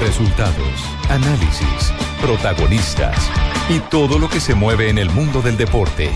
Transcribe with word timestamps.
Resultados, 0.00 0.80
análisis, 1.10 1.92
protagonistas 2.20 3.30
y 3.68 3.80
todo 3.90 4.18
lo 4.18 4.28
que 4.30 4.40
se 4.40 4.54
mueve 4.54 4.88
en 4.88 4.98
el 4.98 5.10
mundo 5.10 5.42
del 5.42 5.56
deporte. 5.56 6.10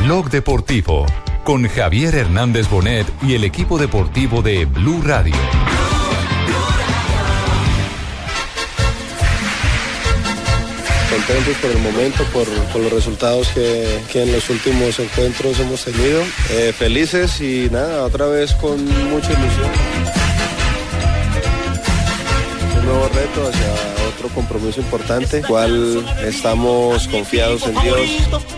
Blog 0.00 0.30
Deportivo 0.30 1.04
con 1.44 1.68
Javier 1.68 2.14
Hernández 2.14 2.68
Bonet 2.68 3.06
y 3.22 3.34
el 3.34 3.44
equipo 3.44 3.78
deportivo 3.78 4.42
de 4.42 4.64
Blue 4.64 5.02
Radio. 5.02 5.34
contentos 11.26 11.56
por 11.56 11.70
el 11.70 11.78
momento, 11.78 12.24
por, 12.24 12.46
los 12.80 12.92
resultados 12.92 13.48
que, 13.48 14.00
que, 14.12 14.22
en 14.22 14.32
los 14.32 14.50
últimos 14.50 14.98
encuentros 14.98 15.58
hemos 15.60 15.84
tenido. 15.84 16.22
Eh, 16.50 16.74
felices 16.76 17.40
y 17.40 17.68
nada, 17.70 18.04
otra 18.04 18.26
vez 18.26 18.52
con 18.54 18.84
mucha 19.10 19.32
ilusión. 19.32 19.70
Un 22.86 22.92
nuevo 22.92 23.08
reto 23.08 23.48
hacia 23.48 24.06
otro 24.06 24.28
compromiso 24.28 24.80
importante, 24.80 25.42
cual 25.42 26.04
estamos 26.24 27.08
confiados 27.08 27.66
en 27.66 27.74
Dios. 27.80 27.98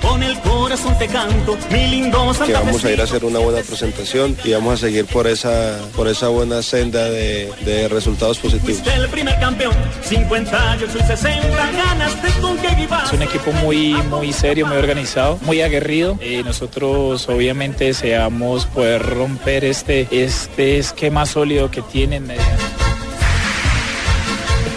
Con 0.02 0.22
el 0.22 0.38
corazón 0.40 0.98
te 0.98 1.06
canto, 1.08 1.56
mi 1.70 1.86
lindo 1.86 2.32
que 2.44 2.52
vamos 2.52 2.84
a 2.84 2.92
ir 2.92 3.00
a 3.00 3.04
hacer 3.04 3.24
una 3.24 3.38
buena 3.38 3.62
presentación 3.62 4.36
y 4.44 4.52
vamos 4.52 4.74
a 4.74 4.76
seguir 4.76 5.06
por 5.06 5.26
esa, 5.26 5.78
por 5.96 6.08
esa 6.08 6.28
buena 6.28 6.60
senda 6.60 7.08
de, 7.08 7.50
de 7.64 7.88
resultados 7.88 8.38
positivos. 8.38 8.86
el 8.86 9.08
primer 9.08 9.38
campeón, 9.40 9.74
58 10.02 10.86
y 10.94 11.06
60 11.06 11.72
ganaste 11.72 12.28
con 12.42 12.58
Es 12.58 13.12
un 13.12 13.22
equipo 13.22 13.50
muy, 13.52 13.94
muy 14.10 14.34
serio, 14.34 14.66
muy 14.66 14.76
organizado, 14.76 15.38
muy 15.42 15.62
aguerrido. 15.62 16.18
Y 16.22 16.42
nosotros 16.42 17.26
obviamente 17.30 17.84
deseamos 17.84 18.66
poder 18.66 19.02
romper 19.02 19.64
este, 19.64 20.06
este 20.10 20.78
esquema 20.78 21.24
sólido 21.24 21.70
que 21.70 21.80
tienen. 21.80 22.30
Eh, 22.30 22.36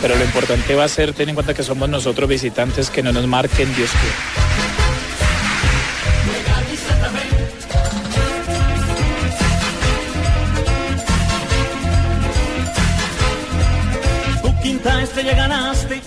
pero 0.02 0.16
lo 0.16 0.26
importante 0.26 0.74
va 0.76 0.86
a 0.86 0.88
ser 0.88 1.14
tener 1.14 1.30
en 1.30 1.36
cuenta 1.36 1.54
que 1.54 1.64
somos 1.64 1.88
nosotros 1.88 2.28
visitantes 2.28 2.90
que 2.90 3.04
no 3.04 3.12
nos 3.12 3.28
marquen 3.28 3.74
Dios 3.76 3.92
quiera. 3.92 4.16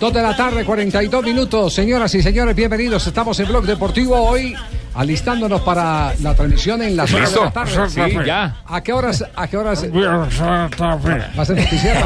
Dos 0.00 0.12
de 0.12 0.22
la 0.22 0.36
tarde, 0.36 0.64
42 0.64 1.24
minutos. 1.24 1.72
Señoras 1.72 2.14
y 2.14 2.22
señores, 2.22 2.54
bienvenidos. 2.54 3.06
Estamos 3.06 3.38
en 3.40 3.48
Blog 3.48 3.64
Deportivo 3.64 4.16
hoy 4.16 4.54
alistándonos 4.94 5.60
para 5.62 6.14
la 6.22 6.34
transmisión 6.34 6.82
en 6.82 6.96
las 6.96 7.12
horas 7.12 7.32
de 7.34 7.40
la 7.40 7.50
tarde. 7.52 7.88
Sí, 7.88 8.00
ya. 8.26 8.56
¿A 8.66 8.80
qué 8.82 8.92
horas? 8.92 9.24
¿A 9.34 9.48
qué 9.48 9.56
horas? 9.56 9.84
¿Va 9.84 11.42
a 11.42 11.44
ser 11.44 11.56
noticiero? 11.56 12.00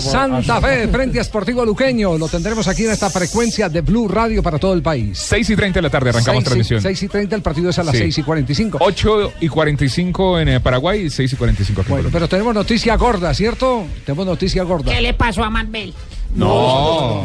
Santa 0.00 0.60
Fe, 0.60 0.88
Frente 0.88 1.20
a 1.20 1.24
Sportivo 1.24 1.64
Luqueño. 1.64 2.18
Lo 2.18 2.28
tendremos 2.28 2.66
aquí 2.68 2.84
en 2.84 2.92
esta 2.92 3.10
frecuencia 3.10 3.68
de 3.68 3.80
Blue 3.80 4.08
Radio 4.08 4.42
para 4.42 4.58
todo 4.58 4.74
el 4.74 4.82
país. 4.82 5.18
6 5.18 5.50
y 5.50 5.56
30 5.56 5.78
de 5.78 5.82
la 5.82 5.90
tarde 5.90 6.10
arrancamos 6.10 6.42
6 6.42 6.42
y, 6.42 6.44
transmisión. 6.44 6.80
6 6.82 7.02
y 7.02 7.08
30, 7.08 7.36
el 7.36 7.42
partido 7.42 7.70
es 7.70 7.78
a 7.78 7.84
las 7.84 7.92
Sí. 7.94 7.98
6 8.02 8.18
y 8.18 8.22
45. 8.22 8.78
8 8.80 9.32
y 9.40 9.48
45 9.48 10.40
en 10.40 10.48
eh, 10.48 10.60
Paraguay 10.60 11.02
y 11.06 11.10
6 11.10 11.32
y 11.32 11.36
45 11.36 11.80
aquí 11.80 11.86
en 11.88 11.90
Bueno, 11.90 12.02
Colombia. 12.02 12.12
pero 12.18 12.28
tenemos 12.28 12.54
noticia 12.54 12.96
gorda, 12.96 13.32
¿cierto? 13.34 13.84
Tenemos 14.04 14.26
noticia 14.26 14.62
gorda. 14.64 14.92
¿Qué 14.92 15.00
le 15.00 15.14
pasó 15.14 15.44
a 15.44 15.50
Marvel? 15.50 15.94
No. 16.34 17.22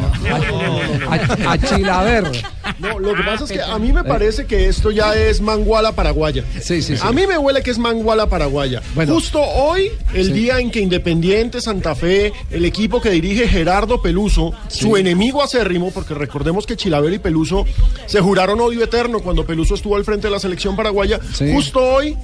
A, 1.09 1.51
a 1.53 1.57
Chilaver. 1.57 2.31
No, 2.77 2.99
lo 2.99 3.15
que 3.15 3.23
pasa 3.23 3.43
es 3.45 3.51
que 3.51 3.61
a 3.61 3.77
mí 3.79 3.91
me 3.91 4.03
parece 4.03 4.45
que 4.45 4.67
esto 4.67 4.91
ya 4.91 5.15
es 5.15 5.41
manguala 5.41 5.93
paraguaya. 5.93 6.43
Sí, 6.61 6.81
sí, 6.81 6.95
sí. 6.95 7.01
A 7.03 7.11
mí 7.11 7.25
me 7.25 7.37
huele 7.37 7.63
que 7.63 7.71
es 7.71 7.79
manguala 7.79 8.27
paraguaya. 8.29 8.81
Bueno. 8.95 9.13
Justo 9.15 9.41
hoy, 9.41 9.89
el 10.13 10.27
Sí. 10.27 10.31
día 10.33 10.59
en 10.59 10.69
que 10.71 10.79
Independiente 10.79 11.59
Santa 11.61 11.95
Fe, 11.95 12.31
el 12.51 12.65
equipo 12.65 13.01
que 13.01 13.09
dirige 13.09 13.47
Gerardo 13.47 14.01
Peluso, 14.01 14.53
su 14.67 14.95
enemigo 14.97 15.41
acérrimo, 15.41 15.91
porque 15.91 16.13
recordemos 16.13 16.65
que 16.67 16.75
Chilaver 16.77 17.13
y 17.13 17.19
Peluso 17.19 17.65
se 18.05 18.21
juraron 18.21 18.61
odio 18.61 18.83
eterno 18.83 19.19
cuando 19.21 19.45
Peluso 19.45 19.75
estuvo 19.75 19.95
al 19.95 20.05
frente 20.05 20.27
de 20.27 20.31
la 20.31 20.39
selección 20.39 20.75
paraguaya. 20.75 21.19
Sí. 21.33 21.51
Justo 21.51 21.79
hoy 21.79 22.15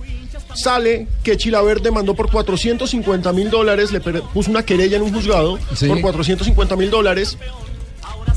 sale 0.55 1.07
que 1.23 1.38
Chilaver 1.38 1.81
demandó 1.81 2.16
por 2.16 2.31
450 2.31 3.31
mil 3.33 3.49
dólares, 3.49 3.91
le 3.91 3.99
puso 3.99 4.49
una 4.49 4.63
querella 4.63 4.97
en 4.97 5.03
un 5.03 5.13
juzgado 5.13 5.59
Sí. 5.75 5.88
por 5.88 6.01
450 6.01 6.75
mil 6.75 6.89
dólares 6.89 7.38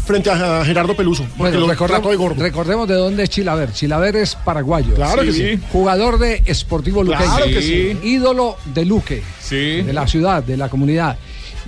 frente 0.06 0.30
a 0.30 0.64
Gerardo 0.64 0.96
Peluso. 0.96 1.22
Porque 1.24 1.36
Bueno, 1.38 1.60
lo 1.60 1.66
recordemos, 1.68 2.10
de 2.10 2.16
gordo. 2.16 2.42
recordemos 2.42 2.88
de 2.88 2.94
dónde 2.94 3.22
es 3.24 3.30
Chilaver. 3.30 3.72
Chilaver 3.72 4.16
es 4.16 4.34
paraguayo. 4.36 4.94
Claro 4.94 5.22
que 5.22 5.32
Sí. 5.32 5.56
sí. 5.56 5.60
Jugador 5.70 6.18
de 6.18 6.42
Sportivo 6.54 7.02
Luqueño. 7.04 7.24
Claro 7.24 7.44
que 7.46 7.60
sí. 7.62 7.98
Ídolo 8.02 8.56
de 8.74 8.84
Luque. 8.86 9.22
Sí. 9.40 9.82
De 9.82 9.92
la 9.92 10.06
ciudad, 10.06 10.42
de 10.42 10.56
la 10.56 10.68
comunidad. 10.70 11.18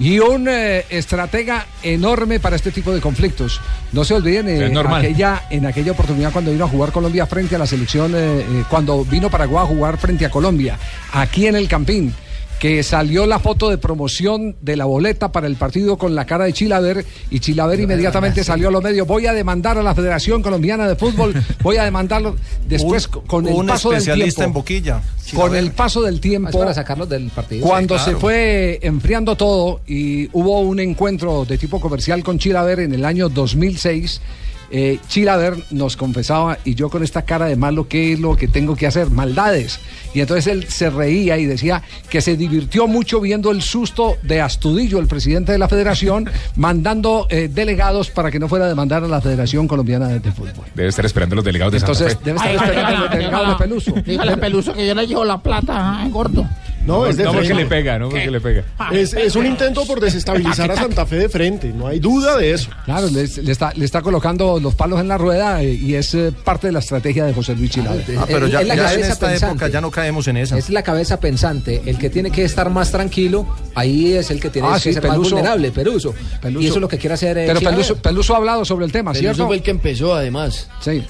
Y 0.00 0.18
un 0.18 0.48
eh, 0.48 0.86
estratega 0.88 1.66
enorme 1.82 2.40
para 2.40 2.56
este 2.56 2.70
tipo 2.70 2.90
de 2.90 3.02
conflictos. 3.02 3.60
No 3.92 4.02
se 4.02 4.14
olviden 4.14 4.48
eh, 4.48 4.70
normal. 4.70 5.04
aquella, 5.04 5.42
en 5.50 5.66
aquella 5.66 5.92
oportunidad 5.92 6.32
cuando 6.32 6.52
vino 6.52 6.64
a 6.64 6.68
jugar 6.68 6.90
Colombia 6.90 7.26
frente 7.26 7.54
a 7.54 7.58
la 7.58 7.66
selección, 7.66 8.14
eh, 8.14 8.40
eh, 8.40 8.64
cuando 8.70 9.04
vino 9.04 9.28
Paraguay 9.28 9.62
a 9.62 9.66
jugar 9.66 9.98
frente 9.98 10.24
a 10.24 10.30
Colombia, 10.30 10.78
aquí 11.12 11.46
en 11.46 11.56
el 11.56 11.68
Campín, 11.68 12.14
que 12.60 12.82
salió 12.82 13.24
la 13.26 13.38
foto 13.38 13.70
de 13.70 13.78
promoción 13.78 14.54
de 14.60 14.76
la 14.76 14.84
boleta 14.84 15.32
para 15.32 15.46
el 15.46 15.56
partido 15.56 15.96
con 15.96 16.14
la 16.14 16.26
cara 16.26 16.44
de 16.44 16.52
Chilaver 16.52 17.06
y 17.30 17.40
Chilaver 17.40 17.80
inmediatamente 17.80 18.44
salió 18.44 18.68
a 18.68 18.70
los 18.70 18.82
medios. 18.82 19.06
Voy 19.06 19.26
a 19.26 19.32
demandar 19.32 19.78
a 19.78 19.82
la 19.82 19.94
Federación 19.94 20.42
Colombiana 20.42 20.86
de 20.86 20.94
Fútbol, 20.94 21.32
voy 21.62 21.78
a 21.78 21.84
demandarlo 21.84 22.36
después 22.68 23.08
Un- 23.08 23.22
con 23.22 23.48
el 23.48 23.54
un 23.54 23.66
paso 23.66 23.88
del 23.88 23.98
especialista 24.00 24.42
tiempo. 24.42 24.58
en 24.58 24.62
boquilla. 24.62 25.02
Con 25.34 25.56
el 25.56 25.72
paso 25.72 26.02
del 26.02 26.20
tiempo. 26.20 26.58
para 26.58 26.74
sacarlos 26.74 27.08
del 27.08 27.30
partido. 27.30 27.66
Cuando 27.66 27.98
Sí, 27.98 28.04
se 28.04 28.16
fue 28.16 28.78
enfriando 28.82 29.36
todo 29.36 29.80
y 29.86 30.28
hubo 30.36 30.60
un 30.60 30.80
encuentro 30.80 31.46
de 31.46 31.56
tipo 31.56 31.80
comercial 31.80 32.22
con 32.22 32.38
Chilaver 32.38 32.80
en 32.80 32.92
el 32.92 33.06
año 33.06 33.30
2006, 33.30 34.20
eh, 34.70 34.98
Chilaver 35.08 35.54
nos 35.70 35.96
confesaba, 35.96 36.58
y 36.64 36.74
yo 36.74 36.90
con 36.90 37.02
esta 37.02 37.22
cara 37.22 37.46
de 37.46 37.56
malo, 37.56 37.88
¿qué 37.88 38.12
es 38.12 38.20
lo 38.20 38.36
que 38.36 38.48
tengo 38.48 38.76
que 38.76 38.86
hacer? 38.86 39.10
Maldades. 39.10 39.80
Y 40.14 40.20
entonces 40.20 40.46
él 40.48 40.66
se 40.68 40.90
reía 40.90 41.38
y 41.38 41.46
decía 41.46 41.82
que 42.08 42.20
se 42.20 42.36
divirtió 42.36 42.86
mucho 42.88 43.20
viendo 43.20 43.50
el 43.50 43.62
susto 43.62 44.16
de 44.22 44.40
Astudillo, 44.40 44.98
el 44.98 45.06
presidente 45.06 45.52
de 45.52 45.58
la 45.58 45.68
federación, 45.68 46.28
mandando 46.56 47.26
eh, 47.30 47.48
delegados 47.52 48.10
para 48.10 48.30
que 48.30 48.38
no 48.38 48.48
fuera 48.48 48.64
a 48.64 48.68
demandar 48.68 49.04
a 49.04 49.08
la 49.08 49.20
Federación 49.20 49.68
Colombiana 49.68 50.08
de, 50.08 50.20
de 50.20 50.32
Fútbol. 50.32 50.66
Debe 50.74 50.88
estar 50.88 51.04
esperando 51.06 51.36
los 51.36 51.44
delegados 51.44 51.72
de 51.72 51.78
Entonces 51.78 52.12
Santa 52.12 52.18
Fe. 52.18 52.24
debe 52.24 52.36
estar 52.38 52.50
Ay, 52.50 52.56
esperando 52.56 52.90
dígala, 52.90 53.04
el 53.12 53.18
delegado 53.18 53.46
de. 53.50 53.54
Peluso. 53.56 53.92
Dígale 54.06 54.32
a 54.32 54.36
Peluso 54.36 54.72
que 54.74 54.86
yo 54.86 54.94
le 54.94 55.06
llevo 55.06 55.24
la 55.24 55.38
plata, 55.38 56.00
ay, 56.00 56.10
gordo. 56.10 56.46
No, 56.86 57.06
es 57.06 57.16
de 57.16 57.24
No 57.24 57.32
porque 57.32 57.52
le 57.54 57.66
pega, 57.66 57.98
no 57.98 58.08
porque 58.08 58.30
le 58.30 58.40
pega. 58.40 58.64
Es, 58.90 59.12
es 59.12 59.36
un 59.36 59.46
intento 59.46 59.84
por 59.86 60.00
desestabilizar 60.00 60.70
a 60.70 60.76
Santa 60.80 61.04
Fe 61.06 61.16
de 61.16 61.28
frente, 61.28 61.68
no 61.68 61.86
hay 61.86 62.00
duda 62.00 62.36
de 62.38 62.52
eso. 62.52 62.70
Claro, 62.86 63.06
le, 63.08 63.26
le 63.26 63.52
está, 63.52 63.72
le 63.76 63.84
está 63.84 64.00
colocando 64.02 64.58
los 64.58 64.74
palos 64.74 64.98
en 65.00 65.08
la 65.08 65.18
rueda 65.18 65.62
eh, 65.62 65.72
y 65.74 65.94
es 65.94 66.14
eh, 66.14 66.32
parte 66.44 66.68
de 66.68 66.72
la 66.72 66.78
estrategia 66.78 67.24
de 67.26 67.34
José 67.34 67.54
Luis 67.54 67.70
Chilaver. 67.70 68.04
Ah, 68.18 68.24
pero 68.26 68.46
Es 68.46 68.52
ya, 68.52 68.62
la 68.62 68.74
ya 68.76 68.94
en 68.94 69.00
esta 69.00 69.28
pensante. 69.28 69.46
época 69.46 69.68
ya 69.68 69.80
no 69.80 69.90
caemos 69.90 70.26
en 70.28 70.38
esa. 70.38 70.56
Es 70.56 70.70
la 70.70 70.82
cabeza 70.82 71.20
pensante. 71.20 71.82
El 71.84 71.98
que 71.98 72.08
tiene 72.10 72.30
que 72.30 72.44
estar 72.44 72.70
más 72.70 72.90
tranquilo, 72.90 73.46
ahí 73.74 74.14
es 74.14 74.30
el 74.30 74.40
que 74.40 74.48
tiene 74.50 74.68
Ah, 74.68 74.74
que 74.74 74.80
sí, 74.80 74.92
ser 74.94 75.02
más 75.02 75.12
Peluso. 75.12 75.34
vulnerable, 75.36 75.70
Peluso. 75.72 76.14
Peluso. 76.40 76.62
Y 76.62 76.66
eso 76.66 76.76
es 76.76 76.80
lo 76.80 76.88
que 76.88 76.98
quiere 76.98 77.14
hacer. 77.14 77.36
eh, 77.38 77.44
Pero. 77.46 77.60
Peluso, 77.60 77.96
Peluso 77.96 78.34
ha 78.34 78.38
hablado 78.38 78.64
sobre 78.64 78.86
el 78.86 78.92
tema, 78.92 79.14
¿cierto? 79.14 79.52
el 79.52 79.62
que 79.62 79.70
empezó, 79.70 80.14
además. 80.14 80.68
Sí. 80.80 81.04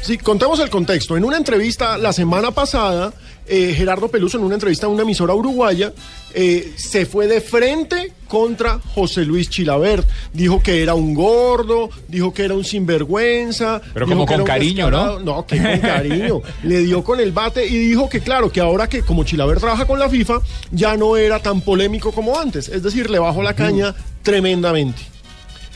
Sí, 0.00 0.16
contemos 0.18 0.60
el 0.60 0.70
contexto. 0.70 1.16
En 1.16 1.24
una 1.24 1.36
entrevista 1.36 1.98
la 1.98 2.12
semana 2.12 2.52
pasada, 2.52 3.12
eh, 3.48 3.74
Gerardo 3.74 4.08
Peluso, 4.08 4.38
en 4.38 4.44
una 4.44 4.54
entrevista 4.54 4.86
a 4.86 4.88
una 4.88 5.02
emisora 5.02 5.34
uruguaya, 5.34 5.92
eh, 6.34 6.72
se 6.76 7.06
fue 7.06 7.26
de 7.26 7.40
frente 7.40 8.12
contra 8.28 8.78
José 8.78 9.24
Luis 9.24 9.48
Chilabert. 9.48 10.06
Dijo 10.32 10.62
que 10.62 10.82
era 10.82 10.94
un 10.94 11.14
gordo, 11.14 11.90
dijo 12.08 12.32
que 12.32 12.44
era 12.44 12.54
un 12.54 12.64
sinvergüenza. 12.64 13.80
Pero 13.94 14.06
como 14.06 14.26
con 14.26 14.44
cariño, 14.44 14.90
¿no? 14.90 15.18
No, 15.18 15.46
que 15.46 15.60
con 15.60 15.78
cariño. 15.78 16.42
Le 16.62 16.80
dio 16.80 17.02
con 17.02 17.20
el 17.20 17.32
bate 17.32 17.66
y 17.66 17.76
dijo 17.76 18.08
que, 18.08 18.20
claro, 18.20 18.50
que 18.52 18.60
ahora 18.60 18.88
que 18.88 19.02
como 19.02 19.24
Chilabert 19.24 19.60
trabaja 19.60 19.86
con 19.86 19.98
la 19.98 20.08
FIFA, 20.08 20.40
ya 20.70 20.96
no 20.96 21.16
era 21.16 21.40
tan 21.40 21.60
polémico 21.62 22.12
como 22.12 22.38
antes. 22.38 22.68
Es 22.68 22.82
decir, 22.82 23.10
le 23.10 23.18
bajó 23.18 23.42
la 23.42 23.54
caña 23.54 23.94
tremendamente. 24.22 25.17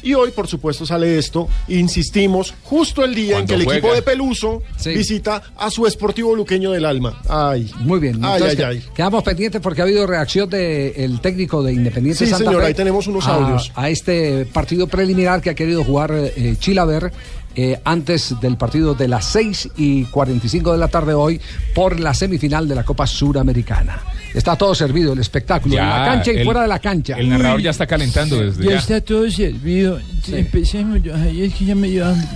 Y 0.02 0.14
hoy, 0.14 0.30
por 0.32 0.46
supuesto, 0.48 0.84
sale 0.84 1.18
esto. 1.18 1.48
Insistimos, 1.68 2.54
justo 2.62 3.04
el 3.04 3.14
día 3.14 3.38
en 3.38 3.46
que 3.46 3.54
el 3.54 3.62
equipo 3.62 3.92
de 3.94 4.02
Peluso 4.02 4.62
visita 4.84 5.42
a 5.56 5.70
su 5.70 5.86
Esportivo 5.86 6.34
Luqueño 6.34 6.70
del 6.72 6.84
Alma. 6.84 7.20
Ay. 7.28 7.70
Muy 7.80 8.00
bien. 8.00 8.18
Ay, 8.24 8.34
entonces, 8.42 8.58
ay, 8.60 8.64
ay. 8.78 8.84
Quedamos 8.94 9.22
pendientes 9.22 9.60
porque 9.60 9.80
ha 9.80 9.84
habido 9.84 10.06
reacción 10.06 10.48
del 10.50 11.20
técnico 11.20 11.62
de 11.62 11.72
Independiente 11.72 12.24
Sí, 12.24 12.30
Santa 12.30 12.44
señor, 12.46 12.62
Fe 12.62 12.68
ahí 12.68 12.74
tenemos 12.74 13.06
unos 13.06 13.26
a- 13.26 13.34
audios. 13.34 13.72
A 13.74 13.90
este 13.90 14.46
partido 14.46 14.86
preliminar 14.86 15.40
que 15.40 15.50
ha 15.50 15.54
querido 15.54 15.84
jugar 15.84 16.12
eh, 16.14 16.56
Chilaver 16.58 17.12
eh, 17.54 17.80
antes 17.84 18.34
del 18.40 18.56
partido 18.56 18.94
de 18.94 19.08
las 19.08 19.24
6 19.26 19.70
y 19.76 20.04
45 20.04 20.72
de 20.72 20.78
la 20.78 20.88
tarde 20.88 21.14
hoy 21.14 21.40
por 21.74 21.98
la 22.00 22.14
semifinal 22.14 22.66
de 22.68 22.74
la 22.74 22.84
Copa 22.84 23.06
Suramericana. 23.06 24.00
Está 24.34 24.56
todo 24.56 24.74
servido, 24.74 25.12
el 25.12 25.18
espectáculo, 25.18 25.74
en 25.76 25.86
la 25.86 26.04
cancha 26.06 26.32
y 26.32 26.36
el- 26.38 26.44
fuera 26.44 26.62
de 26.62 26.68
la 26.68 26.78
cancha. 26.78 27.16
El 27.18 27.28
narrador 27.28 27.60
ya 27.60 27.70
está 27.70 27.86
calentando 27.86 28.36
desde 28.38 28.64
Ya 28.64 28.70
ya. 28.72 28.78
está 28.78 29.00
todo 29.02 29.30
servido. 29.30 29.98
Empecemos. 30.28 30.98
es 31.04 31.54
que 31.54 31.64
ya 31.66 31.74
me 31.74 31.88
dio 31.88 32.06
hambre. 32.06 32.26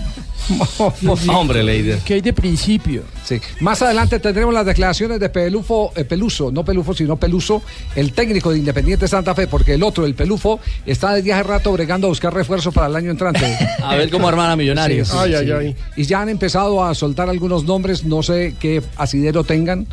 Hombre, 1.29 1.62
Leider. 1.62 1.99
Que 2.00 2.15
hay 2.15 2.21
de 2.21 2.33
principio. 2.33 3.03
Sí. 3.25 3.41
Más 3.61 3.83
adelante 3.83 4.21
tendremos 4.21 4.55
las 4.55 4.65
declaraciones 4.67 5.19
de 5.19 5.29
Pelufo, 5.29 5.93
eh, 5.97 6.05
Peluso, 6.05 6.50
no 6.53 6.65
Pelufo, 6.65 6.94
sino 6.94 7.17
Peluso, 7.17 7.62
el 7.94 8.12
técnico 8.12 8.50
de 8.53 8.59
Independiente 8.59 9.09
Santa 9.09 9.35
Fe, 9.35 9.47
porque 9.47 9.75
el 9.75 9.83
otro, 9.83 10.06
el 10.06 10.15
Pelufo, 10.15 10.61
está 10.85 11.15
desde 11.15 11.33
hace 11.33 11.43
rato 11.43 11.73
bregando 11.73 12.06
a 12.06 12.11
buscar 12.11 12.33
refuerzo 12.33 12.73
para 12.73 12.87
el 12.87 12.97
año 12.97 13.11
entrante. 13.11 13.44
A 13.83 13.97
ver 13.97 14.11
cómo 14.11 14.29
armar 14.29 14.50
a 14.50 14.56
Millonarios. 14.56 15.09
Sí, 15.09 15.15
sí, 15.15 15.19
Ay, 15.21 15.31
sí. 15.31 15.37
ay, 15.37 15.50
ay. 15.53 15.77
Y 15.97 16.05
ya 16.05 16.21
han 16.21 16.29
empezado 16.29 16.85
a 16.85 16.94
soltar 16.94 17.29
algunos 17.29 17.65
nombres, 17.65 18.05
no 18.05 18.23
sé 18.23 18.55
qué 18.59 18.82
asidero 18.97 19.44
tengan. 19.44 19.87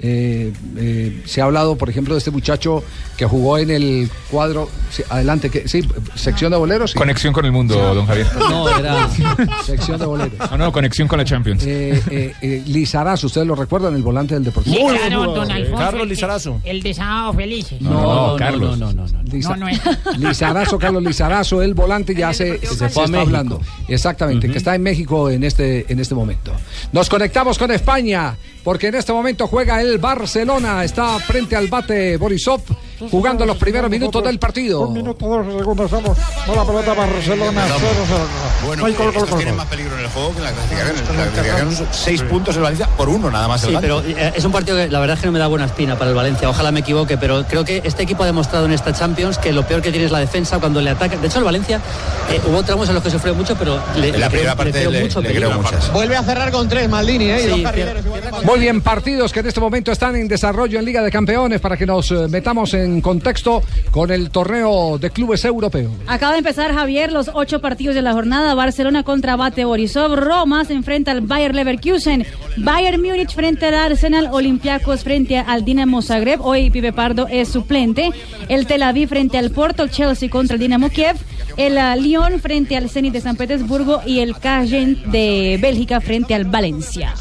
Eh, 0.00 0.52
eh, 0.76 1.22
se 1.26 1.40
ha 1.40 1.44
hablado, 1.44 1.76
por 1.76 1.90
ejemplo, 1.90 2.14
de 2.14 2.18
este 2.18 2.30
muchacho 2.30 2.84
que 3.16 3.26
jugó 3.26 3.58
en 3.58 3.70
el 3.70 4.08
cuadro. 4.30 4.68
sí, 4.92 5.02
adelante, 5.10 5.50
que, 5.50 5.66
sí, 5.66 5.82
sección 6.14 6.52
de 6.52 6.56
boleros. 6.56 6.92
sí. 6.92 6.98
Conexión 6.98 7.32
con 7.32 7.44
el 7.44 7.50
mundo, 7.52 7.74
don 7.94 8.06
Javier. 8.06 8.26
No, 8.38 8.68
era 8.78 9.08
sección 9.64 9.98
de 9.98 10.06
boleros. 10.06 10.50
No, 10.52 10.56
no, 10.58 10.72
conexión 10.72 11.08
con 11.08 11.18
la 11.18 11.24
Champions. 11.24 11.64
Eh, 11.66 12.00
eh, 12.10 12.32
eh, 12.40 12.62
Lizarazo, 12.66 13.26
ustedes 13.26 13.46
lo 13.46 13.56
recuerdan, 13.56 13.94
el 13.96 14.02
volante 14.02 14.34
del 14.34 14.44
Deportivo. 14.44 14.76
Sí, 14.76 14.96
claro, 14.98 15.32
don 15.34 15.50
Alfonso. 15.50 16.02
el- 16.02 16.08
Lizarazo. 16.08 16.60
El 16.64 16.80
de 16.82 16.94
Sábado 16.94 17.32
Felices. 17.32 17.80
No, 17.80 18.36
Carlos. 18.38 18.78
No, 18.78 18.92
no, 18.92 19.04
no. 19.06 19.22
Liza- 19.24 19.50
No, 19.50 19.56
no 19.56 19.68
es. 19.68 19.80
Lizarazo, 20.16 20.78
Carlos 20.78 21.02
Lizarazo, 21.02 21.60
el 21.60 21.74
volante 21.74 22.14
ya 22.14 22.32
se, 22.32 22.58
se, 22.60 22.66
fue 22.68 22.86
está 22.86 23.00
México. 23.02 23.18
hablando. 23.20 23.60
Exactamente, 23.88 24.48
que 24.48 24.58
está 24.58 24.74
en 24.76 24.82
México 24.82 25.28
en 25.28 25.42
este, 25.42 25.90
en 25.92 25.98
este 25.98 26.14
momento. 26.14 26.52
Nos 26.92 27.08
conectamos 27.08 27.58
con 27.58 27.70
España, 27.72 28.36
porque 28.68 28.88
en 28.88 28.96
este 28.96 29.14
momento 29.14 29.46
juega 29.46 29.80
el 29.80 29.96
Barcelona. 29.96 30.84
Está 30.84 31.18
frente 31.20 31.56
al 31.56 31.68
bate 31.68 32.18
Borisov, 32.18 32.60
jugando 33.10 33.44
los 33.46 33.56
primeros 33.56 33.90
minutos 33.90 34.22
del 34.24 34.38
partido. 34.38 34.80
Un 34.88 34.94
minuto, 34.94 35.26
dos 35.26 35.46
segundos, 35.58 35.90
vamos. 35.90 36.18
Con 36.46 36.56
la 36.56 36.64
pelota 36.64 36.94
Barcelona, 36.94 37.62
0-0. 37.66 38.66
Bueno, 38.66 38.80
No 38.80 38.86
hay 38.86 38.92
estos 38.92 39.14
gol, 39.30 39.38
tienen 39.38 39.56
más 39.56 39.66
peligro 39.66 39.94
en 39.96 40.00
el 40.04 40.08
juego 40.08 40.32
que 40.32 40.38
en 40.38 40.44
la 40.44 40.50
clasificación. 40.52 40.96
En 41.10 41.16
la 41.16 41.24
clasificación 41.26 41.76
son 41.76 41.86
seis 41.92 42.22
puntos 42.22 42.56
el 42.56 42.62
Valencia 42.62 42.86
por 42.96 43.08
uno 43.08 43.30
nada 43.30 43.48
más 43.48 43.62
el 43.64 43.70
Sí, 43.70 43.76
pero 43.80 44.00
eh, 44.00 44.32
es 44.36 44.44
un 44.44 44.52
partido 44.52 44.76
que 44.76 44.88
la 44.88 44.98
verdad 45.00 45.14
es 45.16 45.20
que 45.20 45.26
no 45.26 45.32
me 45.32 45.38
da 45.38 45.46
buena 45.46 45.66
espina 45.66 45.96
para 45.96 46.10
el 46.10 46.16
Valencia. 46.16 46.48
Ojalá 46.48 46.72
me 46.72 46.80
equivoque, 46.80 47.16
pero 47.16 47.44
creo 47.46 47.64
que 47.64 47.82
este 47.84 48.02
equipo 48.02 48.22
ha 48.22 48.26
demostrado 48.26 48.66
en 48.66 48.72
esta 48.72 48.92
Champions 48.92 49.38
que 49.38 49.52
lo 49.52 49.66
peor 49.66 49.82
que 49.82 49.90
tiene 49.90 50.06
es 50.06 50.12
la 50.12 50.18
defensa 50.20 50.58
cuando 50.58 50.80
le 50.80 50.90
ataca. 50.90 51.16
De 51.16 51.26
hecho, 51.26 51.38
el 51.38 51.44
Valencia 51.44 51.80
eh, 52.30 52.40
hubo 52.48 52.62
tramos 52.62 52.88
en 52.88 52.94
los 52.94 53.02
que 53.04 53.10
sufrió 53.10 53.34
mucho, 53.34 53.56
pero 53.56 53.80
le, 53.96 54.08
En 54.08 54.20
la 54.20 54.26
le 54.26 54.30
primera 54.30 54.52
creó- 54.54 54.56
parte 54.56 54.90
le 54.90 55.00
mucho 55.02 55.20
le 55.20 55.34
creó 55.34 55.52
muchas. 55.52 55.92
Vuelve 55.92 56.16
a 56.16 56.22
cerrar 56.22 56.50
con 56.50 56.68
tres 56.68 56.88
Maldini, 56.88 57.30
¿eh? 57.30 57.50
Y 57.56 57.58
Sí. 57.58 57.64
Muy 58.44 58.60
bien, 58.60 58.80
partidos 58.82 59.32
que 59.32 59.40
en 59.40 59.46
este 59.46 59.60
momento 59.60 59.90
están 59.92 60.14
en 60.16 60.28
desarrollo 60.28 60.78
en 60.78 60.84
Liga 60.84 61.02
de 61.02 61.10
Campeones 61.10 61.60
para 61.60 61.76
que 61.76 61.86
nos 61.86 62.10
eh, 62.10 62.26
metamos 62.28 62.72
en 62.74 62.87
contexto 63.00 63.62
con 63.90 64.10
el 64.10 64.30
torneo 64.30 64.98
de 64.98 65.10
clubes 65.10 65.44
europeos. 65.44 65.92
Acaba 66.06 66.32
de 66.32 66.38
empezar 66.38 66.74
Javier 66.74 67.12
los 67.12 67.30
ocho 67.32 67.60
partidos 67.60 67.94
de 67.94 68.02
la 68.02 68.12
jornada. 68.12 68.54
Barcelona 68.54 69.02
contra 69.02 69.36
Bate 69.36 69.64
Borisov. 69.64 70.14
Roma 70.14 70.64
se 70.64 70.74
enfrenta 70.74 71.10
al 71.10 71.20
Bayer 71.22 71.54
Leverkusen. 71.54 72.26
Bayern 72.58 73.00
Múnich 73.00 73.34
frente 73.34 73.66
al 73.66 73.74
Arsenal. 73.74 74.28
Olympiacos 74.32 75.04
frente 75.04 75.38
al 75.38 75.64
Dinamo 75.64 76.02
Zagreb. 76.02 76.40
Hoy 76.40 76.70
Pipe 76.70 76.92
Pardo 76.92 77.26
es 77.28 77.48
suplente. 77.48 78.10
El 78.48 78.66
Tel 78.66 78.82
Aviv 78.82 79.08
frente 79.08 79.38
al 79.38 79.50
Porto. 79.50 79.86
Chelsea 79.88 80.28
contra 80.28 80.54
el 80.54 80.60
Dinamo 80.60 80.90
Kiev. 80.90 81.16
El 81.58 81.76
ah, 81.76 81.96
Lyon 81.96 82.38
frente 82.40 82.76
al 82.76 82.88
Zenit 82.88 83.12
de 83.12 83.20
San 83.20 83.34
Petersburgo. 83.34 84.00
Y 84.06 84.20
el 84.20 84.38
Caen 84.38 85.10
de 85.10 85.58
Bélgica 85.60 86.00
frente 86.00 86.32
al 86.32 86.44
Valencia. 86.44 87.14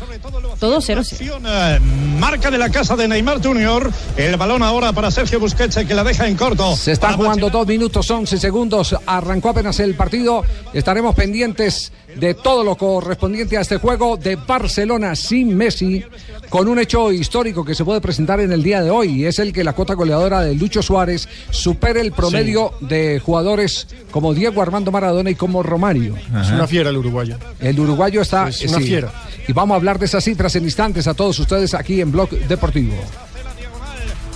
Todo 0.60 0.78
0-0. 0.78 1.40
Eh, 1.44 1.80
Marca 2.20 2.52
de 2.52 2.60
la 2.60 2.70
casa 2.70 2.96
de 2.96 3.08
Neymar 3.08 3.44
Junior. 3.44 3.92
El 4.16 4.38
balón 4.38 4.62
ahora 4.62 4.94
para 4.94 5.10
Sergio 5.10 5.40
Busquets 5.40 5.78
que 5.78 5.96
la 5.96 6.04
deja 6.04 6.28
en 6.28 6.36
corto. 6.36 6.76
Se 6.76 6.92
están 6.92 7.18
jugando 7.18 7.50
dos 7.50 7.66
minutos 7.66 8.10
11 8.12 8.38
segundos. 8.38 8.96
Arrancó 9.08 9.50
apenas 9.50 9.80
el 9.80 9.96
partido. 9.96 10.44
Estaremos 10.72 11.16
pendientes 11.16 11.92
de 12.16 12.36
todo 12.36 12.64
lo 12.64 12.76
correspondiente 12.76 13.58
a 13.58 13.62
este 13.62 13.78
juego 13.78 14.18
de 14.18 14.36
Barcelona 14.36 15.16
sin 15.16 15.56
Messi, 15.56 16.04
con 16.50 16.68
un 16.68 16.80
hecho 16.80 17.12
histórico 17.12 17.64
que 17.64 17.76
se 17.76 17.86
puede 17.86 18.02
presentar 18.02 18.40
en 18.40 18.52
el 18.52 18.64
día 18.64 18.82
de 18.82 18.90
hoy. 18.90 19.22
Y 19.22 19.26
es 19.26 19.40
el 19.40 19.52
que 19.52 19.64
la 19.64 19.74
cuota 19.74 19.94
goleadora 19.94 20.42
de 20.42 20.56
Lucho 20.56 20.82
Suárez 20.82 21.28
supere 21.50 22.02
el 22.02 22.12
promedio 22.12 22.74
de 22.82 23.20
jugadores 23.20 23.88
como 24.12 24.27
Diego 24.34 24.62
Armando 24.62 24.92
Maradona 24.92 25.30
y 25.30 25.36
como 25.36 25.64
Romario. 25.64 26.16
Es 26.16 26.50
una 26.50 26.68
fiera 26.68 26.90
el 26.90 26.98
uruguayo. 26.98 27.38
El 27.60 27.80
uruguayo 27.80 28.22
está. 28.22 28.50
Es 28.50 28.66
una 28.66 28.80
fiera. 28.80 29.12
Y 29.48 29.54
vamos 29.54 29.76
a 29.76 29.78
hablar 29.78 29.98
de 30.00 30.06
esas 30.06 30.24
cifras 30.24 30.56
en 30.56 30.64
instantes 30.64 31.08
a 31.08 31.14
todos 31.14 31.40
ustedes 31.40 31.74
aquí 31.74 32.02
en 32.02 32.12
Blog 32.12 32.30
Deportivo. 32.30 32.96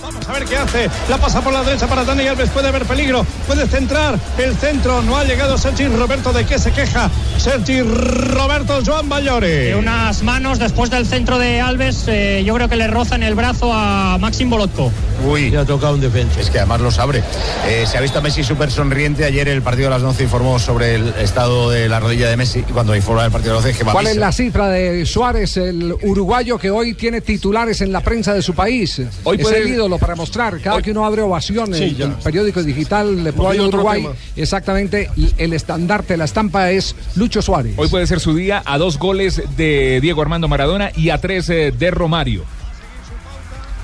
Vamos 0.02 0.28
a 0.28 0.32
ver 0.32 0.44
qué 0.44 0.56
hace. 0.56 0.90
La 1.08 1.16
pasa 1.18 1.40
por 1.42 1.52
la 1.52 1.62
derecha 1.62 1.86
para 1.86 2.04
Dani 2.04 2.26
Alves. 2.26 2.50
Puede 2.50 2.68
haber 2.68 2.84
peligro. 2.84 3.24
Puede 3.46 3.66
centrar. 3.68 4.18
El 4.36 4.56
centro 4.56 5.00
no 5.02 5.16
ha 5.16 5.24
llegado 5.24 5.56
Sergi 5.56 5.86
Roberto. 5.86 6.32
¿De 6.32 6.44
qué 6.44 6.58
se 6.58 6.72
queja? 6.72 7.08
Sergi 7.38 7.82
Roberto 7.82 8.80
Joan 8.84 9.08
Bayori. 9.08 9.46
De 9.46 9.76
unas 9.76 10.22
manos 10.24 10.58
después 10.58 10.90
del 10.90 11.06
centro 11.06 11.38
de 11.38 11.60
Alves, 11.60 12.04
eh, 12.08 12.42
yo 12.44 12.54
creo 12.54 12.68
que 12.68 12.76
le 12.76 12.88
roza 12.88 13.14
en 13.14 13.22
el 13.22 13.34
brazo 13.36 13.72
a 13.72 14.18
Maxim 14.18 14.50
Bolotko. 14.50 14.90
Uy, 15.24 15.50
le 15.50 15.58
ha 15.58 15.64
tocado 15.64 15.94
un 15.94 16.00
defensa. 16.00 16.40
Es 16.40 16.50
que 16.50 16.58
además 16.58 16.80
lo 16.80 16.90
sabe. 16.90 17.22
Eh, 17.68 17.84
se 17.86 17.96
ha 17.96 18.00
visto 18.00 18.18
a 18.18 18.22
Messi 18.22 18.42
súper 18.42 18.72
sonriente. 18.72 19.24
Ayer 19.24 19.46
el 19.48 19.62
partido 19.62 19.88
de 19.88 19.94
las 19.96 20.02
11 20.02 20.24
informó 20.24 20.58
sobre 20.58 20.96
el 20.96 21.08
estado 21.20 21.70
de 21.70 21.88
la 21.88 22.00
rodilla 22.00 22.28
de 22.28 22.36
Messi. 22.36 22.58
Y 22.60 22.72
cuando 22.72 22.96
informa 22.96 23.22
del 23.22 23.30
partido 23.30 23.52
de 23.54 23.58
las 23.60 23.66
11 23.66 23.78
que 23.78 23.84
¿Cuál 23.92 24.06
es 24.08 24.16
la 24.16 24.32
cifra 24.32 24.68
de 24.68 25.06
Suárez, 25.06 25.56
el 25.58 25.94
uruguayo 26.02 26.58
que 26.58 26.70
hoy 26.70 26.94
tiene 26.94 27.20
titulares 27.20 27.80
en 27.82 27.92
la 27.92 28.00
prensa 28.00 28.34
de 28.34 28.42
su 28.42 28.52
país? 28.54 29.00
Hoy 29.22 29.36
es 29.36 29.42
puede- 29.42 29.58
para 29.98 30.14
mostrar. 30.14 30.60
Cada 30.60 30.82
que 30.82 30.90
uno 30.90 31.04
abre 31.04 31.22
ovación 31.22 31.74
Sí, 31.74 31.96
el 31.98 32.12
periódico 32.12 32.62
digital 32.62 33.08
hay 33.18 33.24
Deportivo 33.24 33.64
otro 33.64 33.78
Uruguay, 33.80 34.02
tema. 34.02 34.14
exactamente 34.36 35.10
el 35.38 35.52
estandarte, 35.52 36.16
la 36.16 36.24
estampa 36.24 36.70
es 36.70 36.94
Lucho 37.16 37.42
Suárez. 37.42 37.74
Hoy 37.76 37.88
puede 37.88 38.06
ser 38.06 38.20
su 38.20 38.34
día 38.34 38.62
a 38.64 38.78
dos 38.78 38.98
goles 38.98 39.42
de 39.56 40.00
Diego 40.00 40.22
Armando 40.22 40.48
Maradona 40.48 40.90
y 40.96 41.10
a 41.10 41.18
tres 41.18 41.48
eh, 41.50 41.72
de 41.76 41.90
Romario. 41.90 42.44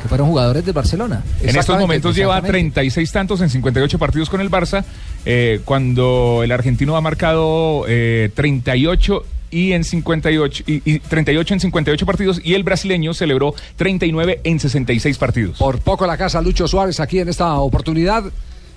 Que 0.02 0.08
fueron 0.08 0.28
jugadores 0.28 0.64
del 0.64 0.75
Barcelona. 0.75 1.25
En 1.43 1.56
estos 1.56 1.78
momentos 1.78 2.14
lleva 2.14 2.40
36 2.40 3.11
tantos 3.11 3.40
en 3.40 3.50
58 3.50 3.99
partidos 3.99 4.30
con 4.30 4.40
el 4.40 4.50
Barça, 4.50 4.85
eh, 5.25 5.61
cuando 5.64 6.42
el 6.44 6.52
argentino 6.52 6.97
ha 6.97 7.00
marcado 7.00 7.85
eh, 7.88 8.30
38 8.35 9.25
y 9.50 9.73
en 9.73 9.85
58 9.85 10.64
y, 10.67 10.83
y 10.85 10.99
38 11.00 11.55
en 11.55 11.61
58 11.61 12.07
partidos 12.07 12.40
y 12.43 12.55
el 12.55 12.64
brasileño 12.64 13.14
celebró 13.14 13.55
39 13.76 14.40
en 14.45 14.61
66 14.61 15.19
partidos. 15.19 15.59
Por 15.59 15.81
poco 15.81 16.07
la 16.07 16.17
casa 16.17 16.40
Lucho 16.43 16.69
Suárez 16.69 17.00
aquí 17.00 17.21
en 17.21 17.28
esta 17.28 17.55
oportunidad, 17.55 18.25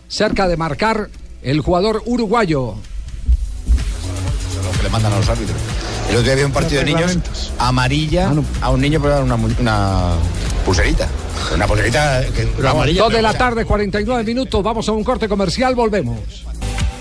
cerca 0.07 0.47
de 0.47 0.57
marcar 0.57 1.09
el 1.43 1.61
jugador 1.61 2.03
uruguayo. 2.05 2.75
lo 4.63 4.71
que 4.77 4.83
le 4.83 4.89
mandan 4.89 5.13
a 5.13 5.17
los 5.17 5.29
árbitros. 5.29 5.57
El 6.09 6.15
otro 6.17 6.23
día 6.23 6.33
había 6.33 6.45
un 6.45 6.51
partido 6.51 6.83
de 6.83 6.93
niños 6.93 7.17
amarilla 7.57 8.33
a 8.61 8.69
un 8.69 8.81
niño 8.81 8.99
por 8.99 9.09
dar 9.09 9.23
una, 9.23 9.35
una 9.35 10.15
pulserita. 10.65 11.07
Una 11.53 11.67
pulserita 11.67 12.23
que 12.35 12.45
Dos 12.93 13.13
de 13.13 13.21
la 13.21 13.33
tarde, 13.33 13.65
49 13.65 14.23
minutos. 14.23 14.61
Vamos 14.61 14.87
a 14.89 14.91
un 14.91 15.03
corte 15.03 15.27
comercial, 15.27 15.73
volvemos. 15.75 16.45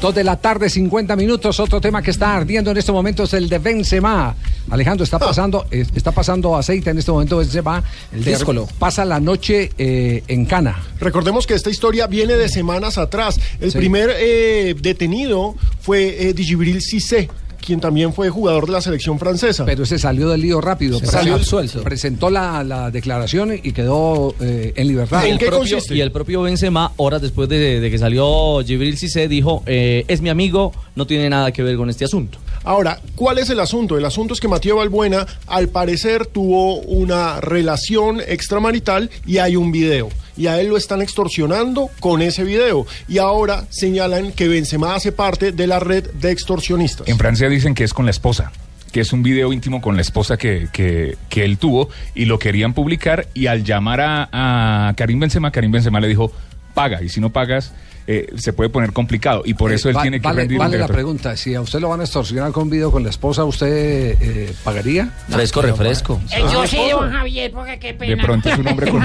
Dos 0.00 0.14
de 0.14 0.24
la 0.24 0.36
tarde, 0.36 0.70
50 0.70 1.14
minutos. 1.14 1.60
Otro 1.60 1.78
tema 1.78 2.00
que 2.00 2.10
está 2.10 2.34
ardiendo 2.34 2.70
en 2.70 2.78
este 2.78 2.90
momento 2.90 3.24
es 3.24 3.34
el 3.34 3.50
de 3.50 3.58
Benzema. 3.58 4.34
Alejandro, 4.70 5.04
está 5.04 5.18
pasando, 5.18 5.66
eh, 5.70 5.84
está 5.94 6.10
pasando 6.10 6.56
aceite 6.56 6.88
en 6.88 6.98
este 6.98 7.12
momento 7.12 7.36
Benzema. 7.36 7.84
El 8.10 8.24
díscolo. 8.24 8.66
Pasa 8.78 9.04
la 9.04 9.20
noche 9.20 9.70
eh, 9.76 10.22
en 10.26 10.46
Cana. 10.46 10.82
Recordemos 11.00 11.46
que 11.46 11.52
esta 11.52 11.68
historia 11.68 12.06
viene 12.06 12.34
de 12.36 12.48
semanas 12.48 12.96
atrás. 12.96 13.38
El 13.60 13.72
Sí. 13.72 13.76
primer 13.78 14.10
eh, 14.18 14.74
detenido 14.80 15.54
fue 15.82 16.28
eh, 16.28 16.32
Djibril 16.32 16.80
Cissé, 16.80 17.28
quien 17.64 17.80
también 17.80 18.12
fue 18.12 18.30
jugador 18.30 18.66
de 18.66 18.72
la 18.72 18.80
selección 18.80 19.18
francesa. 19.18 19.64
Pero 19.64 19.84
se 19.86 19.98
salió 19.98 20.28
del 20.28 20.40
lío 20.40 20.60
rápido. 20.60 20.98
Se 20.98 21.06
salió 21.06 21.34
absuelto. 21.34 21.82
Presentó 21.82 22.30
la, 22.30 22.64
la 22.64 22.90
declaración 22.90 23.52
y 23.62 23.72
quedó 23.72 24.34
eh, 24.40 24.72
en 24.76 24.88
libertad. 24.88 25.24
Y 25.24 25.30
el 25.30 25.38
propio- 25.38 25.76
Y 25.96 26.00
el 26.00 26.12
propio 26.12 26.42
Benzema, 26.42 26.92
horas 26.96 27.22
después 27.22 27.48
de, 27.48 27.80
de 27.80 27.90
que 27.90 27.98
salió 27.98 28.60
Gibril 28.64 28.96
Cissé, 28.96 29.28
dijo, 29.28 29.62
eh, 29.66 30.04
es 30.08 30.20
mi 30.20 30.28
amigo, 30.28 30.72
no 30.96 31.06
tiene 31.06 31.28
nada 31.30 31.52
que 31.52 31.62
ver 31.62 31.76
con 31.76 31.90
este 31.90 32.04
asunto. 32.04 32.38
Ahora, 32.64 33.00
¿cuál 33.14 33.38
es 33.38 33.48
el 33.50 33.60
asunto? 33.60 33.96
El 33.96 34.04
asunto 34.04 34.34
es 34.34 34.40
que 34.40 34.48
Mateo 34.48 34.76
Balbuena, 34.76 35.26
al 35.46 35.68
parecer, 35.68 36.26
tuvo 36.26 36.76
una 36.80 37.40
relación 37.40 38.20
extramarital 38.26 39.10
y 39.26 39.38
hay 39.38 39.56
un 39.56 39.72
video. 39.72 40.08
Y 40.40 40.46
a 40.46 40.58
él 40.58 40.68
lo 40.68 40.78
están 40.78 41.02
extorsionando 41.02 41.90
con 42.00 42.22
ese 42.22 42.44
video. 42.44 42.86
Y 43.08 43.18
ahora 43.18 43.66
señalan 43.68 44.32
que 44.32 44.48
Benzema 44.48 44.94
hace 44.94 45.12
parte 45.12 45.52
de 45.52 45.66
la 45.66 45.80
red 45.80 46.08
de 46.12 46.30
extorsionistas. 46.30 47.06
En 47.08 47.18
Francia 47.18 47.46
dicen 47.50 47.74
que 47.74 47.84
es 47.84 47.92
con 47.92 48.06
la 48.06 48.10
esposa, 48.10 48.50
que 48.90 49.00
es 49.00 49.12
un 49.12 49.22
video 49.22 49.52
íntimo 49.52 49.82
con 49.82 49.96
la 49.96 50.00
esposa 50.00 50.38
que, 50.38 50.68
que, 50.72 51.18
que 51.28 51.44
él 51.44 51.58
tuvo 51.58 51.90
y 52.14 52.24
lo 52.24 52.38
querían 52.38 52.72
publicar 52.72 53.28
y 53.34 53.48
al 53.48 53.64
llamar 53.64 54.00
a, 54.00 54.88
a 54.88 54.94
Karim 54.94 55.20
Benzema, 55.20 55.52
Karim 55.52 55.72
Benzema 55.72 56.00
le 56.00 56.08
dijo, 56.08 56.32
paga 56.72 57.02
y 57.02 57.10
si 57.10 57.20
no 57.20 57.28
pagas 57.28 57.74
eh, 58.12 58.26
se 58.36 58.52
puede 58.52 58.70
poner 58.70 58.92
complicado 58.92 59.42
y 59.44 59.54
por 59.54 59.70
eso 59.70 59.88
él 59.88 59.96
Va- 59.96 60.02
tiene 60.02 60.18
que 60.20 60.26
vale, 60.26 60.40
rendir 60.40 60.58
vale 60.58 60.78
la 60.78 60.88
pregunta, 60.88 61.36
si 61.36 61.54
a 61.54 61.60
usted 61.60 61.78
lo 61.78 61.90
van 61.90 62.00
a 62.00 62.02
extorsionar 62.02 62.50
con 62.50 62.64
un 62.64 62.70
video 62.70 62.90
con 62.90 63.04
la 63.04 63.10
esposa, 63.10 63.44
¿usted 63.44 64.16
eh, 64.20 64.52
pagaría? 64.64 65.10
Fresco, 65.28 65.62
refresco. 65.62 66.20
Eh, 66.36 66.42
yo 66.52 66.66
sí, 66.66 66.80
don 66.90 67.08
Javier, 67.12 67.52
porque 67.52 67.78
qué 67.78 67.94
pena. 67.94 68.16
De 68.16 68.20
pronto 68.22 68.48
es 68.48 68.58
un 68.58 68.66
hombre 68.66 68.90
con 68.90 69.00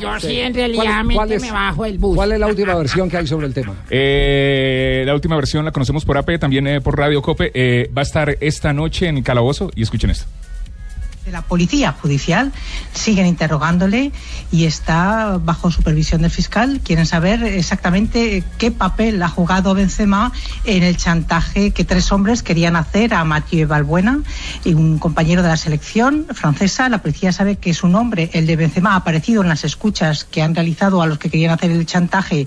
Yo 0.00 0.20
sí, 0.20 0.40
en 0.40 0.54
realidad 0.54 1.04
me 1.04 1.16
bajo 1.50 1.84
el 1.84 1.98
bus. 1.98 2.16
¿Cuál 2.16 2.32
es 2.32 2.40
la 2.40 2.46
última 2.46 2.74
versión 2.74 3.08
que 3.10 3.16
hay 3.18 3.26
sobre 3.26 3.46
el 3.46 3.54
tema? 3.54 3.74
Eh, 3.90 5.02
la 5.06 5.14
última 5.14 5.36
versión 5.36 5.64
la 5.64 5.72
conocemos 5.72 6.04
por 6.04 6.16
AP, 6.16 6.38
también 6.38 6.66
eh, 6.66 6.80
por 6.80 6.98
Radio 6.98 7.22
Cope. 7.22 7.50
Eh, 7.54 7.90
va 7.96 8.02
a 8.02 8.04
estar 8.04 8.36
esta 8.40 8.72
noche 8.72 9.06
en 9.06 9.22
Calabozo 9.22 9.70
y 9.74 9.82
escuchen 9.82 10.10
esto. 10.10 10.26
De 11.24 11.32
la 11.32 11.42
policía 11.42 11.92
judicial 11.92 12.52
siguen 12.92 13.26
interrogándole 13.26 14.12
y 14.50 14.64
está 14.64 15.38
bajo 15.38 15.70
supervisión 15.70 16.22
del 16.22 16.30
fiscal. 16.30 16.80
Quieren 16.82 17.06
saber 17.06 17.42
exactamente 17.42 18.42
qué 18.58 18.70
papel 18.70 19.22
ha 19.22 19.28
jugado 19.28 19.74
Benzema 19.74 20.32
en 20.64 20.82
el 20.82 20.96
chantaje 20.96 21.72
que 21.72 21.84
tres 21.84 22.10
hombres 22.12 22.42
querían 22.42 22.76
hacer 22.76 23.14
a 23.14 23.24
Mathieu 23.24 23.68
Balbuena, 23.68 24.20
un 24.64 24.98
compañero 24.98 25.42
de 25.42 25.48
la 25.48 25.56
selección 25.56 26.26
francesa. 26.32 26.88
La 26.88 26.98
policía 26.98 27.32
sabe 27.32 27.56
que 27.56 27.74
su 27.74 27.88
nombre, 27.88 28.30
el 28.32 28.46
de 28.46 28.56
Benzema, 28.56 28.92
ha 28.92 28.96
aparecido 28.96 29.42
en 29.42 29.48
las 29.48 29.64
escuchas 29.64 30.24
que 30.24 30.42
han 30.42 30.54
realizado 30.54 31.02
a 31.02 31.06
los 31.06 31.18
que 31.18 31.28
querían 31.28 31.52
hacer 31.52 31.70
el 31.70 31.84
chantaje 31.86 32.46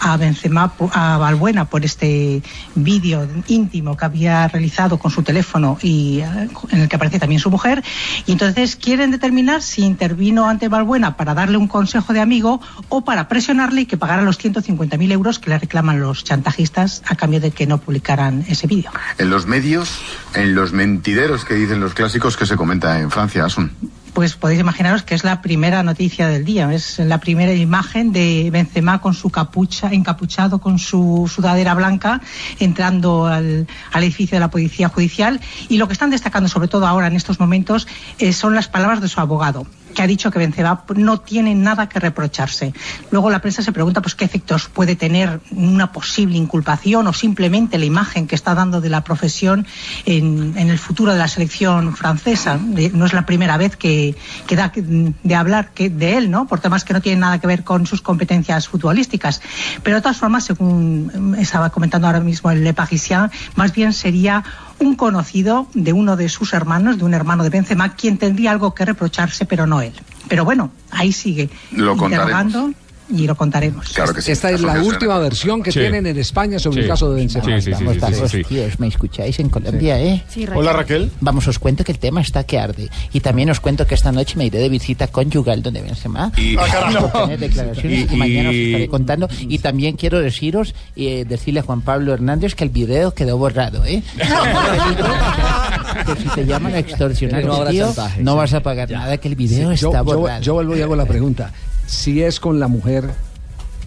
a 0.00 0.16
Benzema, 0.16 0.72
a 0.92 1.16
Balbuena 1.18 1.64
por 1.64 1.84
este 1.84 2.42
vídeo 2.74 3.26
íntimo 3.48 3.96
que 3.96 4.04
había 4.04 4.46
realizado 4.48 4.98
con 4.98 5.10
su 5.10 5.22
teléfono 5.22 5.78
y 5.82 6.20
eh, 6.20 6.48
en 6.70 6.80
el 6.80 6.88
que 6.88 6.96
aparece 6.96 7.18
también 7.18 7.40
su 7.40 7.50
mujer. 7.50 7.82
Entonces 8.26 8.76
quieren 8.76 9.10
determinar 9.10 9.62
si 9.62 9.82
intervino 9.82 10.48
ante 10.48 10.68
Balbuena 10.68 11.16
para 11.16 11.34
darle 11.34 11.56
un 11.56 11.68
consejo 11.68 12.12
de 12.12 12.20
amigo 12.20 12.60
o 12.88 13.04
para 13.04 13.28
presionarle 13.28 13.82
y 13.82 13.86
que 13.86 13.96
pagara 13.96 14.22
los 14.22 14.38
150.000 14.38 15.12
euros 15.12 15.38
que 15.38 15.50
le 15.50 15.58
reclaman 15.58 16.00
los 16.00 16.24
chantajistas 16.24 17.02
a 17.06 17.16
cambio 17.16 17.40
de 17.40 17.50
que 17.50 17.66
no 17.66 17.78
publicaran 17.78 18.44
ese 18.48 18.66
vídeo. 18.66 18.90
En 19.18 19.30
los 19.30 19.46
medios, 19.46 20.00
en 20.34 20.54
los 20.54 20.72
mentideros 20.72 21.44
que 21.44 21.54
dicen 21.54 21.80
los 21.80 21.94
clásicos 21.94 22.36
que 22.36 22.46
se 22.46 22.56
comenta 22.56 23.00
en 23.00 23.10
Francia, 23.10 23.44
Asun. 23.44 23.72
Pues 24.12 24.36
podéis 24.36 24.60
imaginaros 24.60 25.04
que 25.04 25.14
es 25.14 25.24
la 25.24 25.40
primera 25.40 25.82
noticia 25.82 26.28
del 26.28 26.44
día, 26.44 26.72
es 26.74 26.98
la 26.98 27.18
primera 27.18 27.54
imagen 27.54 28.12
de 28.12 28.50
Benzema 28.52 29.00
con 29.00 29.14
su 29.14 29.30
capucha, 29.30 29.90
encapuchado 29.90 30.60
con 30.60 30.78
su 30.78 31.30
sudadera 31.32 31.74
blanca, 31.74 32.20
entrando 32.58 33.26
al, 33.26 33.66
edificio 33.94 34.36
de 34.36 34.40
la 34.40 34.50
Policía 34.50 34.90
Judicial. 34.90 35.40
Y 35.70 35.78
lo 35.78 35.86
que 35.86 35.94
están 35.94 36.10
destacando, 36.10 36.50
sobre 36.50 36.68
todo 36.68 36.86
ahora 36.86 37.06
en 37.06 37.16
estos 37.16 37.40
momentos, 37.40 37.88
eh, 38.18 38.34
son 38.34 38.54
las 38.54 38.68
palabras 38.68 39.00
de 39.00 39.08
su 39.08 39.18
abogado 39.18 39.66
que 39.92 40.02
ha 40.02 40.06
dicho 40.06 40.30
que 40.30 40.38
Benzema 40.38 40.84
no 40.96 41.20
tiene 41.20 41.54
nada 41.54 41.88
que 41.88 42.00
reprocharse. 42.00 42.72
Luego 43.10 43.30
la 43.30 43.40
prensa 43.40 43.62
se 43.62 43.72
pregunta 43.72 44.00
pues 44.02 44.14
qué 44.14 44.24
efectos 44.24 44.68
puede 44.68 44.96
tener 44.96 45.40
una 45.50 45.92
posible 45.92 46.36
inculpación 46.36 47.06
o 47.06 47.12
simplemente 47.12 47.78
la 47.78 47.84
imagen 47.84 48.26
que 48.26 48.34
está 48.34 48.54
dando 48.54 48.80
de 48.80 48.88
la 48.88 49.04
profesión 49.04 49.66
en, 50.04 50.56
el 50.56 50.78
futuro 50.78 51.12
de 51.12 51.18
la 51.18 51.28
selección 51.28 51.96
francesa. 51.96 52.58
Eh, 52.76 52.90
No 52.94 53.06
es 53.06 53.12
la 53.12 53.26
primera 53.26 53.56
vez 53.56 53.76
que, 53.76 54.14
que 54.46 54.56
da 54.56 54.72
de 54.74 55.34
hablar 55.34 55.70
de 55.74 56.16
él, 56.16 56.30
¿no? 56.30 56.46
Por 56.46 56.60
temas 56.60 56.84
que 56.84 56.92
no 56.92 57.00
tienen 57.00 57.20
nada 57.20 57.40
que 57.40 57.46
ver 57.46 57.64
con 57.64 57.86
sus 57.86 58.02
competencias 58.02 58.68
futbolísticas. 58.68 59.40
Pero 59.82 59.96
de 59.96 60.02
todas 60.02 60.16
formas, 60.16 60.44
según 60.44 61.36
estaba 61.38 61.70
comentando 61.70 62.06
ahora 62.06 62.20
mismo 62.20 62.50
el 62.50 62.64
Le 62.64 62.74
Parisien, 62.74 63.30
más 63.54 63.72
bien 63.72 63.92
sería 63.92 64.44
un 64.82 64.96
conocido 64.96 65.66
de 65.74 65.92
uno 65.92 66.16
de 66.16 66.28
sus 66.28 66.52
hermanos, 66.52 66.98
de 66.98 67.04
un 67.04 67.14
hermano 67.14 67.44
de 67.44 67.50
Benzema, 67.50 67.94
quien 67.94 68.18
tendría 68.18 68.50
algo 68.50 68.74
que 68.74 68.84
reprocharse, 68.84 69.46
pero 69.46 69.66
no 69.66 69.80
él. 69.80 69.92
Pero 70.28 70.44
bueno, 70.44 70.70
ahí 70.90 71.12
sigue 71.12 71.50
Lo 71.72 71.96
contaremos. 71.96 72.74
Y 73.10 73.26
lo 73.26 73.34
contaremos. 73.34 73.88
Claro 73.90 74.14
que 74.14 74.22
sí. 74.22 74.32
Esta 74.32 74.50
es 74.50 74.60
la 74.60 74.80
última 74.82 75.18
versión 75.18 75.62
que 75.62 75.72
Sí. 75.72 75.80
tienen 75.80 76.06
en 76.06 76.18
España 76.18 76.58
sobre 76.58 76.78
el 76.78 76.84
Sí. 76.84 76.88
caso 76.90 77.10
de 77.10 77.16
Benzema. 77.16 77.44
Sí, 77.44 77.52
sí, 77.52 77.60
sí, 77.62 77.70
Vamos, 77.72 77.94
sí, 77.94 78.00
dale. 78.00 78.16
sí, 78.16 78.28
sí. 78.28 78.44
Tíos, 78.44 78.80
¿me 78.80 78.86
escucháis 78.88 79.38
en 79.40 79.48
Colombia, 79.48 80.00
eh? 80.00 80.22
Sí, 80.28 80.46
Raquel. 80.46 80.58
Hola, 80.60 80.72
Raquel. 80.72 81.10
Vamos, 81.20 81.46
os 81.48 81.58
cuento 81.58 81.84
que 81.84 81.92
el 81.92 81.98
tema 81.98 82.20
está 82.20 82.44
que 82.44 82.58
arde. 82.58 82.88
Y 83.12 83.20
también 83.20 83.50
os 83.50 83.60
cuento 83.60 83.86
que 83.86 83.94
esta 83.94 84.12
noche 84.12 84.36
me 84.36 84.46
iré 84.46 84.58
de 84.58 84.68
visita 84.68 85.06
conyugal 85.08 85.62
donde 85.62 85.82
Benzema. 85.82 86.32
Y- 86.36 86.56
Ah, 86.58 87.10
tener 87.26 87.38
declaraciones 87.40 88.10
Y- 88.10 88.14
y, 88.14 88.16
mañana 88.16 88.48
os 88.50 88.54
estaré 88.56 88.88
contando. 88.88 89.28
Y 89.40 89.58
también 89.58 89.96
quiero 89.96 90.20
deciros, 90.20 90.74
eh, 90.96 91.24
decirle 91.28 91.60
a 91.60 91.62
Juan 91.62 91.80
Pablo 91.82 92.12
Hernández 92.14 92.54
que 92.54 92.64
el 92.64 92.70
video 92.70 93.12
quedó 93.14 93.36
borrado, 93.38 93.84
¿eh? 93.84 94.02
que 96.06 96.16
si 96.22 96.28
te 96.34 96.46
llaman 96.46 96.74
a 96.74 96.78
extorsionar, 96.78 97.44
no 97.44 97.64
tío, 97.66 97.92
no 98.20 98.36
vas 98.36 98.54
a 98.54 98.60
pagar 98.60 98.90
nada, 98.90 99.16
que 99.18 99.28
el 99.28 99.34
video 99.36 99.70
Sí, 99.72 99.82
yo, 99.82 99.88
está 99.88 99.98
yo- 99.98 100.04
borrado. 100.04 100.40
yo 100.42 100.54
vuelvo 100.54 100.76
y 100.76 100.82
hago 100.82 100.96
la 100.96 101.04
pregunta. 101.06 101.52
Si 101.92 102.22
es 102.22 102.40
con 102.40 102.58
la 102.58 102.68
mujer, 102.68 103.04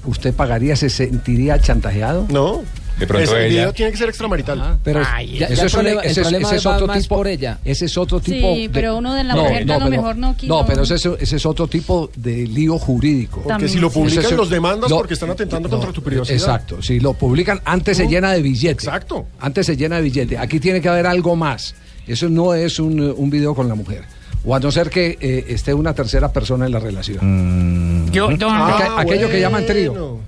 ¿usted 0.05 0.31
pagaría, 0.31 0.75
se 0.75 0.91
sentiría 0.91 1.59
chantajeado? 1.59 2.27
No. 2.29 2.61
De 2.99 3.05
el 3.05 3.49
video 3.49 3.73
tiene 3.73 3.91
que 3.91 3.97
ser 3.97 4.07
extramarital. 4.07 4.77
Pero 4.83 5.01
Ay, 5.05 5.39
ya- 5.39 5.47
eso 5.47 5.67
ya 5.67 5.79
el 5.81 5.87
es, 5.87 6.17
el 6.17 6.35
ese 6.35 6.37
es- 6.37 6.51
ese 6.53 6.69
otro 6.69 6.87
tipo 6.87 7.15
por 7.17 7.27
ella. 7.27 7.57
Ese 7.65 7.85
es 7.85 7.97
otro 7.97 8.19
Sí, 8.19 8.31
tipo. 8.33 8.55
pero 8.71 8.95
uno 8.97 9.15
de 9.15 9.23
la 9.25 9.35
mujer 9.35 9.69
a 9.69 9.79
lo 9.79 9.89
mejor 9.89 10.15
no 10.17 10.37
quiso- 10.37 10.53
No, 10.55 10.65
pero 10.65 10.83
ese, 10.83 10.95
es- 10.95 11.05
ese 11.19 11.35
es 11.35 11.45
otro 11.45 11.67
tipo 11.67 12.09
de 12.15 12.45
lío 12.47 12.77
jurídico. 12.77 13.41
Porque 13.41 13.67
si 13.67 13.79
lo 13.79 13.89
publican, 13.89 14.23
es- 14.25 14.31
los 14.31 14.49
demandas 14.51 14.89
porque 14.93 15.15
están 15.15 15.31
atentando 15.31 15.67
contra 15.67 15.91
tu 15.91 16.01
privacidad. 16.03 16.37
Exacto. 16.37 16.81
Si 16.81 16.99
lo 17.01 17.13
publican, 17.13 17.59
antes 17.65 17.97
se 17.97 18.03
No. 18.05 18.09
llena 18.11 18.31
de 18.31 18.41
billete. 18.43 18.85
Exacto. 18.85 19.25
Antes 19.41 19.65
se 19.65 19.75
llena 19.75 19.95
de 19.97 20.03
billete. 20.03 20.37
Aquí 20.37 20.59
tiene 20.61 20.79
que 20.79 20.87
haber 20.87 21.07
algo 21.07 21.35
más. 21.35 21.75
Eso 22.07 22.29
no 22.29 22.53
es 22.53 22.77
un, 22.79 23.01
un 23.01 23.29
video 23.31 23.55
con 23.55 23.67
la 23.67 23.73
mujer. 23.75 24.03
O 24.45 24.55
a 24.55 24.59
no 24.59 24.71
ser 24.71 24.89
que 24.89 25.17
eh, 25.19 25.45
esté 25.49 25.73
una 25.73 25.93
tercera 25.93 26.31
persona 26.31 26.65
en 26.65 26.71
la 26.71 26.79
relación. 26.79 28.09
Yo- 28.11 28.31
yo- 28.31 28.49
Aque- 28.49 28.83
Ah, 28.83 28.95
aquello 29.01 29.29
que 29.29 29.39
llaman 29.41 29.65
trío. 29.65 29.91
bueno. 29.93 30.19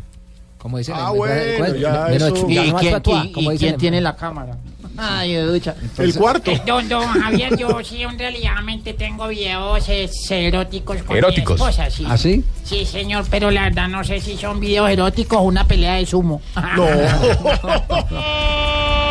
Como 0.57 0.77
dicen 0.79 0.95
Ah, 0.97 1.09
en- 1.12 1.17
bueno, 1.17 1.41
¿cuál? 1.59 1.79
ya 1.79 1.91
Menos 2.09 2.27
eso- 2.27 2.36
chu- 2.36 2.50
¿Y 2.50 2.71
quién, 2.79 2.93
patua, 2.93 3.25
y- 3.25 3.31
como 3.31 3.51
y 3.51 3.53
dicen 3.53 3.65
quién 3.67 3.74
en- 3.75 3.79
tiene 3.79 4.01
la 4.01 4.15
cámara? 4.15 4.57
Ay, 5.00 5.33
de 5.33 5.43
ducha. 5.43 5.75
El 6.00 6.15
cuarto. 6.15 6.50
Eh, 6.50 6.59
Don, 6.65 6.89
don 6.89 7.05
Javier, 7.07 7.55
yo 7.55 7.83
sí, 7.83 8.01
en 8.01 8.17
realidad 8.17 8.55
tengo 8.97 9.27
videos 9.27 9.88
eróticos 10.31 11.03
con 11.03 11.15
Eróticos. 11.15 11.59
mi 11.59 11.65
esposa, 11.67 11.89
sí. 11.91 12.03
¿Ah, 12.07 12.17
sí? 12.17 12.43
Sí, 12.63 12.83
señor, 12.83 13.24
pero 13.29 13.51
la 13.51 13.65
verdad 13.65 13.88
no 13.88 14.03
sé 14.03 14.19
si 14.19 14.36
son 14.38 14.59
videos 14.59 14.89
eróticos 14.89 15.38
o 15.38 15.41
una 15.43 15.67
pelea 15.67 15.93
de 15.97 16.07
sumo. 16.07 16.41
No. 16.75 16.88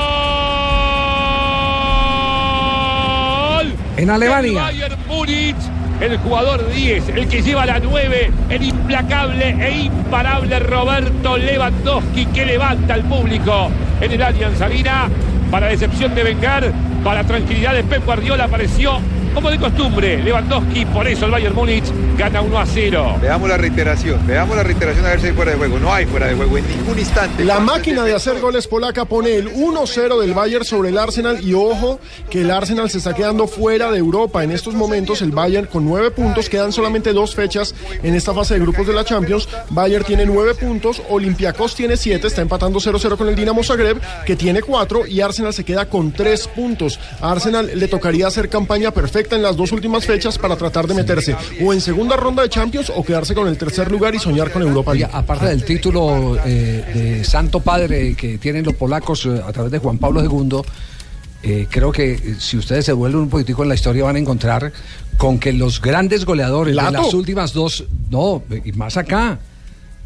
En 3.97 4.11
Alemania. 4.11 4.63
Bayern 4.63 4.97
Múnich, 5.09 5.57
el 6.01 6.19
jugador 6.19 6.69
10, 6.69 7.09
el 7.09 7.29
que 7.29 7.43
lleva 7.43 7.65
la 7.65 7.79
9, 7.79 8.31
el 8.51 8.63
implacable 8.63 9.57
e 9.59 9.85
imparable 9.85 10.59
Roberto 10.59 11.39
Lewandowski 11.39 12.27
que 12.27 12.45
levanta 12.45 12.93
al 12.95 13.03
público 13.05 13.71
en 14.01 14.13
el 14.13 14.23
Allianz 14.23 14.61
Arena. 14.61 15.09
Para 15.51 15.69
decepción 15.69 16.15
de 16.15 16.25
Vengar, 16.25 16.73
para 17.03 17.25
tranquilidad 17.25 17.75
de 17.75 17.85
Pep 17.85 18.05
Guardiola 18.05 18.45
apareció 18.45 19.01
como 19.37 19.51
de 19.51 19.59
costumbre 19.59 20.23
Lewandowski, 20.23 20.87
por 20.87 21.07
eso 21.07 21.27
el 21.27 21.31
Bayern 21.31 21.55
Múnich 21.55 21.85
gana 22.17 22.41
1 22.41 22.59
a 22.59 22.65
0. 22.65 23.17
Veamos 23.21 23.47
la 23.47 23.59
reiteración, 23.59 24.27
veamos 24.27 24.57
la 24.57 24.63
reiteración 24.63 25.05
a 25.05 25.11
ver 25.11 25.21
si 25.21 25.27
hay 25.27 25.35
fuera 25.35 25.51
de 25.51 25.59
juego. 25.59 25.79
No 25.79 25.93
hay 25.93 26.07
fuera 26.07 26.29
de 26.29 26.35
juego 26.35 26.57
en 26.57 26.67
ningún 26.67 26.99
instante. 26.99 27.45
La 27.45 27.61
máquina 27.61 28.01
el 28.01 28.07
de 28.07 28.15
hacer 28.15 28.41
goles 28.41 28.67
polaca 28.67 29.05
pone 29.05 29.37
el 29.37 29.53
1-0 29.53 30.19
del 30.23 30.33
Bayern 30.33 30.65
sobre 30.65 30.89
el 30.89 30.97
Arsenal 30.97 31.47
y 31.47 31.53
ojo 31.53 32.01
que 32.31 32.41
el 32.41 32.51
Arsenal 32.51 32.89
se 32.89 32.97
está 32.97 33.13
quedando 33.13 33.47
fuera 33.47 33.91
de 33.91 33.99
Europa. 33.99 34.43
En 34.43 34.53
estos 34.53 34.73
momentos 34.73 35.21
el 35.21 35.33
Bayern 35.33 35.67
con 35.67 35.85
nueve 35.85 36.11
puntos, 36.11 36.49
quedan 36.49 36.73
solamente 36.73 37.13
dos 37.13 37.35
fechas 37.35 37.75
en 38.03 38.15
esta 38.15 38.33
fase 38.33 38.55
de 38.55 38.61
grupos 38.61 38.87
de 38.87 38.95
la 38.95 39.05
Champions. 39.05 39.51
Bayern 39.69 40.07
tiene 40.07 40.25
nueve 40.25 40.55
puntos, 40.55 41.03
Olympiacos 41.11 41.75
tiene 41.75 41.99
siete, 41.99 42.29
está 42.29 42.41
empatando 42.41 42.79
0-0 42.79 43.19
con 43.19 43.29
el 43.29 43.35
Dinamo 43.35 43.63
Zagreb 43.63 44.01
que 44.25 44.35
tiene 44.35 44.63
cuatro 44.63 45.07
y 45.07 45.21
Arsenal 45.21 45.53
se 45.53 45.63
queda 45.63 45.91
con 45.91 46.13
tres 46.13 46.49
puntos. 46.49 46.99
A 47.21 47.33
Arsenal 47.33 47.71
le 47.75 47.87
tocaría 47.87 48.27
hacer 48.27 48.49
campaña 48.49 48.93
perfecta 48.93 49.26
en 49.35 49.43
las 49.43 49.57
dos 49.57 49.73
últimas 49.73 50.07
fechas 50.07 50.39
para 50.39 50.57
tratar 50.57 50.87
de 50.87 50.95
meterse 50.95 51.37
o 51.65 51.73
en 51.73 51.81
segunda 51.81 52.17
ronda 52.17 52.43
de 52.43 52.49
Champions 52.49 52.93
o 52.95 53.03
quedarse 53.03 53.35
con 53.35 53.49
el 53.49 53.59
tercer 53.59 53.91
lugar 53.91 54.15
y 54.15 54.19
soñar 54.19 54.53
con 54.53 54.63
Europa 54.63 54.93
aparte 55.13 55.47
del 55.47 55.65
título 55.65 56.37
eh, 56.45 56.85
de 56.95 57.25
Santo 57.25 57.61
Padre 57.61 58.15
que 58.15 58.39
tienen 58.39 58.65
los 58.65 58.75
polacos 58.75 59.27
eh, 59.27 59.41
a 59.45 59.53
través 59.53 59.73
de 59.73 59.79
Juan 59.79 59.99
Pablo 59.99 60.23
II, 60.23 60.61
eh, 61.43 61.67
creo 61.71 61.91
que 61.91 62.37
si 62.39 62.57
ustedes 62.57 62.85
se 62.85 62.93
vuelven 62.93 63.23
un 63.23 63.29
poquitico 63.29 63.63
en 63.63 63.69
la 63.69 63.75
historia 63.75 64.05
van 64.05 64.17
a 64.17 64.19
encontrar 64.19 64.73
con 65.17 65.39
que 65.39 65.53
los 65.53 65.81
grandes 65.81 66.25
goleadores 66.25 66.75
de 66.75 66.83
Lato. 66.83 67.03
las 67.03 67.15
últimas 67.15 67.53
dos, 67.53 67.85
no, 68.11 68.43
y 68.65 68.73
más 68.73 68.97
acá, 68.97 69.39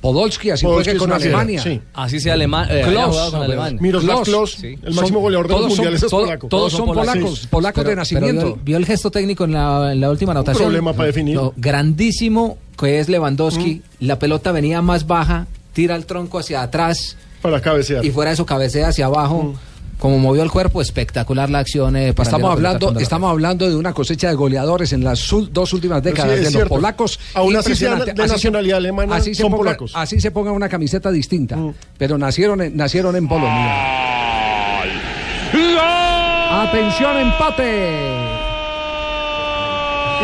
Podolski, 0.01 0.51
así 0.51 0.63
fue 0.65 0.71
Podolski 0.73 0.97
con 0.97 1.13
Alemania. 1.13 1.63
sí. 1.63 1.81
Así 1.93 2.21
sea 2.21 2.33
alemán. 2.35 2.67
eh, 2.71 2.83
jugado 2.85 3.31
con 3.31 3.41
no, 3.41 3.45
alemán. 3.45 3.79
Miroslav 3.81 4.23
Klose, 4.23 4.79
el 4.83 4.95
máximo 4.95 5.21
goleador 5.21 5.47
de 5.47 5.53
los 5.53 5.59
todos 5.61 5.69
son- 5.73 5.77
mundiales 5.79 6.03
es 6.03 6.11
todo- 6.11 6.21
polaco. 6.23 6.49
Todos 6.49 6.73
son 6.73 6.87
polacos, 6.87 7.47
polacos 7.49 7.85
de 7.85 7.97
nacimiento. 7.97 8.47
vio, 8.47 8.59
vio 8.65 8.77
el 8.79 8.87
gesto 8.87 9.11
técnico 9.11 9.45
en 9.45 9.53
la, 9.53 9.93
en 9.93 10.01
la 10.01 10.11
última 10.11 10.33
anotación. 10.33 10.65
problema 10.65 10.93
para 10.95 11.07
definir. 11.09 11.35
No, 11.37 11.53
grandísimo 11.57 12.57
que 12.79 12.99
es 12.99 13.09
Lewandowski. 13.09 13.83
La 14.01 14.19
pelota 14.19 14.53
venía 14.53 14.81
más 14.81 15.07
baja, 15.07 15.47
tira 15.75 15.97
el 15.97 16.07
tronco 16.07 16.39
hacia 16.39 16.63
atrás. 16.63 17.17
Para 17.43 17.61
cabecear. 17.61 18.05
Y 18.05 18.11
fuera 18.11 18.31
de 18.31 18.37
su 18.37 18.47
cabecea 18.47 18.89
hacia 18.89 19.07
abajo. 19.07 19.55
Como 20.01 20.19
movió 20.19 20.43
el 20.43 20.51
cuerpo, 20.51 20.81
espectacular 20.83 21.49
la 21.51 21.61
acción. 21.61 21.95
eh, 21.95 22.13
para 22.15 22.27
Estamos 22.29 22.51
hablando, 22.51 22.99
estamos 22.99 23.31
hablando 23.31 23.69
de 23.69 23.77
una 23.77 23.93
cosecha 23.93 24.29
de 24.29 24.35
goleadores 24.35 24.93
en 24.95 25.05
las 25.05 25.29
dos 25.53 25.73
últimas 25.75 25.99
sí, 26.03 26.05
décadas 26.09 26.41
de 26.41 26.51
los 26.51 26.69
polacos. 26.69 27.21
Aún 27.35 27.55
así 27.57 27.69
Impresionante. 27.73 28.07
de 28.15 28.23
Así 28.23 28.29
se- 28.31 28.35
nacionalidad 28.37 28.79
alemana, 28.79 29.17
así 29.17 29.35
se 29.35 29.43
son 29.43 29.53
ponga- 29.53 29.57
polacos. 29.59 29.93
Así 29.95 30.19
se 30.21 30.31
ponga 30.31 30.53
una 30.53 30.69
camiseta 30.69 31.11
distinta, 31.11 31.57
pero 31.99 32.17
nacieron 32.19 32.63
en, 32.63 32.77
nacieron 32.77 33.15
en 33.15 33.29
Polonia. 33.29 34.81
Atención, 36.63 37.17
empate. 37.19 37.91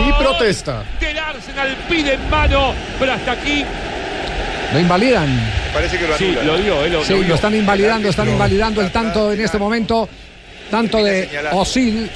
Y 0.08 0.12
protesta. 0.22 0.84
Del 1.00 1.18
Arsenal 1.18 1.76
pide 1.88 2.14
en 2.14 2.30
mano, 2.30 2.72
pero 2.98 3.12
hasta 3.12 3.32
aquí. 3.32 3.64
Lo 4.76 4.82
invalidan. 4.82 5.52
Parece 5.72 5.96
que 5.96 6.06
lo 6.06 6.18
Sí, 6.18 6.36
lo 6.44 6.58
dio, 6.58 6.84
eh, 6.84 6.90
lo, 6.90 7.02
Sí, 7.02 7.12
lo 7.14 7.20
lo 7.20 7.24
vio. 7.24 7.34
están 7.34 7.54
invalidando, 7.54 8.10
están 8.10 8.28
invalidando 8.28 8.82
el 8.82 8.92
tanto 8.92 9.32
en 9.32 9.40
este 9.40 9.56
momento. 9.58 10.06
Tanto 10.70 11.02
de. 11.02 11.30
Osil. 11.52 12.10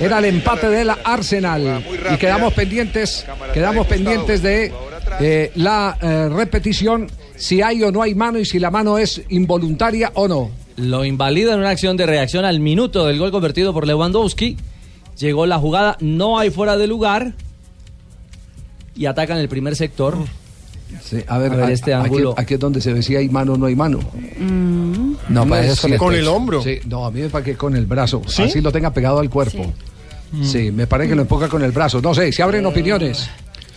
Era 0.00 0.18
el 0.18 0.24
empate 0.24 0.68
del 0.68 0.90
Arsenal. 0.90 1.84
Y 2.12 2.16
quedamos 2.16 2.52
pendientes, 2.54 3.24
quedamos 3.52 3.86
pendientes 3.86 4.42
de 4.42 4.72
eh, 5.20 5.52
la 5.54 5.96
eh, 6.02 6.28
repetición, 6.28 7.08
si 7.36 7.62
hay 7.62 7.84
o 7.84 7.92
no 7.92 8.02
hay 8.02 8.16
mano 8.16 8.40
y 8.40 8.44
si 8.44 8.58
la 8.58 8.72
mano 8.72 8.98
es 8.98 9.22
involuntaria 9.28 10.10
o 10.14 10.26
no. 10.26 10.50
Lo 10.76 11.04
invalida 11.04 11.52
en 11.54 11.60
una 11.60 11.70
acción 11.70 11.96
de 11.96 12.04
reacción 12.04 12.44
al 12.44 12.58
minuto 12.58 13.06
del 13.06 13.20
gol 13.20 13.30
convertido 13.30 13.72
por 13.72 13.86
Lewandowski. 13.86 14.56
Llegó 15.18 15.46
la 15.46 15.58
jugada, 15.60 15.96
no 16.00 16.36
hay 16.36 16.50
fuera 16.50 16.76
de 16.76 16.88
lugar. 16.88 17.34
Y 18.96 19.06
atacan 19.06 19.38
el 19.38 19.48
primer 19.48 19.76
sector. 19.76 20.18
Sí, 21.02 21.22
a 21.26 21.38
ver, 21.38 21.52
A 21.52 21.56
ver, 21.56 21.64
a- 21.66 21.70
este 21.72 21.94
aquí- 21.94 22.04
ángulo. 22.04 22.34
Aquí, 22.36 22.54
es 22.54 22.60
donde 22.60 22.80
se 22.80 22.92
ve 22.92 23.02
si 23.02 23.16
hay 23.16 23.28
mano 23.28 23.54
o 23.54 23.56
no 23.56 23.66
hay 23.66 23.74
mano. 23.76 23.98
No, 25.28 25.46
parece 25.46 25.72
es 25.72 25.80
con 25.80 25.92
el 25.92 25.98
Con 25.98 26.14
el 26.14 26.26
hombro. 26.28 26.62
Sí, 26.62 26.78
no, 26.88 27.06
a 27.06 27.10
mí 27.10 27.20
me 27.20 27.28
parece 27.28 27.52
que 27.52 27.56
con 27.56 27.74
el 27.76 27.86
brazo. 27.86 28.22
¿Sí? 28.26 28.42
Así 28.42 28.60
lo 28.60 28.70
tenga 28.72 28.92
pegado 28.92 29.18
al 29.20 29.30
cuerpo. 29.30 29.72
Sí, 30.42 30.70
me 30.72 30.86
parece 30.86 31.10
que 31.10 31.14
lo 31.16 31.22
empuja 31.22 31.48
con 31.48 31.62
el 31.62 31.70
brazo. 31.70 32.00
No 32.02 32.12
sé, 32.12 32.32
se 32.32 32.42
abren 32.42 32.66
opiniones. 32.66 33.28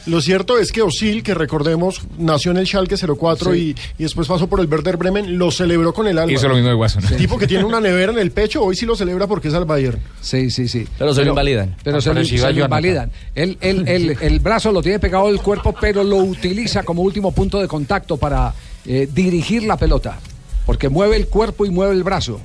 Lo 0.08 0.22
cierto 0.22 0.58
es 0.58 0.72
que 0.72 0.82
Osil, 0.82 1.22
que 1.24 1.34
recordemos, 1.34 2.02
nació 2.18 2.52
en 2.52 2.58
el 2.58 2.66
Schalke 2.68 2.96
04 2.98 3.54
Sí. 3.54 3.76
y, 3.98 4.02
y 4.02 4.04
después 4.04 4.28
pasó 4.28 4.48
por 4.48 4.60
el 4.60 4.68
Werder 4.68 4.98
Bremen, 4.98 5.38
lo 5.38 5.52
celebró 5.52 5.94
con 5.94 6.08
el 6.08 6.18
alma. 6.18 6.32
Hizo 6.32 6.48
lo 6.48 6.56
mismo 6.56 6.70
de 6.70 6.76
Watson. 6.76 7.04
El 7.12 7.18
tipo 7.18 7.38
que 7.38 7.46
tiene 7.48 7.64
una 7.66 7.80
nevera 7.82 8.12
en 8.12 8.20
el 8.20 8.32
pecho, 8.32 8.64
hoy 8.64 8.76
sí 8.76 8.86
lo 8.86 8.96
celebra 8.96 9.28
porque 9.28 9.50
es 9.50 9.54
al 9.54 9.66
Bayern. 9.66 10.00
Sí, 10.22 10.50
sí, 10.50 10.68
sí. 10.68 10.88
Pero 10.98 11.14
se 11.14 11.24
lo 11.24 11.30
invalidan. 11.30 11.76
Pero 11.84 12.00
se, 12.02 12.10
lo- 12.10 12.16
Parecido 12.16 12.48
se 12.48 12.54
lo 12.54 12.64
invalidan. 12.64 13.12
Él, 13.36 13.58
él- 13.62 13.84
él- 13.88 14.18
el 14.22 14.40
brazo 14.40 14.72
lo 14.72 14.82
tiene 14.82 15.00
pegado 15.00 15.28
al 15.28 15.42
cuerpo, 15.42 15.76
pero 15.80 16.04
lo 16.04 16.18
utiliza 16.18 16.84
como 16.84 17.02
último 17.02 17.32
punto 17.34 17.60
de 17.60 17.68
contacto 17.68 18.18
para 18.18 18.54
eh, 18.86 19.08
dirigir 19.14 19.64
la 19.64 19.78
pelota. 19.78 20.20
Porque 20.66 20.90
mueve 20.90 21.16
el 21.18 21.28
cuerpo 21.28 21.66
y 21.66 21.70
mueve 21.70 21.94
el 21.94 22.04
brazo 22.04 22.40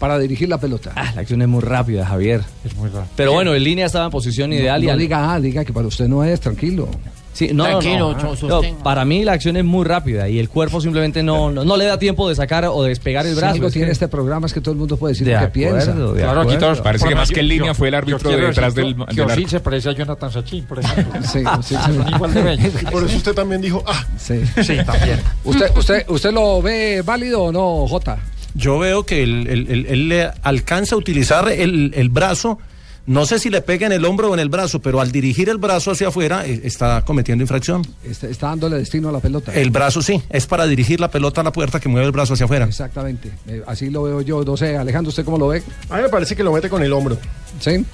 para 0.00 0.18
dirigir 0.18 0.48
la 0.48 0.58
pelota. 0.58 0.90
Ah, 0.96 1.12
la 1.14 1.20
acción 1.20 1.40
es 1.42 1.48
muy 1.48 1.60
rápida, 1.60 2.04
Javier. 2.04 2.40
Es 2.64 2.74
muy 2.74 2.88
raro. 2.88 3.06
Pero 3.14 3.32
bueno, 3.34 3.54
en 3.54 3.62
línea 3.62 3.86
estaba 3.86 4.06
en 4.06 4.10
posición 4.10 4.52
ideal. 4.52 4.82
y 4.82 4.86
no 4.86 4.92
al- 4.94 4.98
diga, 4.98 5.32
ah, 5.32 5.38
diga 5.40 5.64
que 5.64 5.72
para 5.72 5.86
usted 5.86 6.08
no 6.08 6.24
es, 6.24 6.40
tranquilo. 6.40 6.88
Sí, 7.32 7.50
no, 7.54 7.62
no, 7.62 7.78
Tranquilo, 7.78 8.12
no. 8.12 8.18
yo 8.18 8.24
No, 8.30 8.36
sostengo. 8.36 8.82
para 8.82 9.04
mí 9.04 9.24
la 9.24 9.32
acción 9.32 9.56
es 9.56 9.64
muy 9.64 9.84
rápida 9.84 10.28
y 10.28 10.40
el 10.40 10.48
cuerpo 10.48 10.80
simplemente 10.80 11.22
no, 11.22 11.50
no, 11.52 11.64
no 11.64 11.76
le 11.76 11.84
da 11.84 11.96
tiempo 11.96 12.28
de 12.28 12.34
sacar 12.34 12.64
o 12.64 12.82
de 12.82 12.88
despegar 12.88 13.24
el 13.24 13.36
brazo. 13.36 13.64
Es 13.66 13.72
tiene 13.72 13.86
que- 13.86 13.92
este 13.92 14.08
programa 14.08 14.46
es 14.48 14.52
que 14.52 14.60
todo 14.60 14.72
el 14.72 14.78
mundo 14.78 14.96
puede 14.96 15.12
decir 15.12 15.26
De 15.28 15.34
lo 15.34 15.38
que 15.38 15.44
acuerdo, 15.46 15.76
piensa. 15.76 15.94
de 16.14 16.22
Claro, 16.22 16.40
aquí 16.40 16.56
todos 16.58 16.80
parece 16.80 17.06
que 17.08 17.14
más 17.14 17.30
que 17.30 17.40
en 17.40 17.48
línea 17.48 17.68
yo- 17.68 17.74
fue 17.74 17.88
el 17.88 17.94
árbitro 17.94 18.30
detrás 18.30 18.74
del, 18.74 18.96
que 19.06 19.24
del 19.24 19.48
se 19.48 19.60
parece 19.60 19.90
a 19.90 19.92
Jonathan 19.92 20.32
Sachin, 20.32 20.64
por 20.64 20.78
ejemplo. 20.80 21.20
Sí, 21.22 21.38
sí, 21.38 21.44
sí. 21.62 21.74
Son 21.76 22.08
igual 22.14 22.34
de. 22.34 22.54
Y 22.82 22.84
por 22.90 23.04
eso 23.04 23.16
usted 23.16 23.32
también 23.32 23.60
dijo, 23.60 23.84
ah, 23.86 24.04
Sí. 24.18 24.40
Sí, 24.64 24.78
también. 24.84 25.20
¿Usted, 25.44 25.70
usted, 25.76 26.04
¿Usted 26.08 26.32
lo 26.32 26.60
ve 26.60 27.02
válido 27.04 27.44
o 27.44 27.52
no, 27.52 27.86
Jota? 27.86 28.18
Yo 28.54 28.78
veo 28.78 29.04
que 29.04 29.22
él, 29.22 29.46
él- 29.48 29.66
él- 29.70 29.86
él 29.88 30.08
le 30.08 30.30
alcanza 30.42 30.94
a 30.94 30.98
utilizar 30.98 31.48
el, 31.50 31.92
el 31.94 32.08
brazo. 32.08 32.58
No 33.06 33.24
sé 33.26 33.38
si 33.38 33.48
le 33.50 33.60
pega 33.62 33.86
en 33.86 33.92
el 33.92 34.04
hombro 34.04 34.30
o 34.30 34.34
en 34.34 34.40
el 34.40 34.50
brazo, 34.50 34.80
pero 34.80 35.00
al 35.00 35.10
dirigir 35.10 35.48
el 35.48 35.56
brazo 35.58 35.90
hacia 35.90 36.08
afuera 36.08 36.46
eh, 36.46 36.60
está 36.64 37.02
cometiendo 37.04 37.42
infracción. 37.42 37.82
Está, 38.04 38.28
está 38.28 38.48
dándole 38.48 38.76
destino 38.76 39.08
a 39.08 39.12
la 39.12 39.20
pelota. 39.20 39.52
El 39.54 39.70
brazo 39.70 40.00
sí, 40.02 40.22
es 40.28 40.46
para 40.46 40.66
dirigir 40.66 41.00
la 41.00 41.10
pelota 41.10 41.40
a 41.40 41.44
la 41.44 41.50
puerta 41.50 41.80
que 41.80 41.88
mueve 41.88 42.06
el 42.06 42.12
brazo 42.12 42.34
hacia 42.34 42.44
afuera. 42.44 42.66
Exactamente. 42.66 43.30
Eh, 43.48 43.62
así 43.66 43.90
lo 43.90 44.02
veo 44.04 44.20
yo. 44.20 44.44
No 44.44 44.56
sé, 44.56 44.76
Alejandro, 44.76 45.08
¿usted 45.08 45.24
cómo 45.24 45.38
lo 45.38 45.48
ve? 45.48 45.62
a 45.88 45.96
mí 45.96 46.02
me 46.02 46.08
parece 46.08 46.36
que 46.36 46.44
lo 46.44 46.52
mete 46.52 46.68
con 46.68 46.82
el 46.82 46.92
hombro. 46.92 47.16
¿Sí? 47.58 47.84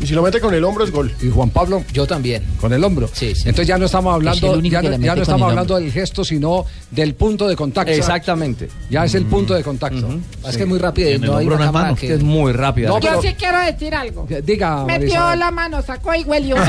Y 0.00 0.06
si 0.06 0.14
lo 0.14 0.22
mete 0.22 0.40
con 0.40 0.54
el 0.54 0.62
hombro 0.64 0.84
es 0.84 0.92
gol. 0.92 1.12
¿Y 1.20 1.30
Juan 1.30 1.50
Pablo? 1.50 1.84
Yo 1.92 2.06
también. 2.06 2.44
Con 2.60 2.72
el 2.72 2.82
hombro. 2.84 3.08
Sí, 3.12 3.34
sí. 3.34 3.48
Entonces 3.48 3.66
ya 3.66 3.78
no 3.78 3.86
estamos 3.86 4.12
Es 4.12 4.14
hablando, 4.14 4.60
ya 4.60 4.82
no, 4.82 4.96
ya 4.98 5.14
no 5.16 5.22
estamos 5.22 5.48
hablando 5.50 5.76
del 5.76 5.90
gesto, 5.92 6.24
sino 6.24 6.64
del 6.90 7.14
punto 7.14 7.48
de 7.48 7.56
contacto. 7.56 7.92
Exactamente. 7.92 8.68
Ya 8.90 9.04
es 9.04 9.14
el 9.14 9.26
punto 9.26 9.54
de 9.54 9.62
contacto. 9.62 10.08
Es 10.46 10.56
que 10.56 10.62
es 10.62 10.68
muy 10.68 10.78
rápido 10.78 11.10
y 11.10 11.18
no 11.18 11.36
hay 11.36 11.46
una 11.46 11.94
Que 11.94 12.06
que... 12.06 12.14
es 12.14 12.22
muy 12.22 12.52
rápida. 12.52 12.88
No, 12.88 13.00
Yo 13.00 13.20
sí 13.20 13.34
quiero 13.38 13.58
decir 13.60 13.94
algo. 13.94 14.26
Diga, 14.44 14.84
Metió 14.84 15.34
la 15.34 15.50
mano, 15.50 15.82
sacó 15.82 16.14
y 16.14 16.22
huelió. 16.22 16.56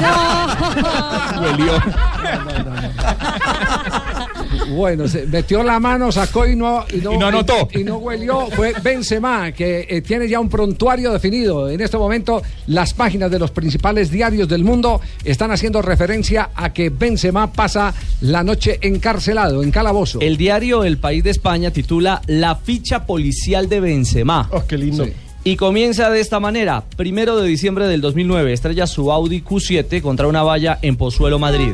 Bueno, 4.70 5.08
se 5.08 5.26
metió 5.26 5.64
la 5.64 5.80
mano, 5.80 6.12
sacó 6.12 6.46
y 6.46 6.56
no, 6.56 6.86
y 6.94 6.98
no, 6.98 7.14
Y 7.14 7.18
no 7.18 7.28
anotó. 7.28 7.68
Y, 7.74 7.84
no 7.84 7.98
huelió. 7.98 8.48
Fue 8.52 8.74
Benzema, 8.82 9.52
que 9.52 9.88
eh, 9.90 10.02
tiene 10.02 10.28
ya 10.28 10.40
un 10.40 10.50
prontuario 10.50 11.12
definido. 11.12 11.70
En 11.70 11.82
este 11.82 11.98
momento, 11.98 12.42
las 12.68 12.94
páginas 12.94 13.19
de 13.28 13.40
los 13.40 13.52
principales 13.52 14.12
diarios 14.12 14.48
del 14.48 14.64
mundo 14.64 15.02
están 15.26 15.52
haciendo 15.52 15.82
referencia 15.82 16.52
a 16.56 16.72
que 16.72 16.90
Benzema 16.90 17.52
pasa 17.52 17.94
la 18.22 18.44
noche 18.44 18.80
encarcelado, 18.82 19.64
en 19.64 19.72
calabozo. 19.72 20.20
El 20.22 20.38
diario 20.38 20.84
El 20.84 20.98
País 21.00 21.24
de 21.24 21.32
España 21.32 21.72
titula 21.72 22.22
La 22.28 22.56
ficha 22.56 23.06
policial 23.06 23.68
de 23.68 23.80
Benzema. 23.82 24.48
Oh, 24.52 24.64
qué 24.66 24.78
lindo. 24.78 25.06
Sí. 25.06 25.12
Y 25.44 25.56
comienza 25.56 26.10
de 26.10 26.20
esta 26.20 26.40
manera. 26.40 26.84
Primero 26.96 27.38
de 27.38 27.48
diciembre 27.48 27.88
del 27.88 28.02
2009, 28.02 28.54
estrella 28.54 28.88
su 28.88 29.12
Audi 29.12 29.42
Q7 29.42 30.02
contra 30.02 30.28
una 30.28 30.44
valla 30.44 30.80
en 30.82 30.96
Pozuelo, 30.96 31.40
Madrid. 31.40 31.74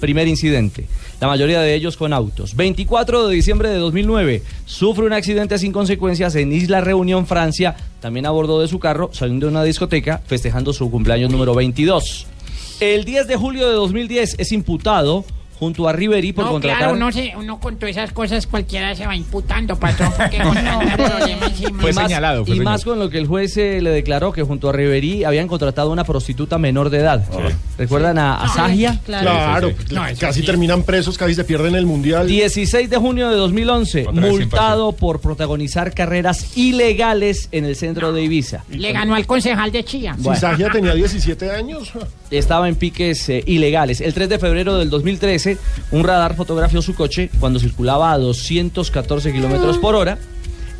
Primer 0.00 0.28
incidente. 0.28 0.86
La 1.20 1.26
mayoría 1.26 1.60
de 1.60 1.74
ellos 1.74 1.96
con 1.96 2.12
autos. 2.12 2.54
24 2.54 3.28
de 3.28 3.34
diciembre 3.34 3.68
de 3.70 3.78
2009, 3.78 4.42
sufre 4.64 5.06
un 5.06 5.12
accidente 5.12 5.58
sin 5.58 5.72
consecuencias 5.72 6.34
en 6.36 6.52
Isla 6.52 6.80
Reunión, 6.80 7.26
Francia, 7.26 7.76
también 8.00 8.26
a 8.26 8.30
bordo 8.30 8.60
de 8.60 8.68
su 8.68 8.78
carro, 8.78 9.10
saliendo 9.12 9.46
de 9.46 9.52
una 9.52 9.64
discoteca, 9.64 10.22
festejando 10.26 10.72
su 10.72 10.90
cumpleaños 10.90 11.30
número 11.30 11.54
22. 11.54 12.26
El 12.80 13.04
10 13.04 13.26
de 13.26 13.36
julio 13.36 13.66
de 13.68 13.74
2010 13.74 14.36
es 14.38 14.52
imputado 14.52 15.24
junto 15.58 15.88
a 15.88 15.92
Ribery 15.92 16.32
por 16.32 16.44
No, 16.46 16.52
contratar... 16.52 16.78
claro, 16.78 16.94
uno, 16.94 17.10
se, 17.12 17.32
uno 17.36 17.58
con 17.58 17.76
todas 17.76 17.96
esas 17.96 18.12
cosas 18.12 18.46
cualquiera 18.46 18.94
se 18.94 19.06
va 19.06 19.16
imputando, 19.16 19.76
patrón, 19.76 20.12
porque 20.16 20.36
encima. 20.36 21.80
Fue 21.80 21.90
y 21.90 21.94
más, 21.94 22.04
señalado, 22.04 22.44
fue 22.46 22.56
y 22.56 22.60
más 22.60 22.84
con 22.84 22.98
lo 22.98 23.10
que 23.10 23.18
el 23.18 23.26
juez 23.26 23.56
eh, 23.56 23.80
le 23.80 23.90
declaró 23.90 24.32
que 24.32 24.42
junto 24.42 24.68
a 24.68 24.72
Riverí 24.72 25.24
habían 25.24 25.48
contratado 25.48 25.90
a 25.90 25.92
una 25.92 26.04
prostituta 26.04 26.58
menor 26.58 26.90
de 26.90 26.98
edad. 26.98 27.24
¿Recuerdan 27.76 28.18
a, 28.18 28.42
a 28.42 28.48
Sagia? 28.48 28.98
Claro, 29.04 29.72
No, 29.90 30.06
eso 30.06 30.20
casi 30.20 30.42
terminan 30.42 30.82
presos, 30.82 31.16
casi 31.18 31.34
se 31.34 31.44
pierden 31.44 31.74
el 31.74 31.86
mundial. 31.86 32.26
16 32.26 32.90
de 32.90 32.96
junio 32.96 33.28
de 33.28 33.36
2011, 33.36 34.06
Otra 34.08 34.20
multado 34.20 34.92
por 34.92 35.20
protagonizar 35.20 35.92
carreras 35.94 36.56
ilegales 36.56 37.48
en 37.52 37.64
el 37.64 37.76
centro 37.76 38.12
de 38.12 38.22
Ibiza. 38.22 38.64
Le 38.70 38.92
ganó 38.92 39.14
al 39.14 39.26
concejal 39.26 39.72
de 39.72 39.84
Chía. 39.84 40.16
Si 40.20 40.34
Sagia 40.36 40.70
tenía 40.70 40.94
17 40.94 41.50
años. 41.50 41.92
Estaba 42.30 42.68
en 42.68 42.76
piques 42.76 43.28
eh, 43.28 43.42
ilegales. 43.46 44.00
El 44.00 44.14
3 44.14 44.28
de 44.28 44.38
febrero 44.38 44.76
del 44.76 44.90
2013, 44.90 45.56
un 45.92 46.04
radar 46.04 46.36
fotografió 46.36 46.82
su 46.82 46.94
coche 46.94 47.30
cuando 47.40 47.58
circulaba 47.58 48.12
a 48.12 48.18
214 48.18 49.32
kilómetros 49.32 49.78
por 49.78 49.94
hora. 49.94 50.18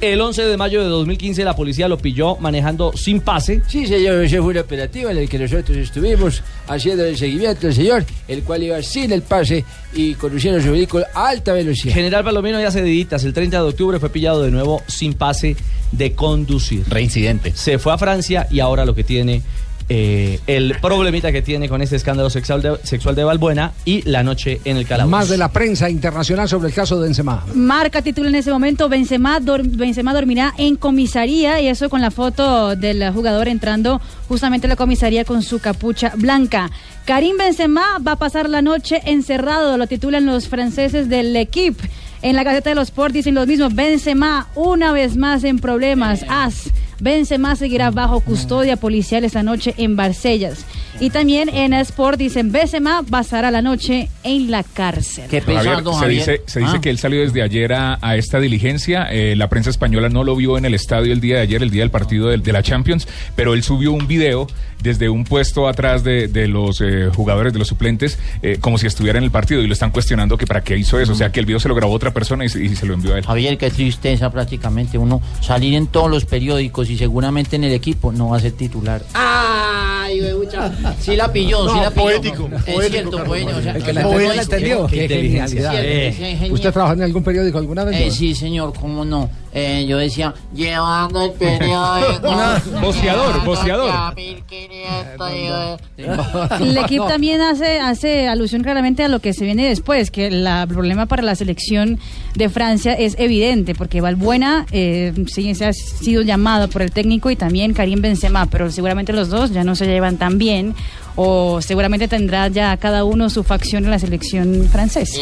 El 0.01 0.21
11 0.21 0.45
de 0.45 0.57
mayo 0.57 0.81
de 0.81 0.89
2015, 0.89 1.43
la 1.43 1.57
policía 1.57 1.89
lo 1.89 1.99
pilló 1.99 2.37
manejando 2.37 2.93
sin 2.95 3.21
pase. 3.21 3.63
Sí, 3.67 3.85
señor, 3.85 4.23
ese 4.23 4.41
fue 4.41 4.53
un 4.53 4.59
operativo 4.59 5.11
en 5.11 5.19
el 5.19 5.29
que 5.29 5.41
nosotros 5.41 5.77
estuvimos 5.77 6.41
haciendo 6.69 7.05
el 7.05 7.17
seguimiento 7.17 7.67
del 7.67 7.75
señor, 7.75 8.05
el 8.29 8.45
cual 8.45 8.63
iba 8.63 8.81
sin 8.81 9.11
el 9.11 9.23
pase 9.23 9.65
y 9.93 10.15
conduciendo 10.15 10.63
su 10.63 10.71
vehículo 10.71 11.05
a 11.13 11.31
alta 11.31 11.53
velocidad. 11.53 11.95
General 11.95 12.23
Palomino 12.23 12.61
ya 12.61 12.71
se 12.71 12.81
deditas. 12.81 13.25
El 13.25 13.33
30 13.33 13.57
de 13.57 13.69
octubre 13.69 13.99
fue 13.99 14.11
pillado 14.11 14.45
de 14.45 14.53
nuevo 14.53 14.83
sin 14.87 15.15
pase 15.15 15.57
de 15.91 16.13
conducir. 16.13 16.85
Reincidente. 16.89 17.53
Se 17.57 17.81
fue 17.81 17.93
a 17.93 17.99
Francia 17.99 18.47
y 18.53 18.61
ahora 18.61 18.85
lo 18.85 18.95
que 18.95 19.03
tiene 19.03 19.43
eh, 19.89 20.41
el 20.47 20.77
problemita 20.81 21.33
que 21.33 21.41
tiene 21.43 21.69
con 21.69 21.81
este 21.83 21.97
escándalo 21.97 22.29
sexual 22.31 22.61
de, 22.63 22.77
sexual 22.83 23.15
de 23.15 23.25
Balbuena 23.25 23.73
y 23.85 24.03
la 24.03 24.23
noche 24.23 24.61
en 24.65 24.77
el 24.77 24.87
calabozo. 24.87 25.11
Más 25.11 25.29
de 25.29 25.39
la 25.39 25.51
prensa 25.51 25.89
internacional 25.89 26.49
sobre 26.49 26.69
el 26.69 26.75
caso 26.75 26.99
de 27.01 27.07
Benzema. 27.07 27.45
Marca 27.55 28.03
título 28.03 28.29
en 28.29 28.35
ese 28.35 28.51
momento, 28.51 28.89
Benzema, 28.89 29.41
dor- 29.41 29.63
Benzema 29.67 30.13
dormirá 30.13 30.53
en 30.59 30.77
comisaría 30.77 31.61
y 31.61 31.69
eso 31.69 31.89
con 31.89 32.01
la 32.01 32.11
foto 32.11 32.77
del 32.77 33.11
jugador 33.13 33.49
entrando 33.49 34.01
justamente 34.29 34.67
a 34.67 34.71
la 34.71 34.77
comisaría 34.77 35.25
con 35.25 35.43
su 35.43 35.59
capucha 35.59 36.13
blanca. 36.17 36.71
Karim 37.07 37.37
Benzema 37.39 37.99
va 38.07 38.13
a 38.13 38.17
pasar 38.17 38.51
la 38.51 38.61
noche 38.61 39.01
encerrado, 39.07 39.79
lo 39.79 39.87
titulan 39.87 40.27
los 40.27 40.49
franceses 40.49 41.09
del 41.09 41.35
equipo. 41.37 41.83
En 42.21 42.35
la 42.35 42.43
Gaceta 42.43 42.71
de 42.71 42.75
los 42.77 42.89
Sport 42.89 43.15
dicen 43.15 43.35
los 43.35 43.47
mismos, 43.47 43.75
Benzema 43.75 44.49
una 44.57 44.93
vez 44.93 45.17
más 45.17 45.45
en 45.45 45.59
problemas, 45.61 46.25
as. 46.29 46.69
Benzema 47.01 47.55
seguirá 47.57 47.91
bajo 47.91 48.21
custodia 48.21 48.77
policial 48.77 49.25
esta 49.25 49.43
noche 49.43 49.75
en 49.79 49.97
Barcellas. 49.97 50.65
Y 51.01 51.11
también 51.11 51.49
en 51.49 51.73
Sport 51.75 52.19
dicen, 52.19 52.51
Benzema 52.51 53.05
pasará 53.09 53.51
la 53.53 53.63
noche 53.63 54.09
en 54.25 54.51
la 54.51 54.65
cárcel. 54.65 55.25
Javier, 55.31 55.77
se 56.01 56.09
dice, 56.09 56.43
se 56.47 56.61
dice 56.61 56.73
Ah. 56.77 56.81
que 56.81 56.91
él 56.91 56.99
salió 56.99 57.21
desde 57.21 57.43
ayer 57.43 57.73
a, 57.73 57.99
a 58.03 58.17
esta 58.17 58.41
diligencia. 58.41 59.07
Eh, 59.13 59.37
la 59.37 59.49
prensa 59.49 59.71
española 59.71 60.09
no 60.09 60.25
lo 60.25 60.35
vio 60.35 60.59
en 60.59 60.65
el 60.65 60.75
estadio 60.75 61.13
el 61.13 61.21
día 61.21 61.37
de 61.37 61.43
ayer, 61.43 61.63
el 61.63 61.71
día 61.71 61.83
del 61.83 61.91
partido 61.93 62.29
de, 62.29 62.39
de 62.39 62.53
la 62.53 62.63
Champions, 62.65 63.07
pero 63.37 63.55
él 63.55 63.63
subió 63.63 63.93
un 63.93 64.09
video 64.09 64.49
desde 64.83 65.09
un 65.09 65.25
puesto 65.25 65.67
atrás 65.69 66.05
de, 66.05 66.29
de 66.29 66.47
los 66.49 66.81
eh, 66.81 67.11
jugadores, 67.15 67.53
de 67.53 67.59
los 67.59 67.67
suplentes, 67.69 68.19
eh, 68.43 68.59
como 68.61 68.79
si 68.79 68.87
estuviera 68.87 69.19
en 69.19 69.25
el 69.25 69.31
partido 69.31 69.61
y 69.61 69.67
lo 69.67 69.73
están 69.73 69.91
cuestionando 69.91 70.37
que 70.37 70.47
para 70.47 70.63
qué 70.63 70.77
hizo 70.77 70.99
eso. 71.01 71.13
O 71.13 71.17
sea, 71.17 71.31
que 71.33 71.41
el 71.41 71.47
video 71.47 71.59
se 71.61 71.69
lo 71.69 71.75
grabó 71.77 71.93
otra 71.95 72.13
persona 72.13 72.45
y, 72.45 72.49
se- 72.49 72.65
y 72.65 72.75
se 72.77 72.87
lo 72.87 72.95
envió 72.95 73.15
a 73.15 73.19
él. 73.19 73.25
Javier, 73.27 73.57
qué 73.59 73.71
tristeza 73.71 74.31
prácticamente 74.31 74.99
uno 74.99 75.21
salir 75.41 75.75
en 75.75 75.87
todos 75.87 76.11
los 76.11 76.25
periódicos 76.25 76.88
y 76.89 76.97
seguramente 76.99 77.57
en 77.57 77.65
el 77.65 77.73
equipo 77.73 78.13
no 78.13 78.31
va 78.31 78.39
a 78.39 78.41
ser 78.41 78.53
titular. 78.53 79.03
Mucha- 79.15 79.19
sí 81.01 81.17
la 81.17 81.33
pilló, 81.33 81.65
No, 81.65 81.75
sí 81.75 81.81
la 81.81 81.91
pilló. 81.91 82.03
poético, 82.03 82.49
Es 82.57 82.63
poético, 82.75 82.91
cierto, 82.91 83.25
poético, 83.25 83.59
o 83.59 83.63
sea, 83.63 83.73
El 83.77 83.83
que 83.85 83.93
la 83.93 84.01
entendió, 84.03 84.29
la 84.29 84.35
esto- 84.43 84.57
entendió. 84.57 84.87
qué- 84.87 85.09
cierto, 85.49 85.77
Eh. 85.79 86.49
¿Usted 86.51 86.73
trabajó 86.73 86.95
en 86.95 87.03
algún 87.03 87.23
periódico 87.23 87.59
alguna 87.59 87.85
vez? 87.85 88.01
Eh, 88.01 88.11
sí, 88.11 88.35
señor, 88.35 88.73
cómo 88.79 89.05
no. 89.05 89.29
Eh, 89.55 89.87
yo 89.89 89.97
decía, 89.97 90.35
llevando 90.55 91.23
el 91.25 91.33
periódico. 91.33 92.29
Voceador, 92.83 93.45
voceador. 93.45 94.15
El 96.61 96.77
equipo 96.79 97.07
también 97.07 97.41
hace, 97.41 97.81
hace 97.81 98.29
alusión 98.29 98.63
claramente 98.63 99.03
a 99.05 99.09
lo 99.09 99.21
que 99.21 99.33
se 99.33 99.45
viene 99.45 99.69
después, 99.69 100.11
que 100.11 100.27
el 100.27 100.47
problema 100.69 101.07
para 101.07 101.23
la 101.23 101.35
selección 101.35 101.99
de 102.35 102.49
Francia 102.49 102.93
es 102.93 103.17
evidente, 103.19 103.75
porque 103.75 104.01
Valbuena 104.01 104.67
eh, 104.71 105.13
sí 105.33 105.55
se 105.55 105.65
ha 105.67 105.73
sido 105.73 106.23
llamado 106.23 106.69
por 106.69 106.83
el 106.83 106.91
técnico 106.93 107.31
y 107.31 107.37
también 107.37 107.73
Karim 107.75 108.01
Benzema, 108.01 108.47
pero 108.47 108.71
seguramente 108.71 109.13
los 109.13 109.29
dos 109.29 109.51
ya 109.53 109.65
no 109.65 109.75
se 109.75 109.87
llevan 109.87 110.08
tan 110.17 110.39
bien 110.39 110.75
o 111.21 111.61
seguramente 111.61 112.07
tendrá 112.07 112.47
ya 112.47 112.77
cada 112.77 113.03
uno 113.03 113.29
su 113.29 113.43
facción 113.43 113.85
en 113.85 113.91
la 113.91 113.99
selección 113.99 114.69
francesa. 114.71 115.19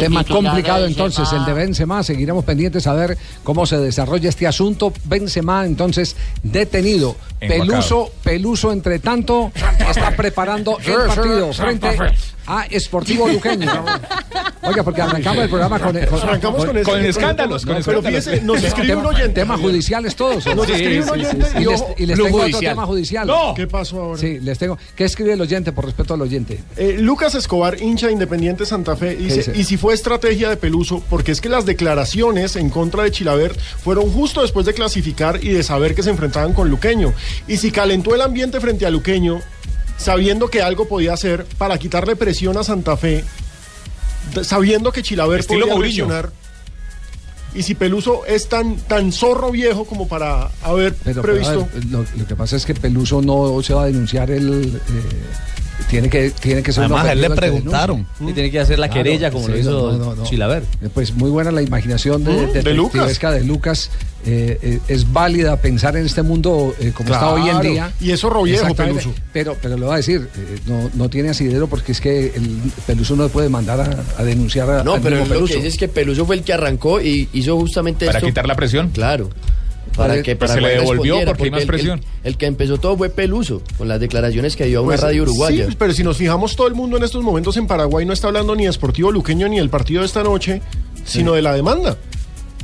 Tema 0.00 0.24
complicado 0.24 0.86
entonces 0.86 1.30
el 1.32 1.44
de 1.44 1.52
Benzema, 1.52 2.02
seguiremos 2.02 2.42
pendientes 2.42 2.86
a 2.86 2.94
ver 2.94 3.18
cómo 3.44 3.66
se 3.66 3.76
desarrolla 3.76 4.30
este 4.30 4.46
asunto. 4.46 4.94
Benzema 5.04 5.66
entonces 5.66 6.16
detenido. 6.42 7.16
Peluso, 7.38 8.10
Peluso 8.24 8.72
entre 8.72 8.98
tanto 8.98 9.52
está 9.90 10.16
preparando 10.16 10.78
el 10.78 11.06
partido 11.06 11.52
frente 11.52 11.98
a 12.46 12.66
Sportivo 12.78 13.28
Luqueño. 13.28 13.70
Oiga, 14.62 14.82
porque 14.82 15.02
arrancamos 15.02 15.44
el 15.44 15.48
programa 15.48 15.78
con, 15.78 15.96
Arrancamos 15.96 16.64
con 16.64 16.76
ese- 16.76 16.84
Con 16.84 16.94
con 16.94 17.00
el 17.04 17.06
escándalos, 17.10 17.64
con 17.64 17.74
No, 17.74 17.80
pero 17.84 17.98
escándalos. 17.98 18.24
fíjese, 18.24 18.44
nos 18.44 18.62
escribe 18.64 18.96
un 18.96 19.06
oyente. 19.06 19.40
Temas 19.40 19.60
judiciales 19.60 20.16
todos. 20.16 20.46
Nos 20.46 20.68
escribe 20.68 21.02
un 21.02 21.10
oyente 21.10 21.46
Y 21.58 21.62
y 21.62 21.64
les, 21.66 21.84
y 21.98 22.06
les 22.06 22.16
tengo 22.16 22.28
otro 22.36 22.40
judicial. 22.48 22.72
tema 22.74 22.86
judicial. 22.86 23.26
No. 23.26 23.54
¿Qué 23.54 23.66
pasó 23.66 24.00
ahora? 24.00 24.20
Sí, 24.20 24.38
les 24.40 24.58
tengo. 24.58 24.78
¿Qué 24.96 25.04
escribe 25.04 25.32
el 25.34 25.40
oyente 25.40 25.72
por 25.72 25.84
respeto 25.84 26.14
al 26.14 26.22
oyente? 26.22 26.60
Eh, 26.76 26.96
Lucas 26.98 27.34
Escobar, 27.34 27.80
hincha 27.80 28.06
de 28.06 28.12
Independiente 28.14 28.66
Santa 28.66 28.96
Fe, 28.96 29.16
dice, 29.16 29.36
dice? 29.38 29.52
y 29.54 29.64
si 29.64 29.76
fue 29.76 29.94
estrategia 29.94 30.48
de 30.48 30.56
Peluso, 30.56 31.02
porque 31.10 31.32
es 31.32 31.40
que 31.40 31.48
las 31.48 31.66
declaraciones 31.66 32.56
en 32.56 32.70
contra 32.70 33.02
de 33.02 33.10
Chilaver 33.10 33.54
fueron 33.82 34.10
justo 34.10 34.42
después 34.42 34.66
de 34.66 34.74
clasificar 34.74 35.42
y 35.42 35.50
de 35.50 35.62
saber 35.62 35.94
que 35.94 36.02
se 36.02 36.10
enfrentaban 36.10 36.52
con 36.52 36.68
Luqueño. 36.70 37.12
Y 37.46 37.56
si 37.58 37.70
calentó 37.70 38.14
el 38.14 38.20
ambiente 38.22 38.60
frente 38.60 38.86
a 38.86 38.90
Luqueño, 38.90 39.40
sabiendo 39.96 40.48
que 40.48 40.62
algo 40.62 40.88
podía 40.88 41.14
hacer 41.14 41.46
para 41.58 41.78
quitarle 41.78 42.16
presión 42.16 42.56
a 42.56 42.64
Santa 42.64 42.96
Fe, 42.96 43.24
sabiendo 44.42 44.92
que 44.92 45.02
Chilaver 45.02 45.40
Estilo 45.40 45.66
podía 45.66 45.80
reaccionar. 45.80 46.32
Y 47.54 47.62
si 47.62 47.74
Peluso 47.74 48.26
es 48.26 48.48
tan, 48.48 48.76
tan 48.76 49.12
zorro 49.12 49.50
viejo 49.50 49.86
como 49.86 50.06
para 50.08 50.50
haber 50.62 50.94
Pero, 50.94 51.02
pero, 51.02 51.20
a 51.20 51.22
previsto... 51.22 51.68
ver, 51.72 51.84
lo, 51.86 52.04
lo 52.16 52.26
que 52.26 52.36
pasa 52.36 52.56
es 52.56 52.66
que 52.66 52.74
Peluso 52.74 53.22
no 53.22 53.62
se 53.62 53.72
va 53.72 53.84
a 53.84 53.86
denunciar 53.86 54.30
el. 54.30 54.76
eh, 54.76 54.80
tiene 55.90 56.08
que 56.08 56.30
tiene 56.30 56.62
que 56.62 56.72
ser 56.72 56.84
Además, 56.84 57.06
a 57.06 57.12
él 57.12 57.20
le 57.20 57.30
preguntaron. 57.30 58.06
Y 58.20 58.32
tiene 58.32 58.50
que 58.50 58.60
hacer 58.60 58.78
la 58.78 58.88
querella 58.88 59.30
como 59.30 59.48
lo 59.48 59.56
hizo 59.58 60.24
Chilaver. 60.24 60.62
Eh, 60.82 60.88
Pues 60.92 61.14
muy 61.14 61.30
buena 61.30 61.50
la 61.52 61.62
imaginación 61.62 62.24
de, 62.24 62.46
Mm, 62.46 62.52
de 62.52 62.74
Lucas. 63.44 63.90
Eh, 64.28 64.58
eh, 64.60 64.80
es 64.88 65.12
válida 65.12 65.56
pensar 65.60 65.96
en 65.96 66.04
este 66.04 66.22
mundo 66.22 66.74
eh, 66.80 66.90
como 66.92 67.12
está 67.12 67.30
hoy 67.30 67.42
en 67.42 67.46
Claro. 67.60 67.70
día. 67.70 67.92
Y 68.00 68.10
es 68.10 68.20
zorro 68.20 68.42
viejo, 68.42 68.62
Exactamente. 68.62 69.02
Peluso. 69.02 69.20
Pero, 69.32 69.56
pero 69.62 69.76
le 69.76 69.84
voy 69.84 69.94
a 69.94 69.96
decir, 69.98 70.28
eh, 70.36 70.58
no, 70.66 70.90
no 70.94 71.08
tiene 71.08 71.28
asidero 71.28 71.68
porque 71.68 71.92
es 71.92 72.00
que 72.00 72.32
el 72.34 72.58
Peluso 72.86 73.14
no 73.14 73.22
le 73.24 73.28
puede 73.28 73.48
mandar 73.48 73.80
a, 73.80 74.20
a 74.20 74.24
denunciar 74.24 74.68
a 74.68 74.82
No, 74.82 75.00
pero 75.00 75.18
lo 75.18 75.24
Peluso. 75.26 75.46
que 75.52 75.56
dice 75.56 75.68
es 75.68 75.76
que 75.76 75.86
Peluso 75.86 76.26
fue 76.26 76.34
el 76.36 76.42
que 76.42 76.52
arrancó 76.52 77.00
y 77.00 77.28
hizo 77.34 77.56
justamente 77.56 78.06
Para 78.06 78.18
esto. 78.18 78.26
quitar 78.26 78.48
la 78.48 78.56
presión. 78.56 78.90
Claro. 78.90 79.30
Para 79.96 80.14
Pues 80.14 80.24
que 80.24 80.48
se 80.48 80.60
le 80.60 80.68
devolvió 80.78 81.24
porque 81.24 81.44
hay 81.44 81.50
más 81.50 81.62
el- 81.62 81.66
presión. 81.66 81.98
El, 82.22 82.32
el 82.32 82.36
que 82.36 82.46
empezó 82.46 82.76
todo 82.78 82.96
fue 82.98 83.08
Peluso, 83.08 83.62
con 83.78 83.88
las 83.88 83.98
declaraciones 83.98 84.54
que 84.54 84.66
dio 84.66 84.80
a 84.80 84.82
una 84.82 84.90
Pues, 84.90 85.00
radio 85.00 85.22
uruguaya. 85.22 85.66
Sí, 85.68 85.76
pero 85.78 85.92
si 85.94 86.02
nos 86.04 86.16
fijamos, 86.18 86.54
todo 86.54 86.66
el 86.68 86.74
mundo 86.74 86.96
en 86.98 87.02
estos 87.04 87.22
momentos 87.22 87.56
en 87.56 87.66
Paraguay 87.66 88.04
no 88.04 88.12
está 88.12 88.26
hablando 88.28 88.54
ni 88.54 88.66
de 88.66 88.72
Sportivo 88.72 89.10
Luqueño 89.10 89.48
ni 89.48 89.56
del 89.56 89.70
partido 89.70 90.00
de 90.02 90.06
esta 90.06 90.22
noche, 90.22 90.60
sino 91.04 91.32
de 91.32 91.40
la 91.42 91.54
demanda. 91.54 91.96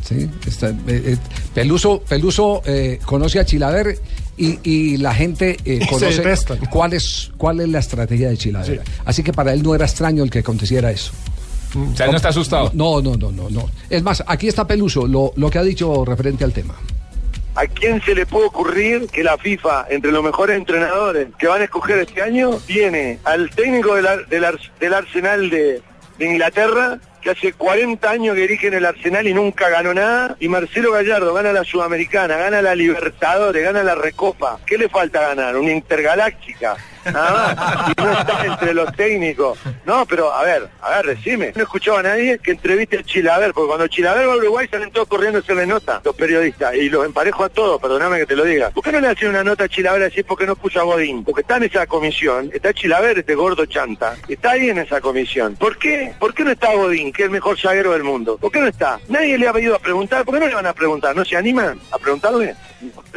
Sí, 0.06 0.28
está, 0.46 0.68
eh, 0.70 0.74
eh, 0.88 1.16
Peluso, 1.54 2.02
Peluso 2.06 2.60
eh, 2.66 2.98
conoce 3.04 3.38
a 3.38 3.44
Chilaver 3.46 3.98
y, 4.36 4.58
y 4.68 4.96
la 4.96 5.14
gente 5.14 5.56
eh, 5.64 5.86
conoce 5.88 6.22
cuál 6.70 6.92
es, 6.92 7.30
cuál 7.38 7.60
es 7.60 7.68
la 7.68 7.78
estrategia 7.78 8.28
de 8.28 8.36
Chilaver. 8.36 8.82
Así 9.04 9.22
que 9.22 9.32
para 9.32 9.52
él 9.54 9.62
no 9.62 9.74
era 9.74 9.84
extraño 9.86 10.24
el 10.24 10.30
que 10.30 10.40
aconteciera 10.40 10.90
eso. 10.90 11.12
O 11.74 11.96
sea, 11.96 12.04
él 12.06 12.12
no 12.12 12.16
está 12.16 12.28
asustado. 12.30 12.70
No, 12.74 13.00
no, 13.00 13.14
no, 13.16 13.30
no, 13.32 13.48
no. 13.48 13.70
Es 13.88 14.02
más, 14.02 14.22
aquí 14.26 14.48
está 14.48 14.66
Peluso, 14.66 15.06
lo, 15.06 15.32
lo 15.36 15.48
que 15.48 15.58
ha 15.58 15.62
dicho 15.62 16.04
referente 16.04 16.44
al 16.44 16.52
tema. 16.52 16.74
¿A 17.54 17.66
quién 17.66 18.00
se 18.02 18.14
le 18.14 18.24
puede 18.24 18.46
ocurrir 18.46 19.08
que 19.08 19.22
la 19.22 19.36
FIFA, 19.36 19.86
entre 19.90 20.10
los 20.10 20.24
mejores 20.24 20.56
entrenadores 20.56 21.28
que 21.38 21.46
van 21.48 21.60
a 21.60 21.64
escoger 21.64 21.98
este 21.98 22.22
año, 22.22 22.58
tiene 22.66 23.18
al 23.24 23.50
técnico 23.50 23.94
del, 23.94 24.06
del 24.28 24.44
ar- 24.44 24.58
del 24.80 24.94
Arsenal 24.94 25.50
de, 25.50 25.82
Inglaterra, 26.18 26.98
que 27.20 27.30
hace 27.30 27.52
40 27.52 28.08
años 28.08 28.34
que 28.36 28.42
dirige 28.42 28.68
en 28.68 28.74
el 28.74 28.86
Arsenal 28.86 29.26
y 29.26 29.34
nunca 29.34 29.68
ganó 29.70 29.92
nada, 29.92 30.36
y 30.40 30.48
Marcelo 30.48 30.92
Gallardo 30.92 31.34
gana 31.34 31.52
la 31.52 31.64
Sudamericana, 31.64 32.36
gana 32.36 32.62
la 32.62 32.74
Libertadores, 32.74 33.62
gana 33.64 33.82
la 33.82 33.96
Recopa. 33.96 34.58
¿Qué 34.64 34.78
le 34.78 34.88
falta 34.88 35.20
ganar? 35.20 35.56
Una 35.56 35.72
Intergaláctica. 35.72 36.76
Nada 37.04 37.54
más. 37.54 37.90
Y 37.90 38.02
no 38.02 38.12
está 38.12 38.46
entre 38.46 38.74
los 38.74 38.92
técnicos. 38.94 39.58
No, 39.84 40.06
pero 40.06 40.32
a 40.32 40.42
ver, 40.42 40.68
a 40.80 40.90
ver, 40.90 41.16
decime. 41.16 41.52
No 41.54 41.62
escuchaba 41.62 42.00
a 42.00 42.02
nadie 42.02 42.38
que 42.38 42.52
entreviste 42.52 42.98
a 42.98 43.02
Chilaver, 43.02 43.52
porque 43.52 43.68
cuando 43.68 43.88
Chilaver 43.88 44.28
va 44.28 44.34
a 44.34 44.36
Uruguay 44.36 44.68
salen 44.70 44.90
todos 44.90 45.08
corriendo 45.08 45.38
a 45.38 45.42
hacerle 45.42 45.66
nota, 45.66 46.00
los 46.04 46.14
periodistas, 46.14 46.74
y 46.74 46.88
los 46.88 47.04
emparejo 47.04 47.44
a 47.44 47.48
todos, 47.48 47.80
perdóname 47.80 48.18
que 48.18 48.26
te 48.26 48.36
lo 48.36 48.44
diga. 48.44 48.70
¿Por 48.70 48.82
qué 48.82 48.92
no 48.92 49.00
le 49.00 49.08
hacen 49.08 49.28
una 49.28 49.44
nota 49.44 49.64
a 49.64 49.68
Chilaver 49.68 50.04
así 50.04 50.22
porque 50.22 50.46
no 50.46 50.56
puso 50.56 50.80
a 50.80 50.84
Godín? 50.84 51.24
Porque 51.24 51.42
está 51.42 51.56
en 51.56 51.64
esa 51.64 51.86
comisión, 51.86 52.50
está 52.52 52.72
Chilaver, 52.72 53.18
este 53.18 53.34
gordo 53.34 53.66
chanta, 53.66 54.16
está 54.28 54.52
ahí 54.52 54.70
en 54.70 54.78
esa 54.78 55.00
comisión. 55.00 55.56
¿Por 55.56 55.78
qué? 55.78 56.14
¿Por 56.18 56.34
qué 56.34 56.44
no 56.44 56.50
está 56.50 56.72
Godín, 56.72 57.12
que 57.12 57.22
es 57.22 57.26
el 57.26 57.32
mejor 57.32 57.58
zaguero 57.58 57.92
del 57.92 58.04
mundo? 58.04 58.36
¿Por 58.38 58.52
qué 58.52 58.60
no 58.60 58.66
está? 58.66 59.00
Nadie 59.08 59.38
le 59.38 59.48
ha 59.48 59.52
pedido 59.52 59.76
a 59.76 59.78
preguntar, 59.78 60.24
¿por 60.24 60.34
qué 60.34 60.40
no 60.40 60.48
le 60.48 60.54
van 60.54 60.66
a 60.66 60.72
preguntar? 60.72 61.14
¿No 61.16 61.24
se 61.24 61.36
animan 61.36 61.80
a 61.90 61.98
preguntarle? 61.98 62.54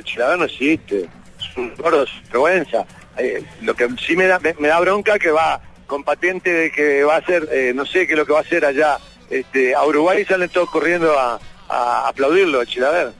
Chilaver 0.03 0.37
no 0.37 0.45
existe, 0.45 1.09
un 1.55 1.73
gordo 1.75 2.05
vergüenza. 2.31 2.85
Eh, 3.17 3.43
lo 3.61 3.75
que 3.75 3.87
sí 4.05 4.15
me 4.15 4.27
da, 4.27 4.39
me, 4.39 4.53
me 4.59 4.67
da 4.67 4.79
bronca 4.79 5.17
que 5.19 5.31
va 5.31 5.61
con 5.87 6.03
patente 6.03 6.51
de 6.51 6.71
que 6.71 7.03
va 7.03 7.15
a 7.15 7.19
hacer, 7.19 7.47
eh, 7.51 7.71
no 7.75 7.85
sé 7.85 8.07
qué 8.07 8.13
es 8.13 8.19
lo 8.19 8.25
que 8.25 8.33
va 8.33 8.39
a 8.39 8.41
hacer 8.41 8.65
allá 8.65 8.97
este, 9.29 9.73
a 9.75 9.83
Uruguay 9.85 10.21
y 10.21 10.25
salen 10.25 10.49
todos 10.49 10.69
corriendo 10.69 11.17
a, 11.19 11.39
a 11.69 12.07
aplaudirlo, 12.07 12.59
a 12.61 12.65
Chilaver. 12.65 13.11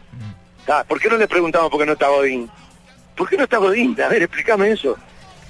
Ah, 0.68 0.84
¿Por 0.88 1.00
qué 1.00 1.10
no 1.10 1.18
le 1.18 1.28
preguntamos 1.28 1.70
por 1.70 1.80
qué 1.80 1.86
no 1.86 1.94
está 1.94 2.08
Godín? 2.08 2.50
¿Por 3.16 3.30
qué 3.30 3.38
no 3.38 3.44
está 3.44 3.58
Godín? 3.58 3.96
A 4.02 4.08
ver, 4.10 4.24
explícame 4.24 4.72
eso. 4.72 4.98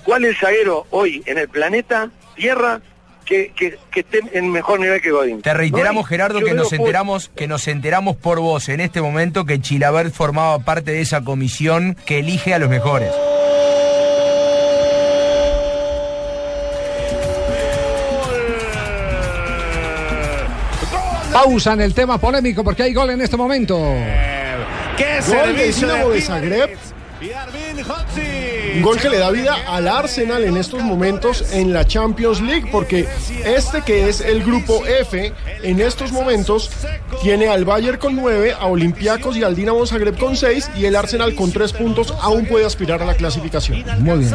¿Cuál 0.03 0.25
es 0.25 0.31
el 0.31 0.35
zaguero 0.37 0.85
hoy 0.91 1.23
en 1.25 1.37
el 1.37 1.47
planeta 1.47 2.11
Tierra 2.35 2.81
que, 3.25 3.53
que, 3.55 3.79
que 3.91 4.01
esté 4.01 4.19
en 4.33 4.51
mejor 4.51 4.79
nivel 4.81 5.01
que 5.01 5.09
Godín? 5.11 5.41
Te 5.41 5.53
reiteramos, 5.53 6.03
No. 6.03 6.07
Gerardo, 6.07 6.39
Yo 6.41 6.45
que 6.45 6.53
nos 6.53 6.67
por- 6.69 6.79
enteramos, 6.79 7.29
que 7.29 7.47
nos 7.47 7.67
enteramos 7.69 8.17
por 8.17 8.39
vos 8.41 8.67
en 8.69 8.81
este 8.81 9.01
momento 9.01 9.45
que 9.45 9.59
Chilaver 9.61 10.11
formaba 10.11 10.59
parte 10.59 10.91
de 10.91 11.01
esa 11.01 11.23
comisión 11.23 11.95
que 12.05 12.19
elige 12.19 12.53
a 12.53 12.59
los 12.59 12.69
mejores. 12.69 13.09
Pausa 21.35 21.73
en 21.73 21.81
el 21.81 21.93
tema 21.93 22.17
polémico 22.17 22.63
porque 22.63 22.83
hay 22.83 22.93
gol 22.93 23.09
en 23.09 23.19
este 23.19 23.35
momento. 23.35 23.77
¡Qué 24.97 25.21
servicio 25.21 25.85
servicio 25.85 25.87
de 25.89 26.09
de 26.13 26.21
Zagreb! 26.21 26.69
Y 27.19 27.31
Arvin 27.33 27.83
Hotzi. 27.83 28.34
Un 28.75 28.81
gol 28.81 28.99
que 28.99 29.09
le 29.09 29.17
da 29.17 29.31
vida 29.31 29.55
al 29.67 29.87
Arsenal 29.87 30.43
en 30.43 30.57
estos 30.57 30.81
momentos 30.83 31.43
en 31.53 31.73
la 31.73 31.85
Champions 31.85 32.41
League, 32.41 32.67
porque 32.71 33.07
este 33.45 33.81
que 33.83 34.09
es 34.09 34.21
el 34.21 34.43
grupo 34.43 34.83
F, 34.85 35.31
en 35.63 35.79
estos 35.79 36.11
momentos 36.11 36.69
tiene 37.21 37.47
al 37.47 37.63
Bayern 37.65 37.97
con 37.97 38.15
9, 38.15 38.53
a 38.59 38.65
Olympiacos 38.67 39.37
y 39.37 39.43
al 39.43 39.55
Dinamo 39.55 39.85
Zagreb 39.85 40.17
con 40.17 40.35
6 40.35 40.71
y 40.77 40.85
el 40.85 40.95
Arsenal 40.95 41.35
con 41.35 41.51
3 41.51 41.73
puntos 41.73 42.13
aún 42.21 42.45
puede 42.45 42.65
aspirar 42.65 43.01
a 43.01 43.05
la 43.05 43.13
clasificación. 43.15 43.83
Muy 43.99 44.19
bien. 44.19 44.31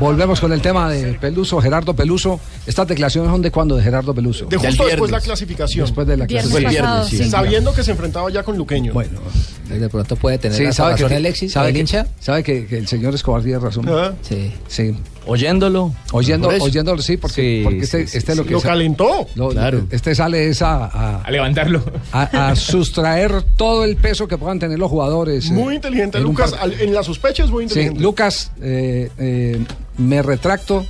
Volvemos 0.00 0.40
con 0.40 0.52
el 0.52 0.60
tema 0.60 0.90
de 0.90 1.14
Peluso, 1.14 1.60
Gerardo 1.60 1.94
Peluso. 1.94 2.40
¿Estas 2.66 2.88
declaraciones 2.88 3.30
son 3.30 3.42
de 3.42 3.50
cuándo 3.50 3.76
de 3.76 3.82
Gerardo 3.82 4.14
Peluso? 4.14 4.46
De 4.46 4.56
justo 4.56 4.84
después 4.86 5.10
de 5.10 5.16
la 5.16 5.20
clasificación. 5.20 5.86
Después 5.86 6.06
de 6.06 6.16
la 6.16 6.26
Viernes 6.26 6.50
clasificación. 6.50 6.84
pasado, 6.86 7.08
sí. 7.08 7.30
Sabiendo 7.30 7.72
que 7.74 7.84
se 7.84 7.90
enfrentaba 7.92 8.30
ya 8.30 8.42
con 8.42 8.56
Luqueño. 8.56 8.92
Bueno. 8.92 9.20
De 9.68 9.88
pronto 9.88 10.16
puede 10.16 10.38
tener 10.38 10.56
Sí, 10.58 10.64
hasta 10.64 10.74
sabe 10.82 10.92
razón 10.92 11.08
que, 11.08 11.14
Alexis, 11.16 11.52
sabe 11.52 11.68
el 11.68 11.74
que- 11.74 11.80
hincha. 11.80 12.06
sabe 12.20 12.42
que, 12.42 12.66
que 12.66 12.78
el 12.78 12.86
señor 12.86 13.14
Escobar 13.14 13.42
tiene 13.44 13.58
razón. 13.60 13.86
Ah. 13.88 14.12
Sí. 14.22 14.52
Sí. 14.66 14.96
Oyéndolo. 15.26 15.92
Eso. 16.06 16.16
oyéndolo, 16.16 17.00
sí, 17.02 17.16
porque, 17.16 17.34
Sí, 17.34 17.60
porque 17.64 17.78
este, 17.80 18.06
sí, 18.06 18.18
este 18.18 18.32
sí. 18.32 18.38
lo 18.38 18.44
que 18.44 18.50
Lo 18.52 18.60
calentó. 18.60 19.26
lo- 19.36 19.52
Este 19.90 20.14
sale 20.14 20.48
es 20.48 20.60
a, 20.60 20.84
a, 20.84 21.22
A 21.22 21.30
levantarlo. 21.30 21.82
a- 22.12 22.48
a 22.50 22.56
sustraer 22.56 23.42
todo 23.56 23.84
el 23.84 23.96
peso 23.96 24.28
que 24.28 24.36
puedan 24.36 24.58
tener 24.58 24.78
los 24.78 24.90
jugadores. 24.90 25.48
eh, 25.48 25.52
Muy 25.54 25.76
inteligente, 25.76 26.18
en 26.18 26.24
un 26.24 26.30
Lucas. 26.32 26.52
par- 26.52 26.70
en 26.78 26.92
la 26.92 27.02
sospecha 27.02 27.44
es 27.44 27.50
muy 27.50 27.64
Sí, 27.64 27.70
inteligente. 27.70 28.00
Lucas, 28.00 28.52
eh, 28.60 29.10
eh, 29.18 29.58
me 29.98 30.20
retracto. 30.22 30.84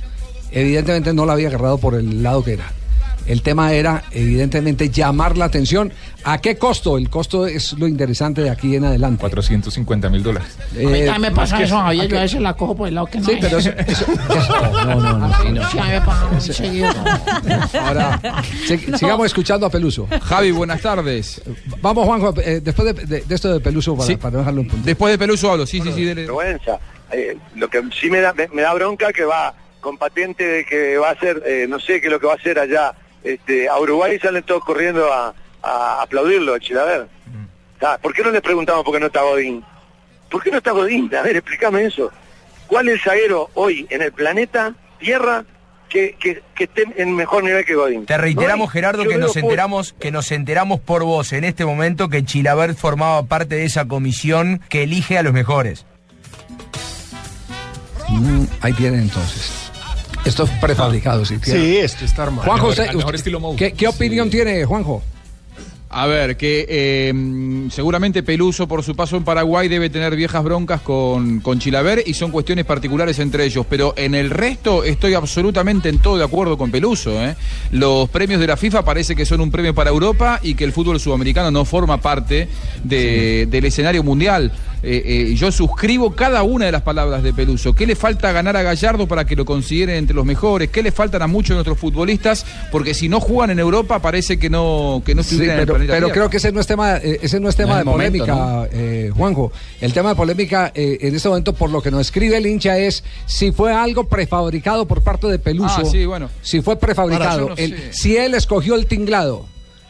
Evidentemente 0.51 1.13
no 1.13 1.25
la 1.25 1.33
había 1.33 1.47
agarrado 1.49 1.77
por 1.77 1.95
el 1.95 2.21
lado 2.23 2.43
que 2.43 2.53
era. 2.53 2.71
El 3.25 3.41
tema 3.41 3.73
era, 3.73 4.03
evidentemente, 4.11 4.89
llamar 4.89 5.37
la 5.37 5.45
atención. 5.45 5.91
¿A 6.23 6.39
qué 6.39 6.57
costo? 6.57 6.97
El 6.97 7.09
costo 7.09 7.47
es 7.47 7.73
lo 7.73 7.87
interesante 7.87 8.41
de 8.41 8.49
aquí 8.49 8.75
en 8.75 8.85
adelante. 8.85 9.19
450 9.21 10.09
mil 10.09 10.21
dólares. 10.23 10.47
A 10.73 10.77
mí 10.77 10.83
también 11.05 11.21
me 11.21 11.31
pasa 11.31 11.61
eso, 11.61 11.77
Javier. 11.77 12.05
¿a 12.05 12.07
Yo 12.07 12.17
a 12.17 12.21
veces 12.21 12.41
la 12.41 12.53
cojo 12.53 12.75
por 12.75 12.87
el 12.87 12.95
lado 12.95 13.07
que 13.07 13.19
no 13.19 13.25
Sí, 13.25 13.31
es. 13.33 13.39
pero 13.41 13.57
eso- 13.57 13.71
eso- 13.71 14.05
no, 14.85 14.95
no, 15.01 15.17
no, 15.17 15.41
sí, 15.41 15.49
no. 15.51 15.69
Sí, 15.71 15.79
a 15.79 15.83
mí 15.83 15.89
me 15.89 16.01
pasa 16.01 16.27
muy 16.31 16.41
seguido. 16.41 16.89
Ahora, 17.81 18.19
si- 18.67 18.77
sigamos 18.97 19.25
escuchando 19.27 19.65
a 19.65 19.69
Peluso. 19.69 20.07
Javi, 20.23 20.51
buenas 20.51 20.81
tardes. 20.81 21.41
Vamos, 21.81 22.05
Juanjo, 22.05 22.33
eh, 22.41 22.61
después 22.63 22.95
de, 22.95 23.05
de- 23.05 23.21
de 23.21 23.35
esto 23.35 23.51
de 23.53 23.59
Peluso, 23.59 23.95
para, 23.95 24.07
Sí. 24.07 24.15
para 24.17 24.37
dejarlo 24.39 24.61
en 24.61 24.67
punto. 24.67 24.85
Después 24.85 25.11
de 25.13 25.17
Peluso 25.17 25.51
hablo, 25.51 25.65
sí, 25.65 25.81
sí, 25.81 25.91
sí. 25.93 26.05
vergüenza. 26.13 26.79
Eh, 27.11 27.37
lo 27.55 27.69
que 27.69 27.81
sí 27.99 28.09
me 28.09 28.19
da, 28.19 28.33
me, 28.33 28.47
me 28.49 28.61
da 28.61 28.73
bronca 28.73 29.11
que 29.13 29.23
va 29.25 29.53
con 29.79 29.97
patente 29.97 30.43
de 30.43 30.65
que 30.65 30.97
va 30.97 31.09
a 31.09 31.11
hacer, 31.11 31.43
eh, 31.45 31.65
no 31.69 31.79
sé 31.79 32.01
qué 32.01 32.07
es 32.07 32.11
lo 32.13 32.19
que 32.19 32.25
va 32.27 32.33
a 32.33 32.37
hacer 32.37 32.57
allá 32.57 32.93
este, 33.25 33.67
a 33.67 33.77
Uruguay 33.77 34.15
y 34.15 34.19
salen 34.19 34.43
todos 34.43 34.63
corriendo 34.63 35.11
a, 35.11 35.33
a 35.61 36.01
aplaudirlo, 36.01 36.53
a 36.53 36.59
Chilaver. 36.59 37.07
Ah, 37.81 37.97
¿Por 38.01 38.13
qué 38.13 38.23
no 38.23 38.31
le 38.31 38.41
preguntamos 38.41 38.85
por 38.85 38.93
qué 38.93 38.99
no 39.01 39.07
está 39.07 39.21
Godín? 39.21 39.63
¿Por 40.29 40.41
qué 40.41 40.49
no 40.51 40.57
está 40.59 40.71
Godín? 40.71 41.13
A 41.13 41.21
ver, 41.21 41.35
explícame 41.35 41.83
eso. 41.85 42.11
¿Cuál 42.67 42.87
es 42.87 42.95
el 42.95 43.01
zaguero 43.01 43.49
hoy 43.53 43.85
en 43.89 44.01
el 44.01 44.11
planeta 44.11 44.73
Tierra 44.97 45.43
que, 45.89 46.15
que, 46.19 46.41
que 46.55 46.63
esté 46.63 46.85
en 46.95 47.15
mejor 47.15 47.43
nivel 47.43 47.65
que 47.65 47.75
Godín? 47.75 48.05
Te 48.05 48.17
reiteramos, 48.17 48.67
No. 48.67 48.71
Gerardo, 48.71 49.03
Yo 49.03 49.09
que 49.09 49.17
nos 49.17 49.35
enteramos, 49.35 49.93
que 49.99 50.11
nos 50.11 50.31
enteramos 50.31 50.79
por 50.79 51.03
vos 51.03 51.33
en 51.33 51.43
este 51.43 51.65
momento 51.65 52.09
que 52.09 52.23
Chilabert 52.23 52.77
formaba 52.77 53.23
parte 53.23 53.55
de 53.55 53.65
esa 53.65 53.85
comisión 53.87 54.61
que 54.69 54.83
elige 54.83 55.17
a 55.17 55.23
los 55.23 55.33
mejores. 55.33 55.85
Mm, 58.09 58.45
ahí 58.61 58.73
tienen 58.73 59.01
entonces. 59.01 59.64
Esto 60.25 60.43
es 60.43 60.49
prefabricado, 60.61 61.23
sí. 61.25 61.37
tiene. 61.37 61.59
Sí, 61.59 61.77
esto 61.77 62.03
está 62.05 62.23
armado. 62.23 62.43
Juanjo, 62.47 62.67
usted- 62.69 62.93
usted- 62.95 63.15
estilo. 63.15 63.55
¿qué, 63.55 63.71
qué 63.73 63.87
opinión 63.87 64.29
tiene, 64.29 64.65
Juanjo? 64.65 65.03
A 65.97 66.07
ver, 66.07 66.35
que 66.35 66.65
eh, 66.67 67.13
seguramente 67.71 68.21
Peluso 68.21 68.67
por 68.67 68.83
su 68.83 68.95
paso 68.95 69.15
en 69.15 69.23
Paraguay 69.23 69.69
debe 69.69 69.89
tener 69.89 70.13
viejas 70.15 70.43
broncas 70.43 70.81
con, 70.81 71.39
con 71.39 71.59
Chilaver 71.59 72.03
y 72.05 72.13
son 72.15 72.31
cuestiones 72.31 72.65
particulares 72.65 73.17
entre 73.19 73.45
ellos, 73.45 73.65
pero 73.69 73.93
en 73.95 74.13
el 74.13 74.29
resto 74.29 74.83
estoy 74.83 75.13
absolutamente 75.13 75.87
en 75.87 75.99
todo 75.99 76.17
de 76.17 76.25
acuerdo 76.25 76.57
con 76.57 76.69
Peluso. 76.69 77.11
¿eh? 77.23 77.35
Los 77.71 78.09
premios 78.09 78.41
de 78.41 78.47
la 78.47 78.57
FIFA 78.57 78.83
parece 78.83 79.15
que 79.15 79.25
son 79.25 79.39
un 79.39 79.51
premio 79.51 79.73
para 79.73 79.89
Europa 79.89 80.39
y 80.43 80.55
que 80.55 80.65
el 80.65 80.73
fútbol 80.73 80.99
sudamericano 80.99 81.49
no 81.49 81.63
forma 81.63 82.01
parte 82.01 82.49
de- 82.83 83.47
del 83.49 83.63
escenario 83.63 84.03
mundial. 84.03 84.51
Eh, 84.87 85.31
eh, 85.31 85.33
yo 85.35 85.51
suscribo 85.51 86.11
cada 86.15 86.43
una 86.43 86.67
de 86.67 86.71
las 86.71 86.83
palabras 86.83 87.23
de 87.23 87.33
Peluso. 87.33 87.73
¿Qué 87.73 87.87
le 87.87 87.95
falta 87.95 88.31
ganar 88.31 88.55
a 88.55 88.61
Gallardo 88.61 89.07
para 89.07 89.25
que 89.25 89.35
lo 89.35 89.43
consideren 89.43 89.95
entre 89.95 90.15
los 90.15 90.25
mejores? 90.25 90.69
¿Qué 90.69 90.83
le 90.83 90.91
faltan 90.91 91.23
a 91.23 91.27
muchos 91.27 91.49
de 91.49 91.55
nuestros 91.55 91.79
futbolistas? 91.79 92.45
Porque 92.71 92.93
si 92.93 93.09
no 93.09 93.19
juegan 93.19 93.49
en 93.49 93.57
Europa 93.59 93.97
parece 93.99 94.37
que 94.37 94.47
no, 94.49 95.01
que 95.03 95.15
no 95.15 95.23
Sí, 95.23 95.29
estuvieran 95.31 95.57
en 95.57 95.61
el 95.61 95.65
pero, 95.67 95.79
Tierra. 95.85 96.11
creo 96.13 96.29
que 96.29 96.37
ese 96.37 96.51
no 96.51 96.59
es 96.61 96.67
tema, 96.67 96.97
eh, 96.97 97.17
ese 97.23 97.39
no 97.39 97.49
es 97.49 97.55
tema 97.55 97.73
No 97.73 97.77
de 97.79 97.83
momento, 97.85 98.25
polémica, 98.25 98.69
eh, 98.71 99.11
Juanjo. 99.15 99.51
El 99.81 99.91
tema 99.91 100.09
de 100.09 100.15
polémica 100.15 100.71
eh, 100.75 100.99
en 101.01 101.15
este 101.15 101.29
momento, 101.29 101.53
por 101.53 101.71
lo 101.71 101.81
que 101.81 101.89
nos 101.89 102.01
escribe 102.01 102.37
el 102.37 102.45
hincha, 102.45 102.77
es 102.77 103.03
si 103.25 103.51
fue 103.51 103.73
algo 103.73 104.03
prefabricado 104.07 104.87
por 104.87 105.01
parte 105.01 105.25
de 105.27 105.39
Peluso. 105.39 105.81
Ah, 105.81 105.85
sí, 105.85 106.05
bueno. 106.05 106.29
Si 106.43 106.61
fue 106.61 106.75
prefabricado. 106.77 107.41
Ahora, 107.41 107.41
yo 107.41 107.49
no 107.49 107.55
El- 107.55 107.91
sé. 107.91 107.93
si 107.93 108.17
él 108.17 108.35
escogió 108.35 108.75
el 108.75 108.85
tinglado. 108.85 109.47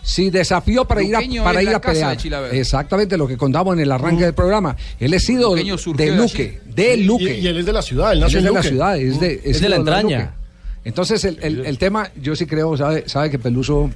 Si 0.08 0.30
desafió 0.30 0.86
para 0.86 1.02
ir 1.02 1.15
a, 1.15 1.20
para 1.44 1.62
es 1.62 1.68
ir 1.68 1.74
a 1.74 1.82
pelear. 1.82 2.15
Exactamente 2.54 3.18
lo 3.18 3.28
que 3.28 3.38
contamos 3.38 3.74
en 3.74 3.80
el 3.80 3.91
arranque 3.91 4.24
del 4.26 4.36
programa. 4.36 4.76
Él 5.00 5.15
es 5.15 5.28
ídolo 5.28 5.56
de 5.56 5.63
de 5.96 6.12
Luque. 6.15 6.62
Y- 6.63 6.72
De 6.74 6.98
Luque. 6.98 7.39
Y, 7.39 7.48
él 7.48 7.58
es 7.58 7.65
de 7.65 7.74
la 7.74 7.82
ciudad, 7.82 8.12
él 8.12 8.20
Él 8.20 8.22
nació 8.22 8.38
es 8.39 8.46
en 8.46 8.52
de 8.52 8.56
la 8.56 8.63
ciudad, 8.63 8.98
es 9.00 9.20
de, 9.20 9.41
Es 9.44 9.62
de 9.62 9.70
la 9.70 9.78
entraña. 9.78 10.36
Entonces, 10.84 11.26
el, 11.26 11.39
el- 11.41 11.65
el 11.65 11.78
tema, 11.80 12.12
yo 12.22 12.36
sí 12.36 12.46
creo, 12.46 12.78
sabe, 12.78 13.06
sabe 13.08 13.32
que 13.32 13.39
Peluso. 13.39 13.89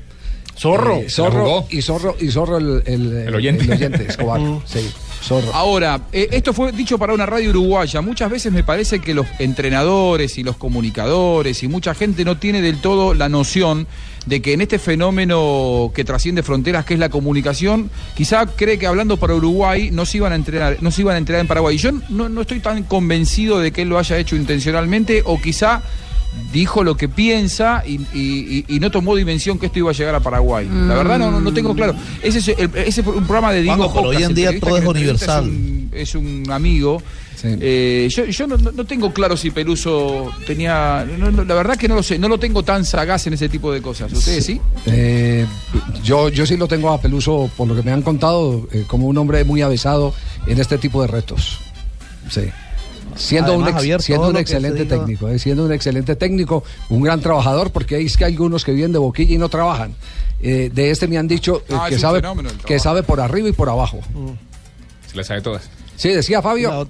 Zorro. 0.58 0.96
eh, 0.96 1.10
zorro 1.10 1.68
y 1.70 1.82
Zorro 1.82 2.18
y 2.20 2.30
Zorro 2.32 2.58
el, 2.58 2.82
el, 2.86 3.14
El 3.28 3.36
oyente. 3.36 4.06
Escobar. 4.10 4.42
sí, 4.66 4.80
Zorro. 5.24 5.54
Ahora, 5.54 6.02
eh, 6.12 6.28
esto 6.32 6.52
fue 6.54 6.72
dicho 6.74 6.98
para 6.98 7.14
una 7.14 7.26
radio 7.26 7.52
uruguaya. 7.52 8.02
Muchas 8.02 8.30
veces 8.32 8.52
me 8.52 8.64
parece 8.64 9.00
que 9.00 9.14
los 9.14 9.26
entrenadores 9.38 10.38
y 10.38 10.44
los 10.44 10.58
comunicadores 10.58 11.62
y 11.64 11.68
mucha 11.70 11.94
gente 11.94 12.26
no 12.26 12.38
tiene 12.40 12.62
del 12.62 12.82
todo 12.82 13.14
la 13.14 13.30
noción 13.30 13.88
de 14.26 14.42
que 14.42 14.54
en 14.54 14.62
este 14.62 14.78
fenómeno 14.80 15.92
que 15.94 16.04
trasciende 16.04 16.44
fronteras, 16.44 16.86
que 16.86 16.94
es 16.94 17.00
la 17.00 17.10
comunicación, 17.10 17.90
quizá 18.16 18.46
cree 18.46 18.78
que 18.78 18.88
hablando 18.88 19.18
para 19.18 19.34
Uruguay 19.36 19.90
no 19.92 20.06
se 20.06 20.18
iban 20.18 20.34
a 20.34 20.36
entrenar, 20.36 20.78
no 20.82 20.92
se 20.92 21.02
iban 21.02 21.16
a 21.16 21.18
entrenar 21.18 21.42
en 21.42 21.48
Paraguay. 21.48 21.78
Yo 21.78 21.92
no, 22.10 22.30
no 22.30 22.42
estoy 22.42 22.60
tan 22.60 22.84
convencido 22.84 23.60
de 23.60 23.72
que 23.72 23.84
él 23.84 23.90
lo 23.90 23.98
haya 23.98 24.18
hecho 24.18 24.36
intencionalmente 24.36 25.24
o 25.26 25.40
quizá 25.42 25.82
dijo 26.54 26.84
lo 26.84 26.96
que 26.96 27.10
piensa 27.10 27.84
y, 27.86 27.96
y- 28.14 28.66
y- 28.70 28.76
y 28.76 28.80
no 28.80 28.92
tomó 28.92 29.16
dimensión 29.16 29.58
que 29.58 29.66
esto 29.66 29.80
iba 29.80 29.90
a 29.90 29.94
llegar 29.94 30.14
a 30.16 30.20
Paraguay. 30.20 30.68
La 30.88 30.94
verdad 30.96 31.18
no, 31.18 31.32
no, 31.32 31.40
no 31.40 31.52
tengo 31.54 31.74
claro. 31.76 31.96
Ese 32.22 32.38
es, 32.40 32.48
el- 32.50 32.70
ese 32.76 33.02
es 33.02 33.08
un 33.08 33.24
programa 33.26 33.52
de 33.52 33.62
Diego 33.64 33.78
pero 33.94 34.10
hoy 34.10 34.16
en 34.18 34.36
día 34.36 34.50
todo 34.60 34.78
es 34.78 34.84
universal. 35.00 35.46
Es 35.92 36.16
un, 36.16 36.24
es 36.34 36.46
un 36.46 36.52
amigo. 36.52 37.02
Eh, 37.44 38.08
yo 38.12 38.26
yo 38.26 38.48
no, 38.48 38.58
tengo 38.86 39.14
claro 39.14 39.38
si 39.38 39.52
Peluso 39.52 40.32
tenía... 40.46 41.06
no, 41.18 41.32
no, 41.32 41.44
la 41.44 41.56
verdad 41.56 41.78
que 41.78 41.88
no 41.88 41.96
lo 41.96 42.04
sé. 42.04 42.18
No 42.20 42.28
lo 42.28 42.38
tengo 42.40 42.64
tan 42.64 42.84
sagaz 42.86 43.28
en 43.28 43.34
ese 43.34 43.50
tipo 43.50 43.72
de 43.72 43.82
cosas. 43.82 44.12
¿Ustedes 44.12 44.46
sí? 44.46 44.60
Eh, 44.86 45.46
yo, 46.04 46.30
yo 46.30 46.46
sí 46.46 46.58
lo 46.58 46.68
tengo 46.68 46.90
a 46.92 47.00
Peluso, 47.02 47.50
por 47.56 47.68
lo 47.68 47.76
que 47.76 47.84
me 47.84 47.92
han 47.92 48.02
contado, 48.02 48.68
eh, 48.72 48.84
como 48.88 49.08
un 49.08 49.18
hombre 49.18 49.44
muy 49.44 49.62
avesado 49.62 50.14
en 50.48 50.60
este 50.60 50.78
tipo 50.78 51.02
de 51.02 51.08
retos. 51.08 51.60
Sí. 52.30 52.42
Siendo 53.16 53.52
Además, 53.54 53.68
un, 53.68 53.70
ex- 53.70 53.76
Javier, 53.78 54.02
siendo 54.02 54.30
un 54.30 54.38
excelente 54.38 54.86
técnico, 54.86 55.28
eh, 55.28 55.40
siendo 55.40 55.66
un 55.66 55.72
excelente 55.74 56.16
técnico, 56.16 56.64
un 56.90 57.02
gran 57.02 57.20
trabajador, 57.20 57.72
porque 57.72 57.96
hay, 57.96 58.06
es 58.06 58.16
que 58.16 58.24
hay 58.26 58.34
algunos 58.34 58.64
que 58.64 58.72
viven 58.72 58.92
de 58.94 59.00
boquilla 59.00 59.36
y 59.36 59.38
no 59.38 59.50
trabajan. 59.50 59.94
Eh, 60.42 60.70
de 60.74 60.90
este 60.92 61.08
me 61.08 61.18
han 61.18 61.28
dicho 61.28 61.64
eh, 61.68 61.74
Ah, 61.78 61.88
que, 61.90 62.00
sabe, 62.00 62.22
que 62.66 62.80
sabe 62.80 63.04
por 63.04 63.20
arriba 63.20 63.50
y 63.50 63.52
por 63.52 63.68
abajo. 63.68 64.00
Se 65.10 65.18
la 65.18 65.24
sabe 65.24 65.42
todas. 65.42 65.70
Sí, 65.98 66.10
decía 66.10 66.42
Fabio. 66.42 66.88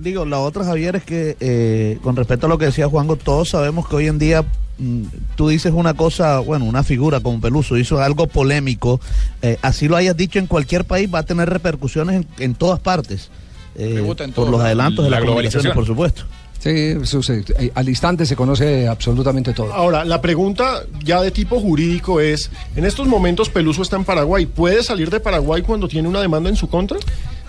Digo, 0.00 0.24
la 0.24 0.38
otra, 0.38 0.64
Javier, 0.64 0.96
es 0.96 1.04
que 1.04 1.36
eh, 1.40 1.98
con 2.02 2.14
respecto 2.16 2.46
a 2.46 2.48
lo 2.48 2.56
que 2.58 2.66
decía 2.66 2.88
Juanjo, 2.88 3.16
todos 3.16 3.48
sabemos 3.50 3.88
que 3.88 3.96
hoy 3.96 4.06
en 4.06 4.18
día 4.18 4.44
mm, 4.78 5.02
tú 5.34 5.48
dices 5.48 5.72
una 5.74 5.94
cosa, 5.94 6.38
bueno, 6.38 6.64
una 6.66 6.84
figura 6.84 7.20
como 7.20 7.40
Peluso 7.40 7.76
hizo 7.76 8.00
algo 8.00 8.26
polémico, 8.28 9.00
eh, 9.42 9.58
así 9.62 9.88
lo 9.88 9.96
hayas 9.96 10.16
dicho 10.16 10.38
en 10.38 10.46
cualquier 10.46 10.84
país, 10.84 11.12
va 11.12 11.20
a 11.20 11.22
tener 11.24 11.48
repercusiones 11.50 12.16
en, 12.16 12.26
en 12.38 12.54
todas 12.54 12.78
partes. 12.80 13.30
eh, 13.76 14.04
en 14.20 14.32
por 14.32 14.48
los 14.50 14.60
adelantos 14.60 15.04
de 15.04 15.10
La 15.10 15.20
globalización. 15.20 15.74
por 15.74 15.84
supuesto. 15.86 16.22
Sí, 16.60 16.94
sucede. 17.04 17.44
Al 17.74 17.88
instante 17.88 18.26
se 18.26 18.34
conoce 18.34 18.88
absolutamente 18.88 19.52
todo. 19.52 19.72
Ahora, 19.72 20.04
la 20.04 20.20
pregunta 20.20 20.82
ya 21.04 21.20
de 21.22 21.30
tipo 21.30 21.60
jurídico 21.60 22.20
es, 22.20 22.50
en 22.74 22.84
estos 22.84 23.06
momentos 23.06 23.48
Peluso 23.48 23.82
está 23.82 23.94
en 23.96 24.04
Paraguay, 24.04 24.46
¿puede 24.46 24.82
salir 24.82 25.08
de 25.08 25.20
Paraguay 25.20 25.62
cuando 25.62 25.86
tiene 25.86 26.08
una 26.08 26.20
demanda 26.20 26.50
en 26.50 26.56
su 26.56 26.68
contra? 26.68 26.98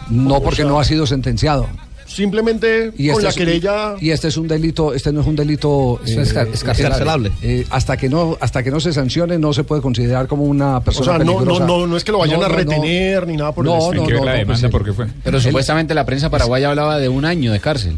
No 0.10 0.36
O 0.36 0.44
porque 0.44 0.58
sea, 0.58 0.66
no 0.66 0.80
ha 0.80 0.84
sido 0.84 1.08
sentenciado. 1.08 1.68
Simplemente 2.10 2.92
Y 2.98 3.08
con 3.08 3.14
este, 3.18 3.24
la 3.24 3.30
es, 3.30 3.36
querella... 3.36 3.96
y 4.02 4.10
este 4.10 4.28
es 4.30 4.38
un 4.38 4.48
delito, 4.48 4.94
este 4.94 5.14
no 5.14 5.22
es 5.22 5.28
un 5.28 5.36
delito 5.36 6.00
car- 6.34 6.48
escarcelable. 6.52 7.32
eh, 7.44 7.66
hasta 7.70 7.98
que 7.98 8.10
no, 8.10 8.36
hasta 8.42 8.64
que 8.64 8.72
no 8.72 8.80
se 8.80 8.92
sancione, 8.94 9.38
no 9.38 9.54
se 9.54 9.64
puede 9.64 9.82
considerar 9.82 10.28
como 10.28 10.44
una 10.44 10.78
O 10.78 10.82
persona 10.82 11.06
sea, 11.06 11.18
no, 11.20 11.24
no, 11.26 11.38
peligrosa. 11.38 11.66
no, 11.66 11.88
no 11.88 11.96
es 11.98 12.04
que 12.04 12.12
lo 12.12 12.18
vayan 12.18 12.40
No, 12.40 12.46
a 12.46 12.50
no, 12.50 12.54
no. 12.56 12.60
retener 12.60 13.28
ni 13.28 13.38
nada 13.38 13.52
por 13.54 13.64
el 13.66 13.72
No, 13.72 13.78
estilo. 13.78 14.02
No, 14.02 14.08
que 14.08 14.14
ver 14.14 14.22
no, 14.22 14.26
la 14.26 14.32
no, 14.34 14.38
demanda 14.40 14.60
pues, 14.62 14.72
porque 14.72 14.94
fue. 14.94 15.06
Pero 15.24 15.38
Él- 15.38 15.44
supuestamente 15.44 15.94
la 15.94 16.06
prensa 16.06 16.30
paraguaya 16.32 16.70
hablaba 16.70 16.98
de 16.98 17.10
un 17.10 17.26
año 17.26 17.52
de 17.54 17.60
cárcel. 17.60 17.98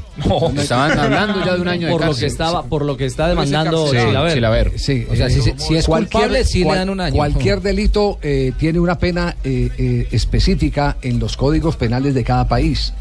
Estaban 0.58 1.00
hablando 1.00 1.44
ya 1.46 1.56
de 1.56 1.62
un 1.62 1.68
año 1.70 1.88
de 1.88 1.94
Por 1.94 2.02
lo 2.02 2.08
cárcel. 2.08 2.22
que 2.22 2.28
estaba, 2.28 2.64
por 2.64 2.84
lo 2.86 2.98
que 2.98 3.06
está 3.06 3.28
demandando 3.30 3.88
Sí, 3.88 3.98
Chilaver. 3.98 4.34
Chilaver. 4.34 4.72
Sí, 4.80 5.08
O 5.10 5.16
sea, 5.16 5.30
si, 5.30 5.42
se- 5.42 5.56
si 5.58 5.76
es 5.76 5.86
culpable, 5.88 6.44
sí 6.44 6.64
le 6.64 6.76
dan 6.76 6.90
un 6.90 7.00
año. 7.00 7.16
Cualquier 7.16 7.62
delito 7.62 8.20
eh, 8.22 8.52
tiene 8.60 8.80
una 8.80 8.98
pena 9.00 9.38
eh, 9.44 9.70
eh, 9.78 10.08
específica 10.12 10.98
en 11.02 11.20
los 11.20 11.38
códigos 11.38 11.76
penales 11.78 12.14
de 12.14 12.24
cada 12.26 12.48
país. 12.48 12.94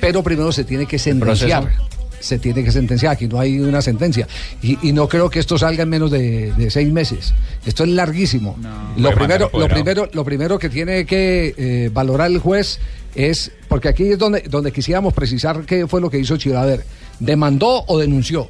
Pero 0.00 0.22
primero 0.22 0.52
se 0.52 0.64
tiene 0.64 0.86
que 0.86 0.98
sentenciar. 0.98 1.64
proceso. 1.64 1.88
se 2.20 2.38
tiene 2.38 2.64
que 2.64 2.72
sentenciar. 2.72 3.12
Aquí 3.12 3.26
no 3.26 3.38
hay 3.40 3.60
una 3.60 3.82
sentencia. 3.82 4.26
Y, 4.62 4.78
y 4.88 4.92
no 4.92 5.08
creo 5.08 5.30
que 5.30 5.38
esto 5.38 5.58
salga 5.58 5.82
en 5.82 5.88
menos 5.88 6.10
de, 6.10 6.52
de 6.52 6.70
seis 6.70 6.90
meses. 6.92 7.34
Esto 7.66 7.84
es 7.84 7.90
larguísimo. 7.90 8.58
lo, 8.96 9.12
primero, 9.14 9.50
lo, 9.52 9.68
primero, 9.68 10.08
lo 10.12 10.24
primero 10.24 10.58
que 10.58 10.68
tiene 10.68 11.04
que 11.04 11.54
eh, 11.56 11.90
valorar 11.92 12.30
el 12.30 12.38
juez 12.38 12.78
es, 13.14 13.52
porque 13.68 13.88
aquí 13.88 14.04
es 14.04 14.18
donde, 14.18 14.42
donde 14.42 14.72
quisiéramos 14.72 15.12
precisar 15.14 15.64
qué 15.64 15.86
fue 15.86 16.00
lo 16.00 16.10
que 16.10 16.18
hizo 16.18 16.36
Chilaver. 16.36 16.84
¿Demandó 17.18 17.84
o 17.86 17.98
denunció? 17.98 18.48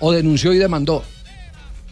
O 0.00 0.12
denunció 0.12 0.52
y 0.52 0.58
demandó. 0.58 1.04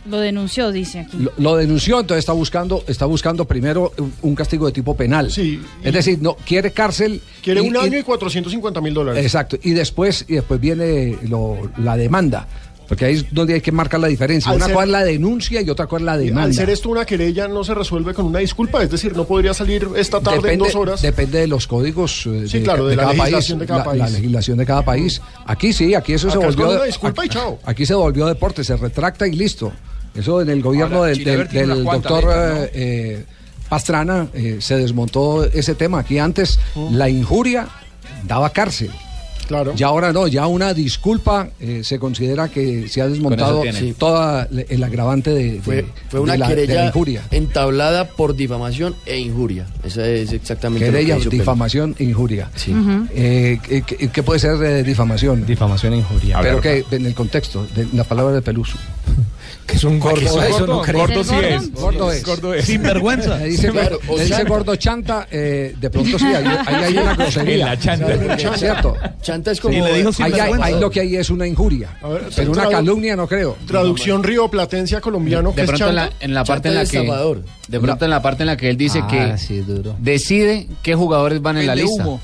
Lo 0.08 0.18
denunció, 0.20 0.72
dice 0.72 1.00
aquí. 1.00 1.16
Lo, 1.18 1.32
lo 1.38 1.56
denunció, 1.56 2.00
entonces 2.00 2.20
está 2.20 2.32
buscando, 2.32 2.84
está 2.86 3.04
buscando 3.06 3.44
primero 3.44 3.92
un, 4.22 4.34
castigo 4.34 4.66
de 4.66 4.72
tipo 4.72 4.96
penal. 4.96 5.30
Sí. 5.30 5.60
Es 5.82 5.92
decir, 5.92 6.18
no 6.22 6.34
quiere 6.46 6.70
cárcel. 6.72 7.20
Quiere 7.42 7.62
y- 7.62 7.68
un 7.68 7.74
y- 7.76 7.78
año 7.78 7.98
y 7.98 8.02
450 8.02 8.80
mil 8.80 8.94
dólares. 8.94 9.24
Exacto. 9.24 9.56
Y 9.62 9.70
después, 9.72 10.24
y 10.28 10.34
después 10.34 10.60
viene 10.60 11.18
lo- 11.28 11.70
la 11.78 11.96
demanda. 11.96 12.46
Porque 12.88 13.04
ahí 13.04 13.16
es 13.16 13.26
donde 13.34 13.52
hay 13.52 13.60
que 13.60 13.70
marcar 13.70 14.00
la 14.00 14.08
diferencia. 14.08 14.50
Al 14.50 14.56
una 14.56 14.64
ser- 14.64 14.74
cosa 14.74 14.86
es 14.86 14.90
la 14.92 15.04
denuncia 15.04 15.60
y 15.60 15.68
otra 15.68 15.86
cosa 15.86 15.98
es 16.00 16.06
la 16.06 16.16
demanda. 16.16 16.44
Al 16.44 16.54
ser 16.54 16.70
esto 16.70 16.88
una 16.88 17.04
querella 17.04 17.46
no 17.46 17.62
se 17.62 17.74
resuelve 17.74 18.14
con 18.14 18.24
una 18.24 18.38
disculpa, 18.38 18.82
es 18.82 18.90
decir, 18.90 19.14
no 19.14 19.26
podría 19.26 19.52
salir 19.52 19.86
esta 19.94 20.20
tarde 20.22 20.36
en 20.38 20.42
Depende, 20.44 20.64
dos 20.64 20.74
horas. 20.74 21.02
depende 21.02 21.38
de 21.40 21.46
los 21.48 21.66
códigos 21.66 22.24
eh, 22.24 22.48
Sí, 22.48 22.62
claro, 22.62 22.86
de 22.86 22.96
la 22.96 23.02
cada 23.02 23.12
legislación 23.14 23.58
país, 23.58 23.60
de 23.60 23.66
cada 23.74 23.84
la- 23.84 23.92
La, 23.94 24.04
país. 24.04 24.14
legislación 24.14 24.56
de 24.56 24.64
cada 24.64 24.82
país. 24.86 25.20
Aquí 25.44 25.74
sí, 25.74 25.94
aquí 25.94 26.14
eso 26.14 26.30
se 26.30 26.38
Acá 26.38 26.46
volvió. 26.46 26.64
con 26.64 26.74
una 26.76 26.80
de- 26.80 26.86
disculpa 26.86 27.24
y 27.24 27.26
aquí- 27.26 27.34
chao. 27.34 27.58
Aquí 27.66 27.84
se 27.84 27.92
volvió 27.92 28.24
deporte, 28.26 28.64
se 28.64 28.74
retracta 28.74 29.26
y 29.28 29.32
listo. 29.32 29.70
Eso 30.14 30.40
en 30.42 30.48
el 30.50 30.62
gobierno 30.62 30.98
Ahora, 30.98 31.12
del, 31.12 31.84
doctor 31.84 32.24
letras, 32.24 32.58
¿no? 32.58 32.64
eh, 32.64 32.70
eh, 32.74 33.24
Pastrana 33.68 34.28
eh, 34.34 34.56
se 34.60 34.76
desmontó 34.76 35.44
ese 35.44 35.74
tema. 35.74 36.00
Aquí 36.00 36.18
antes 36.18 36.58
la 36.90 37.08
injuria 37.08 37.68
daba 38.26 38.50
cárcel. 38.50 38.90
Claro. 39.46 39.72
Y 39.74 39.82
ahora 39.82 40.12
no, 40.12 40.26
ya 40.28 40.46
una 40.46 40.74
disculpa 40.74 41.48
eh, 41.58 41.80
se 41.82 41.98
considera 41.98 42.48
que 42.48 42.86
se 42.86 43.00
ha 43.00 43.08
desmontado 43.08 43.62
toda 43.96 44.46
el 44.68 44.84
agravante 44.84 45.30
de, 45.30 45.52
de- 45.52 45.60
Fue, 45.62 45.86
fue 46.10 46.18
de 46.18 46.24
una 46.24 46.36
la, 46.36 46.48
de 46.48 46.54
la 46.54 46.60
querella 46.60 46.86
injuria. 46.88 47.22
entablada 47.30 48.08
por 48.08 48.36
difamación 48.36 48.94
e 49.06 49.18
injuria. 49.18 49.66
Esa 49.82 50.06
es 50.06 50.32
exactamente 50.34 50.84
lo 50.86 50.92
Querella, 50.92 51.14
que 51.14 51.20
hizo 51.22 51.30
Pérez. 51.30 51.40
difamación 51.40 51.96
e 51.98 52.04
injuria. 52.04 52.50
Sí. 52.56 52.74
Eh, 53.14 53.58
¿qué, 54.12 54.22
puede 54.22 54.38
ser 54.38 54.84
difamación? 54.84 55.46
Difamación 55.46 55.94
e 55.94 55.96
injuria. 55.98 56.40
Pero 56.42 56.60
que 56.60 56.84
en 56.90 57.06
el 57.06 57.14
contexto, 57.14 57.66
de 57.74 57.88
la 57.94 58.04
palabra 58.04 58.34
de 58.34 58.42
Peluso. 58.42 58.76
Que 59.68 59.76
es 59.76 59.84
un 59.84 60.00
gordo. 60.00 60.18
Eso, 60.18 60.42
Eso 60.42 60.66
no 60.66 60.80
creo. 60.80 61.00
gordo 61.00 61.22
sí 61.22 61.34
es. 61.40 61.72
Gordo 61.74 62.10
es. 62.10 62.24
Gordo 62.24 62.54
es. 62.54 62.64
Sin 62.64 62.82
vergüenza. 62.82 63.36
Le 63.36 63.44
dice, 63.48 63.68
Claro, 63.70 63.98
le 64.02 64.10
o 64.14 64.16
dice 64.18 64.30
chanta. 64.30 64.48
gordo 64.48 64.76
chanta, 64.76 65.28
eh, 65.30 65.74
de 65.78 65.90
pronto 65.90 66.18
sí, 66.18 66.24
ahí, 66.24 66.44
ahí 66.66 66.84
hay 66.84 66.96
una 66.96 67.14
grosería. 67.14 67.54
En 67.54 67.60
la 67.60 67.78
chanta. 67.78 68.56
¿Cierto? 68.56 68.96
Chanta 69.20 69.50
es 69.52 69.60
como. 69.60 69.74
Sí, 69.74 69.80
le 69.82 69.98
dijo 69.98 70.10
sin 70.12 70.24
ahí, 70.24 70.32
hay- 70.32 70.52
ahí 70.62 70.80
lo 70.80 70.90
que 70.90 71.00
hay 71.00 71.16
es 71.16 71.28
una 71.28 71.46
injuria. 71.46 71.90
ver, 72.02 72.22
pero 72.34 72.52
una 72.52 72.66
calumnia 72.70 73.14
no 73.14 73.26
creo. 73.28 73.58
Traducción 73.66 74.22
río 74.22 74.48
platencia 74.48 75.02
colombiano, 75.02 75.50
que 75.50 75.56
de 75.56 75.62
es 75.64 75.68
pronto 75.68 75.88
en 75.90 75.94
la, 75.96 76.02
chanta. 76.08 76.24
en 76.24 76.34
la 76.34 76.44
parte 76.44 76.68
en 76.68 76.74
la 76.74 76.80
Chanta 76.86 77.00
que 77.00 77.42
de 77.68 77.80
pronto 77.80 78.04
en 78.06 78.10
la 78.10 78.22
parte 78.22 78.42
en 78.44 78.46
la 78.46 78.56
que 78.56 78.70
él 78.70 78.78
dice 78.78 79.00
Ah, 79.02 79.06
que 79.08 79.36
sí, 79.38 79.60
duro. 79.60 79.96
decide 79.98 80.66
qué 80.82 80.94
jugadores 80.94 81.42
van 81.42 81.58
en 81.58 81.66
la 81.66 81.74
lista. 81.74 82.02
humo. 82.02 82.20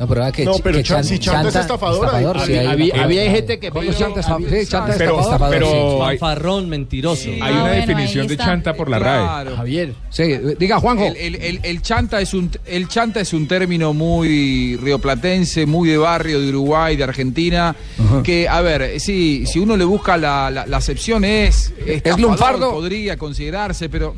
No, 0.00 0.08
pero 0.08 0.32
que, 0.32 0.44
No, 0.44 0.54
pero 0.62 0.78
que 0.78 0.82
Chan- 0.82 1.04
si 1.04 1.18
Chanta 1.20 1.48
es 1.50 1.54
estafador, 1.56 2.10
sí, 2.44 2.54
hay 2.54 2.66
había, 2.66 3.04
había 3.04 3.30
gente 3.30 3.60
que 3.60 3.70
¿Cómo 3.70 3.82
pero- 3.86 3.96
chanta 3.96 4.20
esta- 4.20 4.36
sí, 4.38 4.66
chanta 4.66 4.94
Pero- 4.98 5.20
estafador? 5.20 5.50
pero- 5.54 5.66
Sí. 5.70 5.98
Fanfarrón, 6.18 6.68
mentiroso. 6.68 7.28
Hay 7.30 7.40
Ah, 7.40 7.50
una 7.50 7.60
bueno, 7.60 7.74
definición 7.86 8.26
de 8.26 8.36
chanta 8.36 8.74
por 8.74 8.88
la 8.88 8.98
RAE. 8.98 9.20
Claro. 9.22 9.56
Javier. 9.58 9.94
Sí, 10.10 10.22
eh, 10.24 10.56
diga 10.58 10.80
Juanjo. 10.80 11.04
El, 11.06 11.16
el- 11.16 11.34
el- 11.36 11.60
el 11.62 11.82
chanta 11.82 12.20
es 12.20 12.34
un 12.34 12.50
el 12.66 12.88
chanta 12.88 13.20
es 13.20 13.32
un 13.32 13.46
término 13.46 13.92
muy 13.92 14.76
rioplatense, 14.76 15.66
muy 15.66 15.88
de 15.90 15.98
barrio 15.98 16.40
de 16.40 16.48
Uruguay, 16.48 16.96
de 16.96 17.04
Argentina, 17.04 17.76
que 18.24 18.48
a 18.48 18.60
ver, 18.60 18.98
sí, 18.98 19.44
si 19.46 19.58
uno 19.60 19.76
le 19.76 19.84
busca 19.84 20.16
la, 20.16 20.50
la, 20.50 20.66
la 20.66 20.76
acepción 20.78 21.24
es 21.24 21.72
estafador, 21.86 22.20
lunfardo? 22.20 22.72
podría 22.72 23.16
considerarse, 23.16 23.88
pero 23.88 24.14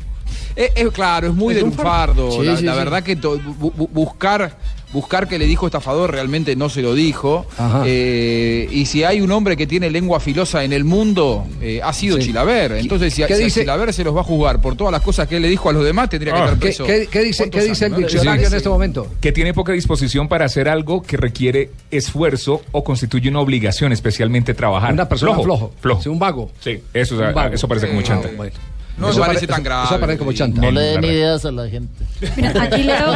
es, 0.55 0.71
es 0.75 0.89
claro, 0.91 1.27
es 1.27 1.33
muy 1.35 1.53
¿Es 1.53 1.57
de 1.57 1.61
lunfardo? 1.61 2.23
lunfardo. 2.23 2.41
Sí, 2.41 2.47
la 2.47 2.57
sí, 2.57 2.63
la 2.65 2.71
sí. 2.73 2.77
verdad 2.79 3.03
que 3.03 3.15
to- 3.17 3.37
bu- 3.39 3.71
bu- 3.73 3.89
buscar 3.91 4.57
buscar 4.95 5.27
que 5.27 5.37
le 5.37 5.45
dijo 5.45 5.67
estafador 5.67 6.11
realmente 6.11 6.55
no 6.55 6.69
se 6.69 6.81
lo 6.81 6.93
dijo. 6.95 7.45
Eh, 7.85 8.67
y 8.71 8.85
si 8.85 9.03
hay 9.03 9.21
un 9.21 9.31
hombre 9.31 9.55
que 9.57 9.67
tiene 9.67 9.89
lengua 9.89 10.19
filosa 10.19 10.63
en 10.63 10.71
el 10.73 10.83
mundo, 10.85 11.45
eh, 11.61 11.81
ha 11.83 11.91
sido 11.93 12.17
Sí. 12.17 12.27
Chilaver. 12.27 12.71
Entonces, 12.73 13.13
si, 13.13 13.21
a- 13.23 13.27
¿Qué 13.27 13.35
si 13.35 13.43
a? 13.43 13.49
Chilaver 13.49 13.93
se 13.93 14.03
los 14.03 14.15
va 14.15 14.21
a 14.21 14.23
juzgar 14.23 14.61
por 14.61 14.75
todas 14.75 14.91
las 14.91 15.01
cosas 15.01 15.27
que 15.27 15.35
él 15.35 15.41
le 15.41 15.49
dijo 15.49 15.69
a 15.69 15.73
los 15.73 15.83
demás, 15.83 16.09
tendría 16.09 16.33
que 16.33 16.39
Ah. 16.39 16.43
estar 16.45 16.57
¿Qué, 16.59 16.65
preso. 16.65 16.85
qué- 16.85 17.07
qué 17.11 17.19
dice, 17.21 17.43
¿Cuántos 17.43 17.61
qué 17.61 17.67
dice 17.67 17.85
el 17.85 17.93
años, 17.93 18.11
diccionario 18.11 18.47
Sí. 18.47 18.53
en 18.53 18.57
este 18.57 18.69
momento? 18.69 19.07
Que 19.21 19.31
tiene 19.31 19.53
poca 19.53 19.73
disposición 19.73 20.27
para 20.29 20.45
hacer 20.45 20.69
algo 20.69 21.03
que 21.03 21.17
requiere 21.17 21.69
esfuerzo 21.91 22.61
o 22.71 22.83
constituye 22.83 23.29
una 23.29 23.41
obligación, 23.41 23.91
especialmente 23.91 24.53
trabajar. 24.53 24.93
Una 24.93 25.09
persona 25.09 25.33
flojo. 25.35 25.71
Flojo. 25.81 26.01
Sí, 26.01 26.09
un 26.09 26.19
vago. 26.19 26.49
Sí, 26.61 26.79
eso, 26.93 27.15
Un 27.17 27.33
vago. 27.33 27.53
eso 27.53 27.67
parece 27.67 27.87
como 27.89 28.01
chanta. 28.01 28.29
Bueno. 28.35 28.53
No 28.97 29.09
Eso 29.09 29.19
me 29.19 29.25
parece 29.25 29.47
pare- 29.47 29.47
tan 29.47 29.61
eso- 29.61 29.63
grave. 29.69 29.85
Eso 29.85 29.99
parece 29.99 30.17
como 30.19 30.31
chanta. 30.33 30.61
No 30.61 30.71
le 30.71 30.81
den 30.81 31.03
ideas 31.03 31.45
a 31.45 31.51
la 31.51 31.67
gente. 31.67 32.05
Mira, 32.37 32.51
aquí 32.63 32.83
leo. 32.83 33.11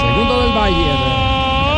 Segundo 0.00 0.42
del 0.42 0.52
Bayern. 0.52 0.98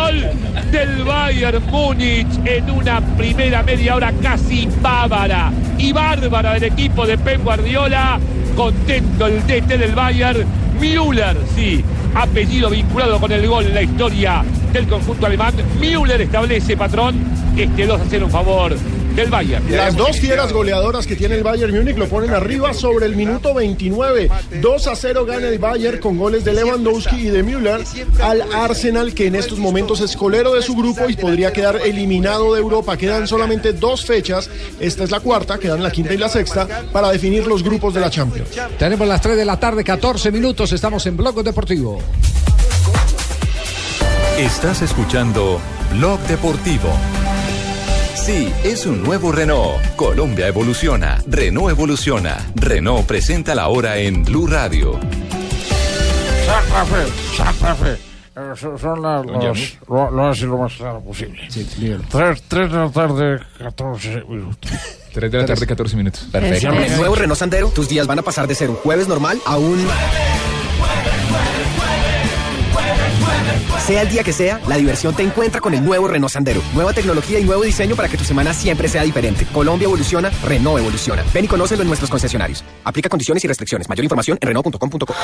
Gol 0.01 0.71
del 0.73 1.05
Bayern 1.05 1.63
Múnich 1.71 2.27
en 2.45 2.71
una 2.71 3.01
primera 3.17 3.63
media 3.63 3.95
hora 3.97 4.13
casi 4.23 4.69
bávara 4.81 5.51
y 5.79 5.93
bárbara 5.93 6.55
del 6.55 6.65
equipo 6.65 7.07
de 7.07 7.19
Pep 7.19 7.43
Guardiola. 7.43 8.19
Contento 8.57 9.27
el 9.27 9.47
DT 9.47 9.79
del 9.79 9.95
Bayern. 9.95 10.45
Müller, 10.81 11.37
sí, 11.57 11.85
apellido 12.15 12.71
vinculado 12.71 13.19
con 13.19 13.33
el 13.33 13.47
gol 13.49 13.67
en 13.67 13.75
la 13.75 13.83
historia 13.83 14.45
del 14.73 14.87
conjunto 14.87 15.27
alemán. 15.27 15.53
Müller 15.81 16.21
establece, 16.21 16.77
patrón, 16.77 17.17
este 17.57 17.87
2 17.87 18.01
a 18.01 18.05
0 18.09 18.27
en 18.27 18.31
favor 18.31 18.77
del 19.19 19.31
Bayern. 19.31 19.65
Las 19.77 19.97
dos 19.97 20.17
fieras 20.19 20.53
goleadoras 20.53 21.05
que 21.05 21.17
tiene 21.17 21.35
el 21.35 21.43
Bayern 21.43 21.75
Múnich 21.75 21.97
lo 21.97 22.09
ponen 22.09 22.31
arriba 22.31 22.73
sobre 22.73 23.07
el 23.07 23.17
minuto 23.17 23.53
29. 23.53 24.31
2 24.61 24.87
a 24.87 24.95
0 24.95 25.25
gana 25.25 25.49
el 25.49 25.59
Bayern 25.59 25.99
con 25.99 26.17
goles 26.17 26.45
de 26.45 26.53
Lewandowski 26.53 27.27
y 27.27 27.31
de 27.31 27.43
Müller 27.43 27.81
al 28.23 28.43
Arsenal 28.55 29.15
que 29.15 29.27
en 29.27 29.35
estos 29.35 29.59
momentos 29.59 30.01
es 30.03 30.17
colero 30.17 30.55
de 30.55 30.63
su 30.63 30.77
grupo 30.77 31.09
y 31.09 31.17
podría 31.17 31.53
quedar 31.53 31.81
eliminado 31.85 32.55
de 32.55 32.61
Europa. 32.61 32.97
Quedan 32.97 33.27
solamente 33.27 33.73
dos 33.73 34.05
fechas, 34.05 34.49
esta 34.79 35.03
es 35.03 35.11
la 35.11 35.19
cuarta, 35.19 35.59
quedan 35.59 35.83
la 35.83 35.91
quinta 35.91 36.15
y 36.15 36.17
la 36.17 36.29
sexta 36.29 36.69
para 36.93 37.11
definir 37.11 37.45
los 37.45 37.65
grupos 37.65 37.95
de 37.95 38.01
la 38.01 38.11
Champions. 38.11 38.51
Tenemos 38.79 39.09
las 39.09 39.21
3 39.21 39.37
de 39.37 39.45
la 39.45 39.59
tarde, 39.59 39.83
14 39.83 40.31
minutos. 40.31 40.73
Estamos 40.73 41.05
en 41.07 41.17
Bloco 41.17 41.43
Deportivo. 41.43 41.99
Estás 44.39 44.83
escuchando 44.83 45.61
Blog 45.91 46.21
Deportivo. 46.29 46.93
Sí, 48.29 48.53
es 48.63 48.85
un 48.85 49.03
nuevo 49.03 49.33
Renault. 49.33 49.81
Colombia 49.97 50.49
evoluciona. 50.49 51.17
Renault 51.27 51.71
evoluciona. 51.71 52.37
Renault 52.57 53.07
presenta 53.07 53.55
la 53.55 53.69
hora 53.69 53.97
en 53.97 54.23
Blue 54.23 54.47
Radio. 54.47 55.01
Eh, 58.37 58.53
son- 58.55 59.03
las 59.03 59.25
los, 59.25 59.79
lo, 59.89 60.11
lo 60.11 60.29
así 60.29 60.43
lo 60.45 60.59
más 60.59 60.75
claro 60.75 61.01
posible. 61.01 61.49
Tres, 62.11 62.43
tres 62.47 62.71
de 62.71 62.77
la 62.77 62.91
tarde, 62.91 63.41
14 63.61 64.25
minutos. 64.29 64.71
3 65.15 65.33
de 65.33 65.39
la 65.39 65.47
tarde, 65.47 65.67
14 65.67 65.97
minutos. 65.97 66.29
Perfecto. 66.31 66.69
Con 66.69 66.83
el 66.83 66.97
nuevo 66.99 67.15
Renault 67.15 67.39
Sandero, 67.39 67.69
tus 67.71 67.89
días 67.89 68.07
van 68.07 68.19
a 68.19 68.23
pasar 68.23 68.47
de 68.47 68.55
ser 68.55 68.69
un 68.69 68.77
jueves 68.77 69.09
normal 69.09 69.41
a 69.47 69.57
un... 69.57 69.89
Sea 73.89 74.03
el 74.03 74.11
día 74.11 74.23
que 74.23 74.35
sea, 74.35 74.61
la 74.69 74.77
diversión 74.77 75.15
te 75.15 75.23
encuentra 75.23 75.63
con 75.63 75.73
el 75.73 75.83
nuevo 75.83 76.09
Renault 76.09 76.31
Sandero. 76.31 76.61
Nueva 76.75 76.93
tecnología 76.93 77.39
y 77.39 77.45
nuevo 77.45 77.63
diseño 77.63 77.97
para 77.97 78.07
que 78.07 78.19
tu 78.19 78.25
semana 78.25 78.53
siempre 78.53 78.87
sea 78.87 79.03
diferente. 79.03 79.47
Colombia 79.47 79.87
evoluciona, 79.87 80.29
Renault 80.45 80.81
evoluciona. 80.81 81.25
Ven 81.33 81.47
y 81.47 81.49
conócelo 81.49 81.81
en 81.81 81.89
nuestros 81.89 82.11
concesionarios. 82.11 82.63
Aplica 82.85 83.09
condiciones 83.09 83.43
y 83.45 83.49
restricciones. 83.49 83.89
Mayor 83.89 84.05
información 84.05 84.37
en 84.43 84.47
Renault.com.co. 84.49 85.15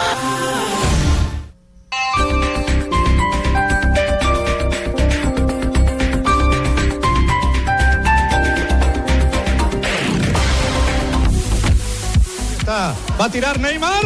Va 13.21 13.27
a 13.27 13.31
tirar 13.31 13.61
Neymar. 13.61 14.05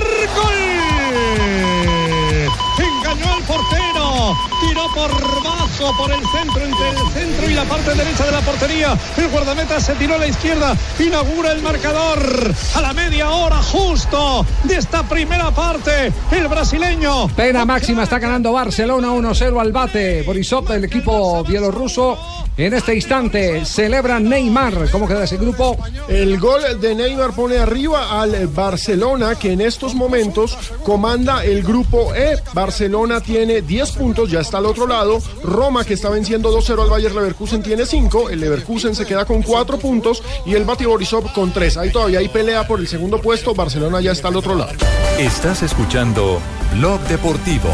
Tiró 4.60 4.86
por 4.94 5.10
bajo, 5.44 5.96
por 5.96 6.10
el 6.10 6.20
centro, 6.26 6.64
entre 6.64 6.90
el 6.90 7.12
centro 7.12 7.50
y 7.50 7.54
la 7.54 7.64
parte 7.64 7.94
derecha 7.94 8.26
de 8.26 8.32
la 8.32 8.40
portería. 8.40 8.98
El 9.16 9.28
guardameta 9.28 9.80
se 9.80 9.94
tiró 9.94 10.14
a 10.14 10.18
la 10.18 10.26
izquierda. 10.26 10.76
Inaugura 10.98 11.52
el 11.52 11.62
marcador. 11.62 12.54
A 12.74 12.80
la 12.80 12.92
media 12.92 13.30
hora 13.30 13.62
justo 13.62 14.44
de 14.64 14.76
esta 14.76 15.02
primera 15.04 15.50
parte. 15.52 16.12
El 16.30 16.48
brasileño. 16.48 17.28
Pena 17.28 17.64
máxima 17.64 18.02
está 18.02 18.18
ganando 18.18 18.52
Barcelona 18.52 19.08
1-0 19.08 19.60
al 19.60 19.72
bate. 19.72 20.22
Borisov, 20.22 20.70
el 20.72 20.84
equipo 20.84 21.44
bielorruso, 21.44 22.18
En 22.58 22.74
este 22.74 22.92
instante 22.92 23.64
celebra 23.64 24.18
Neymar. 24.18 24.90
¿Cómo 24.90 25.06
queda 25.06 25.22
ese 25.22 25.36
grupo? 25.36 25.78
El 26.08 26.40
gol 26.40 26.80
de 26.80 26.92
Neymar 26.92 27.32
pone 27.32 27.56
arriba 27.56 28.20
al 28.20 28.48
Barcelona, 28.48 29.36
que 29.36 29.52
en 29.52 29.60
estos 29.60 29.94
momentos 29.94 30.58
comanda 30.82 31.44
el 31.44 31.62
grupo 31.62 32.12
E. 32.16 32.36
Barcelona 32.54 33.20
tiene 33.20 33.62
10 33.62 33.92
puntos, 33.92 34.28
ya 34.28 34.40
está 34.40 34.58
al 34.58 34.66
otro 34.66 34.88
lado. 34.88 35.22
Roma, 35.44 35.84
que 35.84 35.94
está 35.94 36.10
venciendo 36.10 36.52
2-0 36.52 36.82
al 36.82 36.90
Bayer 36.90 37.14
Leverkusen, 37.14 37.62
tiene 37.62 37.86
5. 37.86 38.28
El 38.30 38.40
Leverkusen 38.40 38.96
se 38.96 39.06
queda 39.06 39.24
con 39.24 39.40
4 39.42 39.78
puntos 39.78 40.24
y 40.44 40.56
el 40.56 40.64
Bati 40.64 40.84
Borisov 40.84 41.32
con 41.32 41.52
3. 41.52 41.76
Ahí 41.76 41.92
todavía 41.92 42.18
hay 42.18 42.28
pelea 42.28 42.66
por 42.66 42.80
el 42.80 42.88
segundo 42.88 43.20
puesto. 43.20 43.54
Barcelona 43.54 44.00
ya 44.00 44.10
está 44.10 44.28
al 44.28 44.36
otro 44.36 44.56
lado. 44.56 44.72
Estás 45.16 45.62
escuchando 45.62 46.40
Blog 46.74 47.00
Deportivo. 47.02 47.68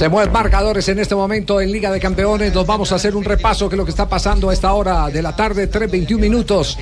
Se 0.00 0.08
mueven 0.08 0.32
marcadores 0.32 0.88
en 0.88 0.98
este 0.98 1.14
momento 1.14 1.60
en 1.60 1.70
Liga 1.70 1.92
de 1.92 2.00
Campeones. 2.00 2.54
Nos 2.54 2.66
vamos 2.66 2.90
a 2.90 2.94
hacer 2.94 3.14
un 3.14 3.22
repaso 3.22 3.68
de 3.68 3.76
lo 3.76 3.84
que 3.84 3.90
está 3.90 4.08
pasando 4.08 4.48
a 4.48 4.54
esta 4.54 4.72
hora 4.72 5.10
de 5.10 5.20
la 5.20 5.36
tarde, 5.36 5.70
3.21 5.70 6.18
minutos. 6.18 6.78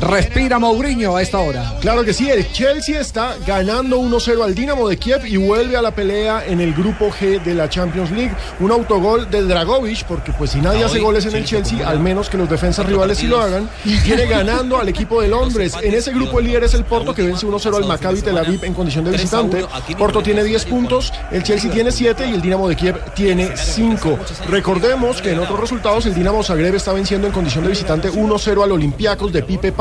Respira 0.00 0.58
Mourinho 0.58 1.16
a 1.16 1.22
esta 1.22 1.38
hora. 1.38 1.74
Claro 1.80 2.04
que 2.04 2.12
sí, 2.12 2.28
el 2.28 2.50
Chelsea 2.52 3.00
está 3.00 3.34
ganando 3.46 3.98
1-0 3.98 4.44
al 4.44 4.54
Dinamo 4.54 4.88
de 4.88 4.98
Kiev 4.98 5.24
y 5.24 5.38
vuelve 5.38 5.76
a 5.76 5.82
la 5.82 5.90
pelea 5.90 6.44
en 6.46 6.60
el 6.60 6.74
grupo 6.74 7.10
G 7.10 7.42
de 7.42 7.54
la 7.54 7.68
Champions 7.68 8.10
League. 8.10 8.34
Un 8.60 8.70
autogol 8.72 9.30
de 9.30 9.42
Dragovic, 9.42 10.04
porque 10.04 10.32
pues 10.32 10.50
si 10.50 10.60
nadie 10.60 10.84
hace 10.84 11.00
goles 11.00 11.24
en 11.24 11.34
el 11.36 11.44
Chelsea, 11.44 11.88
al 11.88 12.00
menos 12.00 12.28
que 12.28 12.36
los 12.36 12.48
defensas 12.48 12.84
rivales 12.86 13.18
sí 13.18 13.26
lo 13.26 13.40
hagan, 13.40 13.70
viene 13.84 14.26
ganando 14.26 14.78
al 14.78 14.88
equipo 14.88 15.22
de 15.22 15.28
Londres. 15.36 15.74
En 15.82 15.94
ese 15.94 16.12
grupo 16.12 16.40
el 16.40 16.46
líder 16.46 16.64
es 16.64 16.74
el 16.74 16.84
Porto 16.84 17.14
que 17.14 17.22
vence 17.22 17.46
1-0 17.46 17.76
al 17.76 17.86
Maccabi 17.86 18.20
Tel 18.20 18.36
Aviv 18.36 18.64
en 18.64 18.74
condición 18.74 19.04
de 19.06 19.12
visitante. 19.12 19.64
Porto 19.96 20.22
tiene 20.22 20.44
10 20.44 20.66
puntos, 20.66 21.12
el 21.32 21.42
Chelsea 21.42 21.70
tiene 21.70 21.90
7 21.90 22.28
y 22.28 22.34
el 22.34 22.42
Dinamo 22.42 22.68
de 22.68 22.76
Kiev 22.76 23.00
tiene 23.14 23.56
5. 23.56 24.18
Recordemos 24.50 25.22
que 25.22 25.32
en 25.32 25.38
otros 25.38 25.58
resultados 25.58 26.04
el 26.04 26.14
Dinamo 26.14 26.42
Zagreb 26.42 26.74
está 26.74 26.92
venciendo 26.92 27.26
en 27.26 27.32
condición 27.32 27.64
de 27.64 27.70
visitante 27.70 28.10
1-0 28.12 28.62
al 28.62 28.72
Olympiacos 28.72 29.32
de 29.32 29.42
Pipe 29.42 29.72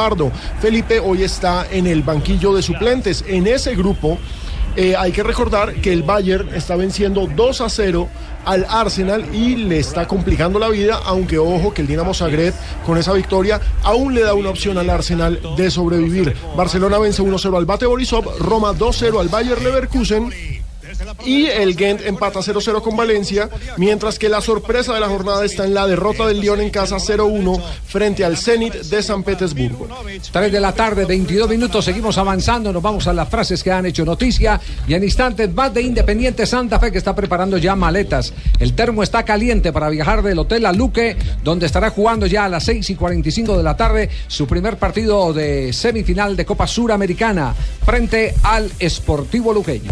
Felipe 0.61 0.99
hoy 0.99 1.23
está 1.23 1.65
en 1.71 1.87
el 1.87 2.03
banquillo 2.03 2.53
de 2.53 2.61
suplentes. 2.61 3.23
En 3.27 3.47
ese 3.47 3.75
grupo 3.75 4.19
eh, 4.75 4.95
hay 4.97 5.11
que 5.11 5.23
recordar 5.23 5.73
que 5.75 5.91
el 5.93 6.03
Bayern 6.03 6.53
está 6.53 6.75
venciendo 6.75 7.27
2 7.33 7.61
a 7.61 7.69
0 7.69 8.09
al 8.45 8.65
Arsenal 8.69 9.33
y 9.33 9.55
le 9.55 9.79
está 9.79 10.07
complicando 10.07 10.59
la 10.59 10.69
vida, 10.69 10.99
aunque 11.05 11.39
ojo 11.39 11.73
que 11.73 11.81
el 11.81 11.87
Dinamo 11.87 12.13
Zagreb 12.13 12.53
con 12.85 12.97
esa 12.97 13.13
victoria 13.13 13.59
aún 13.83 14.13
le 14.13 14.21
da 14.21 14.33
una 14.33 14.49
opción 14.49 14.77
al 14.77 14.89
Arsenal 14.89 15.39
de 15.57 15.71
sobrevivir. 15.71 16.35
Barcelona 16.55 16.99
vence 16.99 17.23
1-0 17.23 17.57
al 17.57 17.65
Bate 17.65 17.85
Borisov, 17.85 18.37
Roma 18.39 18.73
2-0 18.73 19.19
al 19.19 19.29
Bayer 19.29 19.61
Leverkusen 19.61 20.31
y 21.25 21.45
el 21.45 21.75
Gent 21.75 22.01
empata 22.05 22.39
0-0 22.39 22.81
con 22.81 22.95
Valencia, 22.95 23.49
mientras 23.77 24.19
que 24.19 24.29
la 24.29 24.41
sorpresa 24.41 24.93
de 24.93 24.99
la 24.99 25.07
jornada 25.07 25.43
está 25.43 25.65
en 25.65 25.73
la 25.73 25.87
derrota 25.87 26.27
del 26.27 26.39
Lyon 26.39 26.61
en 26.61 26.69
casa 26.69 26.97
0-1 26.97 27.61
frente 27.85 28.23
al 28.23 28.37
Zenit 28.37 28.73
de 28.73 29.03
San 29.03 29.23
Petersburgo. 29.23 29.87
3 30.31 30.51
de 30.51 30.59
la 30.59 30.73
tarde, 30.73 31.05
22 31.05 31.49
minutos, 31.49 31.85
seguimos 31.85 32.17
avanzando, 32.17 32.71
nos 32.71 32.81
vamos 32.81 33.07
a 33.07 33.13
las 33.13 33.29
frases 33.29 33.63
que 33.63 33.71
han 33.71 33.85
hecho 33.85 34.05
noticia 34.05 34.59
y 34.87 34.93
en 34.93 35.03
instantes 35.03 35.53
más 35.53 35.73
de 35.73 35.81
Independiente 35.81 36.45
Santa 36.45 36.79
Fe 36.79 36.91
que 36.91 36.97
está 36.97 37.15
preparando 37.15 37.57
ya 37.57 37.75
maletas. 37.75 38.33
El 38.59 38.73
termo 38.73 39.03
está 39.03 39.23
caliente 39.23 39.73
para 39.73 39.89
viajar 39.89 40.21
del 40.21 40.39
hotel 40.39 40.65
a 40.65 40.71
Luque, 40.71 41.17
donde 41.43 41.65
estará 41.65 41.89
jugando 41.89 42.25
ya 42.25 42.45
a 42.45 42.49
las 42.49 42.63
6 42.65 42.89
y 42.89 42.95
45 42.95 43.57
de 43.57 43.63
la 43.63 43.77
tarde 43.77 44.09
su 44.27 44.47
primer 44.47 44.77
partido 44.77 45.33
de 45.33 45.73
semifinal 45.73 46.35
de 46.35 46.45
Copa 46.45 46.67
Suramericana 46.67 47.53
frente 47.85 48.33
al 48.43 48.71
Sportivo 48.79 49.53
Luqueño. 49.53 49.91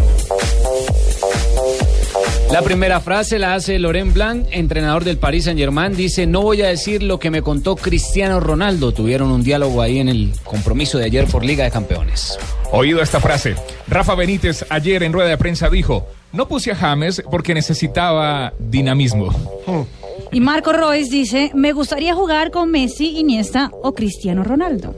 La 2.52 2.62
primera 2.62 3.00
frase 3.00 3.38
la 3.38 3.54
hace 3.54 3.78
Laurent 3.78 4.14
Blanc, 4.14 4.46
entrenador 4.50 5.02
del 5.02 5.18
Paris 5.18 5.44
Saint 5.44 5.58
Germain. 5.58 5.96
Dice, 5.96 6.26
no 6.26 6.42
voy 6.42 6.62
a 6.62 6.68
decir 6.68 7.02
lo 7.02 7.18
que 7.18 7.30
me 7.30 7.42
contó 7.42 7.74
Cristiano 7.74 8.38
Ronaldo. 8.38 8.92
Tuvieron 8.92 9.30
un 9.32 9.42
diálogo 9.42 9.82
ahí 9.82 9.98
en 9.98 10.08
el 10.08 10.32
compromiso 10.44 10.98
de 10.98 11.06
ayer 11.06 11.26
por 11.26 11.44
Liga 11.44 11.64
de 11.64 11.70
Campeones. 11.72 12.38
Oído 12.70 13.02
esta 13.02 13.18
frase. 13.18 13.56
Rafa 13.88 14.14
Benítez 14.14 14.64
ayer 14.68 15.02
en 15.02 15.12
rueda 15.12 15.28
de 15.28 15.38
prensa 15.38 15.68
dijo, 15.68 16.06
no 16.32 16.46
puse 16.46 16.70
a 16.70 16.76
James 16.76 17.22
porque 17.30 17.54
necesitaba 17.54 18.52
dinamismo. 18.58 19.32
Y 20.30 20.40
Marco 20.40 20.72
Royce 20.72 21.10
dice, 21.10 21.50
me 21.54 21.72
gustaría 21.72 22.14
jugar 22.14 22.50
con 22.50 22.70
Messi, 22.70 23.18
Iniesta 23.18 23.70
o 23.82 23.94
Cristiano 23.94 24.44
Ronaldo. 24.44 24.94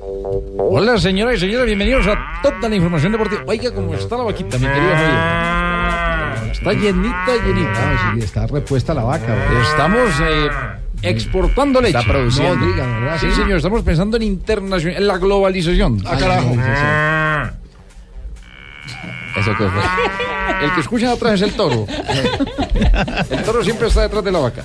Hola, 0.58 0.98
señoras 0.98 1.36
y 1.36 1.40
señores, 1.40 1.66
bienvenidos 1.66 2.06
a 2.06 2.40
toda 2.42 2.68
la 2.68 2.76
información 2.76 3.12
deportiva. 3.12 3.42
Oiga, 3.46 3.72
¿cómo 3.72 3.94
está 3.94 4.16
la 4.16 4.24
vaquita, 4.24 4.58
mi 4.58 4.66
querido 4.66 4.92
Javier? 4.94 5.65
Está 6.66 6.72
llenita, 6.80 7.26
llenita. 7.44 7.72
Ah, 7.76 8.12
sí, 8.14 8.24
está 8.24 8.46
repuesta 8.46 8.92
la 8.94 9.04
vaca. 9.04 9.26
¿verdad? 9.34 9.62
Estamos 9.70 10.10
eh, 10.20 10.48
exportando 11.02 11.80
leche. 11.80 11.98
Está 11.98 12.10
produciendo. 12.12 12.56
No 12.56 12.66
diga, 12.66 12.86
¿verdad? 12.86 13.18
Sí, 13.20 13.26
Sí. 13.30 13.36
señor, 13.42 13.56
estamos 13.58 13.82
pensando 13.82 14.16
en 14.16 14.22
internacional, 14.24 15.00
en 15.00 15.06
la 15.06 15.18
globalización. 15.18 16.02
Ah, 16.04 16.16
carajo. 16.18 16.54
Eso 19.40 19.50
que 19.50 19.68
fue. 19.68 19.82
El 20.64 20.72
que 20.74 20.80
escuchan 20.80 21.10
atrás 21.10 21.34
es 21.34 21.42
el 21.42 21.52
toro. 21.52 21.86
El 23.30 23.42
toro 23.44 23.62
siempre 23.62 23.88
está 23.88 24.02
detrás 24.02 24.24
de 24.24 24.32
la 24.32 24.38
vaca. 24.38 24.62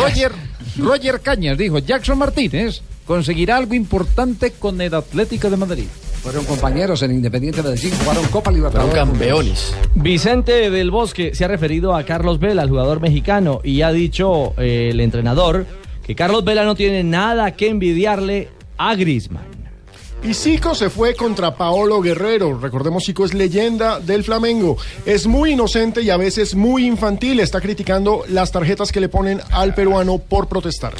Roger, 0.00 0.32
Roger 0.78 1.20
Cañas 1.20 1.58
dijo, 1.58 1.78
Jackson 1.78 2.18
Martínez 2.18 2.80
conseguirá 3.06 3.56
algo 3.58 3.74
importante 3.74 4.52
con 4.52 4.80
el 4.80 4.94
Atlético 4.94 5.50
de 5.50 5.56
Madrid. 5.56 5.86
Fueron 6.26 6.44
compañeros 6.44 7.00
en 7.04 7.12
Independiente 7.12 7.62
Medellín, 7.62 7.92
jugaron 8.00 8.26
Copa 8.26 8.50
Libertadores. 8.50 9.72
Vicente 9.94 10.70
del 10.70 10.90
Bosque 10.90 11.36
se 11.36 11.44
ha 11.44 11.48
referido 11.48 11.94
a 11.94 12.02
Carlos 12.02 12.40
Vela, 12.40 12.64
el 12.64 12.68
jugador 12.68 12.98
mexicano, 12.98 13.60
y 13.62 13.82
ha 13.82 13.92
dicho 13.92 14.52
eh, 14.58 14.88
el 14.90 14.98
entrenador 14.98 15.66
que 16.04 16.16
Carlos 16.16 16.44
Vela 16.44 16.64
no 16.64 16.74
tiene 16.74 17.04
nada 17.04 17.52
que 17.52 17.68
envidiarle 17.68 18.48
a 18.76 18.96
Griezmann. 18.96 19.46
Y 20.24 20.34
Zico 20.34 20.74
se 20.74 20.90
fue 20.90 21.14
contra 21.14 21.54
Paolo 21.54 22.00
Guerrero. 22.00 22.58
Recordemos, 22.58 23.04
Zico 23.06 23.24
es 23.24 23.32
leyenda 23.32 24.00
del 24.00 24.24
Flamengo. 24.24 24.76
Es 25.04 25.28
muy 25.28 25.52
inocente 25.52 26.02
y 26.02 26.10
a 26.10 26.16
veces 26.16 26.56
muy 26.56 26.86
infantil. 26.86 27.38
Está 27.38 27.60
criticando 27.60 28.24
las 28.28 28.50
tarjetas 28.50 28.90
que 28.90 28.98
le 28.98 29.08
ponen 29.08 29.40
al 29.52 29.76
peruano 29.76 30.18
por 30.18 30.48
protestar. 30.48 30.94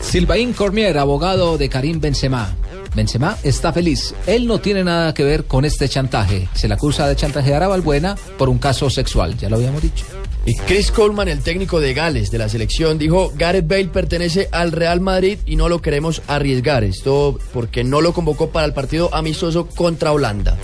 Silvaín 0.00 0.54
Cormier, 0.54 0.98
abogado 0.98 1.56
de 1.56 1.68
Karim 1.68 2.00
Benzema. 2.00 2.56
Benzema 2.94 3.36
está 3.42 3.72
feliz. 3.72 4.14
Él 4.26 4.46
no 4.46 4.60
tiene 4.60 4.84
nada 4.84 5.14
que 5.14 5.24
ver 5.24 5.44
con 5.44 5.64
este 5.64 5.88
chantaje. 5.88 6.48
Se 6.54 6.68
le 6.68 6.74
acusa 6.74 7.06
de 7.08 7.16
chantajear 7.16 7.62
a 7.62 7.68
Balbuena 7.68 8.16
por 8.38 8.48
un 8.48 8.58
caso 8.58 8.90
sexual. 8.90 9.36
Ya 9.36 9.48
lo 9.48 9.56
habíamos 9.56 9.82
dicho. 9.82 10.04
Y 10.44 10.56
Chris 10.56 10.90
Coleman, 10.90 11.28
el 11.28 11.40
técnico 11.40 11.78
de 11.78 11.94
Gales 11.94 12.32
de 12.32 12.38
la 12.38 12.48
selección, 12.48 12.98
dijo, 12.98 13.32
Gareth 13.36 13.68
Bale 13.68 13.88
pertenece 13.88 14.48
al 14.50 14.72
Real 14.72 15.00
Madrid 15.00 15.38
y 15.46 15.54
no 15.54 15.68
lo 15.68 15.80
queremos 15.80 16.20
arriesgar. 16.26 16.82
Esto 16.82 17.38
porque 17.52 17.84
no 17.84 18.00
lo 18.00 18.12
convocó 18.12 18.50
para 18.50 18.66
el 18.66 18.72
partido 18.72 19.14
amistoso 19.14 19.68
contra 19.68 20.12
Holanda. 20.12 20.58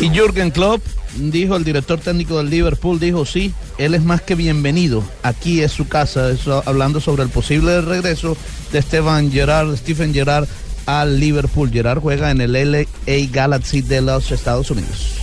Y 0.00 0.10
Jürgen 0.10 0.50
Klopp 0.50 0.82
dijo, 1.16 1.56
el 1.56 1.64
director 1.64 1.98
técnico 1.98 2.38
del 2.38 2.50
Liverpool, 2.50 3.00
dijo, 3.00 3.24
sí, 3.24 3.52
él 3.78 3.94
es 3.94 4.02
más 4.02 4.22
que 4.22 4.34
bienvenido. 4.34 5.02
Aquí 5.22 5.62
es 5.62 5.72
su 5.72 5.88
casa, 5.88 6.30
hablando 6.66 7.00
sobre 7.00 7.22
el 7.22 7.28
posible 7.28 7.80
regreso 7.80 8.36
de 8.72 8.82
Stephen 8.82 9.30
Gerrard, 9.30 9.76
Stephen 9.76 10.12
Gerrard 10.12 10.48
al 10.86 11.20
Liverpool. 11.20 11.70
Gerrard 11.70 12.00
juega 12.00 12.30
en 12.30 12.40
el 12.40 12.52
LA 12.52 12.86
Galaxy 13.30 13.82
de 13.82 14.00
los 14.00 14.30
Estados 14.30 14.70
Unidos. 14.70 15.14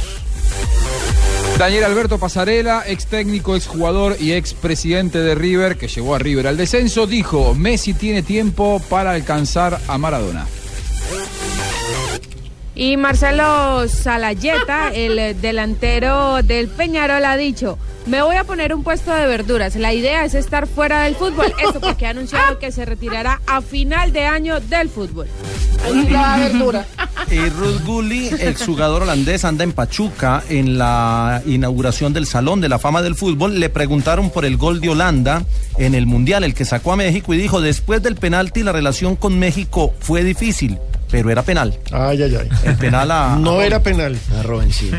Daniel 1.57 1.85
Alberto 1.85 2.19
Pasarela, 2.19 2.83
ex 2.85 3.05
técnico, 3.05 3.55
ex 3.55 3.65
jugador 3.65 4.17
y 4.19 4.33
ex 4.33 4.53
presidente 4.53 5.19
de 5.19 5.35
River, 5.35 5.77
que 5.77 5.87
llevó 5.87 6.15
a 6.15 6.19
River 6.19 6.47
al 6.47 6.57
descenso, 6.57 7.07
dijo, 7.07 7.55
Messi 7.55 7.93
tiene 7.93 8.23
tiempo 8.23 8.81
para 8.89 9.11
alcanzar 9.11 9.79
a 9.87 9.97
Maradona. 9.97 10.45
Y 12.75 12.97
Marcelo 12.97 13.87
Salayeta, 13.87 14.89
el 14.93 15.39
delantero 15.41 16.43
del 16.43 16.67
Peñarol, 16.67 17.23
ha 17.23 17.37
dicho, 17.37 17.77
me 18.05 18.21
voy 18.21 18.35
a 18.35 18.43
poner 18.43 18.73
un 18.75 18.83
puesto 18.83 19.13
de 19.13 19.25
verduras. 19.25 19.75
La 19.75 19.93
idea 19.93 20.25
es 20.25 20.35
estar 20.35 20.67
fuera 20.67 21.03
del 21.03 21.15
fútbol. 21.15 21.53
Eso 21.63 21.79
porque 21.79 22.05
ha 22.05 22.09
anunciado 22.11 22.59
que 22.59 22.71
se 22.71 22.85
retirará 22.85 23.41
a 23.47 23.61
final 23.61 24.11
de 24.11 24.25
año 24.25 24.59
del 24.59 24.89
fútbol. 24.89 25.27
Y 27.31 27.49
Ruth 27.49 27.81
Gulli, 27.85 28.27
exjugador 28.27 29.03
holandés, 29.03 29.45
anda 29.45 29.63
en 29.63 29.71
Pachuca 29.71 30.43
en 30.49 30.77
la 30.77 31.41
inauguración 31.45 32.11
del 32.11 32.25
Salón 32.25 32.59
de 32.59 32.69
la 32.69 32.79
Fama 32.79 33.01
del 33.01 33.15
Fútbol. 33.15 33.59
Le 33.59 33.69
preguntaron 33.69 34.29
por 34.29 34.45
el 34.45 34.57
gol 34.57 34.81
de 34.81 34.89
Holanda 34.89 35.43
en 35.77 35.95
el 35.95 36.05
Mundial, 36.05 36.43
el 36.43 36.53
que 36.53 36.65
sacó 36.65 36.93
a 36.93 36.95
México, 36.95 37.33
y 37.33 37.37
dijo, 37.37 37.61
después 37.61 38.01
del 38.01 38.15
penalti 38.15 38.63
la 38.63 38.71
relación 38.71 39.15
con 39.15 39.37
México 39.37 39.93
fue 39.99 40.23
difícil, 40.23 40.79
pero 41.09 41.29
era 41.29 41.43
penal. 41.43 41.77
Ay, 41.91 42.21
ay, 42.23 42.35
ay. 42.41 42.49
El 42.63 42.75
penal 42.75 43.09
a... 43.11 43.35
No 43.37 43.61
era 43.61 43.79
penal. 43.81 44.15
A 44.15 44.71
sí. 44.71 44.91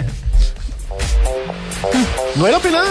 No 2.36 2.46
era 2.46 2.58
penal. 2.58 2.86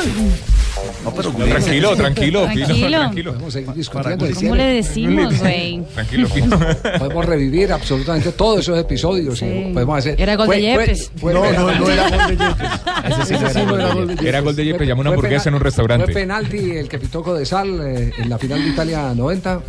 Tranquilo, 1.06 1.96
tranquilo, 1.96 2.48
Pino, 2.48 2.66
Tranquilo. 2.66 2.90
tranquilo. 3.00 3.32
Podemos 3.34 3.54
seguir 3.54 3.74
discutiendo. 3.74 4.26
¿Cómo 4.34 4.56
le 4.56 4.64
decimos, 4.64 5.40
güey? 5.40 5.84
Tranquilo, 5.94 6.30
Pino. 6.30 6.60
Podemos 7.00 7.26
revivir 7.26 7.72
absolutamente 7.72 8.32
todos 8.32 8.60
esos 8.62 8.78
episodios. 8.80 9.42
y 9.42 9.72
podemos 9.74 10.00
hacer. 10.00 10.20
Era 10.20 10.36
gol 10.36 10.48
de 10.50 10.62
Yepes. 10.62 11.12
fue- 11.18 11.34
No, 11.34 11.44
fue- 11.44 11.54
no, 11.54 11.72
no 11.76 11.90
era 11.90 12.10
gol 12.10 12.38
de 12.38 12.46
Yepes. 12.46 12.70
Ese 13.06 13.26
sí 13.26 13.34
Ese 13.36 13.50
sí 13.60 13.66
no 13.66 13.76
era 13.78 13.94
gol 13.94 14.08
de 14.08 14.14
Yepes. 14.16 14.28
Era 14.28 14.40
gol 14.42 14.56
de 14.56 14.66
Yepes, 14.66 14.88
llamó 14.88 15.02
una 15.02 15.10
hamburguesa 15.12 15.50
en 15.50 15.56
un 15.56 15.62
restaurante. 15.62 16.06
¿Fue 16.06 16.14
penalti 16.14 16.72
el 16.72 16.90
que 16.90 17.00
pitó 17.00 17.24
Codesal 17.24 17.80
eh, 17.86 18.14
en 18.18 18.30
la 18.30 18.38
final 18.38 18.64
de 18.64 18.70
Italia 18.70 19.14
90? 19.16 19.62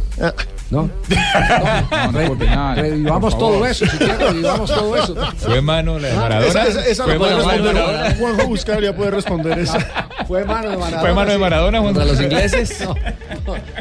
Ah. 0.67 0.69
¿No? 0.71 0.91
No, 1.91 2.13
no 2.13 2.27
fue 2.27 2.37
penal. 2.37 2.77
Revivamos 2.77 3.39
todo 3.39 3.65
eso, 3.67 3.87
si 3.87 3.99
quieren, 3.99 4.19
revivamos 4.19 4.71
todo 4.71 4.97
eso. 4.97 5.15
Fue 5.37 5.61
mano 5.61 5.99
la 5.99 6.09
de 6.09 6.17
Maradona. 6.17 6.49
Esa, 6.49 6.67
esa, 6.67 6.87
esa 6.87 7.05
Fue 7.05 7.13
la 7.13 7.19
puede 7.19 7.35
responder. 7.37 7.75
Maradona. 7.75 8.15
Juanjo 8.17 8.47
Buscalia 8.49 8.97
puede 8.97 9.11
responder 9.13 9.59
esa. 9.59 9.79
Fue 10.27 10.45
mano 10.45 10.71
de 10.71 10.77
Maradona. 10.77 11.01
Fue 11.01 11.15
mano 11.15 11.31
de. 11.33 11.39
Maradona, 11.39 11.81
Juan. 11.81 11.95
Contra 11.95 12.13
los 12.13 12.21
ingleses. 12.21 12.81
No, 12.81 12.95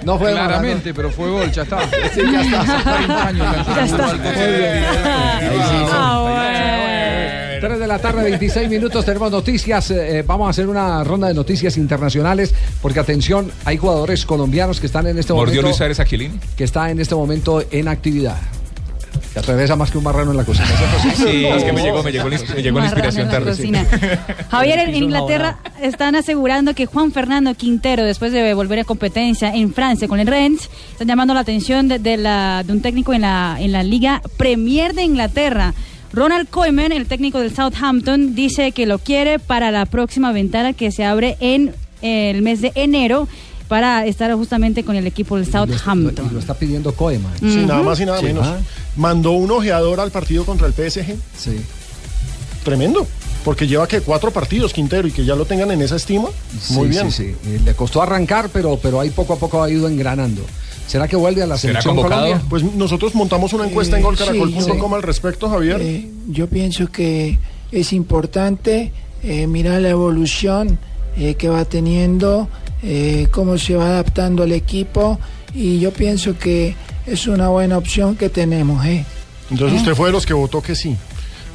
no 0.03 0.19
fue 0.19 0.31
Maradona. 0.31 0.47
Claramente, 0.47 0.93
pero 0.93 1.09
fue 1.09 1.29
gol, 1.29 1.51
ya 1.51 1.63
está. 1.63 1.79
Sí, 2.13 2.21
ya 2.31 2.41
está. 2.41 2.61
Hace 2.61 2.83
30 2.83 3.27
años 3.27 3.55
que 3.55 3.75
Ya 3.75 3.85
está. 3.85 4.07
Muy 4.07 4.57
bien. 4.57 4.85
Bueno. 7.61 7.67
3 7.75 7.79
de 7.79 7.87
la 7.87 7.99
tarde, 7.99 8.23
26 8.23 8.69
minutos, 8.69 9.05
tenemos 9.05 9.31
noticias. 9.31 9.91
eh, 9.91 10.23
vamos 10.25 10.47
a 10.47 10.49
hacer 10.51 10.67
una 10.67 11.03
ronda 11.03 11.27
de 11.27 11.33
noticias 11.33 11.77
internacionales, 11.77 12.53
porque 12.81 12.99
atención, 12.99 13.51
hay 13.65 13.77
jugadores 13.77 14.25
colombianos 14.25 14.79
que 14.79 14.87
están 14.87 15.07
en 15.07 15.17
este 15.17 15.33
Mordió 15.33 15.61
momento. 15.61 15.67
Luis 15.69 15.81
Ares 15.81 15.99
Aquilini. 15.99 16.39
que 16.57 16.63
está 16.63 16.89
en 16.91 16.99
este 16.99 17.15
momento 17.15 17.63
en 17.71 17.87
actividad. 17.87 18.37
Que 19.33 19.39
atraviesa 19.39 19.75
más 19.75 19.91
que 19.91 19.97
un 19.97 20.03
marrano 20.05 20.31
en 20.31 20.37
la 20.37 20.43
cocina. 20.45 20.65
Sí, 21.15 21.45
es 21.45 21.63
que 21.63 21.71
me 21.73 21.81
llegó, 21.81 22.01
me 22.03 22.11
llegó, 22.11 22.29
la 22.29 22.37
ins- 22.37 22.53
me 22.55 22.61
llegó 22.61 22.79
la 22.79 22.85
Marrano 22.85 23.07
inspiración 23.09 23.27
en 23.27 23.71
la 23.71 23.79
tarde. 24.09 24.19
Javier, 24.49 24.79
en 24.79 24.95
Inglaterra 24.95 25.57
están 25.81 26.15
asegurando 26.15 26.73
que 26.73 26.85
Juan 26.85 27.11
Fernando 27.11 27.53
Quintero, 27.53 28.03
después 28.05 28.31
de 28.31 28.53
volver 28.53 28.79
a 28.79 28.83
competencia 28.85 29.53
en 29.53 29.73
Francia 29.73 30.07
con 30.07 30.19
el 30.19 30.27
Rennes, 30.27 30.69
están 30.91 31.07
llamando 31.07 31.33
la 31.33 31.41
atención 31.41 31.87
de, 31.87 31.99
de 31.99 32.15
la, 32.17 32.63
de 32.65 32.71
un 32.73 32.81
técnico 32.81 33.13
en 33.13 33.21
la, 33.21 33.57
en 33.59 33.71
la 33.73 33.83
Liga 33.83 34.21
Premier 34.37 34.93
de 34.93 35.03
Inglaterra. 35.03 35.73
Ronald 36.15 36.47
Koeman, 36.49 36.93
el 36.93 37.07
técnico 37.07 37.39
del 37.39 37.53
Southampton, 37.53 38.35
dice 38.35 38.71
que 38.71 38.85
lo 38.85 38.99
quiere 38.99 39.37
para 39.37 39.69
la 39.71 39.85
próxima 39.85 40.31
ventana 40.31 40.71
que 40.71 40.89
se 40.91 41.03
abre 41.03 41.35
en 41.41 41.73
eh, 42.01 42.31
el 42.31 42.41
mes 42.41 42.61
de 42.61 42.71
enero 42.75 43.27
para 43.67 44.05
estar 44.05 44.33
justamente 44.35 44.83
con 44.85 44.95
el 44.95 45.07
equipo 45.07 45.35
del 45.35 45.45
Y 45.47 45.51
Southampton. 45.51 46.29
lo 46.31 46.39
está 46.39 46.53
pidiendo 46.53 46.93
Koeman. 46.93 47.33
Sí, 47.39 47.65
nada 47.65 47.81
más 47.83 47.99
y 47.99 48.05
nada 48.05 48.19
Sí. 48.19 48.25
menos. 48.27 48.47
Ah, 48.47 48.59
Mandó 48.95 49.31
un 49.33 49.51
ojeador 49.51 49.99
al 49.99 50.11
partido 50.11 50.45
contra 50.45 50.67
el 50.67 50.73
PSG. 50.73 51.15
sí. 51.37 51.59
Tremendo. 52.63 53.05
Porque 53.43 53.67
lleva 53.67 53.87
que 53.87 54.01
cuatro 54.01 54.31
partidos, 54.31 54.73
Quintero, 54.73 55.07
y 55.07 55.11
que 55.11 55.23
ya 55.23 55.35
lo 55.35 55.45
tengan 55.45 55.69
en 55.69 55.79
esa 55.83 55.97
estima. 55.97 56.29
Muy 56.71 56.85
Sí, 56.85 56.89
bien. 56.89 57.11
sí, 57.11 57.23
sí. 57.25 57.35
Eh, 57.45 57.59
Le 57.63 57.75
costó 57.75 58.01
arrancar, 58.01 58.49
pero, 58.51 58.79
pero 58.81 58.99
ahí 58.99 59.11
poco 59.11 59.33
a 59.33 59.37
poco 59.37 59.61
ha 59.61 59.69
ido 59.69 59.87
engranando. 59.87 60.41
¿Será 60.87 61.07
que 61.07 61.15
vuelve 61.15 61.41
a 61.43 61.47
la 61.47 61.57
¿Será 61.57 61.81
selección 61.81 61.95
convocado? 61.95 62.21
Colombia? 62.23 62.45
Pues 62.49 62.63
nosotros 62.63 63.15
montamos 63.15 63.53
una 63.53 63.65
encuesta 63.67 63.95
en 63.97 64.01
Eh, 64.01 64.05
golcaracol.com 64.05 64.89
sí, 64.89 64.95
al 64.95 65.01
respecto, 65.03 65.49
Javier. 65.49 65.81
Eh, 65.81 66.07
yo 66.27 66.47
pienso 66.47 66.91
que 66.91 67.39
es 67.71 67.91
importante 67.93 68.91
eh, 69.23 69.47
mirar 69.47 69.81
la 69.81 69.89
evolución 69.89 70.77
eh, 71.17 71.35
que 71.35 71.49
va 71.49 71.65
teniendo, 71.65 72.47
eh, 72.83 73.27
cómo 73.31 73.57
se 73.57 73.75
va 73.75 73.85
adaptando 73.87 74.43
al 74.43 74.51
equipo 74.51 75.19
y 75.53 75.79
yo 75.79 75.91
pienso 75.91 76.37
que 76.37 76.75
es 77.07 77.27
una 77.27 77.49
buena 77.49 77.77
opción 77.77 78.15
que 78.15 78.29
tenemos. 78.29 78.85
¿eh? 78.85 79.05
Entonces 79.49 79.79
usted 79.79 79.95
fue 79.95 80.07
de 80.09 80.13
los 80.13 80.25
que 80.25 80.33
votó 80.33 80.61
que 80.61 80.75
sí. 80.75 80.95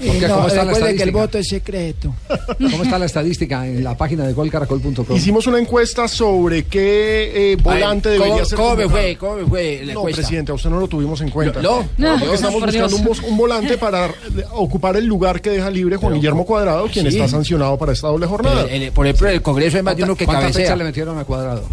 Porque, 0.06 0.28
no, 0.28 0.34
¿cómo 0.36 0.46
está 0.48 0.64
la 0.64 0.72
recuerde 0.72 0.96
que 0.96 1.02
el 1.02 1.10
voto 1.10 1.38
es 1.38 1.48
secreto. 1.48 2.14
¿Cómo 2.58 2.82
está 2.82 2.98
la 2.98 3.06
estadística 3.06 3.66
en 3.66 3.84
la 3.84 3.96
página 3.96 4.26
de 4.26 4.32
golcaracol.com? 4.32 5.16
Hicimos 5.16 5.46
una 5.46 5.58
encuesta 5.58 6.08
sobre 6.08 6.64
qué 6.64 7.52
eh, 7.52 7.56
volante 7.56 8.10
Ay, 8.10 8.18
¿cómo- 8.18 8.24
debería 8.24 8.44
ser. 8.46 8.58
cómo 8.58 8.88
fue? 8.90 9.16
¿Cómo 9.18 9.36
me 9.36 9.46
fue 9.46 9.80
la 9.84 9.92
No, 9.94 10.00
encuesta? 10.00 10.22
presidente, 10.22 10.52
a 10.52 10.54
usted 10.54 10.70
no 10.70 10.80
lo 10.80 10.88
tuvimos 10.88 11.20
en 11.20 11.30
cuenta. 11.30 11.60
No, 11.60 11.86
no. 11.98 12.16
No, 12.18 12.32
estamos 12.32 12.62
buscando 12.62 12.96
un, 12.96 13.04
vo- 13.04 13.24
un 13.28 13.36
volante 13.36 13.76
para 13.78 14.10
ocupar 14.52 14.96
el 14.96 15.04
lugar 15.06 15.40
que 15.40 15.50
deja 15.50 15.70
libre 15.70 15.96
Juan 15.96 16.14
Guillermo 16.14 16.44
Cuadrado, 16.46 16.86
quien 16.88 17.10
Sí. 17.10 17.16
está 17.18 17.28
sancionado 17.28 17.76
para 17.78 17.92
esta 17.92 18.08
doble 18.08 18.26
jornada. 18.26 18.62
el- 18.70 18.92
por 18.92 19.06
ejemplo, 19.06 19.28
en 19.28 19.34
el 19.34 19.42
Congreso 19.42 19.76
hay 19.76 19.82
más 19.82 19.96
de 19.96 20.04
uno 20.04 20.16
que 20.16 20.24
¿Cuántas 20.24 20.44
cabecea. 20.44 20.64
fechas 20.64 20.78
le 20.78 20.84
metieron 20.84 21.18
a 21.18 21.24
Cuadrado? 21.24 21.64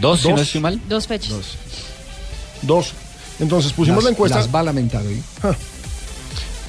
Dos, 0.00 0.20
si 0.20 0.28
Dos. 0.28 0.36
no 0.36 0.42
estoy 0.42 0.60
mal. 0.60 0.80
Dos 0.88 1.06
fechas. 1.06 1.32
Dos. 2.62 2.92
Entonces 3.40 3.72
pusimos 3.72 3.98
Las- 3.98 4.04
la 4.04 4.10
encuesta. 4.10 4.38
Las 4.38 4.54
va 4.54 4.60
a 4.60 4.62
lamentar 4.64 5.02
hoy. 5.06 5.22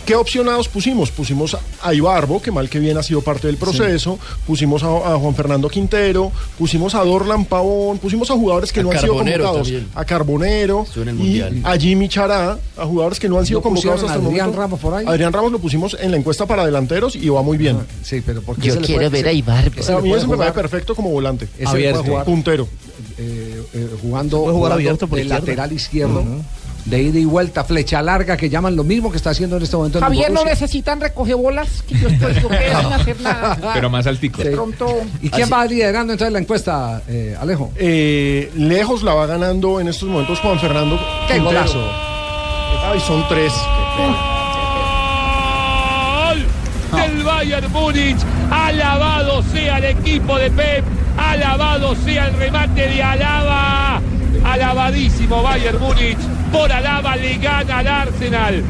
¿Qué 0.05 0.15
opcionados 0.15 0.67
pusimos? 0.67 1.11
Pusimos 1.11 1.55
a 1.81 1.93
Ibarbo, 1.93 2.41
que 2.41 2.51
mal 2.51 2.69
que 2.69 2.77
bien 2.79 2.97
ha 2.97 3.03
sido 3.03 3.21
parte 3.21 3.47
del 3.47 3.55
proceso, 3.55 4.19
pusimos 4.45 4.83
a, 4.83 4.87
a 4.87 5.17
Juan 5.17 5.33
Fernando 5.33 5.69
Quintero, 5.69 6.29
pusimos 6.57 6.93
a 6.93 7.05
Dorlan 7.05 7.45
Pavón, 7.45 7.99
pusimos 7.99 8.29
a 8.29 8.33
jugadores 8.33 8.73
que 8.73 8.81
A 8.81 8.83
no 8.83 8.91
han 8.91 8.99
sido 8.99 9.13
convocados, 9.15 9.55
también. 9.67 9.87
a 9.95 10.03
Carbonero 10.03 10.85
el 10.97 11.21
y 11.21 11.41
a 11.63 11.77
Jimmy 11.77 12.09
Chará, 12.09 12.59
a 12.77 12.85
jugadores 12.85 13.17
que 13.17 13.29
no 13.29 13.39
han 13.39 13.45
sido 13.45 13.59
¿No 13.59 13.63
convocados 13.63 14.01
hasta 14.03 14.15
el 14.15 14.21
a 14.21 14.25
Adrián 14.25 14.47
momento. 14.47 14.59
Ramos 14.61 14.79
por 14.81 14.93
ahí? 14.93 15.05
Adrián 15.07 15.31
Ramos 15.31 15.51
lo 15.53 15.59
pusimos 15.59 15.95
en 15.97 16.11
la 16.11 16.17
encuesta 16.17 16.45
para 16.45 16.65
delanteros 16.65 17.15
y 17.15 17.29
va 17.29 17.41
muy 17.41 17.57
bien. 17.57 17.77
Sí, 18.03 18.21
pero 18.25 18.41
porque 18.41 18.67
Yo 18.67 18.81
quiero 18.81 18.95
puede- 19.03 19.09
ver 19.09 19.27
a 19.27 19.31
Ibarbo. 19.31 19.79
ese 19.79 19.93
a 19.93 19.99
mí 20.01 20.11
ese 20.11 20.27
me 20.27 20.35
parece 20.35 20.53
perfecto 20.55 20.95
como 20.95 21.11
volante. 21.11 21.47
Abierto. 21.65 21.99
puede 21.99 22.09
jugar 22.11 22.25
Puntero. 22.25 22.67
eh, 23.17 23.63
eh, 23.73 23.89
jugando, 24.01 24.41
puede 24.41 24.53
jugar 24.53 24.53
jugando 24.53 24.73
abierto 24.75 25.07
por 25.07 25.17
de 25.17 25.23
izquierda. 25.23 25.39
lateral 25.45 25.71
izquierdo, 25.71 26.23
de 26.85 27.01
ida 27.01 27.19
y 27.19 27.25
vuelta, 27.25 27.63
flecha 27.63 28.01
larga, 28.01 28.35
que 28.37 28.49
llaman 28.49 28.75
lo 28.75 28.83
mismo 28.83 29.09
que 29.09 29.17
está 29.17 29.29
haciendo 29.29 29.57
en 29.57 29.63
este 29.63 29.77
momento 29.77 29.99
el 29.99 30.03
Javier, 30.03 30.31
no 30.31 30.43
necesitan 30.43 30.99
recoger 30.99 31.35
bolas, 31.35 31.83
que 31.87 31.97
yo 31.97 32.09
estoy 32.09 32.33
yo 32.41 32.49
quedo 32.49 32.81
sin 32.81 32.93
hacer 32.93 33.21
nada. 33.21 33.57
Pero 33.73 33.89
más 33.89 34.05
altico. 34.07 34.43
De 34.43 34.51
pronto, 34.51 34.87
¿Y 35.21 35.29
quién 35.29 35.49
va 35.51 35.65
liderando 35.65 36.13
entonces 36.13 36.33
la 36.33 36.39
encuesta, 36.39 37.01
eh, 37.07 37.37
Alejo? 37.39 37.71
Eh, 37.77 38.51
lejos 38.55 39.03
la 39.03 39.13
va 39.13 39.25
ganando 39.27 39.79
en 39.79 39.87
estos 39.87 40.09
momentos 40.09 40.39
Juan 40.39 40.59
Fernando. 40.59 40.97
¡Qué 41.27 41.35
Quintero. 41.35 41.59
golazo! 41.59 41.91
Ay, 42.85 42.99
son 42.99 43.25
tres. 43.29 43.53
Gol 43.97 44.13
del 46.99 47.23
Bayern 47.23 47.71
Múnich. 47.71 48.17
Alabado 48.51 49.41
sea 49.53 49.77
el 49.77 49.85
equipo 49.85 50.37
de 50.37 50.51
Pep. 50.51 50.83
Alabado 51.17 51.95
sea 52.03 52.27
el 52.27 52.35
remate 52.37 52.87
de 52.87 53.01
Alaba. 53.01 54.01
Alabadísimo 54.43 55.41
Bayern 55.41 55.79
Múnich. 55.79 56.17
Por 56.53 56.71
Alaba 56.71 57.15
le 57.15 57.37
gana 57.39 57.79
al 57.79 57.87
Arsenal. 57.87 58.63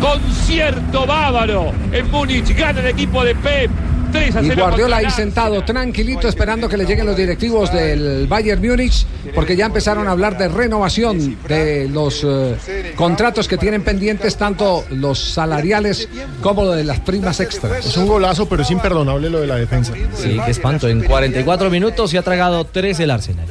Concierto 0.00 1.06
bávaro. 1.06 1.72
En 1.90 2.10
Múnich 2.10 2.54
gana 2.54 2.80
el 2.80 2.88
equipo 2.88 3.24
de 3.24 3.34
Pep. 3.34 3.70
3 4.12 4.36
a 4.36 4.42
Y 4.42 4.48
0 4.48 4.62
Guardiola 4.62 4.96
contra 4.96 5.08
ahí 5.08 5.10
sentado, 5.10 5.64
tranquilito, 5.64 6.28
esperando 6.28 6.68
que 6.68 6.76
le 6.76 6.84
lleguen 6.84 7.06
los 7.06 7.16
directivos 7.16 7.72
del 7.72 8.26
Bayern 8.26 8.60
Múnich, 8.60 9.06
porque 9.34 9.56
ya 9.56 9.64
empezaron 9.64 10.06
a 10.06 10.10
hablar 10.10 10.36
de 10.36 10.48
renovación 10.48 11.38
de 11.48 11.88
los 11.88 12.22
eh, 12.22 12.92
contratos 12.94 13.48
que 13.48 13.56
tienen 13.56 13.82
pendientes, 13.82 14.36
tanto 14.36 14.84
los 14.90 15.18
salariales 15.18 16.10
como 16.42 16.64
lo 16.64 16.72
de 16.72 16.84
las 16.84 17.00
primas 17.00 17.40
extras. 17.40 17.86
Es 17.86 17.96
un 17.96 18.06
golazo, 18.06 18.46
pero 18.46 18.62
es 18.62 18.70
imperdonable 18.70 19.30
lo 19.30 19.40
de 19.40 19.46
la 19.46 19.56
defensa. 19.56 19.94
Sí, 20.14 20.38
qué 20.44 20.50
espanto. 20.50 20.86
En 20.86 21.02
44 21.02 21.70
minutos 21.70 22.10
se 22.10 22.18
ha 22.18 22.22
tragado 22.22 22.66
3 22.66 23.00
el 23.00 23.10
Arsenal. 23.10 23.46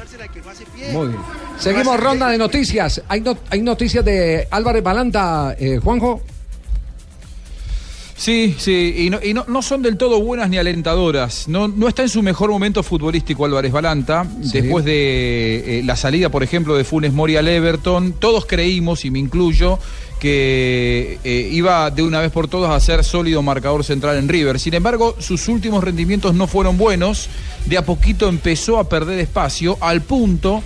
Muy 0.92 1.08
bien. 1.08 1.20
Seguimos 1.62 2.00
ronda 2.00 2.28
de 2.30 2.38
noticias. 2.38 3.02
Hay, 3.08 3.22
no- 3.22 3.38
hay 3.50 3.62
noticias 3.62 4.04
de 4.04 4.48
Álvarez 4.50 4.84
Balanta, 4.84 5.56
eh, 5.60 5.80
Juanjo. 5.82 6.22
Sí, 8.18 8.56
sí, 8.60 8.94
y, 8.98 9.10
no, 9.10 9.20
y 9.24 9.34
no, 9.34 9.46
no 9.48 9.64
son 9.64 9.82
del 9.82 9.98
todo 9.98 10.22
buenas 10.22 10.48
ni 10.50 10.58
alentadoras. 10.60 11.48
No, 11.48 11.68
no 11.68 11.88
está 11.88 12.04
en 12.04 12.10
su 12.10 12.22
mejor 12.22 12.52
momento 12.52 12.84
futbolístico 12.84 13.46
Álvarez 13.46 13.72
Balanta. 13.72 14.26
Sí. 14.44 14.62
Después 14.62 14.86
de 14.86 15.80
eh, 15.80 15.84
la 15.84 15.96
salida, 15.96 16.30
por 16.30 16.44
ejemplo, 16.44 16.76
de 16.76 16.84
Funes 16.84 17.14
Mori 17.14 17.36
al 17.38 17.48
Everton, 17.48 18.14
todos 18.14 18.46
creímos, 18.46 19.06
y 19.06 19.12
me 19.12 19.18
incluyo, 19.18 19.80
que 20.20 21.18
eh, 21.24 21.50
iba 21.52 21.90
de 21.90 22.04
una 22.04 22.22
vez 22.22 22.32
por 22.32 22.48
todas 22.48 22.70
a 22.72 22.80
ser 22.80 23.04
sólido 23.04 23.42
marcador 23.42 23.84
central 23.84 24.18
en 24.18 24.30
River. 24.30 24.60
Sin 24.60 24.76
embargo, 24.76 25.16
sus 25.18 25.48
últimos 25.48 25.84
rendimientos 25.84 26.36
no 26.36 26.46
fueron 26.46 26.78
buenos. 26.78 27.28
De 27.66 27.78
a 27.78 27.86
poquito 27.86 28.30
empezó 28.30 28.78
a 28.78 28.88
perder 28.88 29.18
espacio, 29.20 29.78
al 29.82 30.02
punto 30.02 30.62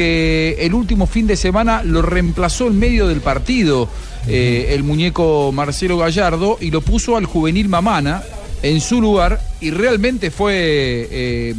que 0.00 0.56
el 0.60 0.72
último 0.72 1.06
fin 1.06 1.26
de 1.26 1.36
semana 1.36 1.82
lo 1.82 2.00
reemplazó 2.00 2.68
en 2.68 2.78
medio 2.78 3.06
del 3.06 3.20
partido 3.20 3.86
eh, 4.26 4.68
el 4.70 4.82
muñeco 4.82 5.52
Marcelo 5.52 5.98
Gallardo 5.98 6.56
y 6.58 6.70
lo 6.70 6.80
puso 6.80 7.18
al 7.18 7.26
juvenil 7.26 7.68
Mamana 7.68 8.22
en 8.62 8.80
su 8.80 8.98
lugar 9.02 9.42
y 9.60 9.70
realmente 9.72 10.30
fue 10.30 10.54
eh, 10.56 11.54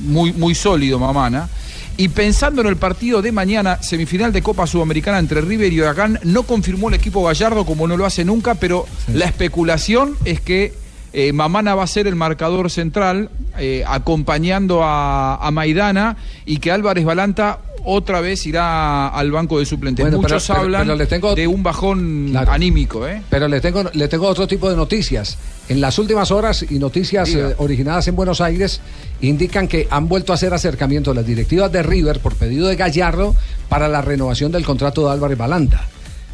muy, 0.00 0.32
muy 0.32 0.54
sólido 0.54 0.98
Mamana. 0.98 1.50
Y 1.98 2.08
pensando 2.08 2.62
en 2.62 2.68
el 2.68 2.76
partido 2.78 3.20
de 3.20 3.30
mañana, 3.30 3.82
semifinal 3.82 4.32
de 4.32 4.40
Copa 4.40 4.66
Sudamericana 4.66 5.18
entre 5.18 5.42
River 5.42 5.70
y 5.70 5.82
Huracán, 5.82 6.18
no 6.22 6.44
confirmó 6.44 6.88
el 6.88 6.94
equipo 6.94 7.24
Gallardo 7.24 7.66
como 7.66 7.86
no 7.86 7.98
lo 7.98 8.06
hace 8.06 8.24
nunca, 8.24 8.54
pero 8.54 8.86
la 9.12 9.26
especulación 9.26 10.16
es 10.24 10.40
que 10.40 10.72
eh, 11.12 11.34
Mamana 11.34 11.74
va 11.74 11.82
a 11.82 11.86
ser 11.86 12.06
el 12.06 12.16
marcador 12.16 12.70
central, 12.70 13.28
eh, 13.58 13.84
acompañando 13.86 14.82
a, 14.82 15.36
a 15.36 15.50
Maidana 15.50 16.16
y 16.46 16.56
que 16.56 16.70
Álvarez 16.70 17.04
Balanta 17.04 17.58
otra 17.88 18.20
vez 18.20 18.44
irá 18.46 19.08
al 19.08 19.30
banco 19.30 19.58
de 19.60 19.64
suplentes. 19.64 20.02
Bueno, 20.04 20.18
pero- 20.20 20.34
Muchos 20.34 20.46
pero- 20.48 20.60
hablan 20.60 20.82
pero 20.82 20.96
le 20.96 21.06
tengo- 21.06 21.34
de 21.34 21.46
un 21.46 21.62
bajón 21.62 22.28
Claro. 22.32 22.52
anímico, 22.52 23.06
¿eh? 23.06 23.22
Pero 23.30 23.46
le 23.48 23.60
tengo, 23.60 23.84
le 23.92 24.08
tengo 24.08 24.26
otro 24.26 24.46
tipo 24.46 24.68
de 24.68 24.76
noticias. 24.76 25.38
En 25.68 25.80
las 25.80 25.98
últimas 25.98 26.30
horas 26.30 26.64
y 26.68 26.78
noticias 26.78 27.28
eh, 27.30 27.54
originadas 27.58 28.06
en 28.08 28.16
Buenos 28.16 28.40
Aires 28.40 28.80
indican 29.20 29.68
que 29.68 29.86
han 29.90 30.08
vuelto 30.08 30.32
a 30.32 30.34
hacer 30.34 30.52
acercamiento 30.52 31.14
las 31.14 31.24
directivas 31.26 31.70
de 31.72 31.82
River 31.82 32.20
por 32.20 32.34
pedido 32.36 32.66
de 32.68 32.76
Gallardo 32.76 33.34
para 33.68 33.88
la 33.88 34.02
renovación 34.02 34.52
del 34.52 34.64
contrato 34.64 35.06
de 35.06 35.12
Álvarez 35.12 35.38
Balanta. 35.38 35.86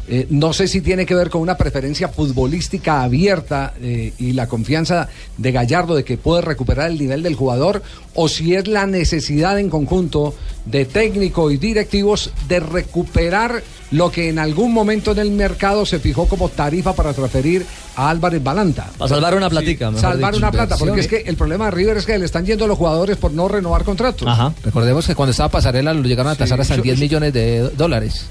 Eh, 0.07 0.27
no 0.29 0.51
sé 0.51 0.67
si 0.67 0.81
tiene 0.81 1.05
que 1.05 1.15
ver 1.15 1.29
con 1.29 1.41
una 1.41 1.55
preferencia 1.55 2.09
futbolística 2.09 3.03
abierta 3.03 3.73
eh, 3.81 4.11
y 4.19 4.33
la 4.33 4.47
confianza 4.47 5.07
de 5.37 5.51
Gallardo 5.53 5.95
de 5.95 6.03
que 6.03 6.17
puede 6.17 6.41
recuperar 6.41 6.91
el 6.91 6.99
nivel 6.99 7.23
del 7.23 7.35
jugador 7.35 7.81
o 8.13 8.27
si 8.27 8.53
es 8.53 8.67
la 8.67 8.85
necesidad 8.85 9.57
en 9.59 9.69
conjunto 9.69 10.35
de 10.65 10.83
técnico 10.83 11.51
y 11.51 11.57
directivos 11.57 12.31
de 12.49 12.59
recuperar 12.59 13.63
lo 13.91 14.11
que 14.11 14.27
en 14.29 14.39
algún 14.39 14.73
momento 14.73 15.11
en 15.11 15.19
el 15.19 15.31
mercado 15.31 15.85
se 15.85 15.99
fijó 15.99 16.27
como 16.27 16.49
tarifa 16.49 16.93
para 16.93 17.13
transferir 17.13 17.65
a 17.95 18.09
Álvarez 18.09 18.43
Balanta. 18.43 18.89
Para 18.97 19.07
salvar 19.09 19.35
una 19.37 19.49
platica, 19.49 19.89
mejor 19.91 20.01
Salvar 20.01 20.31
dicho. 20.33 20.37
una 20.39 20.51
plata, 20.51 20.77
porque 20.77 20.99
es 20.99 21.07
que 21.07 21.17
el 21.27 21.35
problema 21.37 21.65
de 21.65 21.71
River 21.71 21.97
es 21.97 22.05
que 22.05 22.17
le 22.17 22.25
están 22.25 22.45
yendo 22.45 22.67
los 22.67 22.77
jugadores 22.77 23.17
por 23.17 23.31
no 23.31 23.47
renovar 23.47 23.83
contratos. 23.83 24.27
Recordemos 24.63 25.05
que 25.07 25.15
cuando 25.15 25.31
estaba 25.31 25.49
Pasarela 25.49 25.93
lo 25.93 26.01
llegaron 26.03 26.31
a 26.31 26.35
tasar 26.35 26.59
hasta 26.59 26.75
yo- 26.75 26.81
10 26.83 26.99
millones 26.99 27.31
de 27.33 27.69
dólares. 27.77 28.25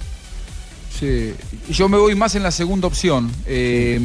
Sí, 1.02 1.34
yo 1.68 1.88
me 1.88 1.98
voy 1.98 2.14
más 2.14 2.36
en 2.36 2.44
la 2.44 2.52
segunda 2.52 2.86
opción. 2.86 3.28
Eh, 3.46 3.98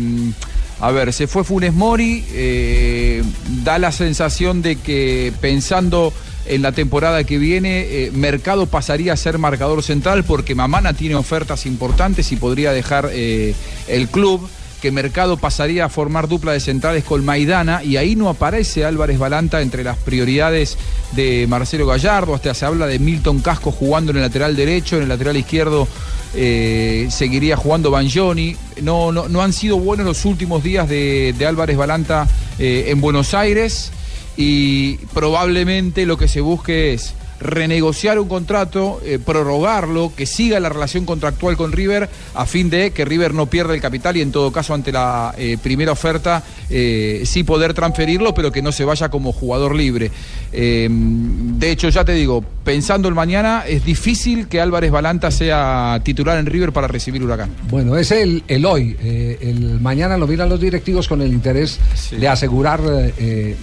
a 0.80 0.90
ver, 0.90 1.14
se 1.14 1.28
fue 1.28 1.44
Funes 1.44 1.72
Mori, 1.72 2.26
eh, 2.32 3.22
da 3.64 3.78
la 3.78 3.92
sensación 3.92 4.64
de 4.64 4.78
que 4.78 5.32
pensando 5.40 6.12
en 6.48 6.64
la 6.64 6.72
temporada 6.72 7.24
que 7.24 7.38
viene, 7.38 7.82
eh, 7.82 8.12
Mercado 8.16 8.66
pasaría 8.66 9.14
a 9.14 9.16
ser 9.16 9.38
marcador 9.38 9.84
central 9.84 10.24
porque 10.24 10.56
Mamana 10.56 10.94
tiene 10.94 11.14
ofertas 11.14 11.68
importantes 11.68 12.32
y 12.32 12.36
podría 12.36 12.72
dejar 12.72 13.12
el 13.14 14.08
club 14.10 14.50
que 14.82 14.92
Mercado 14.92 15.38
pasaría 15.38 15.86
a 15.86 15.90
formar 15.90 16.28
dupla 16.28 16.52
de 16.52 16.60
centrales 16.60 17.04
con 17.04 17.26
Maidana 17.26 17.84
y 17.84 17.98
ahí 17.98 18.16
no 18.16 18.30
aparece 18.30 18.86
Álvarez 18.86 19.18
Balanta 19.18 19.62
entre 19.62 19.84
las 19.84 19.98
prioridades 19.98 20.78
de 21.14 21.46
Marcelo 21.48 21.88
Gallardo, 21.88 22.36
hasta 22.36 22.54
se 22.54 22.66
habla 22.66 22.86
de 22.88 23.00
Milton 23.00 23.40
Casco 23.40 23.72
jugando 23.72 24.12
en 24.12 24.18
el 24.18 24.24
lateral 24.24 24.56
derecho, 24.56 24.98
en 24.98 25.04
el 25.04 25.10
lateral 25.10 25.38
izquierdo 25.38 25.88
eh, 26.36 27.08
seguiría 27.10 27.58
jugando 27.58 27.90
Banjoni. 27.90 28.56
No, 28.82 29.12
no, 29.12 29.28
no 29.28 29.42
han 29.42 29.54
sido 29.54 29.80
buenos 29.80 30.06
los 30.06 30.26
últimos 30.26 30.64
días 30.64 30.88
de, 30.88 31.34
Álvarez 31.48 31.78
Balanta 31.78 32.28
eh, 32.60 32.86
en 32.90 33.02
Buenos 33.02 33.34
Aires 33.34 33.92
y 34.36 34.98
probablemente 35.14 36.06
lo 36.06 36.18
que 36.18 36.28
se 36.28 36.42
busque 36.42 36.94
es 36.94 37.16
renegociar 37.40 38.20
un 38.20 38.28
contrato, 38.28 39.00
eh, 39.04 39.20
prorrogarlo, 39.24 40.12
que 40.16 40.26
siga 40.26 40.60
la 40.60 40.70
relación 40.70 41.06
contractual 41.06 41.56
con 41.58 41.72
River 41.72 42.10
a 42.34 42.46
fin 42.46 42.70
de 42.70 42.92
que 42.92 43.06
River 43.06 43.34
no 43.34 43.46
pierda 43.48 43.74
el 43.74 43.82
capital 43.82 44.18
y 44.18 44.22
en 44.22 44.32
todo 44.32 44.52
caso 44.52 44.74
ante 44.74 44.92
la 44.92 45.34
eh, 45.38 45.58
primera 45.62 45.92
oferta 45.92 46.44
eh, 46.70 47.24
sí 47.26 47.44
poder 47.44 47.74
transferirlo, 47.74 48.34
pero 48.34 48.52
que 48.52 48.62
no 48.62 48.72
se 48.72 48.86
vaya 48.86 49.10
como 49.10 49.32
jugador 49.32 49.76
libre. 49.76 50.12
Eh, 50.52 50.88
de 50.90 51.72
hecho, 51.72 51.90
ya 51.90 52.04
te 52.04 52.14
digo, 52.14 52.44
pensando 52.64 53.08
el 53.08 53.16
mañana, 53.16 53.64
es 53.68 53.86
difícil 53.86 54.48
que 54.48 54.60
Álvarez 54.60 54.92
Balanta 54.92 55.32
sea 55.32 56.00
titular 56.04 56.38
en 56.38 56.46
River 56.46 56.72
para 56.72 56.88
recibir 56.88 57.24
Huracán. 57.24 57.50
Bueno, 57.70 57.98
es 57.98 58.12
el, 58.12 58.44
el 58.48 58.66
hoy. 58.66 58.96
el 59.02 59.80
mañana 59.82 60.18
lo 60.18 60.28
miran 60.28 60.50
los 60.50 60.60
directivos 60.60 61.08
con 61.08 61.22
el 61.22 61.32
interés 61.32 61.80
de 62.12 62.28
asegurar 62.28 62.80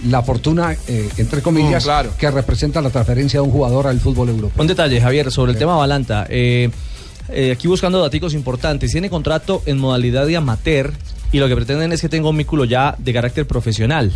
la 0.07 0.21
fortuna, 0.23 0.75
entre 1.17 1.41
comillas, 1.41 1.83
Mm, 1.83 1.87
claro. 1.87 2.09
que 2.17 2.31
representa 2.31 2.81
la 2.81 2.89
transferencia 2.89 3.39
de 3.39 3.45
un 3.45 3.51
jugador 3.51 3.64
al 3.65 3.99
fútbol 3.99 4.29
europeo. 4.29 4.61
Un 4.61 4.67
detalle, 4.67 5.01
Javier, 5.01 5.31
sobre 5.31 5.53
el 5.53 5.57
tema 5.57 5.75
Balanta. 5.75 6.27
Eh, 6.29 6.69
eh, 7.29 7.51
aquí 7.51 7.67
buscando 7.67 7.99
datos 7.99 8.33
importantes. 8.33 8.91
Tiene 8.91 9.09
contrato 9.09 9.63
en 9.65 9.77
modalidad 9.77 10.27
de 10.27 10.37
amateur 10.37 10.93
y 11.31 11.39
lo 11.39 11.47
que 11.47 11.55
pretenden 11.55 11.91
es 11.91 12.01
que 12.01 12.09
tenga 12.09 12.29
un 12.29 12.37
vínculo 12.37 12.65
ya 12.65 12.95
de 12.97 13.13
carácter 13.13 13.47
profesional. 13.47 14.11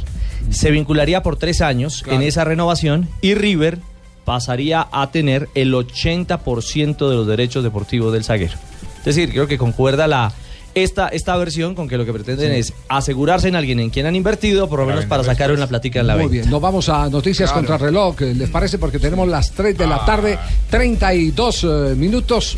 Se 0.51 0.71
vincularía 0.71 1.23
por 1.23 1.37
tres 1.37 1.61
años 1.61 2.03
en 2.07 2.21
esa 2.21 2.43
renovación 2.43 3.09
y 3.21 3.33
River 3.33 3.79
pasaría 4.25 4.87
a 4.91 5.09
tener 5.11 5.49
el 5.55 5.73
80% 5.73 7.09
de 7.09 7.15
los 7.15 7.27
derechos 7.27 7.63
deportivos 7.63 8.13
del 8.13 8.23
zaguero. 8.23 8.53
Es 8.99 9.05
decir, 9.15 9.31
creo 9.31 9.47
que 9.47 9.57
concuerda 9.57 10.07
la 10.07 10.31
esta, 10.75 11.07
esta 11.09 11.35
versión 11.37 11.75
con 11.75 11.87
que 11.87 11.97
lo 11.97 12.05
que 12.05 12.13
pretenden 12.13 12.53
Sí. 12.53 12.59
es 12.59 12.73
asegurarse 12.87 13.47
en 13.47 13.55
alguien 13.55 13.79
en 13.79 13.89
quien 13.89 14.05
han 14.05 14.15
invertido, 14.15 14.69
por 14.69 14.79
lo 14.79 14.85
menos 14.85 15.05
para 15.05 15.23
sacar 15.23 15.51
una 15.51 15.67
platica 15.67 15.99
en 15.99 16.07
la 16.07 16.13
Muy 16.15 16.23
venta. 16.23 16.33
bien, 16.33 16.49
nos 16.49 16.61
vamos 16.61 16.89
a 16.89 17.09
noticias 17.09 17.51
Claro. 17.51 17.67
contra 17.67 17.77
reloj, 17.87 18.19
¿les 18.21 18.49
parece? 18.49 18.77
Porque 18.77 18.99
tenemos 18.99 19.27
las 19.27 19.51
3 19.51 19.77
de 19.77 19.83
Ah. 19.85 19.87
la 19.87 20.05
tarde, 20.05 20.37
32 20.69 21.63
eh, 21.63 21.95
minutos. 21.95 22.57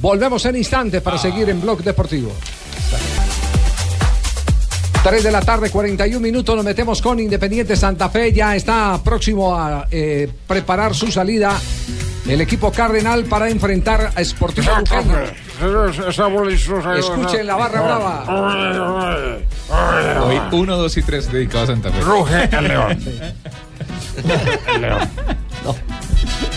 Volvemos 0.00 0.44
en 0.46 0.56
instantes 0.56 1.00
Ah. 1.00 1.04
para 1.04 1.18
seguir 1.18 1.48
en 1.48 1.60
Blog 1.60 1.82
Deportivo. 1.82 2.32
3 5.02 5.22
de 5.22 5.30
la 5.30 5.42
tarde, 5.42 5.68
41 5.68 6.20
minutos, 6.22 6.56
nos 6.56 6.64
metemos 6.64 7.02
con 7.02 7.20
Independiente 7.20 7.76
Santa 7.76 8.08
Fe, 8.08 8.32
ya 8.32 8.56
está 8.56 8.98
próximo 9.04 9.54
a 9.54 9.86
eh, 9.90 10.30
preparar 10.46 10.94
su 10.94 11.12
salida 11.12 11.60
el 12.26 12.40
equipo 12.40 12.72
cardenal 12.72 13.24
para 13.24 13.50
enfrentar 13.50 14.12
a 14.14 14.24
Sportivo 14.24 14.70
Luqueño. 14.78 15.18
Escuchen 16.98 17.46
la 17.46 17.56
barra 17.56 17.82
brava. 17.82 18.24
Hoy 20.24 20.40
uno, 20.52 20.76
dos 20.76 20.96
y 20.96 21.02
tres 21.02 21.30
dedicado 21.30 21.64
a 21.64 21.66
Santa 21.68 21.90
Fe. 21.90 22.00
Ruge 22.00 22.48
el 22.50 22.68
león. 22.68 22.98
El 24.74 24.80
león. 24.80 25.10
No. 25.64 25.74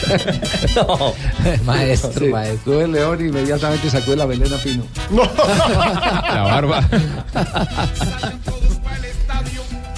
maestro, 1.66 2.28
maestro. 2.28 2.74
Tuve 2.74 2.84
el 2.84 2.92
león 2.92 3.20
y 3.22 3.30
inmediatamente 3.30 3.90
sacó 3.90 4.16
la 4.16 4.26
velena 4.26 4.58
fino. 4.58 4.84
La 5.12 6.44
barba. 6.44 6.88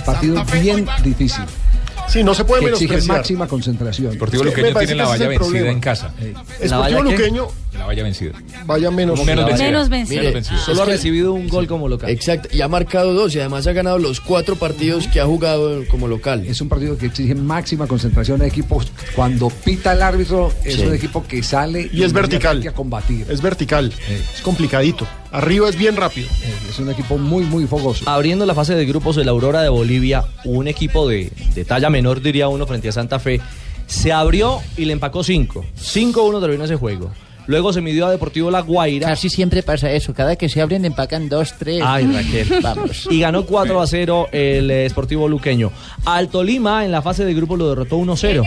Partido 0.06 0.44
bien 0.46 0.88
difícil. 1.04 1.44
Sí, 2.10 2.24
no 2.24 2.34
se 2.34 2.44
puede 2.44 2.64
que 2.64 2.70
exige 2.72 2.90
menospreciar. 2.94 3.18
máxima 3.20 3.48
concentración. 3.48 4.12
Deportivo 4.14 4.44
Luqueño 4.44 4.74
tiene 4.80 4.96
la 4.96 5.04
ese 5.04 5.12
valla 5.12 5.28
vencida 5.28 5.46
problema. 5.46 5.72
en 5.72 5.80
casa. 5.80 6.14
Esportivo 6.60 7.04
Luqueño, 7.04 7.48
La 7.78 7.86
valla 7.86 8.04
vencida. 8.04 8.32
vaya 8.66 8.92
menos. 8.92 9.24
Menos 9.26 9.46
vencida. 9.46 9.66
Menos 9.68 9.90
vencida. 9.90 10.20
Menos 10.22 10.34
vencida. 10.34 10.58
Solo 10.60 10.82
ha 10.82 10.86
recibido 10.86 11.34
un 11.34 11.48
gol 11.48 11.68
como 11.68 11.88
local. 11.88 12.10
Exacto, 12.10 12.50
y 12.52 12.62
ha 12.62 12.68
marcado 12.68 13.14
dos 13.14 13.34
y 13.36 13.40
además 13.40 13.68
ha 13.68 13.74
ganado 13.74 14.00
los 14.00 14.20
cuatro 14.20 14.56
partidos 14.56 15.08
que 15.08 15.20
ha 15.22 15.26
jugado 15.26 15.84
como 15.88 16.08
local. 16.08 16.46
Es 16.46 16.62
un 16.62 16.68
partido 16.70 16.98
que 16.98 17.06
exige 17.06 17.36
máxima 17.36 17.88
concentración 17.88 18.40
de 18.40 18.48
equipos. 18.48 18.92
Cuando 19.16 19.50
pita 19.50 19.94
el 19.94 20.02
árbitro, 20.02 20.52
es 20.66 20.76
Sí. 20.76 20.82
un 20.86 20.94
equipo 20.94 21.26
que 21.28 21.42
sale 21.44 21.90
Y 21.94 22.04
es 22.04 22.12
vertical. 22.12 22.66
a 22.68 22.72
combatir. 22.72 23.26
Es 23.30 23.42
vertical. 23.42 23.94
Es 24.36 24.42
complicadito. 24.42 25.08
Arriba 25.32 25.70
es 25.70 25.78
bien 25.78 25.96
rápido. 25.96 26.28
Es 26.70 26.80
un 26.80 26.90
equipo 26.90 27.18
muy, 27.18 27.44
muy 27.44 27.68
fogoso. 27.68 28.10
Abriendo 28.10 28.46
la 28.46 28.56
fase 28.56 28.74
de 28.76 28.86
grupos 28.86 29.16
de 29.16 29.24
la 29.26 29.32
Aurora 29.32 29.62
de 29.62 29.70
Bolivia, 29.70 30.24
un 30.44 30.68
equipo 30.68 31.08
de, 31.08 31.32
de 31.54 31.66
talla 31.66 31.90
menor, 31.90 32.22
diría 32.22 32.48
uno, 32.48 32.66
frente 32.66 32.90
a 32.90 32.92
Santa 32.92 33.20
Fe, 33.20 33.40
se 33.86 34.12
abrió 34.12 34.60
y 34.76 34.86
le 34.86 34.94
empacó 34.94 35.24
5. 35.24 35.66
5-1 35.80 36.42
terminó 36.42 36.66
ese 36.66 36.76
juego. 36.76 37.12
Luego 37.50 37.74
se 37.74 37.82
midió 37.82 38.06
a 38.06 38.12
Deportivo 38.12 38.52
La 38.52 38.62
Guaira. 38.62 39.08
Casi 39.08 39.28
siempre 39.28 39.64
pasa 39.64 39.92
eso. 39.92 40.14
Cada 40.14 40.36
que 40.36 40.50
se 40.50 40.62
abren 40.62 40.86
empacan 40.86 41.28
dos, 41.30 41.56
tres. 41.58 41.82
Ay, 41.84 42.06
Raquel. 42.06 42.62
Vamos. 42.62 43.08
Y 43.10 43.22
ganó 43.22 43.44
4 43.44 43.82
a 43.82 43.88
0 43.88 44.28
el 44.32 44.70
eh, 44.70 44.88
Sportivo 44.88 45.28
Luqueño. 45.28 45.72
Al 46.06 46.30
Tolima 46.30 46.86
en 46.86 46.92
la 46.92 47.02
fase 47.02 47.26
de 47.26 47.34
grupo 47.34 47.58
lo 47.58 47.68
derrotó 47.68 47.98
1-0. 47.98 48.44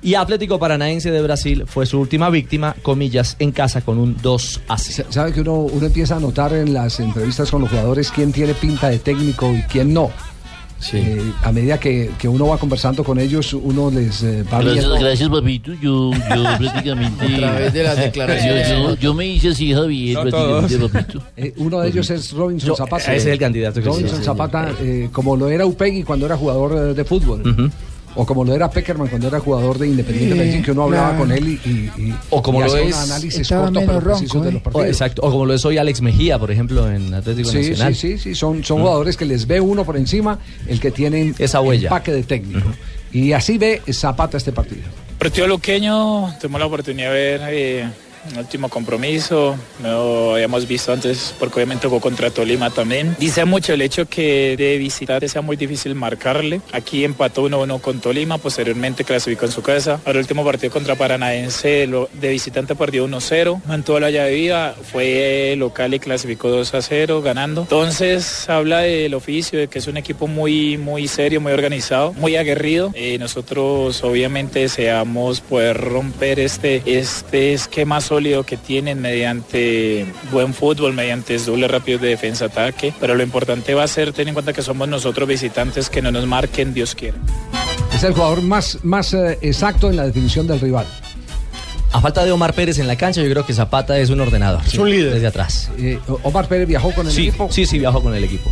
Y 0.00 0.14
Atlético 0.14 0.60
Paranaense 0.60 1.10
de 1.10 1.22
Brasil 1.22 1.64
fue 1.66 1.86
su 1.86 1.98
última 1.98 2.30
víctima, 2.30 2.76
comillas, 2.82 3.34
en 3.40 3.50
casa 3.50 3.80
con 3.80 3.98
un 3.98 4.16
2 4.22 4.60
a 4.68 4.78
0. 4.78 5.08
Sabe 5.10 5.32
que 5.32 5.40
uno, 5.40 5.54
uno 5.54 5.84
empieza 5.84 6.14
a 6.14 6.20
notar 6.20 6.52
en 6.52 6.72
las 6.72 7.00
entrevistas 7.00 7.50
con 7.50 7.62
los 7.62 7.70
jugadores 7.70 8.12
quién 8.12 8.30
tiene 8.30 8.54
pinta 8.54 8.90
de 8.90 9.00
técnico 9.00 9.52
y 9.52 9.62
quién 9.62 9.92
no. 9.92 10.12
Eh, 10.92 11.32
a 11.42 11.50
medida 11.50 11.78
que, 11.80 12.10
que 12.18 12.28
uno 12.28 12.46
va 12.48 12.58
conversando 12.58 13.02
con 13.04 13.18
ellos, 13.18 13.54
uno 13.54 13.90
les 13.90 14.22
eh, 14.22 14.42
va 14.42 14.60
Gracias, 14.60 14.84
viendo- 14.86 14.98
gracias, 15.00 15.28
papito. 15.30 15.72
Yo, 15.74 16.10
yo 16.12 16.42
prácticamente. 16.58 17.24
A 17.24 17.36
través 17.38 17.72
de 17.72 17.82
las 17.82 17.96
declaraciones. 18.04 18.68
Yo, 18.68 18.90
yo- 18.90 18.96
yo 18.96 19.14
me 19.14 19.26
hice 19.26 19.48
así, 19.48 19.72
Javier, 19.72 20.14
No 20.16 20.22
prácticamente, 20.22 20.76
todos. 20.76 20.90
papito. 20.92 21.22
Eh, 21.36 21.54
uno 21.56 21.80
de 21.80 21.88
ellos 21.88 22.10
es 22.10 22.32
Robinson 22.32 22.68
Yo- 22.68 22.76
Zapata. 22.76 23.14
ese 23.14 23.16
es 23.16 23.26
el 23.32 23.38
candidato 23.38 23.80
que 23.80 23.86
Robinson 23.88 24.18
sí. 24.18 24.24
Zapata, 24.24 24.72
eh, 24.80 25.08
como 25.10 25.36
lo 25.36 25.48
era 25.48 25.64
Upegui 25.64 26.02
cuando 26.02 26.26
era 26.26 26.36
jugador 26.36 26.72
eh, 26.90 26.94
de 26.94 27.04
fútbol. 27.04 27.42
O 28.16 28.24
como 28.24 28.44
lo 28.44 28.54
era 28.54 28.70
Peckerman 28.70 29.08
cuando 29.08 29.26
era 29.28 29.40
jugador 29.40 29.78
de 29.78 29.88
Independiente 29.88 30.34
Medellín, 30.36 30.62
que 30.62 30.70
uno 30.72 30.84
hablaba 30.84 31.08
claro. 31.10 31.18
con 31.24 31.32
él 31.32 31.48
y, 31.48 31.68
y- 31.68 31.90
y- 32.08 32.14
O 32.30 32.40
como 32.42 32.58
y 32.58 32.62
lo 32.62 32.66
hacía 32.68 32.80
es. 32.82 32.94
un 32.96 33.02
análisis 33.02 33.48
corto 33.48 33.80
pero 33.84 34.00
preciso 34.00 34.40
de 34.40 34.48
¿eh? 34.48 34.52
los 34.52 34.60
O, 34.60 34.64
partidos. 34.64 34.86
exacto. 34.88 35.22
O 35.22 35.30
como 35.30 35.46
lo 35.46 35.54
es 35.54 35.64
hoy 35.64 35.78
Alex 35.78 36.00
Mejía, 36.00 36.38
por 36.38 36.50
ejemplo, 36.50 36.90
en 36.90 37.12
Atlético 37.12 37.50
Sí, 37.50 37.56
Nacional. 37.70 37.94
sí, 37.94 38.12
sí, 38.12 38.18
sí, 38.18 38.34
son, 38.34 38.62
son 38.62 38.80
jugadores 38.82 39.16
que 39.16 39.24
les 39.24 39.46
ve 39.46 39.60
uno 39.60 39.84
por 39.84 39.96
encima, 39.96 40.38
el 40.68 40.78
que 40.80 40.90
tienen 40.90 41.34
Esa 41.38 41.60
huella. 41.60 41.88
empaque 41.88 42.12
de 42.12 42.22
técnico. 42.22 42.68
Y 43.12 43.32
así 43.32 43.58
ve 43.58 43.82
Zapata 43.92 44.36
este 44.36 44.52
partido. 44.52 44.82
Partido 45.18 45.46
luqueño, 45.46 46.34
tuvimos 46.40 46.60
la 46.60 46.66
oportunidad 46.66 47.10
de 47.12 47.14
ver 47.14 47.40
eh, 47.50 47.88
último 48.36 48.68
compromiso, 48.68 49.56
no 49.80 50.34
habíamos 50.34 50.66
visto 50.66 50.92
antes 50.92 51.34
porque 51.38 51.56
obviamente 51.56 51.86
jugó 51.88 52.00
contra 52.00 52.30
Tolima 52.30 52.70
también. 52.70 53.16
Dice 53.18 53.44
mucho 53.44 53.72
el 53.72 53.82
hecho 53.82 54.06
que 54.06 54.56
de 54.56 54.78
visitante 54.78 55.28
sea 55.28 55.42
muy 55.42 55.56
difícil 55.56 55.94
marcarle. 55.94 56.60
Aquí 56.72 57.04
empató 57.04 57.48
1-1 57.48 57.80
con 57.80 58.00
Tolima, 58.00 58.38
posteriormente 58.38 59.04
clasificó 59.04 59.46
en 59.46 59.52
su 59.52 59.62
casa. 59.62 60.00
Ahora 60.04 60.12
el 60.12 60.18
último 60.18 60.44
partido 60.44 60.72
contra 60.72 60.94
Paranaense 60.94 61.88
de 62.12 62.28
visitante 62.28 62.74
perdió 62.74 63.06
1-0, 63.06 63.62
mantuvo 63.66 64.00
la 64.00 64.10
llave 64.10 64.34
viva, 64.34 64.74
fue 64.92 65.54
local 65.56 65.94
y 65.94 65.98
clasificó 65.98 66.48
2-0 66.48 67.22
ganando. 67.22 67.62
Entonces 67.62 68.48
habla 68.48 68.80
del 68.80 69.14
oficio, 69.14 69.58
de 69.58 69.68
que 69.68 69.78
es 69.78 69.86
un 69.86 69.96
equipo 69.96 70.26
muy, 70.26 70.76
muy 70.78 71.08
serio, 71.08 71.40
muy 71.40 71.52
organizado, 71.52 72.12
muy 72.14 72.36
aguerrido. 72.36 72.90
Eh, 72.94 73.18
nosotros 73.18 74.02
obviamente 74.02 74.60
deseamos 74.60 75.40
poder 75.40 75.76
romper 75.76 76.40
este, 76.40 76.82
este 76.86 77.52
esquema 77.52 78.00
sólido 78.14 78.44
que 78.44 78.56
tienen 78.56 79.00
mediante 79.00 80.06
buen 80.30 80.54
fútbol, 80.54 80.92
mediante 80.92 81.36
doble 81.38 81.66
rápido 81.66 81.98
de 81.98 82.10
defensa-ataque. 82.10 82.94
Pero 83.00 83.16
lo 83.16 83.24
importante 83.24 83.74
va 83.74 83.82
a 83.82 83.88
ser 83.88 84.12
tener 84.12 84.28
en 84.28 84.34
cuenta 84.34 84.52
que 84.52 84.62
somos 84.62 84.86
nosotros 84.86 85.28
visitantes 85.28 85.90
que 85.90 86.00
no 86.00 86.12
nos 86.12 86.24
marquen, 86.26 86.72
Dios 86.72 86.94
quiera. 86.94 87.16
Es 87.92 88.04
el 88.04 88.12
jugador 88.12 88.42
más, 88.42 88.78
más 88.84 89.12
eh, 89.14 89.36
exacto 89.42 89.90
en 89.90 89.96
la 89.96 90.06
definición 90.06 90.46
del 90.46 90.60
rival. 90.60 90.86
A 91.90 92.00
falta 92.00 92.24
de 92.24 92.30
Omar 92.30 92.54
Pérez 92.54 92.78
en 92.78 92.86
la 92.86 92.94
cancha, 92.94 93.20
yo 93.20 93.28
creo 93.30 93.44
que 93.44 93.52
Zapata 93.52 93.98
es 93.98 94.10
un 94.10 94.20
ordenador. 94.20 94.62
Es 94.64 94.78
un 94.78 94.88
líder. 94.88 95.14
Desde 95.14 95.26
atrás. 95.26 95.70
Eh, 95.78 95.98
Omar 96.22 96.46
Pérez 96.46 96.68
viajó 96.68 96.92
con 96.92 97.08
el 97.08 97.12
sí, 97.12 97.28
equipo. 97.28 97.48
Sí, 97.50 97.66
sí, 97.66 97.80
viajó 97.80 98.00
con 98.00 98.14
el 98.14 98.22
equipo. 98.22 98.48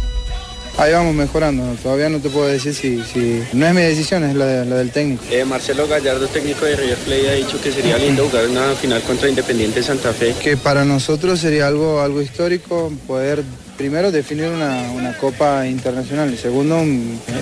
Ahí 0.79 0.93
vamos 0.93 1.15
mejorando, 1.15 1.63
todavía 1.83 2.09
no 2.09 2.19
te 2.19 2.29
puedo 2.31 2.47
decir 2.49 2.75
si, 2.75 3.03
si 3.05 3.43
no 3.53 3.67
es 3.67 3.75
mi 3.75 3.83
decisión, 3.83 4.25
es 4.25 4.35
la, 4.35 4.47
de- 4.47 4.65
la 4.65 4.77
del 4.77 4.91
técnico. 4.91 5.23
Eh, 5.31 5.45
Marcelo 5.45 5.87
Gallardo, 5.87 6.27
técnico 6.29 6.65
de 6.65 6.75
River 6.77 6.97
Plate, 6.97 7.29
ha 7.31 7.35
dicho 7.35 7.61
que 7.61 7.71
sería 7.71 7.99
lindo 7.99 8.27
jugar 8.29 8.49
una 8.49 8.73
final 8.75 9.01
contra 9.03 9.29
Independiente 9.29 9.83
Santa 9.83 10.13
Fe. 10.13 10.35
Que 10.43 10.57
para 10.57 10.85
nosotros 10.85 11.39
sería 11.41 11.67
algo, 11.69 12.01
algo 12.01 12.21
histórico 12.23 12.91
poder 13.07 13.45
primero 13.77 14.11
definir 14.11 14.47
una, 14.47 14.91
una 14.93 15.17
copa 15.19 15.67
internacional 15.67 16.33
y 16.33 16.37
segundo 16.37 16.83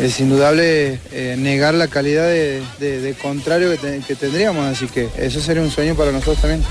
es 0.02 0.18
indudable 0.20 0.98
eh, 1.12 1.36
negar 1.38 1.74
la 1.74 1.86
calidad 1.88 2.24
de, 2.26 2.60
de- 2.80 3.00
de 3.00 3.14
contrario 3.14 3.70
que, 3.70 3.76
te- 3.78 4.00
que 4.06 4.16
tendríamos, 4.16 4.66
así 4.66 4.86
que 4.86 5.08
eso 5.16 5.40
sería 5.40 5.62
un 5.62 5.70
sueño 5.70 5.94
para 5.94 6.10
nosotros 6.12 6.38
también. 6.42 6.62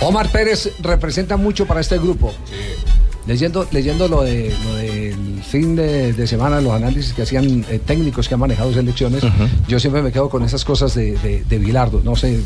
Omar 0.00 0.30
Pérez 0.30 0.70
representa 0.80 1.36
mucho 1.36 1.64
para 1.64 1.80
este 1.80 1.96
grupo. 1.96 2.34
Leyendo, 3.26 3.66
leyendo 3.70 4.06
lo, 4.06 4.22
de, 4.22 4.54
lo 4.66 4.74
del 5.34 5.42
fin 5.42 5.74
de, 5.76 6.12
de 6.12 6.26
semana, 6.26 6.60
los 6.60 6.72
análisis 6.72 7.12
que 7.12 7.22
hacían 7.22 7.64
eh, 7.70 7.80
técnicos 7.84 8.28
que 8.28 8.34
han 8.34 8.40
manejado 8.40 8.72
selecciones, 8.72 9.22
yo 9.68 9.78
siempre 9.80 10.02
me 10.02 10.12
quedo 10.12 10.28
con 10.28 10.42
esas 10.44 10.64
cosas 10.64 10.94
de, 10.94 11.16
de, 11.18 11.44
de 11.44 11.58
Bilardo. 11.58 12.00
No 12.04 12.14
sé, 12.16 12.34
eh, 12.34 12.40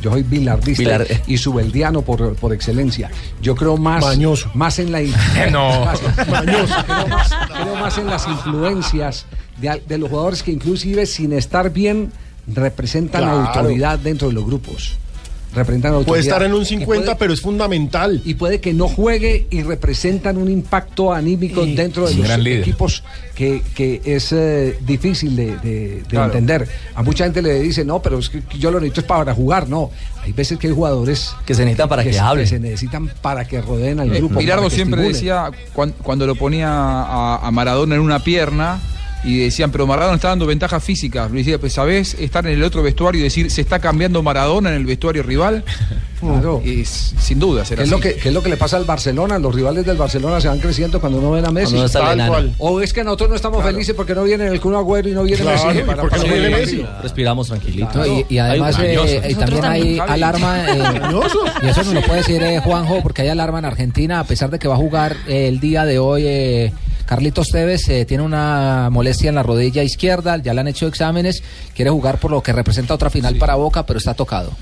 yo 0.00 0.10
soy 0.10 0.22
bilardista 0.22 0.82
Bilar- 0.82 1.22
y 1.26 1.36
subeldiano 1.38 2.02
por, 2.02 2.34
por 2.36 2.52
excelencia. 2.52 3.10
Yo 3.40 3.54
creo 3.54 3.76
más, 3.76 4.04
más 4.54 4.78
en 4.78 4.92
la 4.92 5.00
No. 5.52 5.84
más- 5.84 6.00
Mañoso. 6.28 6.74
Creo, 6.86 7.08
más, 7.08 7.30
creo 7.52 7.76
más 7.76 7.98
en 7.98 8.06
las 8.06 8.26
influencias 8.28 9.26
de, 9.60 9.68
al- 9.68 9.82
de 9.86 9.98
los 9.98 10.08
jugadores 10.10 10.42
que 10.42 10.52
inclusive 10.52 11.06
sin 11.06 11.32
estar 11.32 11.70
bien 11.70 12.12
representan 12.46 13.22
Claro. 13.22 13.40
autoridad 13.46 13.98
dentro 13.98 14.28
de 14.28 14.34
los 14.34 14.44
grupos. 14.44 14.96
Representan 15.54 15.92
autoridad. 15.92 16.06
Puede 16.12 16.22
estar 16.22 16.42
en 16.42 16.54
un 16.54 16.62
Y 16.62 16.66
50, 16.66 17.04
puede- 17.04 17.16
pero 17.18 17.32
es 17.34 17.40
fundamental. 17.40 18.22
y 18.24 18.34
puede 18.34 18.60
que 18.60 18.72
no 18.72 18.88
juegue 18.88 19.46
y 19.50 19.62
representan 19.62 20.36
un 20.38 20.50
impacto 20.50 21.12
anímico 21.12 21.64
dentro 21.66 22.08
de 22.08 22.14
los 22.16 22.46
equipos 22.46 23.02
que, 23.34 23.62
que 23.74 24.00
es 24.04 24.32
eh, 24.32 24.78
difícil 24.80 25.36
de, 25.36 25.56
de- 25.58 25.88
de 25.96 26.02
Claro. 26.08 26.26
entender. 26.26 26.68
A 26.94 27.02
mucha 27.02 27.24
gente 27.24 27.42
le 27.42 27.60
dice, 27.60 27.84
no, 27.84 28.00
pero 28.00 28.18
es 28.18 28.28
que 28.30 28.42
yo 28.58 28.70
lo 28.70 28.80
necesito 28.80 29.02
es 29.02 29.06
para 29.06 29.34
jugar. 29.34 29.68
No, 29.68 29.90
hay 30.22 30.32
veces 30.32 30.58
que 30.58 30.68
hay 30.68 30.72
jugadores 30.74 31.34
que 31.44 31.54
se 31.54 31.64
necesitan 31.64 31.88
para 31.88 32.02
que 32.02 32.12
se- 32.12 32.20
hablen. 32.20 32.46
se 32.46 32.58
necesitan 32.58 33.10
para 33.20 33.44
que 33.44 33.60
rodeen 33.60 34.00
al 34.00 34.10
Eh, 34.12 34.18
grupo. 34.18 34.38
Que 34.38 34.46
siempre 34.46 34.66
estimulen. 35.08 35.12
decía, 35.12 35.50
cuan- 35.74 35.94
cuando, 36.02 36.26
lo 36.26 36.34
ponía 36.34 36.68
a, 36.70 37.46
a 37.46 37.50
Maradona 37.50 37.94
en 37.96 38.00
una 38.00 38.20
pierna, 38.24 38.80
y 39.24 39.38
decían, 39.38 39.70
pero 39.70 39.86
Maradona 39.86 40.16
está 40.16 40.28
dando 40.28 40.46
ventajas 40.46 40.82
físicas. 40.82 41.30
Le 41.30 41.38
decía, 41.38 41.58
pues, 41.58 41.72
¿sabés 41.72 42.14
estar 42.14 42.46
en 42.46 42.54
el 42.54 42.62
otro 42.62 42.82
vestuario 42.82 43.20
y 43.20 43.24
decir, 43.24 43.50
se 43.50 43.60
está 43.60 43.78
cambiando 43.78 44.22
Maradona 44.22 44.70
en 44.70 44.76
el 44.76 44.86
vestuario 44.86 45.22
rival? 45.22 45.64
Claro. 46.22 46.62
Es, 46.64 47.16
sin 47.18 47.40
duda, 47.40 47.64
será 47.64 47.78
¿Qué 47.78 47.86
es, 47.86 47.90
lo 47.90 47.96
así. 47.96 48.08
que, 48.10 48.14
qué 48.14 48.28
es 48.28 48.32
lo 48.34 48.44
que 48.44 48.48
le 48.48 48.56
pasa 48.56 48.76
al 48.76 48.84
Barcelona? 48.84 49.40
Los 49.40 49.52
rivales 49.52 49.84
del 49.84 49.96
Barcelona 49.96 50.40
se 50.40 50.46
van 50.46 50.60
creciendo 50.60 51.00
cuando 51.00 51.20
no 51.20 51.32
ven 51.32 51.44
a 51.44 51.50
Messi. 51.50 51.74
No 51.74 51.88
Tal 51.88 52.28
cual. 52.28 52.54
O 52.58 52.80
es 52.80 52.92
que 52.92 53.02
nosotros 53.02 53.30
no 53.30 53.34
estamos 53.34 53.60
felices 53.64 53.92
porque 53.96 54.14
no 54.14 54.22
viene 54.22 54.46
el 54.46 54.60
Kun 54.60 54.76
Agüero 54.76 55.08
y 55.08 55.14
no 55.14 55.24
viene 55.24 55.42
Claro, 55.42 55.66
Messi. 55.66 55.80
¿y 55.80 55.82
por 55.82 56.10
qué 56.12 56.16
no 56.18 56.22
viene 56.32 56.48
Messi? 56.50 56.86
Respiramos 57.02 57.48
tranquilitos. 57.48 57.96
No, 57.96 58.06
y, 58.06 58.24
y 58.28 58.38
además 58.38 58.78
Hay- 58.78 58.86
eh, 58.96 59.22
y 59.30 59.34
también 59.34 59.64
hay 59.64 59.98
alarma 59.98 60.64
eh, 60.76 61.00
y 61.62 61.66
eso 61.66 61.82
nos 61.82 61.94
lo 61.94 62.02
puede 62.02 62.18
decir 62.18 62.40
eh, 62.40 62.60
Juanjo 62.60 63.00
porque 63.02 63.22
hay 63.22 63.28
alarma 63.28 63.58
en 63.58 63.64
Argentina 63.64 64.20
a 64.20 64.24
pesar 64.24 64.48
de 64.48 64.60
que 64.60 64.68
va 64.68 64.74
a 64.74 64.78
jugar 64.78 65.16
eh, 65.26 65.48
el 65.48 65.58
día 65.58 65.84
de 65.84 65.98
hoy 65.98 66.22
eh, 66.24 66.72
Carlitos 67.06 67.48
Tevez 67.48 67.88
eh, 67.88 68.04
tiene 68.04 68.22
una 68.22 68.88
molestia 68.90 69.28
en 69.28 69.34
la 69.34 69.42
rodilla 69.42 69.82
izquierda 69.82 70.36
ya 70.38 70.54
le 70.54 70.60
han 70.60 70.68
hecho 70.68 70.86
exámenes 70.86 71.42
quiere 71.74 71.90
jugar 71.90 72.18
por 72.18 72.30
lo 72.30 72.42
que 72.42 72.52
representa 72.52 72.94
otra 72.94 73.10
final 73.10 73.36
para 73.36 73.54
Boca 73.54 73.84
pero 73.86 73.98
está 73.98 74.14
tocado 74.14 74.52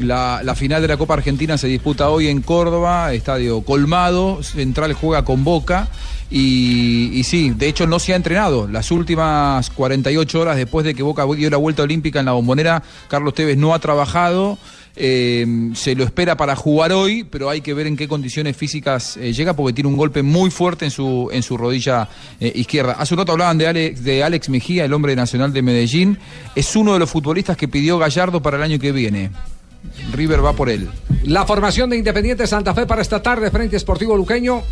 La, 0.00 0.40
la 0.44 0.54
final 0.54 0.82
de 0.82 0.88
la 0.88 0.96
Copa 0.96 1.14
Argentina 1.14 1.56
se 1.56 1.66
disputa 1.66 2.10
hoy 2.10 2.28
en 2.28 2.42
Córdoba, 2.42 3.12
estadio 3.14 3.62
colmado, 3.62 4.42
Central 4.42 4.92
juega 4.92 5.24
con 5.24 5.44
Boca 5.44 5.88
y, 6.30 7.10
y 7.12 7.24
sí, 7.24 7.50
de 7.50 7.68
hecho 7.68 7.86
no 7.86 7.98
se 7.98 8.12
ha 8.12 8.16
entrenado. 8.16 8.66
Las 8.66 8.90
últimas 8.90 9.70
48 9.70 10.40
horas 10.40 10.56
después 10.56 10.84
de 10.84 10.94
que 10.94 11.02
Boca 11.02 11.24
dio 11.36 11.48
la 11.48 11.56
vuelta 11.56 11.82
olímpica 11.82 12.20
en 12.20 12.26
la 12.26 12.32
bombonera, 12.32 12.82
Carlos 13.08 13.34
Tevez 13.34 13.56
no 13.56 13.72
ha 13.72 13.78
trabajado. 13.78 14.58
Eh, 14.96 15.44
se 15.74 15.94
lo 15.94 16.04
espera 16.04 16.36
para 16.36 16.54
jugar 16.54 16.92
hoy, 16.92 17.24
pero 17.24 17.50
hay 17.50 17.60
que 17.60 17.74
ver 17.74 17.86
en 17.86 17.96
qué 17.96 18.06
condiciones 18.06 18.56
físicas 18.56 19.16
eh, 19.16 19.32
llega 19.32 19.54
porque 19.54 19.72
tiene 19.72 19.88
un 19.88 19.96
golpe 19.96 20.22
muy 20.22 20.50
fuerte 20.50 20.84
en 20.84 20.90
su, 20.90 21.28
en 21.32 21.42
su 21.42 21.56
rodilla 21.56 22.08
eh, 22.38 22.52
izquierda. 22.54 22.92
Hace 22.92 23.14
un 23.14 23.18
rato 23.18 23.32
hablaban 23.32 23.58
de 23.58 23.66
Alex, 23.66 24.04
de 24.04 24.22
Alex 24.22 24.48
Mejía, 24.48 24.84
el 24.84 24.92
hombre 24.92 25.16
nacional 25.16 25.52
de 25.52 25.62
Medellín. 25.62 26.18
Es 26.54 26.76
uno 26.76 26.92
de 26.92 27.00
los 27.00 27.10
futbolistas 27.10 27.56
que 27.56 27.66
pidió 27.66 27.98
Gallardo 27.98 28.40
para 28.40 28.56
el 28.56 28.62
año 28.62 28.78
que 28.78 28.92
viene. 28.92 29.30
River 30.12 30.44
va 30.44 30.52
por 30.52 30.70
él. 30.70 30.88
La 31.24 31.44
formación 31.44 31.90
de 31.90 31.96
Independiente 31.96 32.46
Santa 32.46 32.74
Fe 32.74 32.86
para 32.86 33.02
esta 33.02 33.22
tarde 33.22 33.50
frente 33.50 33.76
a 33.76 33.80
Sportivo 33.80 34.16
Luqueño. 34.16 34.62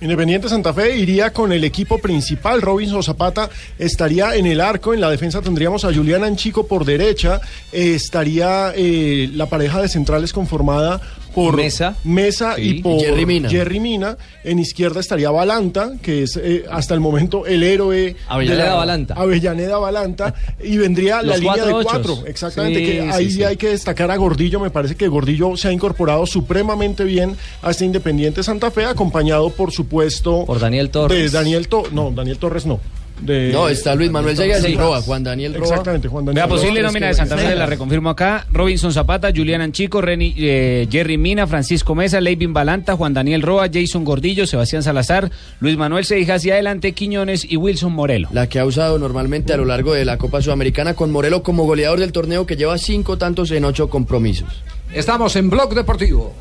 Independiente 0.00 0.48
Santa 0.48 0.72
Fe 0.72 0.96
iría 0.96 1.30
con 1.30 1.52
el 1.52 1.62
equipo 1.62 1.98
principal. 1.98 2.62
Robinson 2.62 3.02
Zapata 3.02 3.50
estaría 3.78 4.34
en 4.34 4.46
el 4.46 4.62
arco. 4.62 4.94
En 4.94 5.00
la 5.00 5.10
defensa 5.10 5.42
tendríamos 5.42 5.84
a 5.84 5.92
Julián 5.92 6.24
Anchico 6.24 6.66
por 6.66 6.86
derecha. 6.86 7.40
Eh, 7.70 7.94
estaría 7.96 8.72
eh, 8.74 9.28
la 9.34 9.46
pareja 9.46 9.82
de 9.82 9.88
centrales 9.88 10.32
conformada 10.32 11.02
por 11.34 11.56
Mesa. 11.56 11.96
Mesa 12.04 12.54
Sí. 12.56 12.62
y 12.62 12.82
por 12.82 13.00
Jerry 13.00 13.26
Mina. 13.26 13.48
Jerry 13.48 13.80
Mina. 13.80 14.16
En 14.44 14.58
izquierda 14.58 15.00
estaría 15.00 15.30
Balanta, 15.30 15.92
que 16.02 16.22
es 16.22 16.36
eh, 16.42 16.64
hasta 16.70 16.94
el 16.94 17.00
momento 17.00 17.46
el 17.46 17.62
héroe. 17.62 18.16
Avellaneda 18.28 18.64
de 18.64 18.70
la- 18.70 18.76
Balanta. 18.76 19.14
Avellaneda 19.14 19.78
Balanta. 19.78 20.34
Y 20.62 20.76
vendría 20.78 21.22
la 21.22 21.36
línea 21.36 21.64
de 21.64 21.72
cuatro 21.82 22.14
ochos. 22.14 22.24
Exactamente. 22.26 22.80
Sí, 22.80 22.86
que 22.86 23.00
ahí 23.02 23.30
sí. 23.30 23.44
hay 23.44 23.56
que 23.56 23.68
destacar 23.68 24.10
a 24.10 24.16
Gordillo. 24.16 24.60
Me 24.60 24.70
parece 24.70 24.94
que 24.94 25.08
Gordillo 25.08 25.56
se 25.56 25.68
ha 25.68 25.72
incorporado 25.72 26.26
supremamente 26.26 27.04
bien 27.04 27.36
a 27.62 27.70
este 27.70 27.84
Independiente 27.84 28.42
Santa 28.42 28.70
Fe, 28.70 28.84
acompañado 28.84 29.50
por 29.50 29.72
supuesto 29.72 30.44
Por 30.46 30.58
Daniel 30.60 30.90
Torres. 30.90 31.32
de 31.32 31.38
Daniel 31.38 31.68
Torres. 31.68 31.92
No, 31.92 32.10
Daniel 32.10 32.38
Torres 32.38 32.66
no. 32.66 32.80
De- 33.20 33.50
No, 33.52 33.68
está 33.68 33.94
Luis 33.94 34.10
Manuel 34.10 34.36
Sayas 34.36 34.66
y. 34.68 34.74
Roa, 34.74 35.00
Juan 35.02 35.22
Daniel 35.22 35.54
Roa. 35.54 35.64
Exactamente, 35.68 36.08
Juan 36.08 36.24
Daniel 36.26 36.42
La 36.42 36.48
posible 36.48 36.82
nómina 36.82 37.08
de 37.08 37.14
Santa 37.14 37.36
Fe 37.36 37.54
la 37.54 37.66
reconfirmo 37.66 38.10
acá. 38.10 38.46
Robinson 38.52 38.92
Zapata, 38.92 39.30
Julián 39.34 39.60
Anchico, 39.60 40.00
Reni- 40.00 40.34
eh, 40.36 40.88
Jerry 40.90 41.18
Mina, 41.18 41.46
Francisco 41.46 41.94
Mesa, 41.94 42.20
Leivin 42.20 42.52
Balanta, 42.52 42.96
Juan 42.96 43.14
Daniel 43.14 43.42
Roa, 43.42 43.68
Jason 43.72 44.04
Gordillo, 44.04 44.46
Sebastián 44.46 44.82
Salazar, 44.82 45.30
Luis 45.60 45.76
Manuel 45.76 46.04
Seija 46.04 46.34
hacia 46.34 46.54
adelante, 46.54 46.92
Quiñones 46.92 47.44
y 47.50 47.56
Wilson 47.56 47.92
Morelo. 47.92 48.28
La 48.32 48.48
que 48.48 48.58
ha 48.58 48.64
usado 48.64 48.98
normalmente 48.98 49.52
a 49.52 49.56
lo 49.56 49.64
largo 49.64 49.92
de 49.94 50.04
la 50.04 50.16
Copa 50.18 50.40
Sudamericana 50.42 50.94
con 50.94 51.10
Morelo 51.10 51.42
como 51.42 51.64
goleador 51.64 52.00
del 52.00 52.12
torneo 52.12 52.46
que 52.46 52.56
lleva 52.56 52.78
cinco 52.78 53.18
tantos 53.18 53.50
en 53.50 53.64
ocho 53.64 53.88
compromisos. 53.90 54.48
Estamos 54.92 55.36
en 55.36 55.50
Blog 55.50 55.74
Deportivo. 55.74 56.34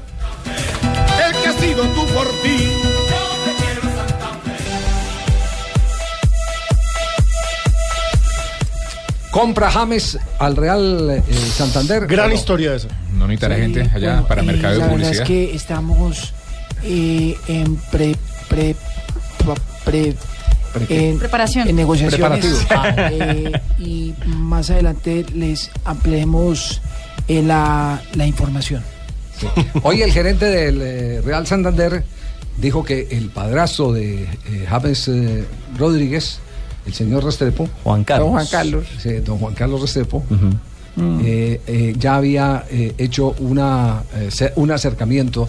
El 0.46 1.34
tú 1.76 2.06
por 2.14 2.28
ti. 2.42 2.49
Compra 9.40 9.72
James 9.72 10.20
al 10.38 10.56
Real 10.58 11.10
eh, 11.12 11.24
Santander. 11.56 12.06
Gran 12.08 12.32
historia 12.34 12.76
esa. 12.76 12.90
No 13.18 13.26
necesita 13.26 13.48
la 13.48 13.56
gente 13.56 13.90
allá 13.94 14.24
para 14.28 14.42
Eh, 14.42 14.46
mercado 14.46 14.74
de 14.74 14.80
la 14.80 14.86
verdad 14.88 14.98
publicidad. 14.98 15.22
es 15.24 15.28
que 15.28 15.56
estamos 15.56 16.34
eh, 16.84 17.38
en 17.48 17.78
pre, 17.90 18.16
pre, 18.50 18.76
pre, 19.86 20.14
en, 20.90 21.18
Preparación. 21.20 21.70
en 21.70 21.76
negociaciones. 21.78 22.46
Ah, 22.70 22.94
eh, 23.12 23.52
y 23.80 24.14
más 24.26 24.70
adelante 24.72 25.26
les 25.34 25.72
ampliemos 25.86 26.82
eh, 27.30 27.42
la, 27.42 28.02
la 28.16 28.26
información. 28.28 28.84
Hoy 29.84 30.02
el 30.02 30.12
gerente 30.12 30.46
del 30.48 30.82
eh, 30.82 31.22
Real 31.24 31.48
Santander 31.48 32.04
dijo 32.58 32.84
que 32.84 33.08
el 33.12 33.30
padrastro 33.30 33.94
de 33.94 34.24
eh, 34.24 34.66
James 34.70 35.08
eh, 35.08 35.46
Rodríguez, 35.78 36.40
el 36.86 36.94
señor 36.94 37.24
Restrepo, 37.24 37.68
Juan 37.84 38.04
Carlos. 38.04 38.26
Don 38.28 38.34
Juan 38.36 38.48
Carlos, 38.50 38.86
sí, 39.02 39.10
don 39.20 39.38
Juan 39.38 39.54
Carlos 39.54 39.82
Restrepo, 39.82 40.24
eh, 41.24 41.62
eh, 41.68 41.96
ya 41.98 42.16
había 42.16 42.66
eh, 42.70 42.94
hecho 42.98 43.36
una, 43.40 44.04
eh, 44.16 44.54
un 44.56 44.72
acercamiento 44.72 45.48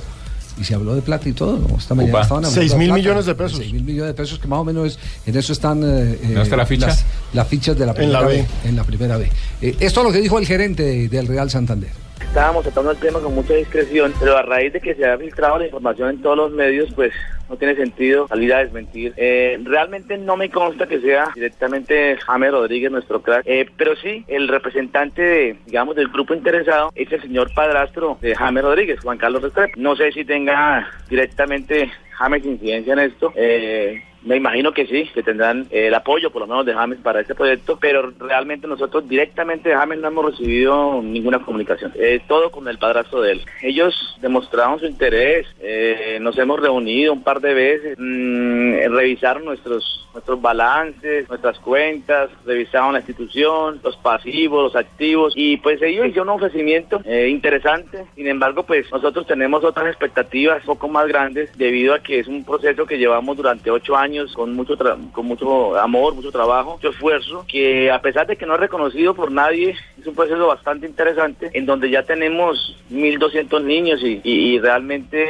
y 0.61 0.64
se 0.64 0.74
habló 0.74 0.95
de 0.95 1.03
plata 1.03 1.28
y 1.28 1.33
todo. 1.33 1.59
¿no? 1.59 1.76
Esta 1.78 1.95
mañana 1.95 2.12
Upa. 2.14 2.22
estaban 2.22 2.45
hablando 2.45 2.61
Seis 2.61 2.72
de 2.72 2.78
mil 2.78 2.89
plata. 2.89 2.99
millones 2.99 3.26
de 3.26 3.35
pesos. 3.35 3.59
Seis 3.59 3.72
mil 3.72 3.83
millones 3.83 4.09
de 4.09 4.14
pesos, 4.14 4.39
que 4.39 4.47
más 4.47 4.59
o 4.59 4.64
menos 4.64 4.87
es- 4.89 4.99
en 5.26 5.37
eso 5.37 5.53
están 5.53 5.83
eh, 5.83 6.18
¿No 6.35 6.43
está 6.43 6.57
la 6.57 6.66
ficha? 6.66 6.87
Las, 6.89 7.05
las 7.33 7.49
fichas 7.49 7.78
de 7.78 7.87
la 7.87 7.93
En 7.93 7.97
primera 7.97 8.20
la 8.20 8.26
B. 8.26 8.35
B. 8.62 8.68
En 8.68 8.76
la 8.76 8.85
primera 8.85 9.16
B. 9.16 9.31
Eh, 9.62 9.76
esto 9.81 10.01
es 10.01 10.07
lo 10.07 10.12
que 10.12 10.20
dijo 10.20 10.39
el 10.39 10.47
gerente 10.47 10.83
de- 10.83 11.09
del 11.09 11.26
Real 11.26 11.51
Santander. 11.51 11.91
Estábamos 12.23 12.62
tratando 12.62 12.93
el 12.93 12.99
tema 12.99 13.21
con 13.21 13.35
mucha 13.35 13.55
discreción, 13.55 14.12
pero 14.21 14.37
a 14.37 14.43
raíz 14.43 14.73
de 14.73 14.81
que 14.81 14.95
se 14.95 15.05
ha 15.05 15.18
filtrado 15.18 15.59
la 15.59 15.64
información 15.66 16.11
en 16.11 16.23
todos 16.23 16.37
los 16.37 16.53
medios, 16.53 16.93
pues 16.95 17.12
no 17.49 17.57
tiene 17.57 17.75
sentido 17.75 18.29
salir 18.29 18.55
a 18.55 18.59
desmentir. 18.59 19.12
Eh, 19.16 19.59
realmente 19.64 20.16
no 20.16 20.37
me 20.37 20.49
consta 20.49 20.87
que 20.87 21.01
sea 21.01 21.33
directamente 21.35 22.16
James 22.25 22.53
Rodríguez 22.53 22.93
nuestro 22.93 23.21
crack, 23.21 23.43
eh, 23.47 23.66
pero 23.77 23.97
sí 23.97 24.25
el 24.29 24.47
representante, 24.47 25.23
de, 25.23 25.57
digamos, 25.66 25.97
del 25.97 26.09
grupo 26.09 26.33
interesado 26.33 26.93
es 26.95 27.11
el 27.12 27.21
señor 27.21 27.53
padrastro 27.53 28.16
de 28.21 28.37
James 28.37 28.62
Rodríguez, 28.62 29.01
Juan 29.01 29.18
Carlos 29.18 29.43
Restrepo. 29.43 29.73
No 29.77 29.97
sé 29.97 30.12
si 30.12 30.25
tenga 30.25 30.89
directamente 31.09 31.91
James 32.12 32.45
incidencia 32.45 32.93
en 32.93 32.99
esto. 33.01 33.33
Eh, 33.35 34.05
me 34.23 34.37
imagino 34.37 34.73
que 34.73 34.87
sí, 34.87 35.09
que 35.14 35.23
tendrán 35.23 35.66
eh, 35.71 35.87
el 35.87 35.95
apoyo 35.95 36.31
por 36.31 36.43
lo 36.43 36.47
menos 36.47 36.66
de 36.66 36.75
James 36.75 36.99
para 37.03 37.21
este 37.21 37.35
proyecto, 37.35 37.79
pero 37.81 38.12
realmente 38.18 38.66
nosotros 38.66 39.09
directamente 39.09 39.71
de 39.71 39.75
James 39.75 39.99
no 39.99 40.09
hemos 40.09 40.33
recibido 40.33 41.01
ninguna 41.03 41.41
comunicación. 41.41 41.93
Eh, 41.97 42.21
todo 42.29 42.51
con 42.51 42.68
el 42.68 42.79
padrastro 42.79 43.23
de 43.23 43.33
él. 43.33 43.43
Ellos 43.62 44.16
demostraron 44.21 44.79
su 44.79 44.87
interés, 44.87 45.47
eh, 45.61 46.18
nos 46.21 46.37
hemos 46.39 46.61
reunido 46.61 47.12
un 47.12 47.23
par 47.23 47.41
de 47.41 47.55
veces, 47.55 47.97
mm, 47.99 48.95
revisaron 48.95 49.45
nuestros 49.45 49.97
nuestros 50.12 50.43
balances, 50.43 51.29
nuestras 51.29 51.59
cuentas, 51.61 52.31
revisaron 52.45 52.93
la 52.95 52.99
institución, 52.99 53.81
los 53.83 53.97
pasivos, 53.97 54.64
los 54.64 54.77
activos 54.77 55.33
y 55.37 55.57
pues 55.59 55.81
ellos 55.83 56.07
hicieron 56.07 56.31
un 56.31 56.35
ofrecimiento 56.35 57.01
eh, 57.05 57.29
interesante. 57.29 58.07
Sin 58.16 58.27
embargo, 58.27 58.64
pues 58.64 58.91
nosotros 58.91 59.27
tenemos 59.27 59.62
otras 59.64 59.87
expectativas 59.87 60.62
un 60.62 60.75
poco 60.75 60.89
más 60.89 61.07
grandes 61.07 61.57
debido 61.57 61.95
a 61.95 62.01
que 62.01 62.18
es 62.18 62.27
un 62.27 62.45
proceso 62.45 62.87
que 62.87 62.99
llevamos 62.99 63.37
durante 63.37 63.71
ocho 63.71 63.97
años 63.97 64.09
con 64.34 64.54
mucho 64.54 64.76
tra- 64.76 64.96
con 65.12 65.26
mucho 65.26 65.78
amor, 65.78 66.14
mucho 66.14 66.30
trabajo, 66.32 66.72
mucho 66.74 66.90
esfuerzo, 66.90 67.44
que 67.48 67.90
a 67.90 68.00
pesar 68.00 68.26
de 68.26 68.36
que 68.36 68.46
no 68.46 68.54
es 68.54 68.61
reconocido 68.61 69.14
por 69.14 69.30
nadie, 69.30 69.74
es 70.00 70.06
un 70.06 70.14
proceso 70.14 70.46
bastante 70.46 70.86
interesante 70.86 71.50
en 71.54 71.66
donde 71.66 71.90
ya 71.90 72.02
tenemos 72.02 72.76
1.200 72.90 73.62
niños 73.64 74.00
y, 74.02 74.20
y- 74.24 74.54
y 74.54 74.58
realmente 74.58 75.26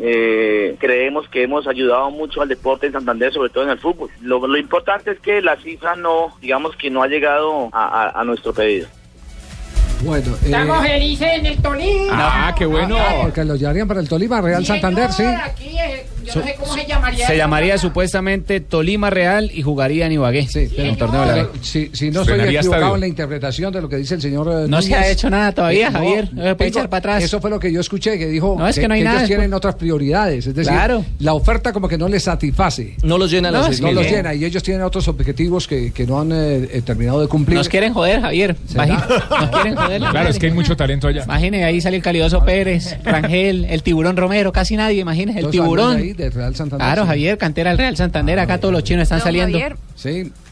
eh, 0.00 0.76
creemos 0.78 1.28
que 1.28 1.42
hemos 1.42 1.66
ayudado 1.66 2.10
mucho 2.10 2.42
al 2.42 2.48
deporte 2.48 2.86
en 2.86 2.92
Santander, 2.92 3.32
sobre 3.32 3.50
todo 3.50 3.64
en 3.64 3.70
el 3.70 3.78
fútbol. 3.78 4.10
Lo, 4.20 4.46
lo 4.46 4.58
importante 4.58 5.12
es 5.12 5.20
que 5.20 5.40
la 5.42 5.56
cifra 5.56 5.96
no, 5.96 6.34
digamos 6.40 6.76
que 6.76 6.90
no 6.90 7.02
ha 7.02 7.08
llegado 7.08 7.68
a, 7.72 8.02
a- 8.04 8.20
a 8.20 8.24
nuestro 8.24 8.52
pedido. 8.52 8.88
Bueno, 10.04 10.32
eh, 10.42 10.46
Estamos 10.46 10.84
felices 10.84 11.28
en 11.32 11.46
el 11.46 11.62
Tolima. 11.62 12.08
Ah, 12.48 12.54
qué 12.58 12.66
bueno. 12.66 12.96
porque 13.22 13.44
lo 13.44 13.54
llevarían 13.54 13.86
para 13.86 14.00
el 14.00 14.08
Tolima, 14.08 14.40
Real 14.40 14.66
Santander, 14.66 15.12
sí. 15.12 15.22
Aquí, 15.22 15.76
yo 16.24 16.40
no 16.40 16.46
sé 16.46 16.54
cómo 16.58 16.74
se 16.74 16.86
llamaría. 16.86 17.26
Se 17.26 17.36
llamaría 17.36 17.78
supuestamente 17.78 18.60
Tolima 18.60 19.10
Real 19.10 19.50
y 19.52 19.62
jugaría 19.62 20.06
en 20.06 20.12
Ibagué. 20.12 20.46
en 20.54 20.86
el 20.86 20.96
torneo 20.96 21.20
de 21.22 21.26
la 21.26 21.34
B. 21.34 21.44
Pero 21.52 21.64
si, 21.64 21.90
si 21.92 22.10
no 22.10 22.22
estoy 22.22 22.40
equivocado 22.40 22.74
estadio. 22.74 22.94
en 22.94 23.00
la 23.00 23.06
interpretación 23.06 23.72
de 23.72 23.80
lo 23.82 23.88
que 23.88 23.96
dice 23.96 24.14
el 24.14 24.22
señor. 24.22 24.48
eh, 24.50 24.66
No 24.68 24.82
se 24.82 24.94
ha 24.94 25.08
hecho 25.08 25.28
nada 25.30 25.52
todavía, 25.52 25.88
eh, 25.88 25.92
Javier. 25.92 26.24
No 26.32 26.42
se 26.42 26.54
puede 26.54 26.54
tengo- 26.56 26.68
echar 26.80 26.88
para 26.90 26.98
atrás. 26.98 27.24
Eso 27.24 27.40
fue 27.40 27.50
lo 27.50 27.58
que 27.60 27.72
yo 27.72 27.80
escuché, 27.80 28.18
que 28.18 28.26
dijo 28.26 28.56
No, 28.58 28.66
es 28.68 28.78
que 28.78 28.88
no 28.88 28.94
hay 28.94 29.00
ellos 29.00 29.12
nada, 29.14 29.26
tienen 29.26 29.42
después. 29.50 29.56
otras 29.58 29.74
prioridades. 29.76 30.46
Es 30.46 30.54
decir, 30.54 30.72
Claro. 30.72 31.04
la 31.18 31.34
oferta 31.34 31.72
como 31.72 31.88
que 31.88 31.98
no 31.98 32.08
les 32.08 32.22
satisface. 32.22 32.96
No 33.02 33.18
los 33.18 33.30
llena 33.30 33.50
no, 33.50 33.66
los 33.68 33.80
no 33.80 33.92
los 33.92 34.04
llena 34.04 34.34
y 34.34 34.44
ellos 34.44 34.62
tienen 34.62 34.82
otros 34.82 35.08
objetivos 35.08 35.66
que, 35.66 35.92
que 35.92 36.06
no 36.06 36.20
han 36.20 36.32
eh, 36.32 36.68
eh, 36.72 36.82
terminado 36.84 37.20
de 37.20 37.28
cumplir. 37.28 37.56
Nos 37.58 37.68
quieren 37.68 37.92
joder, 37.92 38.20
Javier. 38.20 38.56
¿Será? 38.66 38.84
Imagínate, 38.84 39.14
Nos 39.30 39.50
quieren 39.50 39.76
joder. 39.76 40.00
Claro, 40.10 40.28
es 40.28 40.38
que 40.38 40.46
hay 40.46 40.52
mucho 40.52 40.76
talento 40.76 41.08
allá. 41.08 41.24
Imagine, 41.24 41.64
ahí 41.64 41.80
sale 41.80 41.96
el 41.96 42.02
calidoso 42.02 42.44
Pérez, 42.44 42.96
Rangel, 43.04 43.64
el 43.66 43.82
tiburón 43.82 44.16
Romero, 44.16 44.52
casi 44.52 44.76
nadie, 44.76 45.00
imagínese, 45.00 45.40
el 45.40 45.50
tiburón. 45.50 46.11
Del 46.16 46.32
Real 46.32 46.54
Santander, 46.54 46.84
Claro, 46.86 47.02
sí. 47.02 47.08
Javier, 47.08 47.38
cantera 47.38 47.70
del 47.70 47.78
Real 47.78 47.96
Santander, 47.96 48.38
acá 48.38 48.58
todos 48.58 48.72
los 48.72 48.84
chinos 48.84 49.02
están 49.04 49.18
Don 49.18 49.24
saliendo. 49.26 49.58
Javier. 49.58 49.76
Sí. 49.96 50.32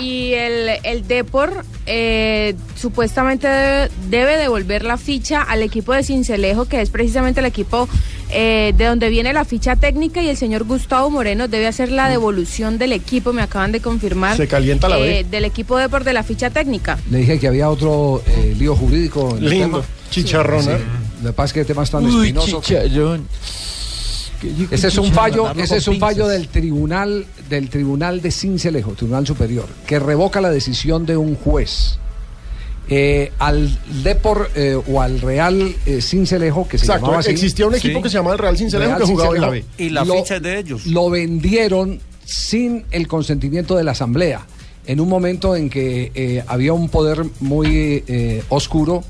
Y, 0.00 0.04
y 0.04 0.34
el, 0.34 0.68
el 0.84 1.08
Depor 1.08 1.64
eh, 1.86 2.54
supuestamente 2.76 3.46
debe, 3.48 3.90
debe 4.08 4.36
devolver 4.36 4.84
la 4.84 4.96
ficha 4.96 5.42
al 5.42 5.62
equipo 5.62 5.92
de 5.92 6.02
Cincelejo, 6.04 6.66
que 6.66 6.80
es 6.80 6.90
precisamente 6.90 7.40
el 7.40 7.46
equipo 7.46 7.88
eh, 8.30 8.72
de 8.76 8.84
donde 8.86 9.08
viene 9.10 9.32
la 9.32 9.44
ficha 9.44 9.74
técnica, 9.76 10.22
y 10.22 10.28
el 10.28 10.36
señor 10.36 10.64
Gustavo 10.64 11.10
Moreno 11.10 11.48
debe 11.48 11.66
hacer 11.66 11.90
la 11.90 12.08
devolución 12.08 12.78
del 12.78 12.92
equipo, 12.92 13.32
me 13.32 13.42
acaban 13.42 13.72
de 13.72 13.80
confirmar. 13.80 14.36
Se 14.36 14.46
calienta 14.48 14.88
la 14.88 14.98
eh, 15.00 15.24
Del 15.28 15.44
equipo 15.44 15.78
Depor 15.78 16.04
de 16.04 16.12
la 16.12 16.22
ficha 16.22 16.50
técnica. 16.50 16.98
Le 17.10 17.18
dije 17.18 17.38
que 17.38 17.48
había 17.48 17.68
otro 17.70 18.22
eh, 18.26 18.54
lío 18.56 18.76
jurídico. 18.76 19.36
En 19.36 19.44
el 19.44 19.50
Lindo. 19.50 19.80
tema. 19.80 19.92
Chicharrón, 20.10 20.62
Sí. 20.62 20.70
¿eh? 20.70 20.78
Lo 21.22 21.30
que 21.30 21.32
pasa 21.34 21.46
es 21.46 21.52
que 21.54 21.60
el 21.60 21.66
tema 21.66 21.82
es 21.82 21.90
tan 21.90 22.04
Uy, 22.06 22.28
espinoso. 22.28 22.60
chicharrón. 22.62 23.26
Ese 24.70 24.88
es 24.88 24.98
un 24.98 25.12
fallo, 25.12 25.50
ese 25.56 25.76
es 25.78 25.88
un 25.88 25.98
fallo 25.98 26.26
del 26.28 26.48
tribunal, 26.48 27.26
del 27.48 27.68
tribunal 27.70 28.20
de 28.22 28.30
Cincelejo, 28.30 28.92
Tribunal 28.92 29.26
Superior, 29.26 29.66
que 29.86 29.98
revoca 29.98 30.40
la 30.40 30.50
decisión 30.50 31.06
de 31.06 31.16
un 31.16 31.34
juez. 31.34 31.98
Eh, 32.86 33.32
al 33.38 33.78
Depor 34.02 34.50
eh, 34.54 34.76
o 34.86 35.00
al 35.00 35.18
Real 35.22 35.74
eh, 35.86 36.02
Cincelejo, 36.02 36.68
que 36.68 36.76
se 36.76 36.84
Exacto, 36.84 37.06
llamaba 37.06 37.20
así. 37.20 37.30
existía 37.30 37.66
un 37.66 37.74
equipo 37.74 38.02
que 38.02 38.10
se 38.10 38.16
llamaba 38.18 38.34
el 38.34 38.38
Real 38.40 38.58
Cincelejo 38.58 38.98
que 38.98 39.04
jugaba 39.06 39.34
en 39.34 39.40
la 39.40 39.48
B. 39.48 39.64
Y 39.78 39.88
la 39.88 40.04
Lo- 40.04 40.16
ficha 40.16 40.36
es 40.36 40.42
de 40.42 40.58
ellos. 40.58 40.86
Lo 40.86 41.08
vendieron 41.08 42.00
sin 42.26 42.84
el 42.90 43.08
consentimiento 43.08 43.74
de 43.74 43.84
la 43.84 43.92
Asamblea, 43.92 44.46
en 44.86 45.00
un 45.00 45.08
momento 45.08 45.56
en 45.56 45.70
que 45.70 46.12
eh, 46.14 46.44
había 46.46 46.74
un 46.74 46.90
poder 46.90 47.24
muy 47.40 48.04
eh, 48.06 48.42
oscuro 48.50 49.02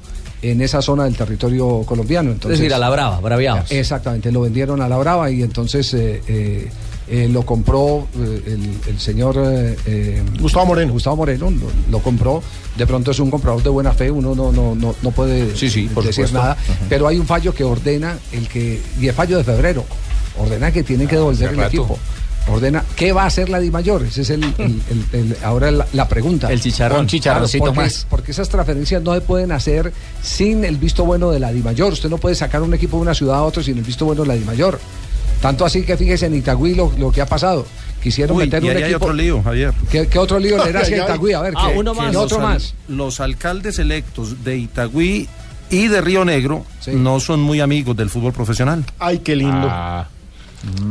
en 0.51 0.61
esa 0.61 0.82
zona 0.82 1.05
del 1.05 1.16
territorio 1.16 1.82
colombiano. 1.86 2.30
Entonces, 2.32 2.57
es 2.59 2.61
decir, 2.61 2.74
a 2.74 2.78
la 2.78 2.90
brava, 2.90 3.20
braviados. 3.20 3.70
Exactamente, 3.70 4.30
lo 4.30 4.42
vendieron 4.42 4.80
a 4.82 4.88
la 4.88 4.97
brava 4.99 5.30
y 5.30 5.42
entonces 5.42 5.92
eh, 5.95 6.20
eh, 6.28 6.70
eh, 7.09 7.28
lo 7.30 7.42
compró 7.45 8.07
eh, 8.18 8.42
el, 8.47 8.70
el 8.95 9.01
señor 9.01 9.36
Gustavo 10.40 10.66
Moreno. 10.66 10.92
Gustavo 10.92 11.16
Moreno 11.16 11.51
lo, 11.51 11.66
lo 11.90 11.99
compró. 12.01 12.42
De 12.76 12.86
pronto 12.86 13.11
es 13.12 13.18
un 13.20 13.30
comprador 13.30 13.62
de 13.62 13.70
buena 13.70 13.92
fe, 13.92 14.11
uno 14.11 14.34
no, 14.34 14.51
no, 14.53 14.74
no, 14.74 14.95
no 15.01 15.11
puede 15.12 15.57
Sí, 15.57 15.70
sí, 15.70 15.88
por 15.92 16.05
decir 16.05 16.26
supuesto. 16.26 16.38
nada. 16.38 16.53
Ajá. 16.53 16.86
Pero 16.88 17.07
hay 17.09 17.18
un 17.18 17.26
fallo 17.26 17.55
que 17.55 17.64
ordena 17.64 18.18
el 18.32 18.49
que, 18.49 18.80
y 19.01 19.07
el 19.09 19.14
fallo 19.14 19.38
de 19.38 19.45
febrero, 19.45 19.84
ordena 20.38 20.72
que 20.72 20.82
tienen 20.82 21.07
que 21.09 21.16
devolver 21.16 21.51
el 21.51 21.57
rato. 21.57 21.68
equipo. 21.68 21.99
Ordena, 22.47 22.84
¿qué 22.95 23.12
va 23.12 23.22
a 23.22 23.26
hacer 23.26 23.49
la 23.49 23.59
Di 23.59 23.70
Mayor? 23.70 24.03
Ese 24.03 24.20
es 24.22 24.30
el, 24.30 24.45
el- 24.59 24.82
el- 24.90 25.07
el- 25.12 25.36
ahora 25.42 25.70
la, 25.70 25.86
la 25.95 26.07
pregunta. 26.09 26.53
El 26.53 26.61
chicharrón. 26.61 27.01
Un 27.01 27.07
chicharroncito 27.07 27.64
porque, 27.64 27.80
más. 27.80 28.07
porque 28.11 28.32
esas 28.32 28.49
transferencias 28.51 29.03
no 29.03 29.14
se 29.14 29.22
pueden 29.22 29.51
hacer 29.51 29.92
sin 30.22 30.64
el 30.64 30.76
visto 30.76 31.05
bueno 31.07 31.30
de 31.30 31.40
la 31.40 31.51
DIMAYOR. 31.53 31.95
Usted 31.95 32.11
no 32.11 32.18
puede 32.18 32.34
sacar 32.34 32.61
un 32.62 32.74
equipo 32.74 32.99
de 32.99 33.03
una 33.03 33.14
ciudad 33.14 33.36
a 33.36 33.42
otro 33.42 33.62
sin 33.62 33.78
el 33.78 33.84
visto 33.84 34.05
bueno 34.05 34.22
de 34.22 34.28
la 34.28 34.34
DIMAYOR. 34.34 34.78
Tanto 35.40 35.64
así 35.64 35.82
que 35.84 35.97
fíjese 35.97 36.26
en 36.26 36.34
Itagüí 36.36 36.74
lo, 36.74 36.92
lo 36.99 37.11
que 37.11 37.20
ha 37.22 37.26
pasado. 37.26 37.66
Quisieron 38.03 38.36
Uy, 38.36 38.45
meter 38.45 38.62
y 38.62 38.66
un 38.68 38.76
ahí 38.76 38.82
hay 38.82 38.90
equipo. 38.90 39.07
otro 39.07 39.14
lío, 39.14 39.42
Javier. 39.42 39.72
¿Qué, 39.90 40.07
qué 40.07 40.18
otro 40.18 40.38
lío 40.38 40.62
le 40.64 40.72
da 40.72 40.80
a. 40.80 40.88
Itagüí? 40.88 41.32
A 41.32 41.40
ver, 41.40 41.55
Ah, 41.57 41.70
¿qué, 41.72 41.78
uno 41.78 41.92
qué 41.95 42.01
más. 42.03 42.12
los 42.12 42.22
otro 42.24 42.36
al- 42.38 42.42
más? 42.55 42.74
Los 42.88 43.20
alcaldes 43.20 43.78
electos 43.78 44.45
de 44.45 44.59
Itagüí 44.59 45.28
y 45.70 45.88
de 45.88 46.01
Río 46.03 46.24
Negro 46.26 46.66
Sí. 46.80 46.90
no 46.95 47.18
son 47.20 47.40
muy 47.40 47.61
amigos 47.61 47.97
del 47.97 48.11
fútbol 48.11 48.34
profesional. 48.34 48.84
Ay, 48.99 49.18
qué 49.20 49.34
lindo. 49.34 49.66
Ah, 49.70 50.09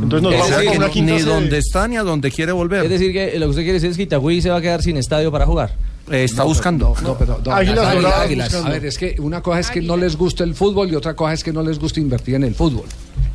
Entonces 0.02 0.22
nos 0.22 0.32
vamos 0.32 0.52
a 0.52 0.76
una 0.76 0.90
quinta 0.90 1.12
ni 1.12 1.18
sede. 1.20 1.30
donde 1.30 1.58
está 1.58 1.88
ni 1.88 1.96
a 1.96 2.02
donde 2.02 2.30
quiere 2.30 2.52
volver. 2.52 2.84
Es 2.84 2.90
decir, 2.90 3.12
que 3.12 3.38
lo 3.38 3.46
que 3.46 3.50
usted 3.50 3.62
quiere 3.62 3.74
decir 3.74 3.90
es 3.90 3.96
que 3.96 4.04
Itagüí 4.04 4.42
se 4.42 4.50
va 4.50 4.56
a 4.56 4.60
quedar 4.60 4.82
sin 4.82 4.96
estadio 4.96 5.30
para 5.32 5.46
jugar. 5.46 5.74
Eh, 6.10 6.24
está 6.24 6.44
buscando. 6.44 6.94
No, 7.02 7.16
pero, 7.16 7.40
no, 7.44 7.52
Águilas 7.52 7.86
Águilas, 7.86 7.94
Doradas 7.94 8.20
Águilas. 8.20 8.48
buscando. 8.48 8.68
A 8.68 8.72
ver, 8.72 8.86
es 8.86 8.98
que 8.98 9.16
una 9.18 9.40
cosa 9.40 9.60
es 9.60 9.70
que 9.70 9.80
no 9.80 9.96
les 9.96 10.16
gusta 10.16 10.44
el 10.44 10.54
fútbol 10.54 10.90
y 10.90 10.94
otra 10.94 11.14
cosa 11.14 11.32
es 11.32 11.42
que 11.42 11.52
no 11.52 11.62
les 11.62 11.78
gusta 11.78 12.00
invertir 12.00 12.34
en 12.34 12.44
el 12.44 12.54
fútbol. 12.54 12.84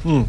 Mm. 0.04 0.22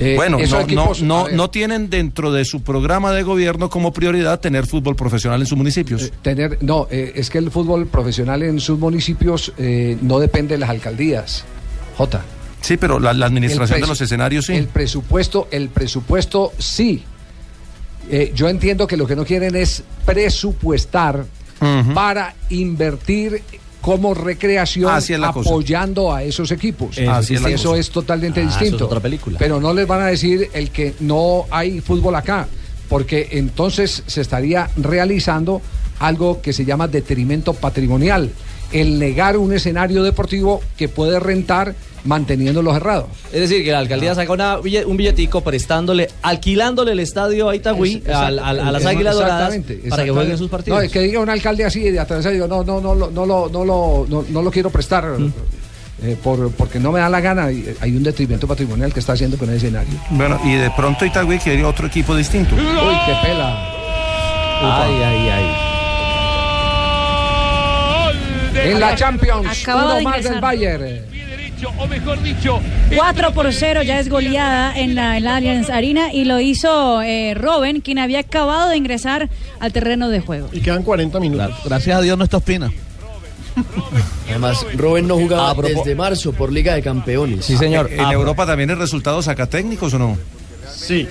Eh, 0.00 0.14
Bueno, 0.14 0.38
no, 0.38 0.60
equipos, 0.60 1.02
no, 1.02 1.28
no, 1.28 1.50
tienen 1.50 1.90
dentro 1.90 2.30
de 2.30 2.44
su 2.44 2.62
programa 2.62 3.12
de 3.12 3.24
gobierno 3.24 3.68
como 3.68 3.92
prioridad 3.92 4.38
tener 4.38 4.66
fútbol 4.66 4.94
profesional 4.94 5.40
en 5.40 5.46
sus 5.46 5.58
municipios. 5.58 6.04
Eh, 6.04 6.12
tener, 6.22 6.58
no, 6.62 6.86
eh, 6.90 7.12
es 7.16 7.30
que 7.30 7.38
el 7.38 7.50
fútbol 7.50 7.88
profesional 7.88 8.44
en 8.44 8.60
sus 8.60 8.78
municipios 8.78 9.52
eh, 9.58 9.98
no 10.00 10.20
depende 10.20 10.54
de 10.54 10.58
las 10.58 10.70
alcaldías. 10.70 11.44
J. 11.96 12.22
sí, 12.60 12.76
pero 12.76 12.98
la, 12.98 13.12
la 13.12 13.26
administración 13.26 13.80
de 13.80 13.86
los 13.86 14.00
escenarios 14.00 14.46
sí. 14.46 14.54
El 14.54 14.68
presupuesto, 14.68 15.48
el 15.50 15.68
presupuesto 15.68 16.52
sí. 16.58 17.02
Eh, 18.10 18.32
yo 18.34 18.48
entiendo 18.48 18.86
que 18.86 18.96
lo 18.96 19.06
que 19.06 19.14
no 19.16 19.24
quieren 19.24 19.54
es 19.56 19.82
presupuestar 20.04 21.24
para 21.94 22.34
invertir 22.50 23.42
como 23.80 24.14
recreación 24.14 24.92
Así 24.92 25.12
es 25.12 25.18
la 25.20 25.32
cosa. 25.32 25.48
apoyando 25.50 26.12
a 26.14 26.22
esos 26.22 26.50
equipos. 26.52 26.96
Eso 26.96 27.10
Así 27.10 27.34
es 27.34 27.42
la 27.42 27.50
Eso 27.50 27.70
cosa. 27.70 27.80
es 27.80 27.90
totalmente 27.90 28.40
Ah, 28.40 28.44
es 28.44 28.58
distinto. 28.58 28.86
otra 28.86 29.00
película. 29.00 29.38
Pero 29.38 29.60
no 29.60 29.72
les 29.74 29.86
van 29.86 30.02
a 30.02 30.06
decir 30.06 30.48
el 30.52 30.70
que 30.70 30.94
no 31.00 31.46
hay 31.50 31.80
fútbol 31.80 32.14
acá, 32.14 32.46
porque 32.88 33.28
entonces 33.32 34.02
se 34.06 34.20
estaría 34.20 34.70
realizando 34.76 35.60
algo 36.00 36.40
que 36.40 36.52
se 36.52 36.64
llama 36.64 36.86
detrimento 36.86 37.54
patrimonial, 37.54 38.30
el 38.72 38.98
negar 38.98 39.36
un 39.36 39.52
escenario 39.52 40.02
deportivo 40.04 40.60
que 40.76 40.88
puede 40.88 41.18
rentar 41.18 41.74
manteniéndolos 42.04 42.74
cerrados. 42.74 43.06
Es 43.32 43.40
decir, 43.40 43.64
que 43.64 43.72
la 43.72 43.78
alcaldía 43.80 44.14
saca 44.14 44.32
una 44.32 44.58
un 44.58 44.96
billetico 44.96 45.40
prestándole, 45.42 46.08
alquilándole 46.22 46.92
el 46.92 47.00
estadio 47.00 47.48
a 47.48 47.56
Itagüí, 47.56 48.02
Es- 48.06 48.14
al- 48.14 48.38
al- 48.38 48.60
a 48.60 48.72
las 48.72 48.82
es- 48.82 48.88
Águilas 48.88 49.14
Doradas, 49.14 49.54
exactamente, 49.54 49.88
para 49.90 50.04
que 50.04 50.10
jueguen 50.10 50.38
sus 50.38 50.50
partidos. 50.50 50.78
No, 50.78 50.84
es 50.84 50.92
que 50.92 51.00
diga 51.00 51.20
un 51.20 51.30
alcalde 51.30 51.64
así 51.64 51.80
de 51.90 51.98
atrás, 52.00 52.24
digo, 52.30 52.46
no, 52.46 52.62
no, 52.64 52.80
no, 52.80 52.94
no, 52.94 53.10
no, 53.10 53.26
lo- 53.26 53.48
no, 53.48 53.64
lo- 53.64 54.06
no, 54.08 54.24
no 54.28 54.42
lo 54.42 54.50
quiero 54.50 54.70
prestar. 54.70 55.06
eh, 56.00 56.16
por, 56.22 56.52
porque 56.52 56.78
no 56.78 56.92
me 56.92 57.00
da 57.00 57.08
la 57.08 57.20
gana, 57.20 57.50
y, 57.50 57.58
eh, 57.58 57.74
hay 57.80 57.96
un 57.96 58.04
detrimento 58.04 58.46
patrimonial 58.46 58.92
que 58.94 59.00
está 59.00 59.14
haciendo 59.14 59.36
con 59.36 59.50
el 59.50 59.56
escenario. 59.56 59.92
Bueno, 60.10 60.40
y 60.44 60.54
de 60.54 60.70
pronto 60.70 61.04
Itagüí 61.04 61.38
quiere 61.40 61.64
otro 61.64 61.88
equipo 61.88 62.14
distinto. 62.14 62.54
Uy, 62.54 62.62
qué 63.04 63.14
pela. 63.26 63.68
Ay, 64.62 64.94
ay, 65.02 65.28
ay. 65.28 65.44
En 68.70 68.80
la 68.80 68.94
Champions, 68.94 69.64
uno 69.68 69.94
de 69.94 70.02
más 70.02 70.24
del 70.24 70.40
Bayern. 70.40 70.84
O 71.78 71.86
mejor 71.86 72.22
dicho, 72.22 72.60
4 72.94 73.32
por 73.32 73.52
0 73.52 73.82
ya 73.82 73.98
es 73.98 74.08
goleada 74.08 74.78
en 74.78 74.94
la, 74.94 75.16
en 75.16 75.24
la 75.24 75.36
Allianz 75.36 75.70
Arena 75.70 76.12
y 76.12 76.24
lo 76.24 76.38
hizo 76.40 77.02
eh, 77.02 77.34
Robin, 77.34 77.80
quien 77.80 77.98
había 77.98 78.20
acabado 78.20 78.70
de 78.70 78.76
ingresar 78.76 79.28
al 79.58 79.72
terreno 79.72 80.08
de 80.08 80.20
juego. 80.20 80.48
Y 80.52 80.60
quedan 80.60 80.82
40 80.82 81.18
minutos. 81.20 81.50
Gracias 81.64 81.98
a 81.98 82.00
Dios 82.00 82.16
no 82.16 82.24
está 82.24 82.36
Ospina. 82.36 82.70
Además, 84.28 84.64
Robin 84.74 85.08
no 85.08 85.16
jugaba 85.16 85.54
desde 85.62 85.94
marzo 85.94 86.32
por 86.32 86.52
Liga 86.52 86.74
de 86.74 86.82
Campeones. 86.82 87.48
¿En 87.50 87.72
Europa 88.12 88.46
también 88.46 88.70
el 88.70 88.78
resultado 88.78 89.20
saca 89.22 89.46
técnicos 89.46 89.94
o 89.94 89.98
no? 89.98 90.16
Sí. 90.78 91.06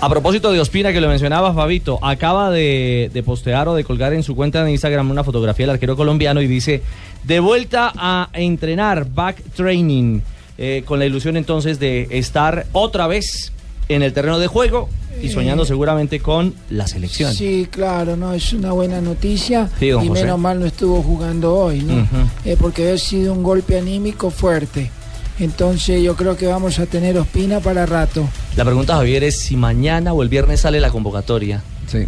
A 0.00 0.08
propósito 0.08 0.52
de 0.52 0.60
Ospina, 0.60 0.92
que 0.92 1.00
lo 1.00 1.08
mencionaba 1.08 1.54
Fabito, 1.54 1.98
acaba 2.02 2.50
de, 2.50 3.10
de 3.12 3.22
postear 3.22 3.68
o 3.68 3.74
de 3.74 3.84
colgar 3.84 4.12
en 4.12 4.22
su 4.22 4.34
cuenta 4.34 4.64
de 4.64 4.70
Instagram 4.72 5.10
una 5.10 5.24
fotografía 5.24 5.64
del 5.66 5.74
arquero 5.74 5.96
colombiano 5.96 6.42
y 6.42 6.46
dice, 6.46 6.82
de 7.22 7.40
vuelta 7.40 7.92
a 7.94 8.28
entrenar, 8.32 9.06
back 9.08 9.42
training, 9.54 10.20
eh, 10.58 10.82
con 10.84 10.98
la 10.98 11.06
ilusión 11.06 11.36
entonces 11.36 11.78
de 11.78 12.08
estar 12.10 12.66
otra 12.72 13.06
vez 13.06 13.52
en 13.88 14.02
el 14.02 14.12
terreno 14.12 14.38
de 14.38 14.46
juego 14.46 14.88
y 15.22 15.28
soñando 15.28 15.64
seguramente 15.64 16.20
con 16.20 16.54
la 16.70 16.86
selección. 16.86 17.32
Sí, 17.32 17.68
claro, 17.70 18.16
no, 18.16 18.32
es 18.32 18.52
una 18.52 18.72
buena 18.72 19.00
noticia. 19.00 19.68
Sí, 19.78 19.86
y 19.86 19.92
José. 19.92 20.10
menos 20.10 20.38
mal 20.38 20.58
no 20.58 20.66
estuvo 20.66 21.02
jugando 21.02 21.54
hoy, 21.54 21.82
¿no? 21.82 22.06
Eh, 22.44 22.56
porque 22.58 22.90
ha 22.90 22.98
sido 22.98 23.32
un 23.32 23.42
golpe 23.42 23.78
anímico 23.78 24.30
fuerte. 24.30 24.90
Entonces 25.38 26.02
yo 26.02 26.16
creo 26.16 26.36
que 26.36 26.46
vamos 26.46 26.78
a 26.78 26.86
tener 26.86 27.18
Ospina 27.18 27.60
para 27.60 27.86
rato. 27.86 28.28
La 28.56 28.64
pregunta, 28.64 28.94
Javier, 28.94 29.24
es 29.24 29.40
si 29.40 29.56
mañana 29.56 30.12
o 30.12 30.22
el 30.22 30.28
viernes 30.28 30.60
sale 30.60 30.80
la 30.80 30.90
convocatoria. 30.90 31.62
Sí. 31.86 32.06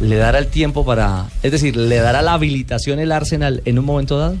¿Le 0.00 0.16
dará 0.16 0.38
el 0.38 0.48
tiempo 0.48 0.84
para... 0.84 1.26
Es 1.42 1.52
decir, 1.52 1.76
¿le 1.76 1.96
dará 1.96 2.22
la 2.22 2.34
habilitación 2.34 2.98
el 2.98 3.10
Arsenal 3.12 3.62
en 3.64 3.78
un 3.78 3.84
momento 3.84 4.18
dado? 4.18 4.36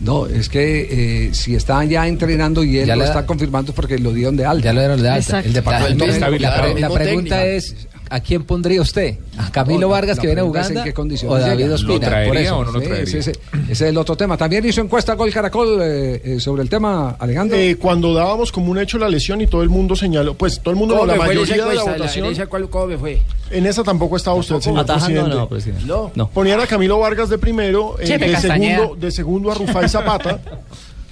No, 0.00 0.26
es 0.26 0.48
que 0.48 1.26
eh, 1.26 1.34
si 1.34 1.54
están 1.54 1.88
ya 1.88 2.06
entrenando 2.06 2.62
y 2.62 2.78
él 2.78 2.86
Ya 2.86 2.96
lo 2.96 3.04
está 3.04 3.24
confirmando 3.24 3.72
es 3.72 3.76
porque 3.76 3.98
lo 3.98 4.12
dieron 4.12 4.36
de 4.36 4.44
alta. 4.44 4.66
Ya 4.66 4.72
lo 4.72 4.80
dieron 4.80 5.02
de 5.02 5.08
alta. 5.08 5.18
Exacto. 5.20 5.48
El 5.48 5.54
departamento 5.54 6.04
el 6.04 6.22
habilitado. 6.22 6.62
La, 6.62 6.72
el 6.72 6.80
la 6.80 6.90
pregunta 6.90 7.46
es, 7.46 7.88
¿a 8.10 8.20
quién 8.20 8.44
pondría 8.44 8.80
usted? 8.80 9.18
¿A 9.38 9.50
Camilo 9.50 9.80
la- 9.82 9.86
Vargas 9.94 10.16
la 10.16 10.20
que 10.22 10.26
viene 10.28 10.42
jugando? 10.42 10.78
en 10.80 10.84
qué 10.84 10.90
¿O 10.90 10.94
condiciones 10.94 11.40
David 11.46 11.58
llega? 11.62 11.74
Ospina? 11.74 11.92
¿Lo 11.94 12.00
traería 12.00 12.28
Por 12.32 12.36
eso. 12.36 12.58
o 12.58 12.64
no 12.64 12.72
lo 12.72 12.80
traería? 12.80 13.02
Ese, 13.04 13.18
ese- 13.18 13.30
ese 13.32 13.72
es 13.72 13.80
el 13.82 13.96
otro 13.98 14.16
tema. 14.16 14.36
También 14.36 14.64
hizo 14.64 14.80
encuesta 14.80 15.14
Gol 15.14 15.32
Caracol 15.32 15.78
eh, 15.82 16.20
eh, 16.24 16.40
sobre 16.40 16.62
el 16.62 16.68
tema, 16.68 17.16
Alejandro. 17.18 17.56
Eh, 17.56 17.76
cuando 17.76 18.14
dábamos 18.14 18.52
como 18.52 18.70
un 18.70 18.78
hecho 18.78 18.98
la 18.98 19.08
lesión 19.08 19.40
y 19.40 19.46
todo 19.46 19.62
el 19.62 19.68
mundo 19.68 19.96
señaló, 19.96 20.34
pues 20.34 20.60
todo 20.60 20.70
el 20.70 20.76
mundo, 20.76 20.94
¿Cómo 20.94 21.06
la 21.06 21.16
mayoría 21.16 21.66
de 21.66 21.74
la 21.74 21.82
votación. 21.84 22.26
en 22.26 22.32
esa 22.32 22.46
cuál- 22.46 22.68
¿Cómo 22.70 22.86
me 22.86 22.98
fue? 22.98 23.22
En 23.50 23.66
esa 23.66 23.82
tampoco 23.84 24.16
estaba 24.16 24.36
usted, 24.36 24.60
señor 24.60 24.80
Atajando, 24.80 25.06
presidente. 25.06 25.36
no, 25.36 25.48
presidente. 25.48 25.84
No. 25.86 26.10
No. 26.14 26.28
Ponían 26.28 26.60
a 26.60 26.66
Camilo 26.66 26.98
Vargas 26.98 27.28
de 27.28 27.38
primero, 27.38 27.96
eh, 28.00 28.18
de, 28.18 28.32
Castañeda. 28.32 28.76
segundo, 28.78 28.96
de 29.00 29.10
segundo 29.10 29.50
a 29.50 29.54
Rufai 29.54 29.88
Zapata. 29.88 30.40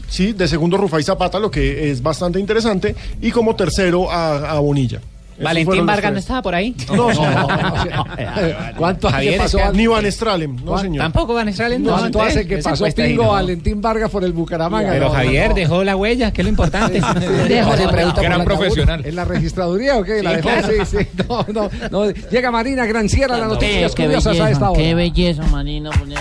Sí, 0.07 0.33
de 0.33 0.47
segundo 0.47 0.77
Rufai 0.77 1.03
Zapata, 1.03 1.41
lo 1.41 1.51
que 1.51 1.91
es 1.91 2.01
bastante 2.01 2.39
interesante. 2.39 2.95
Y 3.21 3.33
como 3.33 3.57
tercero 3.57 4.09
a, 4.13 4.51
a 4.53 4.59
Bonilla. 4.61 5.01
Valentín 5.41 5.85
Vargas 5.87 6.13
no 6.13 6.19
estaba 6.19 6.43
por 6.43 6.55
ahí. 6.55 6.75
No, 6.95 7.13
no, 7.13 7.49
¿Cuánto 8.77 9.09
hace 9.09 9.31
que 9.31 9.37
pasó? 9.37 9.59
Ni 9.73 9.87
Van 9.87 10.11
Stralen, 10.11 10.57
no 10.57 10.63
¿Cuán- 10.73 10.83
señor. 10.83 11.03
Tampoco 11.03 11.35
Van 11.35 11.53
Stralen. 11.53 11.83
no, 11.83 11.91
¿Cuánto 11.91 12.07
entonces, 12.07 12.37
hace 12.37 12.47
que 12.47 12.59
pasó 12.59 12.85
Pingo 12.95 13.25
no. 13.25 13.31
Valentín 13.33 13.81
Vargas 13.81 14.11
por 14.11 14.25
el 14.25 14.33
Bucaramanga? 14.33 14.91
Pero 14.93 15.07
No, 15.09 15.11
Javier 15.15 15.49
no. 15.51 15.55
dejó 15.55 15.85
la 15.85 15.97
huella, 15.97 16.33
que 16.33 16.43
es 16.43 16.45
lo 16.45 16.51
importante. 16.51 17.01
Dejó 17.01 17.71
la 17.77 17.85
la 17.85 17.91
pregunta 17.91 18.23
la 18.23 18.45
tabú- 18.45 19.05
¿En 19.05 19.17
la 19.17 19.25
registraduría 19.25 19.97
o 19.99 20.05
qué? 20.05 20.23
¿La 20.23 20.31
Sí, 20.31 20.37
dejó? 20.37 20.49
claro. 20.49 20.69
Sí, 20.87 20.97
sí. 20.99 21.07
No, 21.29 21.47
no, 21.53 21.71
no. 21.91 22.11
Llega 22.11 22.51
Marina 22.51 22.87
Granciera, 22.87 23.37
las 23.37 23.49
noticias 23.49 23.95
Qué 23.95 24.05
curiosas 24.05 24.39
a 24.41 24.51
esta 24.51 24.69
belleza, 24.71 24.81
qué 24.83 24.87
hora. 24.89 24.95
belleza, 24.97 25.43
Marina. 25.51 25.91
poner 25.91 26.19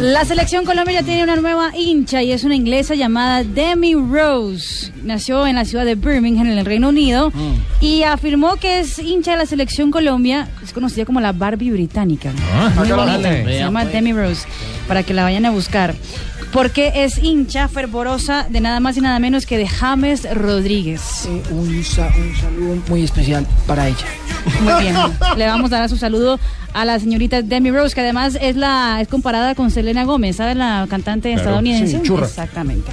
La 0.00 0.24
selección 0.24 0.64
Colombia 0.64 1.00
ya 1.00 1.02
tiene 1.02 1.22
una 1.22 1.36
nueva 1.36 1.76
hincha 1.76 2.22
y 2.22 2.32
es 2.32 2.44
una 2.44 2.54
inglesa 2.54 2.94
llamada 2.94 3.44
Demi 3.44 3.94
Rose. 3.94 4.92
Nació 5.02 5.46
en 5.46 5.56
la 5.56 5.64
ciudad 5.64 5.84
de 5.84 5.94
Birmingham, 5.94 6.46
en 6.46 6.58
el 6.58 6.64
Reino 6.64 6.88
Unido, 6.88 7.32
y 7.80 8.02
afirmó 8.02 8.56
que 8.56 8.80
es 8.80 8.98
hincha 8.98 9.32
de 9.32 9.38
la 9.38 9.46
selección 9.46 9.90
Colombia. 9.90 10.48
Es 10.62 10.72
conocida 10.72 11.04
como 11.04 11.20
la 11.20 11.32
Barbie 11.32 11.70
británica. 11.70 12.32
Ah, 12.54 12.72
Muy 12.76 12.90
bonita. 12.90 13.22
Se 13.22 13.58
llama 13.58 13.82
pues. 13.82 13.92
Demi 13.92 14.12
Rose, 14.12 14.46
para 14.88 15.02
que 15.02 15.14
la 15.14 15.24
vayan 15.24 15.46
a 15.46 15.50
buscar. 15.50 15.94
Porque 16.54 16.92
es 17.04 17.18
hincha 17.18 17.66
fervorosa 17.68 18.46
de 18.48 18.60
nada 18.60 18.78
más 18.80 18.96
y 18.96 19.00
nada 19.00 19.18
menos 19.18 19.44
que 19.44 19.58
de 19.58 19.66
James 19.66 20.26
Rodríguez. 20.34 21.26
Eh, 21.26 21.42
un, 21.50 21.82
sa- 21.84 22.10
un 22.16 22.34
saludo 22.36 22.82
muy 22.88 23.02
especial 23.02 23.44
para 23.66 23.88
ella. 23.88 24.06
Muy 24.62 24.82
bien. 24.82 24.94
Le 25.36 25.46
vamos 25.48 25.72
a 25.72 25.80
dar 25.80 25.88
su 25.90 25.96
saludo 25.96 26.38
a 26.72 26.84
la 26.84 26.98
señorita 27.00 27.42
Demi 27.42 27.70
Rose, 27.72 27.92
que 27.94 28.00
además 28.02 28.38
es 28.40 28.54
la 28.56 28.98
es 29.00 29.08
comparada 29.08 29.54
con 29.56 29.70
Selena 29.72 30.04
Gómez, 30.04 30.36
¿sabes? 30.36 30.56
La 30.56 30.86
cantante 30.88 31.28
Claro. 31.32 31.40
estadounidense. 31.42 31.98
Sí, 31.98 32.02
churra. 32.04 32.26
Exactamente. 32.26 32.90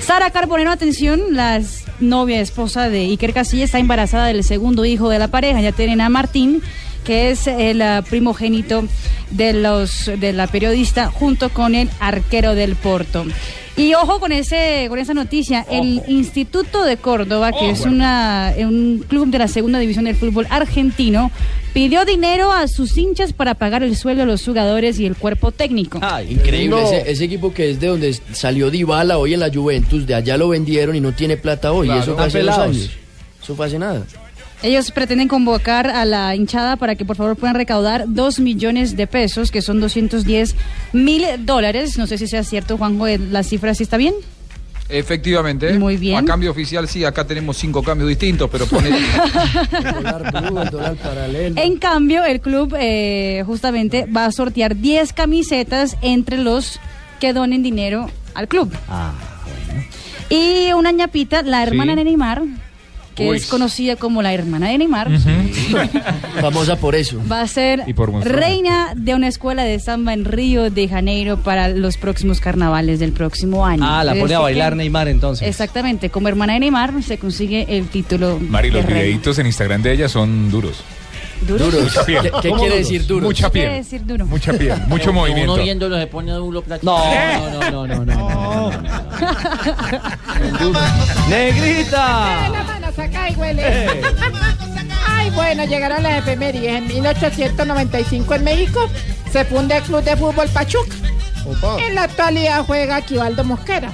Sara 0.00 0.30
Carbonero, 0.30 0.70
atención, 0.70 1.20
la 1.30 1.60
novia, 1.98 2.40
esposa 2.40 2.88
de 2.88 3.00
Iker 3.06 3.32
Casillas, 3.34 3.66
está 3.66 3.78
embarazada 3.80 4.26
del 4.26 4.44
segundo 4.44 4.84
hijo 4.84 5.08
de 5.10 5.18
la 5.18 5.28
pareja, 5.28 5.60
ya 5.60 5.72
tienen 5.72 6.00
a 6.00 6.08
Martín, 6.08 6.62
que 7.04 7.30
es 7.30 7.46
el 7.46 7.82
ah, 7.82 8.02
primogénito 8.08 8.84
de 9.30 9.52
los 9.52 10.06
de 10.18 10.32
la 10.32 10.46
periodista, 10.46 11.10
junto 11.10 11.48
con 11.50 11.74
el 11.74 11.90
arquero 12.00 12.54
del 12.54 12.76
Porto. 12.76 13.24
Y 13.76 13.94
ojo 13.94 14.20
con 14.20 14.32
ese 14.32 14.86
con 14.88 14.98
esa 14.98 15.14
noticia, 15.14 15.64
el 15.70 16.02
Instituto 16.08 16.84
de 16.84 16.96
Córdoba, 16.98 17.52
que 17.52 17.58
Ojo. 17.66 17.70
es 17.72 17.80
una 17.86 18.52
un 18.58 19.04
club 19.08 19.28
de 19.28 19.38
la 19.38 19.48
segunda 19.48 19.78
división 19.78 20.04
del 20.04 20.16
fútbol 20.16 20.46
argentino, 20.50 21.30
pidió 21.72 22.04
dinero 22.04 22.52
a 22.52 22.66
sus 22.68 22.98
hinchas 22.98 23.32
para 23.32 23.54
pagar 23.54 23.82
el 23.82 23.96
sueldo 23.96 24.22
de 24.22 24.26
los 24.26 24.44
jugadores 24.44 24.98
y 24.98 25.06
el 25.06 25.16
cuerpo 25.16 25.50
técnico. 25.52 25.98
Increíble, 26.28 26.76
No. 26.76 26.82
ese, 26.82 27.10
ese 27.10 27.24
equipo 27.24 27.54
que 27.54 27.70
es 27.70 27.80
de 27.80 27.86
donde 27.86 28.12
salió 28.32 28.70
Dybala 28.70 29.16
hoy 29.16 29.32
en 29.34 29.40
la 29.40 29.50
Juventus, 29.54 30.06
de 30.06 30.14
allá 30.14 30.36
lo 30.36 30.48
vendieron 30.48 30.94
y 30.96 31.00
no 31.00 31.12
tiene 31.12 31.36
plata 31.38 31.72
hoy. 31.72 31.86
Claro. 31.86 32.02
eso 32.02 32.18
hace 32.18 32.40
dos 32.42 32.58
años. 32.58 32.90
Eso 33.42 33.54
fue 33.54 33.66
hace 33.66 33.78
nada. 33.78 34.02
Ellos 34.62 34.90
pretenden 34.90 35.26
convocar 35.28 35.86
a 35.88 36.04
la 36.04 36.34
hinchada 36.36 36.76
para 36.76 36.94
que 36.94 37.04
por 37.06 37.16
favor 37.16 37.34
puedan 37.36 37.56
recaudar 37.56 38.04
2 38.08 38.40
millones 38.40 38.94
de 38.96 39.06
pesos, 39.06 39.50
que 39.50 39.62
son 39.62 39.80
210 39.80 40.54
mil 40.92 41.24
dólares. 41.40 41.96
No 41.96 42.06
sé 42.06 42.18
si 42.18 42.26
sea 42.26 42.44
cierto, 42.44 42.76
Juanjo, 42.76 43.06
eh, 43.06 43.18
la 43.18 43.42
cifra 43.42 43.74
sí 43.74 43.84
está 43.84 43.96
bien. 43.96 44.14
Efectivamente. 44.90 45.72
Muy 45.78 45.96
bien. 45.96 46.16
A 46.18 46.24
cambio 46.24 46.50
oficial 46.50 46.88
sí, 46.88 47.04
acá 47.04 47.24
tenemos 47.26 47.56
cinco 47.56 47.80
cambios 47.82 48.08
distintos, 48.08 48.50
pero 48.50 48.66
pone... 48.66 48.90
En 51.56 51.78
cambio, 51.78 52.24
el 52.24 52.40
club 52.40 52.74
eh, 52.78 53.42
justamente 53.46 54.06
va 54.06 54.26
a 54.26 54.32
sortear 54.32 54.76
10 54.76 55.12
camisetas 55.12 55.96
entre 56.02 56.38
los 56.38 56.80
que 57.20 57.32
donen 57.32 57.62
dinero 57.62 58.10
al 58.34 58.48
club. 58.48 58.72
Y 60.28 60.72
una 60.72 60.90
ñapita, 60.92 61.42
la 61.42 61.62
hermana 61.62 61.92
Sí. 61.92 61.98
de 61.98 62.04
Neymar, 62.04 62.42
que 63.24 63.28
Uy. 63.30 63.36
es 63.36 63.46
conocida 63.46 63.96
como 63.96 64.22
la 64.22 64.32
hermana 64.32 64.68
de 64.68 64.78
Neymar, 64.78 65.08
Famosa 66.40 66.76
por 66.76 66.94
eso. 66.94 67.20
va 67.30 67.40
a 67.42 67.46
ser 67.46 67.82
Y 67.86 67.92
por 67.94 68.10
mostrarlo. 68.10 68.40
reina 68.40 68.92
de 68.96 69.14
una 69.14 69.28
escuela 69.28 69.64
de 69.64 69.78
samba 69.78 70.12
en 70.12 70.24
Río 70.24 70.70
de 70.70 70.88
Janeiro 70.88 71.38
para 71.38 71.68
los 71.68 71.96
próximos 71.96 72.40
carnavales 72.40 72.98
del 73.00 73.12
próximo 73.12 73.66
año. 73.66 73.82
Ah, 73.86 74.04
la 74.04 74.14
pone 74.14 74.34
a 74.34 74.38
bailar 74.40 74.72
que- 74.72 74.76
Neymar 74.78 75.08
entonces. 75.08 75.46
Exactamente, 75.48 76.10
como 76.10 76.28
hermana 76.28 76.54
de 76.54 76.60
Neymar 76.60 77.02
se 77.02 77.18
consigue 77.18 77.66
el 77.68 77.88
título 77.88 78.38
Mari, 78.40 78.70
los 78.70 78.84
reina. 78.84 79.00
videitos 79.02 79.38
en 79.38 79.46
Instagram 79.46 79.82
de 79.82 79.92
ella 79.92 80.08
son 80.08 80.50
duros. 80.50 80.82
¿Duros? 81.46 81.74
Mucha 81.82 82.04
piel. 82.04 82.22
¿Qué- 82.22 82.30
qué 82.42 82.48
¿Cómo 82.50 82.60
quiere 82.60 82.74
duros? 82.76 82.88
decir 82.88 83.06
duros? 83.06 83.22
Mucha 83.24 83.46
¿Qué 83.48 83.52
piel. 83.52 83.64
quiere 83.64 83.78
decir 83.78 84.06
duro? 84.06 84.26
Mucha 84.26 84.52
piel, 84.52 84.78
mucho 84.86 85.12
movimiento. 85.12 85.54
Uno 85.54 85.62
viéndolo 85.62 85.98
se 85.98 86.06
pone 86.06 86.32
duro 86.32 86.62
plata. 86.62 86.82
No. 86.84 87.70
no, 87.70 87.86
no, 87.86 87.86
no, 87.86 88.04
no. 88.04 88.70
¡Negrita! 91.28 92.48
La 92.50 92.62
mano 92.64 92.88
saca 92.94 93.30
y 93.30 93.34
huele. 93.36 93.64
Ay, 95.06 95.30
bueno, 95.30 95.64
llegaron 95.64 96.02
las 96.02 96.18
efemérides. 96.18 96.72
En 96.72 96.86
1895 96.88 98.34
en 98.34 98.44
México 98.44 98.80
se 99.32 99.44
funda 99.44 99.76
el 99.78 99.82
Club 99.84 100.02
de 100.02 100.16
Fútbol 100.16 100.48
Pachuca. 100.48 100.94
En 101.86 101.94
la 101.94 102.04
actualidad 102.04 102.64
juega 102.66 102.96
Aquivaldo 102.96 103.44
Mosquera. 103.44 103.92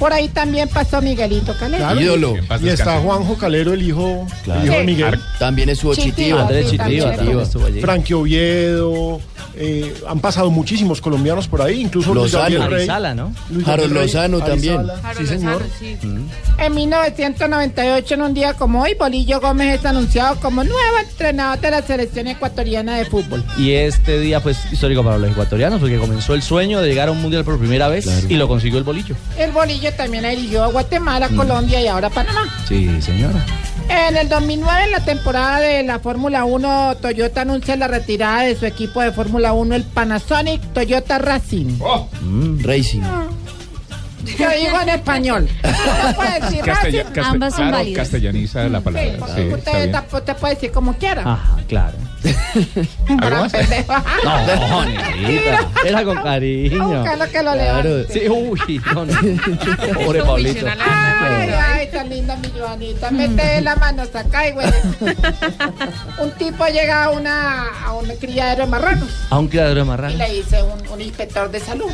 Por 0.00 0.12
ahí 0.12 0.28
también 0.28 0.68
pasó 0.68 1.00
Miguelito 1.00 1.54
Calero. 1.56 1.84
Claro. 1.84 2.00
Ídolo. 2.00 2.34
Y 2.62 2.68
está 2.68 2.98
Juanjo 3.00 3.36
Calero, 3.36 3.72
el 3.74 3.82
hijo, 3.82 4.26
el 4.46 4.64
hijo 4.64 4.72
de 4.74 4.80
Sí. 4.80 4.86
Miguel. 4.86 5.20
También 5.38 5.68
estuvo. 5.68 5.92
Andrés 5.92 6.04
sí, 6.04 6.10
Chitiva 6.10 6.38
también. 6.46 7.04
también 7.16 7.40
estuvo 7.40 7.66
allí. 7.66 7.80
Frankie 7.80 8.14
Oviedo. 8.14 9.20
eh, 9.56 9.92
han 10.08 10.20
pasado 10.20 10.50
muchísimos 10.50 11.00
colombianos 11.00 11.46
por 11.48 11.60
ahí, 11.60 11.80
incluso 11.82 12.14
Luis 12.14 12.32
Lozano. 12.32 12.66
Rey. 12.68 12.76
Arizala, 12.78 13.14
¿no? 13.14 13.32
Luis 13.50 13.66
Harold 13.68 13.92
Gabriel 13.92 13.94
Rey, 13.94 14.06
Lozano 14.06 14.38
también. 14.40 14.76
Arizala. 15.04 15.14
Sí, 15.14 15.26
señor. 15.26 15.62
En 16.58 16.74
1998, 16.74 18.14
en 18.14 18.22
un 18.22 18.34
día 18.34 18.54
como 18.54 18.82
hoy, 18.82 18.94
Bolillo 18.98 19.40
Gómez 19.40 19.80
es 19.80 19.86
anunciado 19.86 20.36
como 20.40 20.62
nuevo 20.64 20.98
entrenador 21.02 21.60
de 21.60 21.70
la 21.72 21.82
selección 21.82 22.26
ecuatoriana 22.28 22.96
de 22.96 23.04
fútbol. 23.06 23.44
Y 23.58 23.72
este 23.72 24.18
día 24.20 24.40
pues 24.40 24.58
histórico 24.72 25.02
para 25.04 25.18
los 25.18 25.30
ecuatorianos 25.30 25.80
porque 25.80 25.98
comenzó 25.98 26.34
el 26.34 26.42
sueño 26.42 26.80
de 26.80 26.88
llegar 26.88 27.08
a 27.08 27.12
un 27.12 27.20
mundial 27.20 27.44
por 27.44 27.58
primera 27.58 27.88
vez 27.88 28.06
y 28.28 28.34
lo 28.36 28.48
consiguió 28.48 28.78
el 28.78 28.84
bolillo. 28.84 29.14
El 29.38 29.50
Bolillo 29.52 29.89
también 29.96 30.24
dirigió 30.28 30.64
a 30.64 30.68
Guatemala, 30.68 31.28
Colombia 31.36 31.80
y 31.80 31.86
ahora 31.86 32.10
Panamá. 32.10 32.42
Sí, 32.68 33.00
señora. 33.02 33.44
En 33.88 34.16
el 34.16 34.28
2009, 34.28 34.84
en 34.84 34.90
la 34.92 35.04
temporada 35.04 35.58
de 35.60 35.82
la 35.82 35.98
Fórmula 35.98 36.44
1, 36.44 36.96
Toyota 37.00 37.40
anuncia 37.40 37.74
la 37.76 37.88
retirada 37.88 38.42
de 38.42 38.54
su 38.56 38.64
equipo 38.66 39.00
de 39.00 39.10
Fórmula 39.10 39.52
1, 39.52 39.74
el 39.74 39.82
Panasonic 39.82 40.62
Toyota 40.72 41.18
Racing. 41.18 41.78
Racing. 42.62 43.00
Yo 44.38 44.48
digo 44.50 44.80
en 44.82 44.88
español. 44.90 45.48
Decir 45.62 46.64
Racing. 46.64 47.02
claro, 47.12 47.38
castellaniza 47.96 48.68
la 48.68 48.80
palabra. 48.80 49.12
porque 49.18 49.34
Sí, 49.48 49.54
usted, 49.54 49.90
ta- 49.92 50.04
usted 50.12 50.36
puede 50.36 50.54
decir 50.54 50.70
como 50.70 50.94
quiera. 50.94 51.22
Ajá, 51.22 51.56
claro. 51.66 51.96
¿Algo 53.20 53.36
más? 53.40 53.52
No, 54.24 54.84
negrita. 54.84 55.68
Era 55.84 56.04
con 56.04 56.16
cariño. 56.16 57.04
Que 57.30 57.42
lo 57.42 57.54
levante. 57.54 58.12
Sí, 58.12 58.28
uy, 58.28 58.82
no, 58.94 59.06
no. 59.06 59.12
Pobre 60.04 60.22
Pablito. 60.22 60.66
Ay, 60.66 61.50
ay, 61.50 61.90
tan 61.90 62.08
linda 62.08 62.36
mi 62.36 62.48
Joanita. 62.58 63.10
Mete 63.10 63.60
la 63.60 63.76
mano, 63.76 64.04
saca 64.10 64.48
y 64.48 64.52
güey. 64.52 64.66
Un 66.18 66.30
tipo 66.32 66.66
llega 66.66 67.04
a 67.04 67.10
una 67.10 67.68
a 67.84 67.92
un 67.92 68.06
criadero 68.16 68.64
de 68.64 68.70
marranos 68.70 69.08
A 69.30 69.38
un 69.38 69.48
criadero 69.48 69.84
de 69.84 70.12
y 70.12 70.16
le 70.16 70.30
dice 70.30 70.62
un, 70.62 70.88
un 70.88 71.00
inspector 71.00 71.50
de 71.50 71.60
salud. 71.60 71.90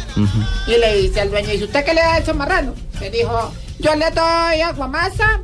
Y 0.66 0.79
le 0.79 0.97
dice 0.97 1.20
al 1.20 1.31
dueño, 1.31 1.53
¿y 1.53 1.62
usted 1.62 1.85
qué 1.85 1.95
le 1.95 2.01
da 2.01 2.14
a 2.14 2.18
esos 2.18 2.35
marranos? 2.35 2.74
Le 3.01 3.11
dijo, 3.11 3.53
yo 3.79 3.95
le 3.95 4.11
doy 4.11 4.61
aguamasa, 4.61 5.41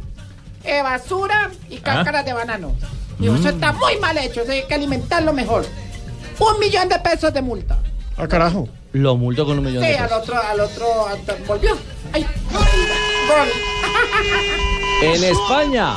eh, 0.64 0.82
basura 0.82 1.50
y 1.68 1.78
cáscaras 1.78 2.24
de 2.24 2.32
banano. 2.32 2.74
Eso 3.22 3.32
Mm. 3.44 3.46
está 3.46 3.72
muy 3.72 3.96
mal 3.98 4.16
hecho, 4.18 4.42
eso 4.42 4.52
hay 4.52 4.64
que 4.64 4.74
alimentarlo 4.74 5.32
mejor. 5.32 5.64
Un 6.38 6.58
millón 6.60 6.88
de 6.88 6.98
pesos 6.98 7.32
de 7.32 7.42
multa. 7.42 7.78
Ah, 8.16 8.26
carajo. 8.26 8.68
Lo 8.92 9.16
multó 9.16 9.46
con 9.46 9.58
un 9.58 9.64
millón 9.64 9.82
Sí, 9.84 9.90
de 9.90 9.96
al 9.98 10.08
pesos. 10.08 10.22
otro, 10.22 10.42
al 10.42 10.60
otro, 10.60 11.06
al- 11.06 11.44
volvió. 11.46 11.76
Ay, 12.12 12.26
gol. 12.52 13.48
En 15.02 15.24
España. 15.24 15.96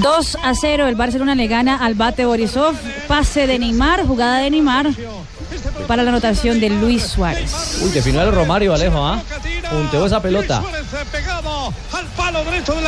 2 0.00 0.38
a 0.42 0.54
0, 0.54 0.88
el 0.88 0.94
Barcelona 0.94 1.34
le 1.34 1.46
gana 1.46 1.76
al 1.76 1.94
Bate 1.94 2.24
Borisov. 2.24 2.74
Pase 3.06 3.46
de 3.46 3.58
Neymar, 3.58 4.06
jugada 4.06 4.38
de 4.38 4.50
Neymar 4.50 4.90
para 5.86 6.02
la 6.02 6.10
anotación 6.10 6.60
de 6.60 6.70
Luis 6.70 7.02
Suárez. 7.02 7.80
Uy, 7.82 7.90
definió 7.90 8.22
el 8.22 8.32
Romario 8.32 8.72
Alejo, 8.72 9.04
¿ah? 9.04 9.22
Punteó 9.70 10.06
esa 10.06 10.22
pelota. 10.22 10.62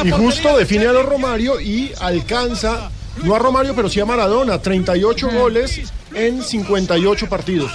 Y 0.04 0.10
justo 0.10 0.56
define 0.56 0.86
a 0.86 0.92
los 0.92 1.04
Romario 1.04 1.60
y 1.60 1.92
alcanza, 2.00 2.90
no 3.22 3.34
a 3.34 3.38
Romario, 3.38 3.74
pero 3.74 3.88
sí 3.88 4.00
a 4.00 4.06
Maradona, 4.06 4.58
38 4.58 5.30
goles 5.30 5.92
en 6.14 6.42
58 6.42 7.28
partidos. 7.28 7.72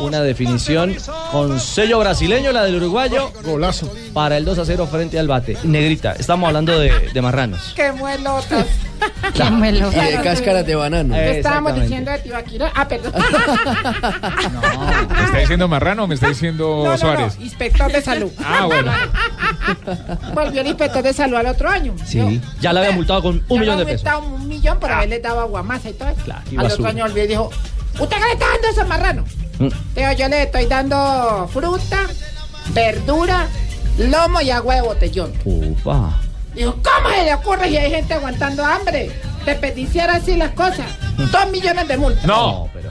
Una 0.00 0.22
definición 0.22 0.96
con 1.30 1.60
sello 1.60 1.98
brasileño, 1.98 2.52
la 2.52 2.64
del 2.64 2.76
uruguayo. 2.76 3.30
Golazo. 3.44 3.92
Para 4.14 4.36
el 4.36 4.44
2 4.44 4.58
a 4.58 4.64
0 4.64 4.88
frente 4.90 5.18
al 5.18 5.28
bate. 5.28 5.56
Negrita, 5.62 6.12
estamos 6.12 6.46
hablando 6.48 6.78
de, 6.78 7.10
de 7.12 7.22
marranos. 7.22 7.72
Qué 7.76 7.92
muelotas. 7.92 8.66
Qué 9.34 9.44
muelo. 9.50 9.90
Y 9.92 9.94
de 9.94 10.20
cáscaras 10.22 10.66
de 10.66 10.74
banano. 10.74 11.14
¿Qué 11.14 11.38
estábamos 11.38 11.80
diciendo 11.80 12.10
de 12.10 12.18
Tibaquira? 12.18 12.72
Ah, 12.74 12.88
perdón. 12.88 13.12
¿Me 15.16 15.24
está 15.24 15.38
diciendo 15.38 15.68
Marrano 15.68 16.04
o 16.04 16.06
me 16.06 16.14
está 16.14 16.28
diciendo 16.28 16.82
No, 16.84 16.90
no, 16.92 16.98
Suárez? 16.98 17.38
no, 17.38 17.44
inspector 17.44 17.90
de 17.92 18.02
salud. 18.02 18.30
Ah, 18.44 18.66
bueno. 18.66 18.92
Volvió 20.34 20.60
el 20.60 20.66
inspector 20.68 21.02
de 21.02 21.12
salud 21.12 21.36
al 21.36 21.46
otro 21.46 21.68
año. 21.70 21.94
Sí. 22.04 22.40
Ya 22.60 22.72
la 22.72 22.80
había 22.80 22.92
multado 22.92 23.22
con 23.22 23.42
un 23.48 23.56
Ya 23.56 23.60
millón 23.60 23.78
de 23.78 23.86
pesos. 23.86 24.06
aumentaba 24.06 24.34
un 24.36 24.48
millón 24.48 24.78
por 24.80 24.90
haberle 24.92 25.20
dado 25.20 25.40
aguamasa 25.40 25.90
y 25.90 25.92
todo 25.94 26.08
eso. 26.08 26.20
Claro, 26.24 26.42
al 26.58 26.66
otro 26.66 26.86
año 26.86 27.04
volvió 27.04 27.24
y 27.24 27.28
dijo, 27.28 27.50
¿usted 27.98 28.16
qué 28.16 28.24
le 28.24 28.32
está 28.32 28.46
dando 28.48 28.66
a 28.66 28.70
esos 28.70 28.88
marranos? 28.88 29.30
Mm. 29.60 29.68
Digo, 29.94 30.12
yo 30.18 30.28
le 30.28 30.42
estoy 30.42 30.66
dando 30.66 31.48
fruta, 31.52 32.06
verdura, 32.70 33.46
lomo 33.98 34.40
y 34.40 34.50
agua 34.50 34.74
de 34.76 34.80
botellón. 34.82 35.32
Upa. 35.44 36.18
Dijo, 36.54 36.76
¿cómo 36.82 37.14
se 37.14 37.24
le 37.24 37.34
ocurre 37.34 37.68
si 37.68 37.76
hay 37.76 37.90
gente 37.90 38.14
aguantando 38.14 38.64
hambre? 38.64 39.12
Desperdiciar 39.44 40.10
así 40.10 40.36
las 40.36 40.50
cosas. 40.52 40.86
Dos 41.16 41.50
millones 41.50 41.86
de 41.86 41.96
multas. 41.96 42.24
No. 42.24 42.68
pero. 42.72 42.90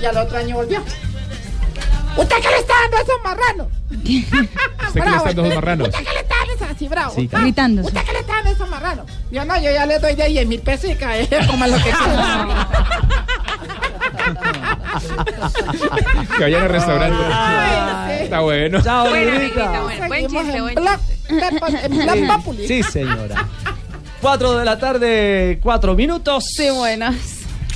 Y 0.00 0.04
al 0.04 0.16
otro 0.16 0.38
año 0.38 0.56
volvió. 0.56 0.82
¿Usted 2.16 2.36
qué 2.42 2.48
le 2.48 2.56
está 2.60 2.74
dando 2.82 2.96
a 2.96 3.00
esos 3.00 3.16
marranos? 3.24 3.66
¿Usted 3.90 4.02
qué 4.02 5.00
le 5.00 5.00
está 5.00 5.10
dando 5.12 5.24
a 5.24 5.30
esos 5.30 5.54
marranos? 5.54 5.88
¿Usted 5.88 5.98
qué 6.04 6.12
le 6.12 6.20
está 6.20 6.34
dando 6.36 6.52
a 6.52 6.54
esos 6.56 6.68
así 6.70 6.88
bravo? 6.88 7.14
Sí, 7.14 7.30
Ah, 7.32 7.40
gritándose. 7.40 7.88
¿Usted 7.88 8.02
qué 8.04 8.12
le 8.12 8.18
está 8.20 8.32
dando 8.34 8.50
a 8.50 8.52
esos 8.52 8.68
marranos? 8.68 9.06
Yo 9.30 9.44
no, 9.44 9.56
yo 9.56 9.70
ya 9.72 9.86
le 9.86 9.98
doy 9.98 10.14
de 10.14 10.28
10 10.28 10.46
mil 10.46 10.60
pesos 10.60 10.90
y 10.90 10.94
cae 10.94 11.28
como 11.46 11.66
lo 11.66 11.76
que 11.76 11.82
quiera. 11.82 12.68
Que 16.36 16.42
vayan 16.42 16.62
al 16.62 16.68
restaurante. 16.68 17.22
Ay, 17.32 18.24
Está 18.24 18.40
bueno. 18.40 18.80
Chao, 18.82 19.08
Buena, 19.08 19.32
buena. 19.32 20.08
Buen 20.08 20.26
chiste, 20.28 20.56
en 20.56 20.62
buen 20.62 20.76
chiste. 20.76 21.00
En. 22.60 22.68
Sí, 22.68 22.82
señora. 22.82 23.46
4 24.20 24.58
de 24.58 24.64
la 24.64 24.78
tarde, 24.78 25.58
4 25.62 25.94
minutos. 25.94 26.44
Sí, 26.56 26.68
buenas. 26.70 27.14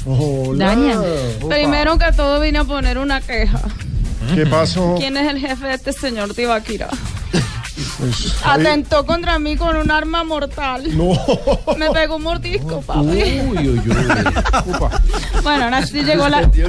Hola. 0.04 0.66
Daña. 0.66 1.00
Primero 1.48 1.98
que 1.98 2.12
todo 2.12 2.40
vine 2.40 2.58
a 2.60 2.64
poner 2.64 2.98
una 2.98 3.20
queja. 3.20 3.60
¿Qué 4.34 4.46
pasó? 4.46 4.94
¿Quién 4.98 5.16
es 5.16 5.28
el 5.30 5.38
jefe 5.38 5.66
de 5.66 5.74
este 5.74 5.92
señor 5.92 6.34
Tibaquira? 6.34 6.88
Pues, 7.98 8.34
ahí- 8.44 8.60
Atentó 8.60 9.04
contra 9.06 9.38
mí 9.38 9.56
con 9.56 9.76
un 9.76 9.90
arma 9.90 10.24
mortal. 10.24 10.82
No. 10.96 11.12
Me 11.76 11.90
pegó 11.90 12.16
un 12.16 12.22
mordisco, 12.22 12.80
papi. 12.82 13.06
Uy, 13.06 13.58
uy, 13.58 13.68
uy. 13.68 13.82
Bueno, 15.42 15.64
ahora 15.64 15.86
sí 15.86 16.02
llegó 16.02 16.28
la. 16.28 16.50
Quería 16.50 16.68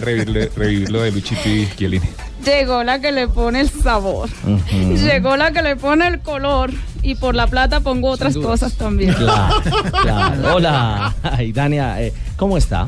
revivirle- 0.00 0.50
revivir 0.54 0.90
lo 0.90 1.02
de 1.02 1.12
Luchito 1.12 1.48
y 1.48 1.68
Chiellini. 1.76 2.06
llegó 2.44 2.82
la 2.84 3.00
que 3.00 3.12
le 3.12 3.28
pone 3.28 3.60
el 3.60 3.70
sabor. 3.70 4.28
Llegó 4.70 5.36
la 5.36 5.52
que 5.52 5.62
le 5.62 5.76
pone 5.76 6.06
el 6.08 6.20
color. 6.20 6.70
Y 7.02 7.14
por 7.14 7.34
la 7.34 7.46
plata 7.46 7.80
pongo 7.80 8.10
otras 8.10 8.36
cosas 8.36 8.74
también. 8.74 9.14
Claro, 9.14 9.62
claro. 10.02 10.54
Hola. 10.56 11.14
Ay, 11.22 11.50
Dania, 11.50 12.00
eh, 12.02 12.12
¿cómo 12.36 12.58
está? 12.58 12.84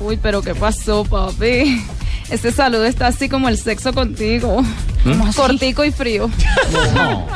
Uy, 0.00 0.18
pero 0.20 0.42
¿qué 0.42 0.54
pasó, 0.54 1.04
papi? 1.04 1.82
Este 2.30 2.52
saludo 2.52 2.84
está 2.84 3.08
así 3.08 3.28
como 3.28 3.48
el 3.48 3.58
sexo 3.58 3.92
contigo. 3.92 4.62
¿Mm? 5.04 5.30
Cortico 5.34 5.84
y 5.84 5.90
frío. 5.92 6.30
No, 6.94 7.26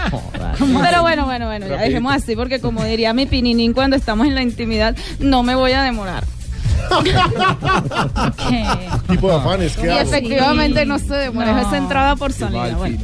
Pero 0.82 1.00
bueno, 1.00 1.24
bueno, 1.24 1.46
bueno, 1.46 1.66
ya 1.66 1.80
dejemos 1.80 2.14
así 2.14 2.36
porque 2.36 2.60
como 2.60 2.84
diría 2.84 3.14
mi 3.14 3.24
pininín 3.24 3.72
cuando 3.72 3.96
estamos 3.96 4.26
en 4.26 4.34
la 4.34 4.42
intimidad, 4.42 4.94
no 5.18 5.42
me 5.42 5.54
voy 5.54 5.72
a 5.72 5.82
demorar. 5.82 6.24
tipo 9.08 9.28
de 9.28 9.34
afanes, 9.34 9.76
¿qué 9.76 9.86
Y 9.86 9.90
hago? 9.90 10.00
efectivamente 10.00 10.84
no 10.84 10.98
se 10.98 11.14
demora, 11.14 11.60
es 11.60 11.66
esa 11.68 11.76
entrada 11.78 12.16
por 12.16 12.32
salida. 12.32 12.74
Bueno, 12.76 12.98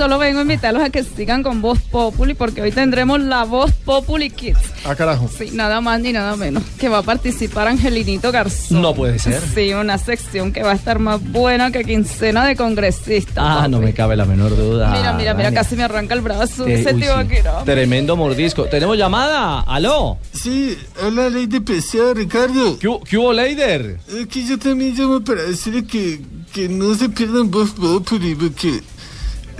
solo 0.00 0.18
vengo 0.18 0.38
a 0.38 0.42
invitarlos 0.42 0.82
a 0.82 0.88
que 0.88 1.04
sigan 1.04 1.42
con 1.42 1.60
Voz 1.60 1.78
Populi 1.78 2.32
porque 2.32 2.62
hoy 2.62 2.72
tendremos 2.72 3.20
la 3.20 3.44
Voz 3.44 3.70
Populi 3.84 4.30
Kids. 4.30 4.58
Ah, 4.86 4.94
carajo. 4.94 5.28
Sí, 5.28 5.50
nada 5.52 5.82
más 5.82 6.00
ni 6.00 6.10
nada 6.10 6.36
menos. 6.36 6.62
Que 6.78 6.88
va 6.88 7.00
a 7.00 7.02
participar 7.02 7.68
Angelinito 7.68 8.32
Garzón. 8.32 8.80
No 8.80 8.94
puede 8.94 9.18
ser. 9.18 9.42
Sí, 9.54 9.74
una 9.74 9.98
sección 9.98 10.54
que 10.54 10.62
va 10.62 10.70
a 10.70 10.74
estar 10.74 11.00
más 11.00 11.22
buena 11.22 11.70
que 11.70 11.84
quincena 11.84 12.46
de 12.46 12.56
congresistas. 12.56 13.44
Ah, 13.46 13.56
papi. 13.58 13.72
no 13.72 13.80
me 13.80 13.92
cabe 13.92 14.16
la 14.16 14.24
menor 14.24 14.56
duda. 14.56 14.90
Mira, 14.90 15.12
mira, 15.12 15.34
mira, 15.34 15.50
Dania. 15.50 15.60
casi 15.60 15.76
me 15.76 15.82
arranca 15.82 16.14
el 16.14 16.22
brazo. 16.22 16.66
Eh, 16.66 16.80
ese 16.80 16.94
uy, 16.94 17.02
tío 17.02 17.12
sí. 17.12 17.20
Akira. 17.20 17.62
Tremendo 17.64 18.16
mordisco. 18.16 18.64
¿Tenemos 18.64 18.96
llamada? 18.96 19.60
¿Aló? 19.60 20.16
Sí, 20.32 20.78
hola 21.04 21.28
Ley 21.28 21.44
de 21.44 21.60
Pesado, 21.60 22.14
Ricardo. 22.14 22.78
¿Qué, 22.78 22.88
qué 23.04 23.18
hubo, 23.18 23.34
Leider? 23.34 23.98
Es 24.08 24.26
que 24.28 24.46
yo 24.46 24.58
también 24.58 24.94
llamo 24.96 25.20
para 25.20 25.42
decirle 25.42 25.84
que, 25.84 26.22
que 26.54 26.70
no 26.70 26.94
se 26.94 27.10
pierdan 27.10 27.50
Voz 27.50 27.72
Populi, 27.72 28.34
porque 28.34 28.80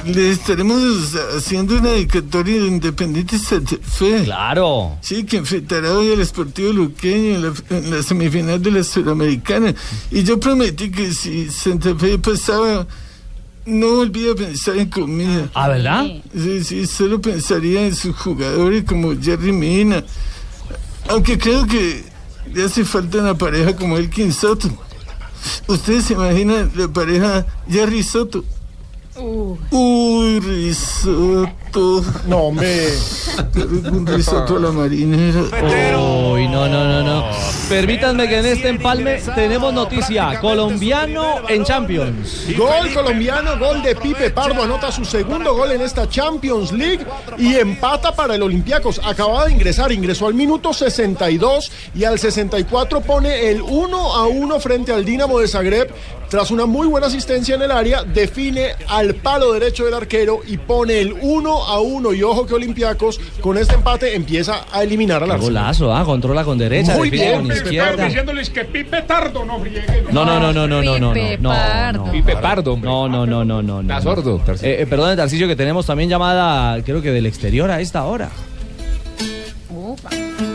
le 0.04 0.30
estaremos 0.30 1.14
haciendo 1.36 1.76
una 1.76 1.90
dedicatoria 1.90 2.60
de 2.60 2.66
Independiente 2.66 3.38
Santa 3.38 3.76
Fe. 3.82 4.24
Claro. 4.24 4.98
Sí, 5.00 5.24
que 5.24 5.38
enfrentará 5.38 5.92
hoy 5.92 6.12
al 6.12 6.20
Esportivo 6.20 6.72
Luqueño 6.72 7.34
en 7.36 7.42
la, 7.42 7.52
en 7.70 7.90
la 7.90 8.02
semifinal 8.02 8.62
de 8.62 8.70
la 8.70 8.84
Sudamericana. 8.84 9.74
Y 10.10 10.22
yo 10.22 10.40
prometí 10.40 10.90
que 10.90 11.12
si 11.12 11.50
Santa 11.50 11.94
Fe 11.94 12.18
pasaba, 12.18 12.86
no 13.66 13.96
volvía 13.96 14.32
a 14.32 14.34
pensar 14.34 14.76
en 14.76 14.88
comida. 14.88 15.50
¿Ah, 15.54 15.68
verdad? 15.68 16.06
Sí, 16.34 16.64
sí, 16.64 16.86
solo 16.86 17.20
pensaría 17.20 17.86
en 17.86 17.94
sus 17.94 18.16
jugadores 18.16 18.84
como 18.84 19.14
Jerry 19.20 19.52
Mina. 19.52 20.04
Aunque 21.08 21.38
creo 21.38 21.66
que 21.66 22.04
le 22.52 22.64
hace 22.64 22.84
falta 22.84 23.18
una 23.18 23.34
pareja 23.34 23.76
como 23.76 23.96
Elkin 23.96 24.32
Soto. 24.32 24.68
¿Ustedes 25.66 26.04
se 26.04 26.14
imaginan 26.14 26.70
la 26.74 26.88
pareja 26.88 27.46
Jerry 27.68 28.02
Soto? 28.02 28.44
Uy, 29.20 30.40
risotto. 30.40 32.04
No, 32.26 32.38
hombre. 32.38 32.88
Un 33.92 34.06
risotto 34.06 34.56
a 34.56 34.60
la 34.60 34.70
marinera. 34.70 35.42
Uy, 35.98 36.48
no, 36.48 36.66
no, 36.66 36.84
no, 36.84 37.02
no. 37.02 37.24
Permítanme 37.68 38.28
que 38.28 38.38
en 38.38 38.46
este 38.46 38.68
empalme 38.68 39.20
tenemos 39.34 39.72
noticia. 39.72 40.40
Colombiano 40.40 41.48
en 41.48 41.64
Champions. 41.64 42.46
Gol 42.56 42.92
colombiano, 42.92 43.58
gol 43.58 43.82
de 43.82 43.94
Pipe 43.94 44.30
Pardo, 44.30 44.62
anota 44.62 44.90
su 44.90 45.04
segundo 45.04 45.54
gol 45.54 45.72
en 45.72 45.82
esta 45.82 46.08
Champions 46.08 46.72
League 46.72 47.06
y 47.38 47.54
empata 47.56 48.14
para 48.14 48.34
el 48.34 48.42
Olympiacos. 48.42 49.00
Acababa 49.04 49.46
de 49.46 49.52
ingresar, 49.52 49.92
ingresó 49.92 50.26
al 50.26 50.34
minuto 50.34 50.72
62 50.72 51.70
y 51.94 52.04
al 52.04 52.18
64 52.18 53.00
pone 53.02 53.50
el 53.50 53.60
1 53.62 54.16
a 54.16 54.26
1 54.26 54.60
frente 54.60 54.92
al 54.92 55.04
Dinamo 55.04 55.38
de 55.38 55.48
Zagreb. 55.48 55.92
Tras 56.28 56.52
una 56.52 56.64
muy 56.64 56.86
buena 56.86 57.08
asistencia 57.08 57.56
en 57.56 57.62
el 57.62 57.72
área, 57.72 58.04
define 58.04 58.76
al 58.86 59.09
palo 59.14 59.52
derecho 59.52 59.84
del 59.84 59.94
arquero 59.94 60.40
y 60.46 60.56
pone 60.56 61.00
el 61.00 61.14
1 61.20 61.64
a 61.66 61.80
1. 61.80 62.12
Y 62.14 62.22
ojo 62.22 62.46
que 62.46 62.54
Olympiacos 62.54 63.20
con 63.40 63.56
este 63.58 63.74
empate 63.74 64.14
empieza 64.14 64.64
a 64.72 64.82
eliminar 64.82 65.22
al 65.22 65.30
Arsenal. 65.32 65.40
golazo, 65.52 65.94
ah, 65.94 66.04
controla 66.04 66.44
con 66.44 66.58
derecha, 66.58 66.96
Muy 66.96 67.10
bien, 67.10 67.42
con 67.46 67.52
izquierda. 67.52 68.04
diciéndoles 68.06 68.50
que 68.50 68.64
Pipe 68.64 69.02
Tardo 69.02 69.44
no 69.44 69.58
friegue. 69.60 70.04
No, 70.10 70.24
no, 70.24 70.38
no, 70.40 70.52
no, 70.52 70.66
no, 70.66 70.82
no, 70.82 70.98
no, 70.98 71.12
Pipe 71.12 71.38
no, 71.38 71.48
no, 71.50 71.54
Pardo. 71.56 72.06
no. 72.06 72.12
Pipe 72.12 72.36
Pardo, 72.36 72.76
No, 72.76 73.08
no, 73.08 73.26
no, 73.26 73.44
no, 73.44 73.62
no. 73.62 73.80
Está 73.80 73.96
no. 73.96 74.02
sordo. 74.02 74.40
Eh, 74.62 74.78
eh, 74.80 74.86
perdón, 74.88 75.16
Tarcicio, 75.16 75.46
que 75.48 75.56
tenemos 75.56 75.86
también 75.86 76.08
llamada, 76.10 76.82
creo 76.82 77.00
que 77.02 77.10
del 77.10 77.26
exterior 77.26 77.70
a 77.70 77.80
esta 77.80 78.04
hora. 78.04 78.30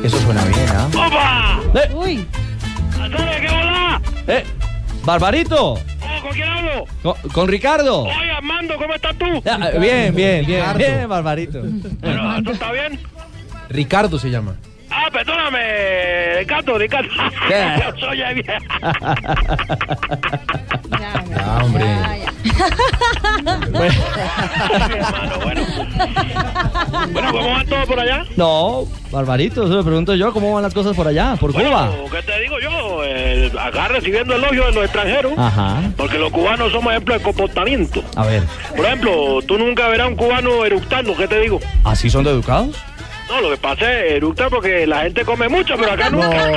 Eso 0.03 0.19
suena 0.19 0.44
bien, 0.45 0.65
¿ah? 0.69 0.88
¡Opa! 0.90 1.94
Uy. 1.95 2.26
¿Qué 2.95 3.48
hola? 3.49 4.02
Eh, 4.27 4.44
Barbarito. 5.03 5.77
¿Con 6.36 6.44
quién 6.44 6.49
hablo? 6.49 6.86
Con, 7.02 7.32
con 7.32 7.48
Ricardo. 7.48 8.03
Oye, 8.03 8.32
Armando, 8.32 8.76
¿cómo 8.78 8.94
estás 8.95 9.16
tú? 9.18 9.26
Ah, 9.45 9.70
bien, 9.80 10.14
bien, 10.16 10.45
bien, 10.45 10.60
Ricardo. 10.62 10.78
bien, 10.78 11.10
Barbarito. 11.10 11.62
Bueno, 12.02 12.44
¿tú 12.44 12.52
estás 12.52 12.72
bien? 12.72 12.99
Ricardo 13.70 14.20
se 14.20 14.30
llama. 14.30 14.56
Ah, 14.97 15.09
perdóname, 15.11 16.38
Ricardo, 16.39 16.77
Ricardo. 16.77 17.09
¿Qué? 17.49 17.65
Yo 17.81 17.99
soy 18.07 18.22
ahí 18.22 18.35
bien. 18.35 18.63
Ah, 21.38 21.61
hombre. 21.63 21.85
Bueno, 27.11 27.31
¿cómo 27.31 27.49
van 27.49 27.65
todos 27.67 27.85
por 27.85 27.99
allá? 27.99 28.26
No, 28.35 28.85
Barbarito, 29.11 29.65
eso 29.65 29.77
le 29.77 29.84
pregunto 29.84 30.15
yo, 30.15 30.34
¿cómo 30.34 30.53
van 30.53 30.63
las 30.63 30.73
cosas 30.73 30.95
por 30.95 31.07
allá, 31.07 31.35
por 31.39 31.53
Cuba? 31.53 31.89
Bueno, 31.89 32.03
¿qué 32.11 32.22
te 32.23 32.39
digo 32.41 32.59
yo? 32.59 33.03
Eh, 33.03 33.51
acá 33.59 33.88
recibiendo 33.88 34.35
elogios 34.35 34.67
de 34.67 34.72
los 34.73 34.84
extranjeros. 34.85 35.34
Ajá. 35.38 35.81
Porque 35.97 36.17
los 36.17 36.31
cubanos 36.31 36.72
somos 36.72 36.91
ejemplo 36.91 37.13
de 37.13 37.22
comportamiento. 37.22 38.03
A 38.15 38.26
ver, 38.26 38.43
Por 38.76 38.85
ejemplo, 38.85 39.39
tú 39.47 39.57
nunca 39.57 39.88
verás 39.88 40.07
un 40.07 40.15
cubano 40.15 40.65
eructando, 40.65 41.15
¿qué 41.15 41.27
te 41.27 41.39
digo? 41.39 41.59
¿así 41.84 42.09
son 42.09 42.23
de 42.23 42.31
educados? 42.31 42.76
No, 43.27 43.41
lo 43.41 43.49
que 43.52 43.57
pasa 43.57 43.91
es 43.91 44.14
eructar 44.14 44.49
porque 44.49 44.85
la 44.85 45.02
gente 45.02 45.26
come 45.26 45.49
mucho, 45.49 45.76
pero 45.77 45.91
acá 45.91 46.10
nunca. 46.10 46.52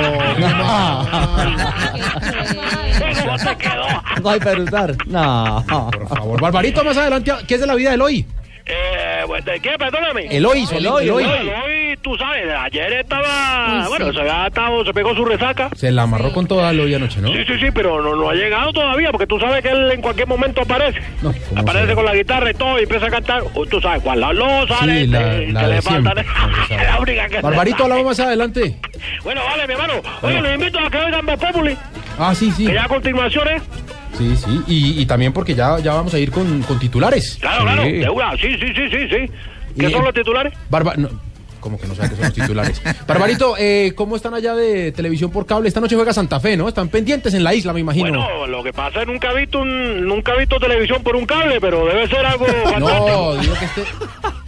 ¿Cómo 3.21 3.37
te 3.37 3.57
quedó? 3.57 3.85
No 4.21 4.29
hay 4.29 4.39
para 4.39 4.51
eructar. 4.51 4.95
No. 5.07 5.65
Por 5.67 6.07
favor, 6.07 6.41
Barbarito, 6.41 6.83
más 6.83 6.97
adelante, 6.97 7.31
¿qué 7.47 7.55
es 7.55 7.61
de 7.61 7.67
la 7.67 7.75
vida 7.75 7.89
de 7.89 7.95
Eloy? 7.95 8.25
Eh, 8.65 8.98
¿de 9.27 9.59
¿qué? 9.59 9.71
Perdóname. 9.77 10.25
Eloy, 10.35 10.65
Eloy, 10.71 11.03
Eloy. 11.05 11.23
Eloy, 11.23 11.97
tú 12.01 12.15
sabes, 12.17 12.45
ayer 12.63 12.93
estaba... 12.93 13.87
Bueno, 13.89 14.13
se 14.13 14.19
había 14.21 14.47
estado, 14.47 14.85
se 14.85 14.93
pegó 14.93 15.15
su 15.15 15.25
resaca. 15.25 15.69
Se 15.75 15.91
la 15.91 16.03
amarró 16.03 16.31
con 16.31 16.47
toda 16.47 16.71
Eloy 16.71 16.93
anoche, 16.95 17.21
¿no? 17.21 17.29
Sí, 17.29 17.43
sí, 17.45 17.59
sí, 17.59 17.67
pero 17.73 18.01
no, 18.01 18.15
no 18.15 18.29
ha 18.29 18.33
llegado 18.33 18.71
todavía, 18.73 19.11
porque 19.11 19.27
tú 19.27 19.39
sabes 19.39 19.61
que 19.61 19.69
él 19.69 19.91
en 19.91 20.01
cualquier 20.01 20.27
momento 20.27 20.61
aparece. 20.61 20.99
No, 21.21 21.33
¿cómo 21.49 21.61
Aparece 21.61 21.95
con 21.95 22.05
la 22.05 22.15
guitarra 22.15 22.51
y 22.51 22.53
todo 22.53 22.79
y 22.79 22.83
empieza 22.83 23.07
a 23.07 23.09
cantar. 23.09 23.43
Tú 23.69 23.81
sabes 23.81 24.01
cuál, 24.01 24.19
la 24.21 24.33
losa, 24.33 24.75
Sí, 24.81 25.07
la- 25.07 25.19
que 25.19 25.47
la 25.51 25.67
de 25.67 25.75
le 25.75 25.81
falta. 25.81 26.13
la 26.69 26.99
única 26.99 27.27
que 27.27 27.41
Barbarito, 27.41 27.83
hablamos 27.83 28.05
más 28.05 28.19
adelante. 28.19 28.77
Bueno, 29.23 29.41
vale, 29.43 29.67
mi 29.67 29.73
hermano. 29.73 29.93
Oye, 30.21 30.41
los 30.41 30.53
invito 30.53 30.79
a 30.79 30.89
que 30.89 30.97
oigan 30.97 31.25
Populi. 31.25 31.77
Ah, 32.17 32.33
sí, 32.35 32.51
sí. 32.51 32.67
Que 32.67 32.73
ya 32.73 32.83
a 32.83 32.87
continuación 32.87 33.47
es... 33.47 33.61
Sí, 34.17 34.35
sí. 34.35 34.61
Y, 34.67 35.01
y 35.01 35.05
también 35.05 35.31
porque 35.33 35.55
ya, 35.55 35.79
ya 35.79 35.93
vamos 35.93 36.13
a 36.13 36.19
ir 36.19 36.31
con, 36.31 36.61
con 36.63 36.79
titulares. 36.79 37.37
Claro, 37.39 37.63
claro, 37.63 37.83
de 37.83 38.09
una. 38.09 38.31
Sí, 38.37 38.55
sí, 38.59 38.67
sí, 38.75 38.89
sí, 38.89 39.07
sí. 39.09 39.31
¿Qué 39.79 39.89
son 39.89 40.03
los 40.03 40.13
titulares? 40.13 40.53
Barba... 40.69 40.95
no, 40.97 41.09
¿Cómo 41.59 41.79
que 41.79 41.87
no 41.87 41.95
sabe 41.95 42.09
qué 42.09 42.15
son 42.15 42.25
los 42.25 42.33
titulares? 42.33 42.81
Barbarito, 43.07 43.55
eh, 43.57 43.93
¿cómo 43.95 44.15
están 44.15 44.33
allá 44.33 44.55
de 44.55 44.91
televisión 44.91 45.31
por 45.31 45.45
cable? 45.45 45.67
Esta 45.67 45.81
noche 45.81 45.95
juega 45.95 46.13
Santa 46.13 46.39
Fe, 46.39 46.55
¿no? 46.57 46.67
Están 46.67 46.89
pendientes 46.89 47.33
en 47.33 47.43
la 47.43 47.53
isla, 47.53 47.73
me 47.73 47.79
imagino. 47.79 48.11
Bueno, 48.11 48.47
lo 48.47 48.63
que 48.63 48.73
pasa 48.73 48.99
es 48.99 49.05
que 49.05 49.11
nunca 49.11 49.31
he 49.31 49.39
visto 49.39 49.59
un, 49.59 50.07
nunca 50.07 50.33
he 50.33 50.39
visto 50.39 50.59
televisión 50.59 51.03
por 51.03 51.15
un 51.15 51.25
cable, 51.25 51.59
pero 51.59 51.85
debe 51.85 52.07
ser 52.07 52.25
algo 52.25 52.45
no, 52.79 53.35
digo 53.35 53.53
que 53.55 53.65
este, 53.65 53.83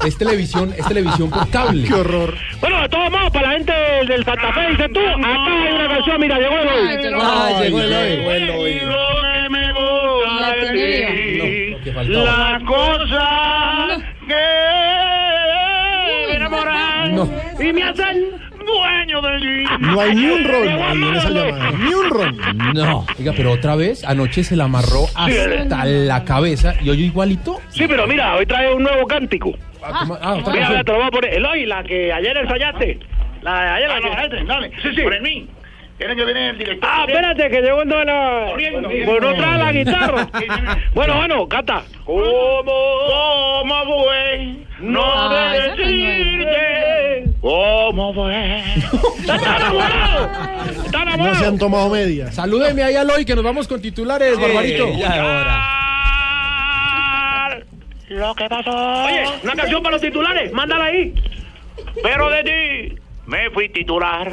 es 0.05 0.17
televisión, 0.17 0.73
es 0.77 0.85
televisión 0.85 1.29
por 1.29 1.49
cable. 1.49 1.87
Qué 1.87 1.93
horror. 1.93 2.35
Bueno, 2.59 2.81
de 2.81 2.89
todos 2.89 3.11
modos, 3.11 3.31
para 3.31 3.47
la 3.47 3.53
gente 3.53 3.71
del, 3.71 4.07
del 4.07 4.25
Santa 4.25 4.53
Fe, 4.53 4.69
dices 4.71 4.89
tú, 4.93 4.99
acá 4.99 5.45
hay 5.45 5.73
una 5.73 5.87
canción, 5.87 6.21
mira, 6.21 6.39
llegó 6.39 6.57
el 6.57 6.67
hoy. 6.67 6.87
Ay, 7.21 7.63
llegó 7.63 7.81
el 7.81 7.91
que 10.73 11.77
que 11.83 11.91
faltaba. 11.91 12.23
la 12.23 12.65
cosa 12.65 13.97
que 14.27 14.80
enamoran 16.71 17.31
y 17.59 17.73
me 17.73 17.83
hacen 17.83 18.41
dueño 18.65 19.21
de 19.21 19.39
ti. 19.39 19.85
No 19.85 20.01
hay 20.01 20.15
ni 20.15 20.25
un 20.29 20.43
ron 20.43 20.67
ahí 20.67 21.03
en 21.03 21.15
esa 21.15 21.29
llamada. 21.29 21.71
Ni 21.71 21.93
un 21.93 22.09
ron. 22.09 22.37
No. 22.73 23.05
Oiga, 23.19 23.33
pero 23.35 23.51
otra 23.51 23.75
vez, 23.75 24.03
anoche 24.03 24.43
se 24.43 24.55
la 24.55 24.65
amarró 24.65 25.05
hasta 25.15 25.85
la 25.85 26.23
cabeza 26.23 26.75
y 26.81 26.89
hoy 26.89 27.03
igualito. 27.05 27.59
Sí, 27.69 27.85
pero 27.87 28.07
mira, 28.07 28.35
hoy 28.35 28.45
trae 28.45 28.73
un 28.73 28.83
nuevo 28.83 29.07
cántico. 29.07 29.53
Ah, 29.83 30.35
otra 30.39 30.53
Mira, 30.53 30.83
te 30.83 30.91
lo 30.91 30.99
voy 30.99 31.07
a 31.07 31.11
poner. 31.11 31.33
Eloy, 31.33 31.65
la 31.65 31.83
que 31.83 32.13
ayer 32.13 32.37
ensayaste. 32.37 32.99
La 33.41 33.61
de 33.63 33.69
ayer, 33.69 33.89
la 33.89 33.99
que 33.99 34.07
ensayaste. 34.07 34.43
Dale. 34.45 34.71
Sí, 34.81 34.89
sí. 34.95 35.01
Por 35.01 35.21
mí. 35.21 35.47
Tiene 36.01 36.15
que 36.15 36.25
venir 36.25 36.43
el 36.49 36.57
director. 36.57 36.89
Ah, 36.91 37.05
espérate, 37.07 37.47
que 37.51 37.61
llegó 37.61 37.83
en 37.83 37.89
la... 37.89 38.53
Por 39.05 39.21
no 39.21 39.35
trae 39.35 39.57
la 39.59 39.71
guitarra. 39.71 40.27
bueno, 40.95 41.15
bueno, 41.17 41.47
canta. 41.47 41.83
¿Cómo, 42.03 42.23
cómo 42.65 43.85
fue? 43.85 44.55
No 44.79 45.03
Ah, 45.05 45.53
de 45.53 45.61
decirte. 45.61 47.23
¿Cómo 47.39 48.15
fue? 48.15 48.63
¡Está 49.19 49.35
enamorado! 49.35 50.29
¡Está 50.85 51.05
No 51.17 51.35
se 51.35 51.45
han 51.45 51.59
tomado 51.59 51.89
medias. 51.89 52.33
Salúdeme 52.33 52.81
ahí 52.81 52.95
a 52.95 53.03
Eloy, 53.03 53.23
que 53.23 53.35
nos 53.35 53.43
vamos 53.43 53.67
con 53.67 53.79
titulares, 53.79 54.39
Barbarito. 54.39 54.87
Lo 58.09 58.33
que 58.33 58.49
pasó. 58.49 59.03
Oye, 59.05 59.23
una 59.43 59.53
canción 59.53 59.83
para 59.83 59.93
los 59.93 60.01
titulares, 60.01 60.51
mándala 60.51 60.85
ahí. 60.85 61.13
Pero 62.01 62.27
de 62.31 62.43
ti 62.43 62.95
me 63.27 63.51
fui 63.51 63.69
titular. 63.69 64.31